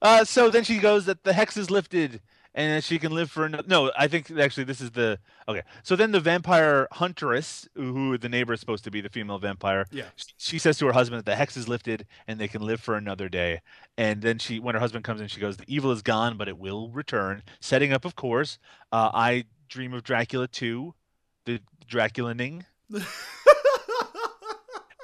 uh, 0.03 0.25
so 0.25 0.51
then 0.51 0.65
she 0.65 0.79
goes 0.79 1.07
that 1.07 1.25
the 1.25 1.33
hex 1.33 1.57
is 1.57 1.71
lifted 1.71 2.21
and 2.57 2.85
she 2.85 2.99
can 2.99 3.13
live 3.13 3.31
for 3.31 3.45
another. 3.45 3.65
No, 3.67 3.91
I 3.99 4.07
think 4.07 4.31
actually 4.31 4.65
this 4.65 4.81
is 4.81 4.93
the 4.93 5.19
okay. 5.49 5.63
So 5.83 5.97
then 5.97 6.13
the 6.13 6.21
vampire 6.21 6.87
huntress, 6.93 7.69
who 7.75 8.17
the 8.19 8.29
neighbor 8.29 8.53
is 8.53 8.61
supposed 8.61 8.85
to 8.85 8.91
be, 8.91 9.01
the 9.01 9.09
female 9.09 9.39
vampire, 9.39 9.87
Yeah. 9.91 10.05
she 10.37 10.59
says 10.59 10.79
to 10.79 10.87
her 10.87 10.93
husband 10.93 11.19
that 11.21 11.27
the 11.27 11.37
hex 11.37 11.57
is 11.57 11.69
lifted 11.69 12.07
and 12.29 12.39
they 12.39 12.49
can 12.49 12.63
live 12.63 12.81
for 12.81 12.97
another 12.97 13.29
day. 13.29 13.61
And 13.99 14.23
then 14.23 14.39
she, 14.39 14.61
when 14.61 14.75
her 14.75 14.81
husband 14.81 15.05
comes 15.05 15.21
in, 15.21 15.29
she 15.29 15.41
goes, 15.41 15.57
"The 15.57 15.65
evil 15.67 15.91
is 15.91 16.03
gone, 16.03 16.37
but 16.37 16.49
it 16.49 16.59
will 16.59 16.91
return." 16.91 17.43
Setting 17.61 17.93
up, 17.93 18.05
of 18.05 18.15
course, 18.15 18.59
uh, 18.93 19.11
I 19.13 19.45
dream 19.69 19.93
of 19.93 20.05
Dracula 20.05 20.47
2, 20.47 20.95
the 21.47 21.61
Draculaning. 21.89 22.65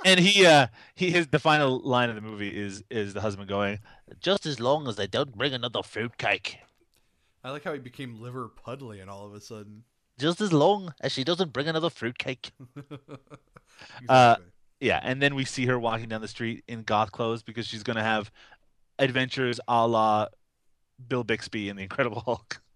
and 0.04 0.20
he, 0.20 0.46
uh, 0.46 0.68
he, 0.94 1.10
his, 1.10 1.28
the 1.28 1.38
final 1.38 1.78
line 1.80 2.08
of 2.08 2.14
the 2.14 2.20
movie 2.20 2.48
is 2.48 2.82
is 2.90 3.14
the 3.14 3.20
husband 3.20 3.48
going, 3.48 3.78
"Just 4.20 4.46
as 4.46 4.60
long 4.60 4.88
as 4.88 4.96
they 4.96 5.06
don't 5.06 5.36
bring 5.36 5.52
another 5.52 5.82
fruitcake." 5.82 6.58
I 7.42 7.50
like 7.50 7.64
how 7.64 7.72
he 7.72 7.78
became 7.78 8.20
liver 8.20 8.48
puddly 8.48 9.00
and 9.00 9.08
all 9.08 9.26
of 9.26 9.34
a 9.34 9.40
sudden. 9.40 9.84
Just 10.18 10.40
as 10.42 10.52
long 10.52 10.92
as 11.00 11.12
she 11.12 11.24
doesn't 11.24 11.52
bring 11.52 11.68
another 11.68 11.90
fruitcake. 11.90 12.52
Exactly. 14.02 14.06
Uh, 14.08 14.36
yeah, 14.80 15.00
and 15.02 15.20
then 15.20 15.34
we 15.34 15.44
see 15.44 15.66
her 15.66 15.78
walking 15.78 16.08
down 16.08 16.20
the 16.20 16.28
street 16.28 16.64
in 16.68 16.82
goth 16.82 17.12
clothes 17.12 17.42
because 17.42 17.66
she's 17.66 17.82
going 17.82 17.96
to 17.96 18.02
have 18.02 18.30
adventures 18.98 19.60
a 19.68 19.86
la 19.86 20.28
Bill 21.08 21.24
Bixby 21.24 21.68
in 21.68 21.76
The 21.76 21.82
Incredible 21.82 22.20
Hulk. 22.20 22.60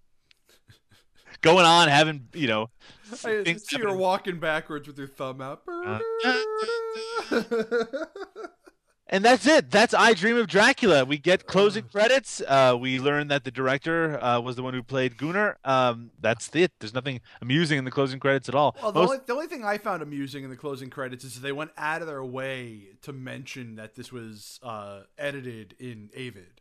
Going 1.44 1.66
on, 1.66 1.88
having, 1.88 2.28
you 2.32 2.48
know, 2.48 2.70
I 3.12 3.42
things 3.44 3.68
see 3.68 3.78
her 3.78 3.94
walking 3.94 4.40
backwards 4.40 4.88
with 4.88 4.96
her 4.98 5.06
thumb 5.06 5.40
out. 5.40 5.62
Uh, 5.68 5.98
And 9.06 9.24
that's 9.24 9.46
it. 9.46 9.70
That's 9.70 9.92
I 9.92 10.14
Dream 10.14 10.38
of 10.38 10.46
Dracula. 10.46 11.04
We 11.04 11.18
get 11.18 11.46
closing 11.46 11.84
credits. 11.84 12.40
Uh, 12.40 12.76
we 12.80 12.98
learn 12.98 13.28
that 13.28 13.44
the 13.44 13.50
director 13.50 14.22
uh, 14.22 14.40
was 14.40 14.56
the 14.56 14.62
one 14.62 14.72
who 14.72 14.82
played 14.82 15.18
Gunnar. 15.18 15.58
Um, 15.62 16.10
that's 16.20 16.48
it. 16.56 16.72
There's 16.80 16.94
nothing 16.94 17.20
amusing 17.42 17.78
in 17.78 17.84
the 17.84 17.90
closing 17.90 18.18
credits 18.18 18.48
at 18.48 18.54
all. 18.54 18.74
Well, 18.82 18.92
the, 18.92 19.00
Most- 19.00 19.10
only, 19.10 19.22
the 19.26 19.32
only 19.34 19.46
thing 19.46 19.64
I 19.64 19.76
found 19.76 20.02
amusing 20.02 20.42
in 20.42 20.50
the 20.50 20.56
closing 20.56 20.88
credits 20.88 21.22
is 21.22 21.40
they 21.40 21.52
went 21.52 21.72
out 21.76 22.00
of 22.00 22.08
their 22.08 22.24
way 22.24 22.88
to 23.02 23.12
mention 23.12 23.76
that 23.76 23.94
this 23.94 24.10
was 24.10 24.58
uh, 24.62 25.02
edited 25.18 25.76
in 25.78 26.08
Avid. 26.16 26.53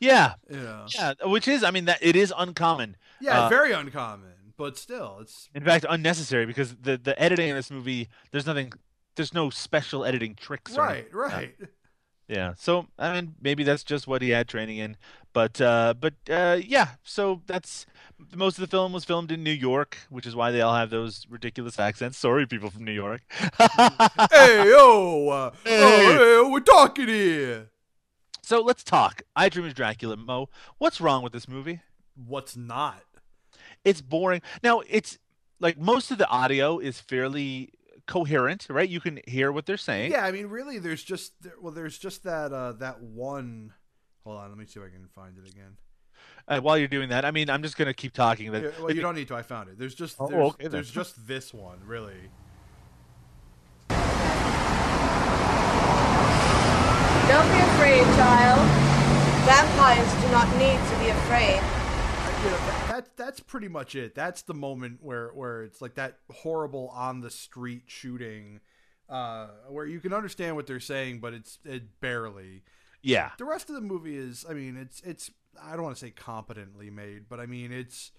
Yeah, 0.00 0.34
know? 0.48 0.86
yeah, 0.94 1.12
which 1.24 1.46
is, 1.46 1.62
I 1.62 1.70
mean, 1.70 1.84
that 1.84 1.98
it 2.02 2.16
is 2.16 2.32
uncommon. 2.36 2.96
Yeah, 3.20 3.42
Uh, 3.44 3.48
very 3.48 3.72
uncommon. 3.72 4.54
but 4.56 4.76
still, 4.78 5.18
it's 5.20 5.48
In 5.54 5.62
fact, 5.64 5.84
unnecessary 5.88 6.46
because 6.46 6.74
the 6.76 6.96
the 6.96 7.14
editing 7.20 7.48
in 7.50 7.56
this 7.56 7.70
movie, 7.70 8.08
there's 8.32 8.46
nothing, 8.46 8.72
there's 9.16 9.32
no 9.34 9.50
special 9.50 10.04
editing 10.04 10.34
tricks. 10.34 10.76
or 10.76 10.80
right, 10.82 11.08
right. 11.14 11.54
Yeah. 12.28 12.54
So 12.56 12.86
I 12.98 13.12
mean, 13.14 13.34
maybe 13.40 13.64
that's 13.64 13.82
just 13.84 14.06
what 14.06 14.22
he 14.22 14.30
had 14.30 14.46
training 14.48 14.78
in, 14.78 14.96
but 15.32 15.60
uh, 15.60 15.94
but 15.98 16.14
uh, 16.30 16.58
yeah. 16.64 16.88
So 17.02 17.42
that's 17.46 17.86
most 18.36 18.56
of 18.56 18.60
the 18.62 18.68
film 18.68 18.92
was 18.92 19.04
filmed 19.04 19.32
in 19.32 19.42
New 19.42 19.50
York, 19.50 19.98
which 20.10 20.26
is 20.26 20.36
why 20.36 20.52
they 20.52 20.60
all 20.60 20.76
have 20.76 20.90
those 20.90 21.26
ridiculous 21.28 21.78
accents. 21.80 22.16
Sorry, 22.18 22.46
people 22.46 22.70
from 22.70 22.84
New 22.84 22.92
York. 22.92 23.22
hey 24.30 24.68
yo, 24.68 25.28
uh, 25.28 25.50
Hey. 25.64 25.80
oh, 25.82 26.44
hey, 26.44 26.50
we're 26.52 26.60
talking 26.60 27.08
here. 27.08 27.70
So 28.50 28.62
let's 28.62 28.82
talk. 28.82 29.22
I 29.36 29.48
Dream 29.48 29.64
of 29.66 29.74
Dracula, 29.74 30.16
Mo. 30.16 30.48
What's 30.78 31.00
wrong 31.00 31.22
with 31.22 31.32
this 31.32 31.46
movie? 31.46 31.82
What's 32.16 32.56
not? 32.56 33.04
It's 33.84 34.00
boring. 34.00 34.42
Now 34.60 34.82
it's 34.88 35.20
like 35.60 35.78
most 35.78 36.10
of 36.10 36.18
the 36.18 36.26
audio 36.26 36.80
is 36.80 36.98
fairly 36.98 37.70
coherent, 38.08 38.66
right? 38.68 38.88
You 38.88 38.98
can 38.98 39.20
hear 39.24 39.52
what 39.52 39.66
they're 39.66 39.76
saying. 39.76 40.10
Yeah, 40.10 40.24
I 40.24 40.32
mean, 40.32 40.48
really, 40.48 40.80
there's 40.80 41.04
just 41.04 41.32
well, 41.60 41.72
there's 41.72 41.96
just 41.96 42.24
that 42.24 42.52
uh 42.52 42.72
that 42.80 43.00
one. 43.00 43.72
Hold 44.24 44.38
on, 44.38 44.48
let 44.48 44.58
me 44.58 44.66
see 44.66 44.80
if 44.80 44.86
I 44.86 44.88
can 44.88 45.06
find 45.14 45.38
it 45.38 45.48
again. 45.48 45.76
Uh, 46.48 46.58
while 46.58 46.76
you're 46.76 46.88
doing 46.88 47.10
that, 47.10 47.24
I 47.24 47.30
mean, 47.30 47.48
I'm 47.50 47.62
just 47.62 47.76
gonna 47.76 47.94
keep 47.94 48.14
talking. 48.14 48.50
That 48.50 48.64
Yeah, 48.64 48.70
well, 48.80 48.90
you 48.92 49.00
don't 49.00 49.14
need 49.14 49.28
to. 49.28 49.36
I 49.36 49.42
found 49.42 49.68
it. 49.68 49.78
There's 49.78 49.94
just 49.94 50.16
Oh, 50.18 50.26
okay 50.26 50.66
there's 50.66 50.90
just 50.90 51.24
this 51.28 51.54
one, 51.54 51.78
really. 51.86 52.18
Don't 57.30 57.46
be 57.54 57.60
afraid, 57.60 58.02
child. 58.18 58.58
Vampires 59.46 60.12
do 60.22 60.30
not 60.32 60.48
need 60.58 60.78
to 60.90 60.98
be 60.98 61.10
afraid. 61.10 61.60
I- 61.62 62.42
you 62.44 62.50
know, 62.50 62.56
that, 62.56 62.88
that 62.88 63.16
that's 63.16 63.38
pretty 63.40 63.68
much 63.68 63.94
it. 63.94 64.14
That's 64.16 64.42
the 64.42 64.54
moment 64.54 64.98
where 65.00 65.28
where 65.28 65.62
it's 65.62 65.80
like 65.80 65.94
that 65.94 66.18
horrible 66.32 66.88
on 66.88 67.20
the 67.20 67.30
street 67.30 67.84
shooting, 67.86 68.60
uh, 69.08 69.48
where 69.68 69.86
you 69.86 70.00
can 70.00 70.12
understand 70.12 70.56
what 70.56 70.66
they're 70.66 70.80
saying, 70.80 71.20
but 71.20 71.34
it's 71.34 71.58
it 71.64 72.00
barely. 72.00 72.62
Yeah. 73.02 73.30
The 73.38 73.44
rest 73.44 73.68
of 73.68 73.74
the 73.76 73.80
movie 73.80 74.16
is, 74.16 74.44
I 74.48 74.54
mean, 74.54 74.76
it's 74.76 75.00
it's 75.02 75.30
I 75.62 75.72
don't 75.74 75.82
want 75.82 75.96
to 75.96 76.00
say 76.04 76.10
competently 76.10 76.90
made, 76.90 77.28
but 77.28 77.38
I 77.40 77.46
mean 77.46 77.72
it's 77.72 78.10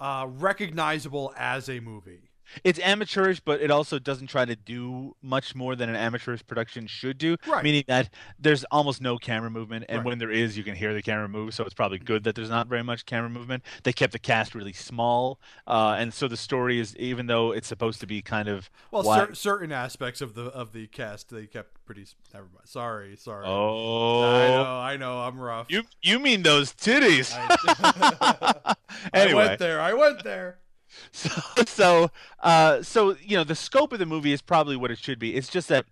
uh, 0.00 0.26
recognizable 0.28 1.34
as 1.36 1.68
a 1.68 1.80
movie. 1.80 2.27
It's 2.64 2.78
amateurish, 2.80 3.40
but 3.40 3.60
it 3.60 3.70
also 3.70 3.98
doesn't 3.98 4.28
try 4.28 4.44
to 4.44 4.56
do 4.56 5.16
much 5.22 5.54
more 5.54 5.76
than 5.76 5.88
an 5.88 5.96
amateurish 5.96 6.46
production 6.46 6.86
should 6.86 7.18
do. 7.18 7.36
Right. 7.46 7.62
Meaning 7.64 7.84
that 7.88 8.10
there's 8.38 8.64
almost 8.64 9.00
no 9.00 9.18
camera 9.18 9.50
movement, 9.50 9.84
and 9.88 9.98
Right. 9.98 10.06
when 10.06 10.18
there 10.18 10.30
is, 10.30 10.56
you 10.56 10.64
can 10.64 10.74
hear 10.74 10.94
the 10.94 11.02
camera 11.02 11.28
move. 11.28 11.54
So 11.54 11.64
it's 11.64 11.74
probably 11.74 11.98
good 11.98 12.24
that 12.24 12.34
there's 12.34 12.50
not 12.50 12.66
very 12.68 12.82
much 12.82 13.06
camera 13.06 13.30
movement. 13.30 13.64
They 13.82 13.92
kept 13.92 14.12
the 14.12 14.18
cast 14.18 14.54
really 14.54 14.72
small, 14.72 15.40
uh, 15.66 15.96
and 15.98 16.12
so 16.14 16.28
the 16.28 16.36
story 16.36 16.78
is, 16.78 16.96
even 16.96 17.26
though 17.26 17.52
it's 17.52 17.68
supposed 17.68 18.00
to 18.00 18.06
be 18.06 18.22
kind 18.22 18.48
of 18.48 18.70
Well, 18.90 19.02
cer- 19.04 19.34
certain 19.34 19.72
aspects 19.72 20.20
of 20.20 20.34
the 20.34 20.44
of 20.46 20.72
the 20.72 20.86
cast 20.88 21.28
they 21.30 21.46
kept 21.46 21.84
pretty. 21.84 22.06
Never 22.32 22.46
mind. 22.54 22.66
Sorry, 22.66 23.16
sorry. 23.16 23.44
Oh. 23.46 24.22
I 24.22 24.48
know, 24.48 24.64
I 24.80 24.96
know. 24.96 25.18
I'm 25.20 25.38
rough. 25.38 25.66
you 25.68 25.82
you 26.02 26.18
mean 26.18 26.42
those 26.42 26.72
titties? 26.72 27.32
I 27.34 28.74
anyway, 29.14 29.46
went 29.48 29.58
there. 29.58 29.80
I 29.80 29.94
went 29.94 30.22
there. 30.24 30.58
So, 31.12 31.30
so, 31.66 32.10
uh, 32.40 32.82
so 32.82 33.16
you 33.20 33.36
know, 33.36 33.44
the 33.44 33.54
scope 33.54 33.92
of 33.92 33.98
the 33.98 34.06
movie 34.06 34.32
is 34.32 34.42
probably 34.42 34.76
what 34.76 34.90
it 34.90 34.98
should 34.98 35.18
be. 35.18 35.34
It's 35.34 35.48
just 35.48 35.68
that 35.68 35.86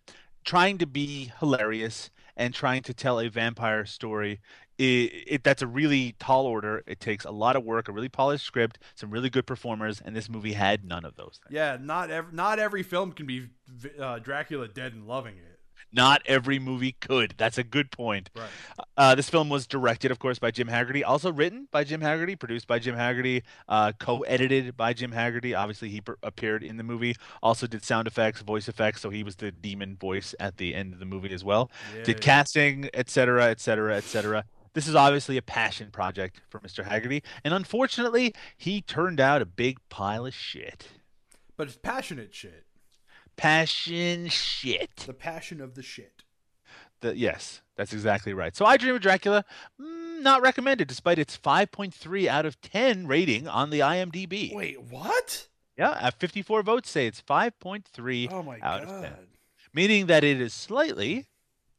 trying 0.44 0.78
to 0.78 0.86
be 0.86 1.32
hilarious 1.40 2.10
and 2.36 2.54
trying 2.54 2.82
to 2.82 2.94
tell 2.94 3.18
a 3.18 3.28
vampire 3.28 3.86
story, 3.86 4.40
it, 4.78 4.84
it 5.26 5.44
that's 5.44 5.62
a 5.62 5.66
really 5.66 6.14
tall 6.18 6.46
order. 6.46 6.82
It 6.86 7.00
takes 7.00 7.24
a 7.24 7.30
lot 7.30 7.56
of 7.56 7.64
work, 7.64 7.88
a 7.88 7.92
really 7.92 8.08
polished 8.08 8.44
script, 8.44 8.78
some 8.94 9.10
really 9.10 9.30
good 9.30 9.46
performers, 9.46 10.02
and 10.04 10.14
this 10.14 10.28
movie 10.28 10.52
had 10.52 10.84
none 10.84 11.04
of 11.04 11.16
those 11.16 11.40
things. 11.42 11.54
Yeah, 11.54 11.78
not 11.80 12.10
every 12.10 12.32
not 12.34 12.58
every 12.58 12.82
film 12.82 13.12
can 13.12 13.26
be 13.26 13.48
uh, 13.98 14.18
Dracula 14.18 14.68
dead 14.68 14.92
and 14.92 15.06
loving 15.06 15.36
it. 15.36 15.55
Not 15.96 16.20
every 16.26 16.58
movie 16.58 16.92
could. 17.00 17.34
That's 17.38 17.56
a 17.56 17.64
good 17.64 17.90
point. 17.90 18.28
Right. 18.36 18.46
Uh, 18.98 19.14
this 19.14 19.30
film 19.30 19.48
was 19.48 19.66
directed, 19.66 20.10
of 20.10 20.18
course, 20.18 20.38
by 20.38 20.50
Jim 20.50 20.68
Haggerty. 20.68 21.02
Also 21.02 21.32
written 21.32 21.68
by 21.70 21.84
Jim 21.84 22.02
Haggerty, 22.02 22.36
produced 22.36 22.66
by 22.66 22.78
Jim 22.78 22.94
Haggerty, 22.94 23.42
uh, 23.66 23.92
co-edited 23.98 24.76
by 24.76 24.92
Jim 24.92 25.12
Haggerty. 25.12 25.54
Obviously, 25.54 25.88
he 25.88 26.02
per- 26.02 26.18
appeared 26.22 26.62
in 26.62 26.76
the 26.76 26.82
movie. 26.82 27.16
Also 27.42 27.66
did 27.66 27.82
sound 27.82 28.06
effects, 28.06 28.42
voice 28.42 28.68
effects, 28.68 29.00
so 29.00 29.08
he 29.08 29.22
was 29.22 29.36
the 29.36 29.50
demon 29.50 29.96
voice 29.96 30.34
at 30.38 30.58
the 30.58 30.74
end 30.74 30.92
of 30.92 30.98
the 30.98 31.06
movie 31.06 31.32
as 31.32 31.42
well. 31.42 31.70
did 32.04 32.08
Yeah. 32.18 32.22
casting, 32.22 32.90
etc., 32.92 33.46
etc., 33.46 33.96
etc. 33.96 34.44
This 34.74 34.86
is 34.86 34.94
obviously 34.94 35.38
a 35.38 35.42
passion 35.42 35.90
project 35.90 36.42
for 36.50 36.60
Mr. 36.60 36.84
Haggerty, 36.84 37.22
and 37.42 37.54
unfortunately, 37.54 38.34
he 38.58 38.82
turned 38.82 39.18
out 39.20 39.40
a 39.40 39.46
big 39.46 39.78
pile 39.88 40.26
of 40.26 40.34
shit. 40.34 40.88
But 41.56 41.68
it's 41.68 41.78
passionate 41.78 42.34
shit. 42.34 42.65
Passion 43.36 44.28
shit. 44.28 44.96
The 45.06 45.12
passion 45.12 45.60
of 45.60 45.74
the 45.74 45.82
shit. 45.82 46.22
The, 47.00 47.16
yes, 47.16 47.60
that's 47.76 47.92
exactly 47.92 48.32
right. 48.32 48.56
So 48.56 48.64
I 48.64 48.76
Dream 48.78 48.94
of 48.94 49.02
Dracula, 49.02 49.44
mm, 49.80 50.22
not 50.22 50.40
recommended, 50.42 50.88
despite 50.88 51.18
its 51.18 51.36
5.3 51.36 52.26
out 52.26 52.46
of 52.46 52.60
10 52.62 53.06
rating 53.06 53.46
on 53.46 53.70
the 53.70 53.80
IMDb. 53.80 54.54
Wait, 54.54 54.80
what? 54.82 55.48
Yeah, 55.76 55.96
at 56.00 56.18
54 56.18 56.62
votes 56.62 56.90
say 56.90 57.06
it's 57.06 57.20
5.3 57.20 58.28
Oh 58.32 58.42
my 58.42 58.58
out 58.62 58.86
god. 58.86 58.94
of 58.94 59.02
10, 59.02 59.12
meaning 59.74 60.06
that 60.06 60.24
it 60.24 60.40
is 60.40 60.54
slightly 60.54 61.26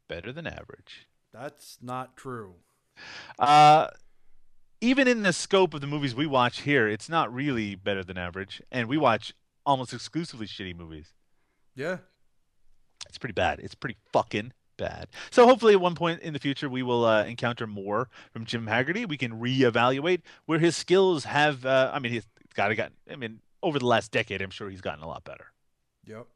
better 0.06 0.32
than 0.32 0.46
average. 0.46 1.08
That's 1.32 1.78
not 1.82 2.16
true. 2.16 2.54
Uh, 3.38 3.88
even 4.80 5.08
in 5.08 5.22
the 5.22 5.32
scope 5.32 5.74
of 5.74 5.80
the 5.80 5.86
movies 5.88 6.14
we 6.14 6.26
watch 6.26 6.60
here, 6.60 6.88
it's 6.88 7.08
not 7.08 7.32
really 7.34 7.74
better 7.74 8.04
than 8.04 8.16
average, 8.16 8.62
and 8.70 8.88
we 8.88 8.96
watch 8.96 9.34
almost 9.66 9.92
exclusively 9.92 10.46
shitty 10.46 10.76
movies. 10.76 11.12
Yeah. 11.78 11.98
It's 13.08 13.18
pretty 13.18 13.34
bad. 13.34 13.60
It's 13.60 13.74
pretty 13.76 13.96
fucking 14.12 14.52
bad. 14.76 15.06
So 15.30 15.46
hopefully 15.46 15.74
at 15.74 15.80
one 15.80 15.94
point 15.94 16.20
in 16.22 16.32
the 16.32 16.38
future 16.38 16.68
we 16.68 16.82
will 16.82 17.04
uh, 17.04 17.24
encounter 17.24 17.66
more 17.66 18.08
from 18.32 18.44
Jim 18.44 18.66
Haggerty. 18.66 19.06
We 19.06 19.16
can 19.16 19.40
reevaluate 19.40 20.22
where 20.46 20.58
his 20.58 20.76
skills 20.76 21.24
have. 21.24 21.64
Uh, 21.64 21.90
I 21.94 22.00
mean, 22.00 22.12
he's 22.12 22.26
got 22.54 22.68
to 22.68 22.74
get. 22.74 22.92
I 23.10 23.16
mean, 23.16 23.40
over 23.62 23.78
the 23.78 23.86
last 23.86 24.10
decade, 24.10 24.42
I'm 24.42 24.50
sure 24.50 24.68
he's 24.68 24.80
gotten 24.80 25.04
a 25.04 25.08
lot 25.08 25.24
better. 25.24 25.46
Yep. 26.06 26.26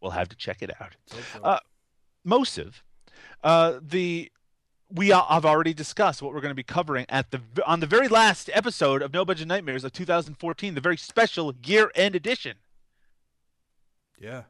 We'll 0.00 0.12
have 0.12 0.28
to 0.28 0.36
check 0.36 0.62
it 0.62 0.70
out. 0.80 0.96
So. 1.06 1.16
Uh, 1.42 1.58
Mosive, 2.24 2.82
uh, 3.42 3.80
the 3.82 4.30
we 4.88 5.08
have 5.08 5.44
already 5.44 5.74
discussed 5.74 6.22
what 6.22 6.34
we're 6.34 6.40
going 6.40 6.50
to 6.50 6.54
be 6.54 6.62
covering 6.62 7.06
at 7.08 7.30
the 7.30 7.40
on 7.66 7.80
the 7.80 7.86
very 7.86 8.08
last 8.08 8.50
episode 8.52 9.02
of 9.02 9.12
No 9.12 9.24
Budget 9.24 9.48
Nightmares 9.48 9.84
of 9.84 9.92
2014, 9.92 10.74
the 10.74 10.80
very 10.80 10.96
special 10.96 11.54
year-end 11.64 12.14
edition. 12.14 12.56
yeah. 14.20 14.42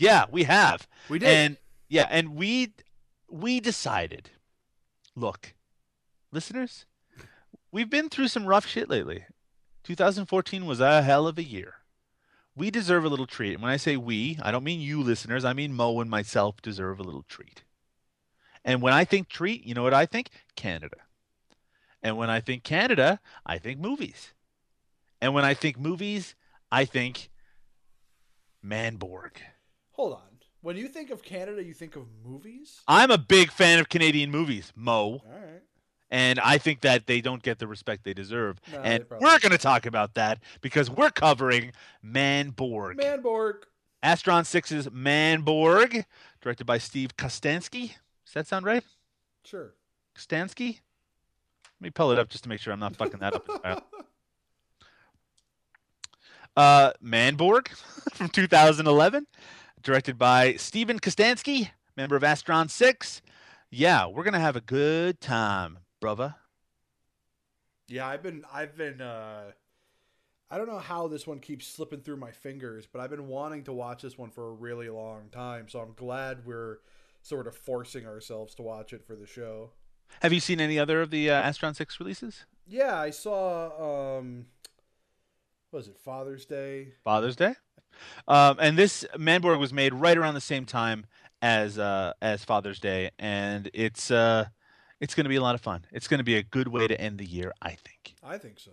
Yeah, 0.00 0.24
we 0.30 0.44
have. 0.44 0.88
We 1.10 1.18
did. 1.18 1.28
And 1.28 1.56
yeah, 1.88 2.06
and 2.10 2.34
we 2.34 2.72
we 3.28 3.60
decided. 3.60 4.30
Look, 5.14 5.54
listeners, 6.32 6.86
we've 7.70 7.90
been 7.90 8.08
through 8.08 8.28
some 8.28 8.46
rough 8.46 8.66
shit 8.66 8.88
lately. 8.88 9.26
2014 9.84 10.64
was 10.64 10.80
a 10.80 11.02
hell 11.02 11.26
of 11.26 11.36
a 11.36 11.42
year. 11.42 11.74
We 12.56 12.70
deserve 12.70 13.04
a 13.04 13.08
little 13.08 13.26
treat. 13.26 13.54
And 13.54 13.62
when 13.62 13.70
I 13.70 13.76
say 13.76 13.98
we, 13.98 14.38
I 14.40 14.50
don't 14.50 14.64
mean 14.64 14.80
you 14.80 15.02
listeners, 15.02 15.44
I 15.44 15.52
mean 15.52 15.74
Mo 15.74 16.00
and 16.00 16.10
myself 16.10 16.62
deserve 16.62 16.98
a 16.98 17.04
little 17.04 17.24
treat. 17.28 17.62
And 18.64 18.80
when 18.80 18.94
I 18.94 19.04
think 19.04 19.28
treat, 19.28 19.66
you 19.66 19.74
know 19.74 19.82
what 19.82 19.94
I 19.94 20.06
think? 20.06 20.30
Canada. 20.56 20.96
And 22.02 22.16
when 22.16 22.30
I 22.30 22.40
think 22.40 22.64
Canada, 22.64 23.20
I 23.44 23.58
think 23.58 23.78
movies. 23.78 24.32
And 25.20 25.34
when 25.34 25.44
I 25.44 25.52
think 25.52 25.78
movies, 25.78 26.34
I 26.72 26.86
think 26.86 27.28
Manborg. 28.64 29.32
Hold 29.92 30.14
on. 30.14 30.20
When 30.62 30.76
you 30.76 30.88
think 30.88 31.10
of 31.10 31.22
Canada, 31.22 31.62
you 31.64 31.72
think 31.72 31.96
of 31.96 32.04
movies? 32.24 32.80
I'm 32.86 33.10
a 33.10 33.18
big 33.18 33.50
fan 33.50 33.78
of 33.78 33.88
Canadian 33.88 34.30
movies, 34.30 34.72
Mo, 34.76 35.02
All 35.02 35.24
right. 35.26 35.62
and 36.10 36.38
I 36.40 36.58
think 36.58 36.82
that 36.82 37.06
they 37.06 37.20
don't 37.22 37.42
get 37.42 37.58
the 37.58 37.66
respect 37.66 38.04
they 38.04 38.12
deserve. 38.12 38.60
No, 38.70 38.80
and 38.80 39.04
they 39.08 39.16
we're 39.20 39.38
going 39.38 39.52
to 39.52 39.58
talk 39.58 39.86
about 39.86 40.14
that 40.14 40.38
because 40.60 40.90
we're 40.90 41.10
covering 41.10 41.72
Manborg. 42.04 42.96
Manborg. 42.96 43.54
Astron 44.02 44.42
6's 44.42 44.88
Manborg, 44.88 46.04
directed 46.42 46.64
by 46.66 46.76
Steve 46.78 47.16
Kostanski. 47.16 47.94
Does 48.26 48.34
that 48.34 48.46
sound 48.46 48.66
right? 48.66 48.84
Sure. 49.44 49.74
Kostanski? 50.14 50.80
Let 51.80 51.86
me 51.86 51.90
pull 51.90 52.10
it 52.12 52.18
up 52.18 52.28
just 52.28 52.42
to 52.44 52.50
make 52.50 52.60
sure 52.60 52.72
I'm 52.74 52.80
not 52.80 52.96
fucking 52.96 53.20
that 53.20 53.34
up. 53.34 53.84
Uh, 56.56 56.90
Manborg 57.02 57.68
from 58.12 58.28
2011, 58.28 59.26
directed 59.82 60.18
by 60.18 60.54
Steven 60.54 60.98
Kostanski, 61.00 61.70
member 61.96 62.16
of 62.16 62.22
Astron 62.22 62.70
6. 62.70 63.22
Yeah, 63.70 64.06
we're 64.06 64.24
going 64.24 64.34
to 64.34 64.40
have 64.40 64.56
a 64.56 64.60
good 64.60 65.20
time, 65.20 65.78
brother. 66.00 66.34
Yeah, 67.88 68.06
I've 68.06 68.22
been 68.22 68.44
I've 68.52 68.76
been 68.76 69.00
uh 69.00 69.50
I 70.50 70.56
don't 70.56 70.68
know 70.68 70.78
how 70.78 71.08
this 71.08 71.26
one 71.26 71.38
keeps 71.40 71.66
slipping 71.66 72.00
through 72.00 72.16
my 72.16 72.30
fingers, 72.30 72.86
but 72.90 73.00
I've 73.00 73.10
been 73.10 73.28
wanting 73.28 73.64
to 73.64 73.72
watch 73.72 74.02
this 74.02 74.16
one 74.18 74.30
for 74.30 74.48
a 74.48 74.52
really 74.52 74.88
long 74.88 75.28
time, 75.30 75.68
so 75.68 75.80
I'm 75.80 75.94
glad 75.94 76.46
we're 76.46 76.78
sort 77.22 77.46
of 77.46 77.56
forcing 77.56 78.06
ourselves 78.06 78.54
to 78.56 78.62
watch 78.62 78.92
it 78.92 79.04
for 79.04 79.14
the 79.14 79.26
show. 79.26 79.70
Have 80.22 80.32
you 80.32 80.40
seen 80.40 80.60
any 80.60 80.78
other 80.78 81.02
of 81.02 81.10
the 81.10 81.30
uh, 81.30 81.42
Astron 81.42 81.76
6 81.76 82.00
releases? 82.00 82.44
Yeah, 82.66 82.96
I 82.96 83.10
saw 83.10 84.18
um 84.18 84.46
was 85.72 85.88
it 85.88 85.96
Father's 85.98 86.46
Day? 86.46 86.94
Father's 87.04 87.36
Day. 87.36 87.54
Um, 88.28 88.56
and 88.60 88.78
this 88.78 89.04
Manborg 89.16 89.58
was 89.58 89.72
made 89.72 89.94
right 89.94 90.16
around 90.16 90.34
the 90.34 90.40
same 90.40 90.64
time 90.64 91.06
as 91.42 91.78
uh, 91.78 92.12
as 92.20 92.44
Father's 92.44 92.78
Day, 92.78 93.10
and 93.18 93.70
it's 93.72 94.10
uh, 94.10 94.46
it's 95.00 95.14
going 95.14 95.24
to 95.24 95.30
be 95.30 95.36
a 95.36 95.42
lot 95.42 95.54
of 95.54 95.60
fun. 95.60 95.84
It's 95.92 96.08
going 96.08 96.18
to 96.18 96.24
be 96.24 96.36
a 96.36 96.42
good 96.42 96.68
way 96.68 96.86
to 96.86 97.00
end 97.00 97.18
the 97.18 97.24
year, 97.24 97.52
I 97.62 97.70
think. 97.70 98.14
I 98.22 98.38
think 98.38 98.58
so. 98.58 98.72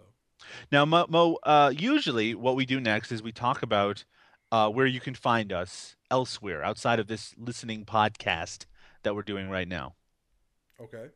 Now, 0.72 0.86
Mo, 0.86 1.06
Mo 1.10 1.38
uh, 1.44 1.74
usually 1.76 2.36
what 2.36 2.56
we 2.56 2.66
do 2.66 2.80
next 2.80 3.12
is 3.12 3.24
we 3.24 3.32
talk 3.32 3.62
about 3.62 4.06
uh, 4.52 4.70
where 4.70 4.86
you 4.86 5.00
can 5.00 5.16
find 5.16 5.52
us 5.52 5.96
elsewhere 6.10 6.64
outside 6.64 7.00
of 7.00 7.08
this 7.08 7.34
listening 7.38 7.86
podcast 7.86 8.66
that 9.04 9.16
we're 9.16 9.24
doing 9.24 9.50
right 9.50 9.68
now. 9.68 9.96
Okay. 10.80 11.08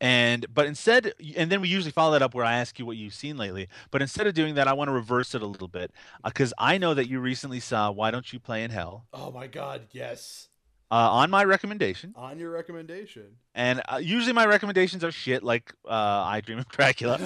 And 0.00 0.46
but 0.52 0.66
instead, 0.66 1.12
and 1.36 1.50
then 1.50 1.60
we 1.60 1.68
usually 1.68 1.90
follow 1.90 2.12
that 2.12 2.22
up 2.22 2.34
where 2.34 2.44
I 2.44 2.54
ask 2.54 2.78
you 2.78 2.86
what 2.86 2.96
you've 2.96 3.14
seen 3.14 3.36
lately. 3.36 3.68
But 3.90 4.00
instead 4.00 4.26
of 4.26 4.34
doing 4.34 4.54
that, 4.54 4.68
I 4.68 4.72
want 4.72 4.88
to 4.88 4.92
reverse 4.92 5.34
it 5.34 5.42
a 5.42 5.46
little 5.46 5.68
bit 5.68 5.90
uh, 6.22 6.28
because 6.28 6.54
I 6.58 6.78
know 6.78 6.94
that 6.94 7.08
you 7.08 7.18
recently 7.20 7.60
saw 7.60 7.90
Why 7.90 8.10
Don't 8.10 8.32
You 8.32 8.38
Play 8.38 8.62
in 8.62 8.70
Hell 8.70 9.06
Oh 9.12 9.32
my 9.32 9.46
God! 9.48 9.88
Yes. 9.92 10.47
Uh, 10.90 11.10
on 11.10 11.30
my 11.30 11.44
recommendation. 11.44 12.14
On 12.16 12.38
your 12.38 12.50
recommendation. 12.50 13.36
And 13.54 13.82
uh, 13.88 13.96
usually 13.96 14.32
my 14.32 14.46
recommendations 14.46 15.04
are 15.04 15.12
shit 15.12 15.42
like 15.42 15.74
uh, 15.84 15.90
I 15.90 16.40
Dream 16.40 16.58
of 16.58 16.68
Dracula. 16.68 17.18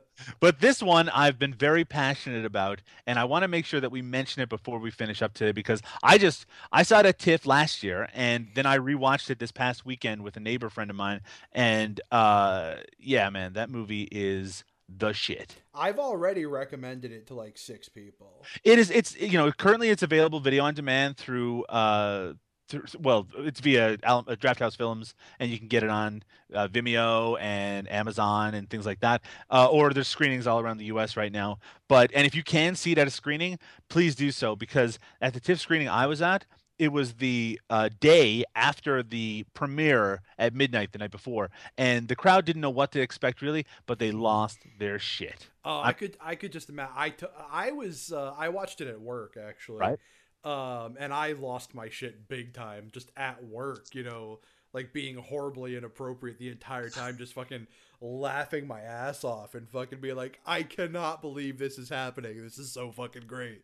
but 0.40 0.60
this 0.60 0.82
one 0.82 1.08
I've 1.08 1.38
been 1.38 1.54
very 1.54 1.84
passionate 1.84 2.44
about, 2.44 2.82
and 3.06 3.18
I 3.18 3.24
want 3.24 3.42
to 3.42 3.48
make 3.48 3.66
sure 3.66 3.80
that 3.80 3.90
we 3.90 4.02
mention 4.02 4.42
it 4.42 4.48
before 4.48 4.78
we 4.78 4.90
finish 4.90 5.22
up 5.22 5.34
today 5.34 5.52
because 5.52 5.82
I 6.02 6.18
just 6.18 6.46
I 6.70 6.82
saw 6.82 7.00
it 7.00 7.06
at 7.06 7.18
TIFF 7.18 7.46
last 7.46 7.82
year, 7.82 8.08
and 8.14 8.48
then 8.54 8.66
I 8.66 8.78
rewatched 8.78 9.30
it 9.30 9.38
this 9.38 9.52
past 9.52 9.84
weekend 9.84 10.22
with 10.22 10.36
a 10.36 10.40
neighbor 10.40 10.68
friend 10.68 10.90
of 10.90 10.96
mine, 10.96 11.22
and 11.52 12.00
uh, 12.12 12.76
yeah, 12.98 13.30
man, 13.30 13.54
that 13.54 13.70
movie 13.70 14.08
is 14.12 14.62
the 14.88 15.12
shit. 15.12 15.62
I've 15.74 15.98
already 15.98 16.46
recommended 16.46 17.12
it 17.12 17.26
to 17.28 17.34
like 17.34 17.58
six 17.58 17.88
people. 17.88 18.44
It 18.62 18.78
is. 18.78 18.90
It's 18.90 19.18
you 19.18 19.38
know 19.38 19.50
currently 19.52 19.90
it's 19.90 20.02
available 20.02 20.40
video 20.40 20.64
on 20.64 20.74
demand 20.74 21.16
through. 21.16 21.64
Uh, 21.64 22.34
through, 22.68 22.84
well, 22.98 23.26
it's 23.38 23.60
via 23.60 23.98
Al- 24.02 24.24
uh, 24.26 24.36
Drafthouse 24.36 24.76
Films, 24.76 25.14
and 25.38 25.50
you 25.50 25.58
can 25.58 25.68
get 25.68 25.82
it 25.82 25.90
on 25.90 26.22
uh, 26.54 26.66
Vimeo 26.68 27.38
and 27.40 27.90
Amazon 27.90 28.54
and 28.54 28.70
things 28.70 28.86
like 28.86 29.00
that. 29.00 29.22
Uh, 29.50 29.66
or 29.66 29.92
there's 29.92 30.08
screenings 30.08 30.46
all 30.46 30.60
around 30.60 30.78
the 30.78 30.86
U.S. 30.86 31.16
right 31.16 31.32
now. 31.32 31.58
But 31.88 32.10
and 32.14 32.26
if 32.26 32.34
you 32.34 32.42
can 32.42 32.74
see 32.74 32.92
it 32.92 32.98
at 32.98 33.06
a 33.06 33.10
screening, 33.10 33.58
please 33.88 34.14
do 34.14 34.30
so 34.30 34.56
because 34.56 34.98
at 35.20 35.34
the 35.34 35.40
TIFF 35.40 35.60
screening 35.60 35.88
I 35.88 36.06
was 36.06 36.22
at, 36.22 36.46
it 36.78 36.88
was 36.88 37.14
the 37.14 37.60
uh, 37.70 37.88
day 38.00 38.44
after 38.54 39.02
the 39.02 39.44
premiere 39.54 40.22
at 40.38 40.54
midnight 40.54 40.92
the 40.92 40.98
night 40.98 41.10
before, 41.10 41.50
and 41.78 42.08
the 42.08 42.16
crowd 42.16 42.44
didn't 42.44 42.62
know 42.62 42.70
what 42.70 42.92
to 42.92 43.00
expect 43.00 43.42
really, 43.42 43.66
but 43.86 43.98
they 43.98 44.10
lost 44.10 44.58
their 44.78 44.98
shit. 44.98 45.48
Oh, 45.64 45.80
I, 45.80 45.92
could 45.92 46.16
I 46.20 46.34
could 46.34 46.52
just 46.52 46.68
imagine. 46.68 46.94
I 46.96 47.10
t- 47.10 47.26
I 47.50 47.72
was 47.72 48.12
uh, 48.12 48.34
I 48.36 48.48
watched 48.48 48.80
it 48.80 48.88
at 48.88 49.00
work 49.00 49.36
actually. 49.40 49.80
Right. 49.80 49.98
Um, 50.44 50.96
and 50.98 51.12
I 51.12 51.32
lost 51.32 51.74
my 51.74 51.88
shit 51.88 52.28
big 52.28 52.52
time 52.52 52.90
just 52.92 53.10
at 53.16 53.44
work. 53.44 53.94
You 53.94 54.04
know, 54.04 54.40
like 54.72 54.92
being 54.92 55.16
horribly 55.16 55.76
inappropriate 55.76 56.38
the 56.38 56.50
entire 56.50 56.90
time, 56.90 57.16
just 57.16 57.32
fucking 57.34 57.66
laughing 58.00 58.66
my 58.66 58.80
ass 58.80 59.24
off 59.24 59.54
and 59.54 59.68
fucking 59.68 60.00
being 60.00 60.16
like, 60.16 60.40
I 60.44 60.64
cannot 60.64 61.22
believe 61.22 61.58
this 61.58 61.78
is 61.78 61.88
happening. 61.88 62.42
This 62.42 62.58
is 62.58 62.72
so 62.72 62.90
fucking 62.90 63.26
great. 63.26 63.62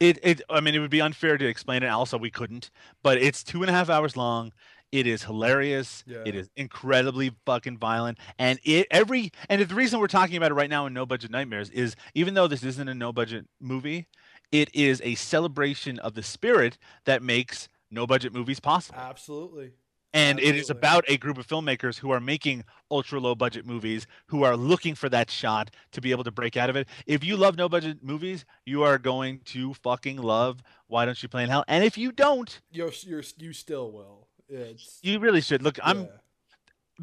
It, 0.00 0.18
it 0.22 0.42
I 0.48 0.60
mean 0.60 0.74
it 0.74 0.78
would 0.78 0.90
be 0.90 1.00
unfair 1.00 1.38
to 1.38 1.46
explain 1.46 1.82
it. 1.82 1.88
Also, 1.88 2.16
we 2.18 2.30
couldn't. 2.30 2.70
But 3.02 3.18
it's 3.18 3.42
two 3.42 3.62
and 3.62 3.70
a 3.70 3.72
half 3.72 3.90
hours 3.90 4.16
long. 4.16 4.52
It 4.90 5.06
is 5.06 5.24
hilarious. 5.24 6.02
Yeah. 6.06 6.22
It 6.24 6.34
is 6.34 6.48
incredibly 6.56 7.32
fucking 7.44 7.76
violent. 7.78 8.18
And 8.38 8.58
it 8.64 8.86
every 8.90 9.32
and 9.48 9.60
the 9.60 9.74
reason 9.74 10.00
we're 10.00 10.06
talking 10.06 10.36
about 10.36 10.50
it 10.50 10.54
right 10.54 10.70
now 10.70 10.86
in 10.86 10.94
No 10.94 11.04
Budget 11.04 11.30
Nightmares 11.30 11.68
is 11.70 11.94
even 12.14 12.34
though 12.34 12.46
this 12.48 12.62
isn't 12.62 12.88
a 12.88 12.94
no 12.94 13.12
budget 13.12 13.46
movie, 13.60 14.06
it 14.50 14.74
is 14.74 15.02
a 15.04 15.14
celebration 15.16 15.98
of 15.98 16.14
the 16.14 16.22
spirit 16.22 16.78
that 17.04 17.22
makes 17.22 17.68
no 17.90 18.06
budget 18.06 18.32
movies 18.32 18.60
possible. 18.60 18.98
Absolutely. 18.98 19.72
And 20.14 20.40
it 20.40 20.56
is 20.56 20.70
about 20.70 21.04
a 21.06 21.18
group 21.18 21.36
of 21.36 21.46
filmmakers 21.46 21.98
who 21.98 22.10
are 22.10 22.20
making 22.20 22.64
ultra 22.90 23.20
low 23.20 23.34
budget 23.34 23.66
movies, 23.66 24.06
who 24.26 24.42
are 24.42 24.56
looking 24.56 24.94
for 24.94 25.08
that 25.10 25.30
shot 25.30 25.70
to 25.92 26.00
be 26.00 26.10
able 26.12 26.24
to 26.24 26.30
break 26.30 26.56
out 26.56 26.70
of 26.70 26.76
it. 26.76 26.88
If 27.06 27.22
you 27.22 27.36
love 27.36 27.56
no 27.56 27.68
budget 27.68 27.98
movies, 28.02 28.44
you 28.64 28.82
are 28.82 28.98
going 28.98 29.40
to 29.46 29.74
fucking 29.74 30.16
love 30.16 30.62
Why 30.86 31.04
Don't 31.04 31.22
You 31.22 31.28
Play 31.28 31.44
in 31.44 31.50
Hell? 31.50 31.64
And 31.68 31.84
if 31.84 31.98
you 31.98 32.10
don't, 32.10 32.60
You're, 32.70 32.92
you're 33.04 33.22
you 33.36 33.52
still 33.52 33.92
will. 33.92 34.28
It's 34.48 34.98
you 35.02 35.18
really 35.18 35.40
should. 35.42 35.62
Look, 35.62 35.78
I'm 35.82 36.02
yeah. 36.02 36.06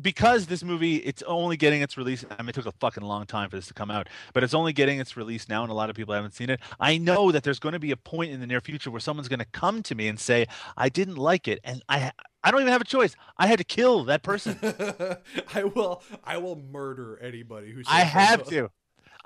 because 0.02 0.48
this 0.48 0.64
movie 0.64 0.95
it's 0.98 1.22
only 1.23 1.56
getting 1.56 1.82
its 1.82 1.95
release 1.95 2.26
i 2.32 2.41
mean 2.41 2.49
it 2.49 2.56
took 2.56 2.65
a 2.65 2.72
fucking 2.72 3.03
long 3.03 3.26
time 3.26 3.49
for 3.49 3.56
this 3.56 3.68
to 3.68 3.73
come 3.73 3.91
out 3.91 4.10
but 4.34 4.44
it's 4.44 4.53
only 4.53 4.73
getting 4.73 4.99
its 4.99 5.15
release 5.15 5.48
now 5.48 5.61
and 5.61 5.72
a 5.72 5.76
lot 5.76 5.90
of 5.90 5.95
people 5.95 6.14
haven't 6.14 6.34
seen 6.34 6.49
it 6.49 6.60
i 6.80 6.98
know 6.98 7.32
that 7.32 7.44
there's 7.44 7.60
going 7.60 7.73
to 7.73 7.80
be 7.80 7.91
a 7.91 7.98
point 7.98 8.32
in 8.32 8.40
the 8.40 8.48
near 8.48 8.60
future 8.60 8.90
where 8.91 8.99
someone's 8.99 9.30
going 9.30 9.40
to 9.40 9.45
come 9.45 9.84
to 9.84 9.95
me 9.95 10.07
and 10.07 10.19
say 10.19 10.45
i 10.76 10.90
didn't 10.90 11.18
like 11.18 11.48
it 11.48 11.60
and 11.64 11.84
i 11.88 12.11
i 12.46 12.52
don't 12.52 12.62
even 12.62 12.72
have 12.72 12.82
a 12.82 12.86
choice 12.86 13.16
i 13.38 13.48
had 13.48 13.58
to 13.58 13.66
kill 13.66 14.06
that 14.06 14.24
person 14.24 14.58
I 15.54 15.66
will 15.66 16.02
I 16.24 16.38
will 16.38 16.56
murder 16.56 17.20
anybody 17.22 17.72
who 17.72 17.82
i 17.88 18.02
have 18.02 18.46
to 18.48 18.70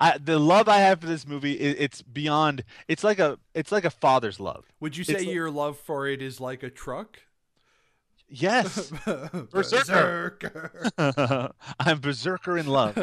I, 0.02 0.16
the 0.16 0.38
love 0.38 0.66
I 0.66 0.78
have 0.78 1.02
for 1.02 1.06
this 1.06 1.26
movie, 1.26 1.52
it, 1.52 1.76
it's 1.78 2.00
beyond. 2.00 2.64
It's 2.88 3.04
like 3.04 3.18
a, 3.18 3.38
it's 3.52 3.70
like 3.70 3.84
a 3.84 3.90
father's 3.90 4.40
love. 4.40 4.64
Would 4.80 4.96
you 4.96 5.02
It's 5.02 5.10
say 5.10 5.18
like- 5.26 5.28
your 5.34 5.50
love 5.50 5.78
for 5.78 6.08
it 6.08 6.22
is 6.22 6.40
like 6.40 6.62
a 6.62 6.70
truck? 6.70 7.18
Yes, 8.32 8.90
Berserker. 9.50 10.88
I'm 11.80 11.98
berserker 11.98 12.56
in 12.56 12.66
love. 12.66 12.96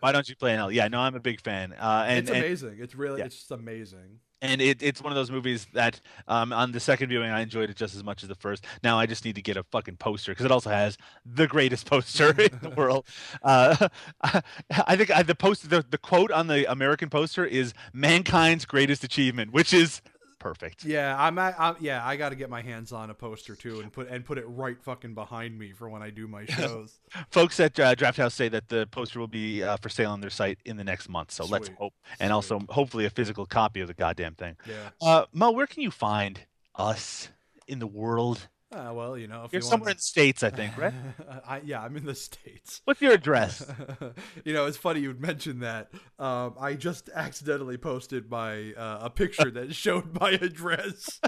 Why 0.00 0.10
don't 0.10 0.26
you 0.28 0.34
play 0.34 0.52
in 0.52 0.56
hell? 0.56 0.72
Yeah, 0.72 0.88
no, 0.88 1.00
I'm 1.00 1.14
a 1.14 1.20
big 1.20 1.42
fan. 1.42 1.74
Uh, 1.74 2.04
and 2.08 2.18
it's 2.20 2.30
and- 2.30 2.38
amazing. 2.38 2.76
It's 2.80 2.94
really 2.94 3.18
yeah. 3.20 3.26
it's 3.26 3.36
just 3.36 3.50
amazing. 3.50 4.20
And 4.42 4.60
it, 4.60 4.82
it's 4.82 5.02
one 5.02 5.12
of 5.12 5.16
those 5.16 5.30
movies 5.30 5.66
that 5.72 6.00
um, 6.28 6.52
on 6.52 6.72
the 6.72 6.80
second 6.80 7.08
viewing 7.08 7.30
I 7.30 7.40
enjoyed 7.40 7.70
it 7.70 7.76
just 7.76 7.94
as 7.94 8.04
much 8.04 8.22
as 8.22 8.28
the 8.28 8.34
first. 8.34 8.64
Now 8.82 8.98
I 8.98 9.06
just 9.06 9.24
need 9.24 9.34
to 9.36 9.42
get 9.42 9.56
a 9.56 9.62
fucking 9.64 9.96
poster 9.96 10.32
because 10.32 10.44
it 10.44 10.50
also 10.50 10.70
has 10.70 10.96
the 11.24 11.46
greatest 11.46 11.86
poster 11.90 12.30
in 12.30 12.58
the 12.62 12.70
world. 12.76 13.06
Uh, 13.42 13.88
I 14.86 14.96
think 14.96 15.10
I, 15.10 15.22
the 15.22 15.34
post 15.34 15.70
the, 15.70 15.84
the 15.88 15.98
quote 15.98 16.30
on 16.30 16.46
the 16.46 16.70
American 16.70 17.08
poster 17.08 17.44
is 17.44 17.72
"mankind's 17.92 18.64
greatest 18.64 19.04
achievement," 19.04 19.52
which 19.52 19.72
is 19.72 20.00
perfect. 20.44 20.84
Yeah, 20.84 21.16
I'm, 21.18 21.38
at, 21.38 21.58
I'm 21.58 21.74
yeah, 21.80 22.06
I 22.06 22.16
got 22.16 22.28
to 22.28 22.36
get 22.36 22.50
my 22.50 22.60
hands 22.60 22.92
on 22.92 23.08
a 23.08 23.14
poster 23.14 23.56
too 23.56 23.80
and 23.80 23.90
put 23.90 24.10
and 24.10 24.22
put 24.26 24.36
it 24.36 24.44
right 24.46 24.76
fucking 24.82 25.14
behind 25.14 25.58
me 25.58 25.72
for 25.72 25.88
when 25.88 26.02
I 26.02 26.10
do 26.10 26.28
my 26.28 26.44
shows. 26.48 27.00
Folks 27.30 27.58
at 27.60 27.80
uh, 27.80 27.94
Drafthouse 27.94 28.32
say 28.32 28.50
that 28.50 28.68
the 28.68 28.86
poster 28.90 29.18
will 29.18 29.26
be 29.26 29.62
uh, 29.62 29.78
for 29.78 29.88
sale 29.88 30.10
on 30.10 30.20
their 30.20 30.28
site 30.28 30.58
in 30.66 30.76
the 30.76 30.84
next 30.84 31.08
month. 31.08 31.32
So 31.32 31.46
let's 31.46 31.68
Sweet. 31.68 31.78
hope, 31.78 31.94
and 32.20 32.30
also 32.30 32.60
hopefully 32.68 33.06
a 33.06 33.10
physical 33.10 33.46
copy 33.46 33.80
of 33.80 33.88
the 33.88 33.94
goddamn 33.94 34.34
thing. 34.34 34.56
Yeah. 34.68 34.90
Uh, 35.00 35.24
Mo, 35.32 35.50
where 35.50 35.66
can 35.66 35.82
you 35.82 35.90
find 35.90 36.40
us 36.74 37.30
in 37.66 37.78
the 37.78 37.86
world? 37.86 38.48
Ah, 38.72 38.92
well, 38.92 39.16
you 39.16 39.28
know, 39.28 39.44
if 39.44 39.52
You're 39.52 39.62
you 39.62 39.68
somewhere 39.68 39.90
in 39.90 39.96
the 39.98 40.02
states, 40.02 40.42
I 40.42 40.50
think, 40.50 40.76
right? 40.76 40.92
I, 41.46 41.60
yeah, 41.64 41.80
I'm 41.80 41.96
in 41.96 42.04
the 42.04 42.14
states. 42.14 42.80
What's 42.84 43.00
your 43.00 43.12
address? 43.12 43.64
you 44.44 44.52
know, 44.52 44.66
it's 44.66 44.76
funny 44.76 44.98
you 45.00 45.08
would 45.08 45.20
mention 45.20 45.60
that. 45.60 45.90
Um, 46.18 46.54
I 46.58 46.74
just 46.74 47.08
accidentally 47.14 47.76
posted 47.76 48.28
my 48.28 48.72
uh, 48.72 48.98
a 49.02 49.10
picture 49.10 49.50
that 49.52 49.74
showed 49.76 50.18
my 50.18 50.30
address 50.42 51.20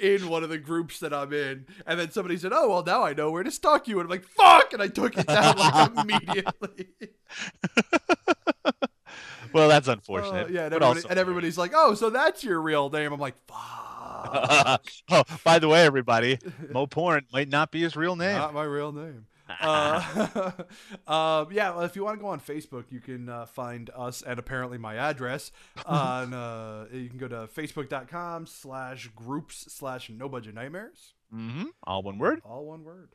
in 0.00 0.28
one 0.28 0.42
of 0.44 0.50
the 0.50 0.58
groups 0.58 1.00
that 1.00 1.14
I'm 1.14 1.32
in, 1.32 1.66
and 1.86 1.98
then 1.98 2.10
somebody 2.10 2.36
said, 2.36 2.52
"Oh, 2.54 2.68
well, 2.68 2.82
now 2.84 3.02
I 3.04 3.14
know 3.14 3.30
where 3.30 3.42
to 3.42 3.50
stalk 3.50 3.88
you," 3.88 3.98
and 4.00 4.04
I'm 4.04 4.10
like, 4.10 4.24
"Fuck!" 4.24 4.74
and 4.74 4.82
I 4.82 4.88
took 4.88 5.16
it 5.16 5.26
down 5.26 5.56
like 5.56 5.90
immediately. 5.96 6.88
well, 9.54 9.68
that's 9.68 9.88
Uh, 9.88 9.92
unfortunate. 9.92 10.50
yeah, 10.50 10.64
and, 10.66 10.74
everybody, 10.74 11.00
and 11.08 11.18
everybody's 11.18 11.56
like, 11.56 11.72
"Oh, 11.74 11.94
so 11.94 12.10
that's 12.10 12.44
your 12.44 12.60
real 12.60 12.90
name?" 12.90 13.14
I'm 13.14 13.20
like, 13.20 13.36
"Fuck." 13.46 13.94
oh, 15.10 15.22
by 15.44 15.58
the 15.58 15.68
way, 15.68 15.84
everybody, 15.84 16.38
Mo 16.70 16.86
Porn 16.88 17.26
might 17.32 17.48
not 17.48 17.70
be 17.70 17.80
his 17.82 17.96
real 17.96 18.16
name. 18.16 18.36
Not 18.36 18.54
my 18.54 18.64
real 18.64 18.92
name. 18.92 19.26
Uh, 19.60 20.50
um, 21.06 21.48
yeah, 21.52 21.70
well, 21.70 21.82
if 21.82 21.94
you 21.94 22.02
want 22.02 22.18
to 22.18 22.20
go 22.20 22.26
on 22.28 22.40
Facebook, 22.40 22.86
you 22.90 22.98
can 22.98 23.28
uh, 23.28 23.46
find 23.46 23.90
us 23.96 24.20
and 24.22 24.40
apparently 24.40 24.76
my 24.76 24.96
address 24.96 25.52
on. 25.84 26.34
Uh, 26.34 26.86
you 26.92 27.08
can 27.08 27.16
go 27.16 27.28
to 27.28 27.46
facebook.com 27.54 28.46
slash 28.46 29.06
groups 29.14 29.72
slash 29.72 30.10
no 30.10 30.28
budget 30.28 30.52
nightmares. 30.54 31.14
hmm 31.30 31.66
All 31.84 32.02
one 32.02 32.18
word. 32.18 32.40
All 32.44 32.66
one 32.66 32.82
word. 32.82 33.10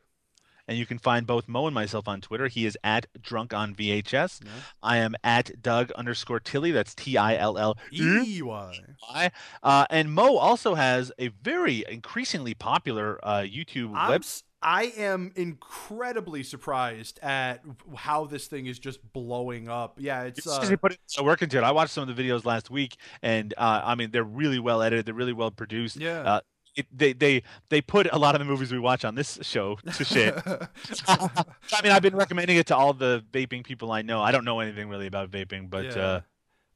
And 0.72 0.78
you 0.78 0.86
can 0.86 0.96
find 0.96 1.26
both 1.26 1.48
Mo 1.48 1.66
and 1.66 1.74
myself 1.74 2.08
on 2.08 2.22
Twitter. 2.22 2.48
He 2.48 2.64
is 2.64 2.78
at 2.82 3.04
drunk 3.20 3.52
on 3.52 3.74
VHS. 3.74 4.40
I 4.82 4.96
am 4.96 5.14
at 5.22 5.60
Doug 5.60 5.92
underscore 5.92 6.40
Tilley. 6.40 6.70
That's 6.70 6.94
T 6.94 7.18
I 7.18 7.36
L 7.36 7.58
L 7.58 7.76
E 7.92 8.40
Y. 8.40 9.30
Uh, 9.62 9.84
and 9.90 10.14
Mo 10.14 10.38
also 10.38 10.74
has 10.74 11.12
a 11.18 11.28
very 11.28 11.84
increasingly 11.86 12.54
popular 12.54 13.20
uh, 13.22 13.40
YouTube 13.40 13.92
I'm 13.94 14.12
web. 14.12 14.24
I 14.62 14.92
am 14.96 15.32
incredibly 15.34 16.42
surprised 16.42 17.18
at 17.20 17.60
how 17.94 18.24
this 18.24 18.46
thing 18.46 18.66
is 18.66 18.78
just 18.78 19.00
blowing 19.12 19.68
up. 19.68 19.96
Yeah, 19.98 20.22
it's. 20.22 20.38
It's 20.38 20.48
Uh, 20.48 20.66
he 20.66 20.76
put 20.76 20.96
so 21.06 21.22
work 21.22 21.42
into 21.42 21.58
it. 21.58 21.64
I 21.64 21.72
watched 21.72 21.92
some 21.92 22.08
of 22.08 22.16
the 22.16 22.22
videos 22.22 22.46
last 22.46 22.70
week, 22.70 22.96
and 23.22 23.52
uh, 23.58 23.82
I 23.84 23.94
mean 23.94 24.10
they're 24.10 24.24
really 24.24 24.58
well 24.58 24.80
edited. 24.80 25.04
They're 25.04 25.14
really 25.14 25.34
well 25.34 25.50
produced. 25.50 25.96
Yeah. 25.96 26.20
Uh, 26.20 26.40
it, 26.74 26.86
they 26.92 27.12
they 27.12 27.42
they 27.68 27.80
put 27.80 28.06
a 28.12 28.18
lot 28.18 28.34
of 28.34 28.38
the 28.38 28.44
movies 28.44 28.72
we 28.72 28.78
watch 28.78 29.04
on 29.04 29.14
this 29.14 29.38
show 29.42 29.76
to 29.94 30.04
shit. 30.04 30.34
I 31.08 31.82
mean, 31.82 31.92
I've 31.92 32.02
been 32.02 32.16
recommending 32.16 32.56
it 32.56 32.66
to 32.68 32.76
all 32.76 32.92
the 32.92 33.24
vaping 33.32 33.64
people 33.64 33.92
I 33.92 34.02
know. 34.02 34.22
I 34.22 34.32
don't 34.32 34.44
know 34.44 34.60
anything 34.60 34.88
really 34.88 35.06
about 35.06 35.30
vaping, 35.30 35.68
but 35.70 35.84
Yeah. 35.84 36.02
uh, 36.02 36.20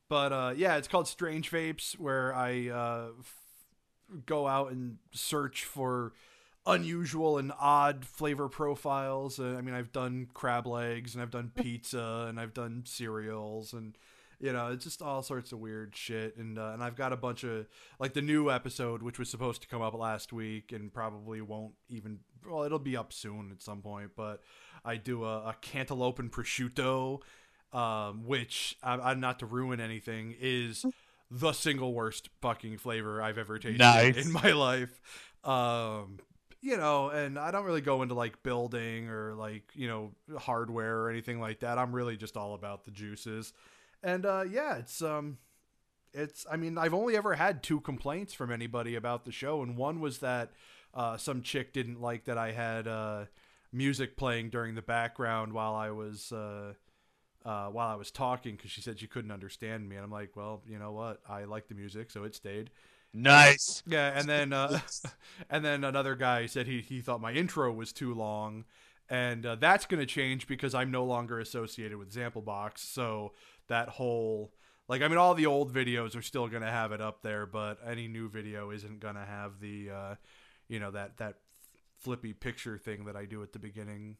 but 0.08 0.32
uh, 0.32 0.54
yeah, 0.56 0.76
it's 0.76 0.86
called 0.88 1.08
Strange 1.08 1.50
Vapes, 1.50 1.98
where 1.98 2.34
I 2.34 2.68
uh, 2.68 3.06
f- 3.18 3.34
go 4.24 4.46
out 4.46 4.70
and 4.70 4.98
search 5.12 5.64
for 5.64 6.12
unusual 6.64 7.38
and 7.38 7.52
odd 7.60 8.04
flavor 8.04 8.48
profiles. 8.48 9.38
Uh, 9.40 9.54
I 9.58 9.60
mean, 9.62 9.74
I've 9.74 9.92
done 9.92 10.28
crab 10.34 10.66
legs 10.66 11.14
and 11.14 11.22
I've 11.22 11.30
done 11.30 11.50
pizza 11.54 12.26
and 12.28 12.38
I've 12.40 12.54
done 12.54 12.82
cereals 12.86 13.72
and 13.72 13.96
you 14.40 14.52
know, 14.52 14.72
it's 14.72 14.84
just 14.84 15.02
all 15.02 15.22
sorts 15.22 15.52
of 15.52 15.58
weird 15.58 15.96
shit. 15.96 16.36
And 16.36 16.58
uh, 16.58 16.70
and 16.74 16.82
I've 16.82 16.96
got 16.96 17.12
a 17.12 17.16
bunch 17.16 17.44
of 17.44 17.66
like 17.98 18.14
the 18.14 18.22
new 18.22 18.50
episode, 18.50 19.02
which 19.02 19.18
was 19.18 19.30
supposed 19.30 19.62
to 19.62 19.68
come 19.68 19.82
up 19.82 19.94
last 19.94 20.32
week 20.32 20.72
and 20.72 20.92
probably 20.92 21.40
won't 21.40 21.72
even. 21.88 22.20
Well, 22.48 22.62
it'll 22.64 22.78
be 22.78 22.96
up 22.96 23.12
soon 23.12 23.50
at 23.52 23.62
some 23.62 23.82
point. 23.82 24.10
But 24.16 24.42
I 24.84 24.96
do 24.96 25.24
a, 25.24 25.48
a 25.48 25.56
cantaloupe 25.60 26.18
and 26.18 26.30
prosciutto, 26.30 27.20
um, 27.72 28.24
which 28.26 28.76
I, 28.82 28.94
I'm 28.94 29.20
not 29.20 29.38
to 29.40 29.46
ruin 29.46 29.80
anything 29.80 30.34
is 30.40 30.84
the 31.30 31.52
single 31.52 31.92
worst 31.92 32.28
fucking 32.40 32.78
flavor 32.78 33.20
I've 33.20 33.38
ever 33.38 33.58
tasted 33.58 33.78
Nice. 33.80 34.16
in 34.26 34.32
my 34.32 34.52
life. 34.52 35.00
Um, 35.42 36.18
you 36.60 36.76
know, 36.76 37.10
and 37.10 37.38
I 37.38 37.50
don't 37.50 37.64
really 37.64 37.80
go 37.80 38.02
into 38.02 38.14
like 38.14 38.42
building 38.42 39.08
or 39.08 39.34
like, 39.34 39.64
you 39.74 39.88
know, 39.88 40.12
hardware 40.38 40.98
or 41.00 41.10
anything 41.10 41.40
like 41.40 41.60
that. 41.60 41.78
I'm 41.78 41.92
really 41.92 42.16
just 42.16 42.36
all 42.36 42.54
about 42.54 42.84
the 42.84 42.90
juices. 42.90 43.52
And 44.02 44.26
uh 44.26 44.44
yeah, 44.48 44.76
it's 44.76 45.02
um 45.02 45.38
it's 46.12 46.46
I 46.50 46.56
mean, 46.56 46.78
I've 46.78 46.94
only 46.94 47.16
ever 47.16 47.34
had 47.34 47.62
two 47.62 47.80
complaints 47.80 48.34
from 48.34 48.52
anybody 48.52 48.94
about 48.94 49.24
the 49.24 49.32
show 49.32 49.62
and 49.62 49.76
one 49.76 50.00
was 50.00 50.18
that 50.18 50.52
uh 50.94 51.16
some 51.16 51.42
chick 51.42 51.72
didn't 51.72 52.00
like 52.00 52.24
that 52.24 52.38
I 52.38 52.52
had 52.52 52.88
uh 52.88 53.26
music 53.72 54.16
playing 54.16 54.50
during 54.50 54.74
the 54.74 54.82
background 54.82 55.52
while 55.52 55.74
I 55.74 55.90
was 55.90 56.32
uh 56.32 56.74
uh, 57.44 57.66
while 57.68 57.88
I 57.88 57.94
was 57.94 58.10
talking 58.10 58.56
because 58.56 58.70
she 58.70 58.80
said 58.80 58.98
she 58.98 59.06
couldn't 59.06 59.30
understand 59.30 59.88
me, 59.88 59.96
and 59.96 60.04
I'm 60.04 60.10
like, 60.10 60.36
well, 60.36 60.62
you 60.66 60.78
know 60.78 60.92
what? 60.92 61.20
I 61.28 61.44
like 61.44 61.68
the 61.68 61.74
music, 61.74 62.10
so 62.10 62.24
it 62.24 62.34
stayed. 62.34 62.70
Nice. 63.14 63.82
Yeah, 63.86 64.18
and 64.18 64.28
then 64.28 64.52
uh, 64.52 64.80
and 65.50 65.64
then 65.64 65.84
another 65.84 66.16
guy 66.16 66.46
said 66.46 66.66
he 66.66 66.80
he 66.80 67.00
thought 67.00 67.20
my 67.20 67.32
intro 67.32 67.72
was 67.72 67.92
too 67.92 68.14
long, 68.14 68.64
and 69.08 69.46
uh, 69.46 69.54
that's 69.54 69.86
going 69.86 70.00
to 70.00 70.06
change 70.06 70.46
because 70.46 70.74
I'm 70.74 70.90
no 70.90 71.04
longer 71.04 71.38
associated 71.38 71.96
with 71.98 72.12
Samplebox. 72.12 72.78
So 72.78 73.32
that 73.68 73.88
whole 73.88 74.52
like 74.88 75.02
I 75.02 75.08
mean, 75.08 75.18
all 75.18 75.34
the 75.34 75.46
old 75.46 75.72
videos 75.74 76.14
are 76.16 76.22
still 76.22 76.46
going 76.48 76.62
to 76.62 76.70
have 76.70 76.92
it 76.92 77.00
up 77.00 77.22
there, 77.22 77.44
but 77.46 77.78
any 77.84 78.06
new 78.08 78.28
video 78.28 78.70
isn't 78.70 79.00
going 79.00 79.16
to 79.16 79.24
have 79.24 79.58
the 79.60 79.90
uh, 79.90 80.14
you 80.68 80.78
know 80.80 80.90
that 80.92 81.16
that 81.18 81.36
flippy 81.98 82.32
picture 82.32 82.78
thing 82.78 83.04
that 83.06 83.16
I 83.16 83.24
do 83.24 83.42
at 83.42 83.52
the 83.52 83.58
beginning. 83.58 84.16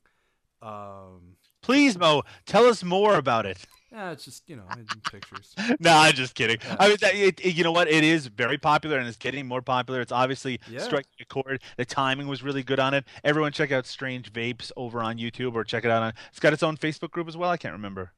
Um, 0.62 1.36
Please, 1.62 1.98
Mo, 1.98 2.23
tell 2.47 2.64
us 2.66 2.82
more 2.82 3.16
about 3.16 3.44
it. 3.44 3.59
yeah, 3.93 4.10
it's 4.12 4.24
just 4.24 4.48
you 4.48 4.56
know 4.56 4.64
pictures. 5.10 5.55
no, 5.81 5.93
I'm 5.93 6.14
just 6.14 6.35
kidding. 6.35 6.59
I 6.78 6.89
mean, 6.89 6.97
that, 7.01 7.14
it, 7.14 7.40
it- 7.44 7.55
you 7.55 7.62
know 7.64 7.73
what? 7.73 7.89
It 7.89 8.05
is 8.05 8.27
very 8.28 8.56
popular 8.59 8.98
and 8.98 9.06
it's 9.06 9.16
getting 9.16 9.47
more 9.47 9.62
popular. 9.62 10.01
It's 10.01 10.12
obviously 10.12 10.60
Yeah. 10.70 10.81
striking 10.81 11.10
a 11.20 11.24
chord. 11.27 11.60
The 11.77 11.85
timing 11.85 12.27
was 12.28 12.43
really 12.43 12.62
good 12.62 12.81
on 12.81 12.94
it. 12.94 13.05
Everyone, 13.24 13.52
check 13.52 13.70
out 13.73 13.86
Strange 13.86 14.32
Vapes 14.32 14.73
over 14.77 15.02
on 15.02 15.18
YouTube 15.18 15.55
or 15.55 15.64
check 15.64 15.85
it 15.85 15.90
out 15.90 16.02
on. 16.02 16.12
It's 16.31 16.40
got 16.40 16.52
its 16.52 16.62
own 16.62 16.77
Facebook 16.77 17.10
group 17.10 17.28
as 17.28 17.36
well. 17.36 17.51
I 17.51 17.56
can't 17.56 17.74
remember. 17.74 18.12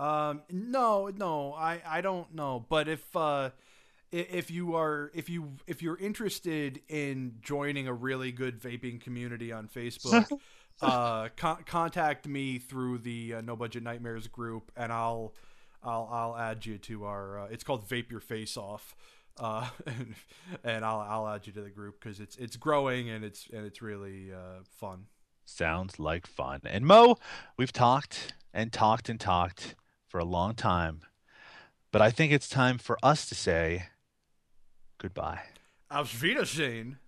Um, 0.00 0.40
no, 0.50 1.10
no, 1.14 1.52
I, 1.52 1.82
I 1.86 2.00
don't 2.00 2.34
know. 2.34 2.64
But 2.68 2.88
if 2.88 3.14
uh, 3.14 3.50
if 4.10 4.50
you 4.50 4.74
are 4.74 5.10
if 5.14 5.28
you 5.28 5.52
if 5.66 5.82
you're 5.82 5.98
interested 5.98 6.80
in 6.88 7.34
joining 7.42 7.86
a 7.86 7.92
really 7.92 8.32
good 8.32 8.60
vaping 8.60 8.98
community 8.98 9.52
on 9.52 9.68
Facebook, 9.68 10.26
uh, 10.82 11.28
con- 11.36 11.64
contact 11.66 12.26
me 12.26 12.58
through 12.58 12.98
the 12.98 13.34
uh, 13.34 13.40
No 13.42 13.56
Budget 13.56 13.82
Nightmares 13.82 14.26
group, 14.26 14.72
and 14.74 14.90
I'll 14.90 15.34
I'll 15.82 16.08
I'll 16.10 16.36
add 16.36 16.64
you 16.64 16.78
to 16.78 17.04
our. 17.04 17.40
Uh, 17.40 17.48
it's 17.50 17.62
called 17.62 17.86
Vape 17.86 18.10
Your 18.10 18.20
Face 18.20 18.56
Off. 18.56 18.96
Uh, 19.38 19.68
and, 19.86 20.14
and 20.64 20.84
I'll 20.84 21.00
I'll 21.00 21.28
add 21.28 21.46
you 21.46 21.52
to 21.52 21.60
the 21.60 21.70
group 21.70 22.00
because 22.00 22.20
it's 22.20 22.36
it's 22.36 22.56
growing 22.56 23.10
and 23.10 23.22
it's 23.22 23.48
and 23.52 23.66
it's 23.66 23.82
really 23.82 24.32
uh, 24.32 24.62
fun. 24.64 25.08
Sounds 25.44 25.98
like 25.98 26.26
fun. 26.26 26.60
And 26.64 26.86
Mo, 26.86 27.16
we've 27.58 27.72
talked 27.72 28.32
and 28.54 28.72
talked 28.72 29.08
and 29.08 29.20
talked 29.20 29.74
for 30.10 30.18
a 30.18 30.24
long 30.24 30.54
time, 30.54 31.02
but 31.92 32.02
I 32.02 32.10
think 32.10 32.32
it's 32.32 32.48
time 32.48 32.78
for 32.78 32.98
us 33.02 33.26
to 33.28 33.34
say 33.34 33.86
goodbye. 34.98 35.42
Auf 35.88 36.20
Wiedersehen. 36.20 36.98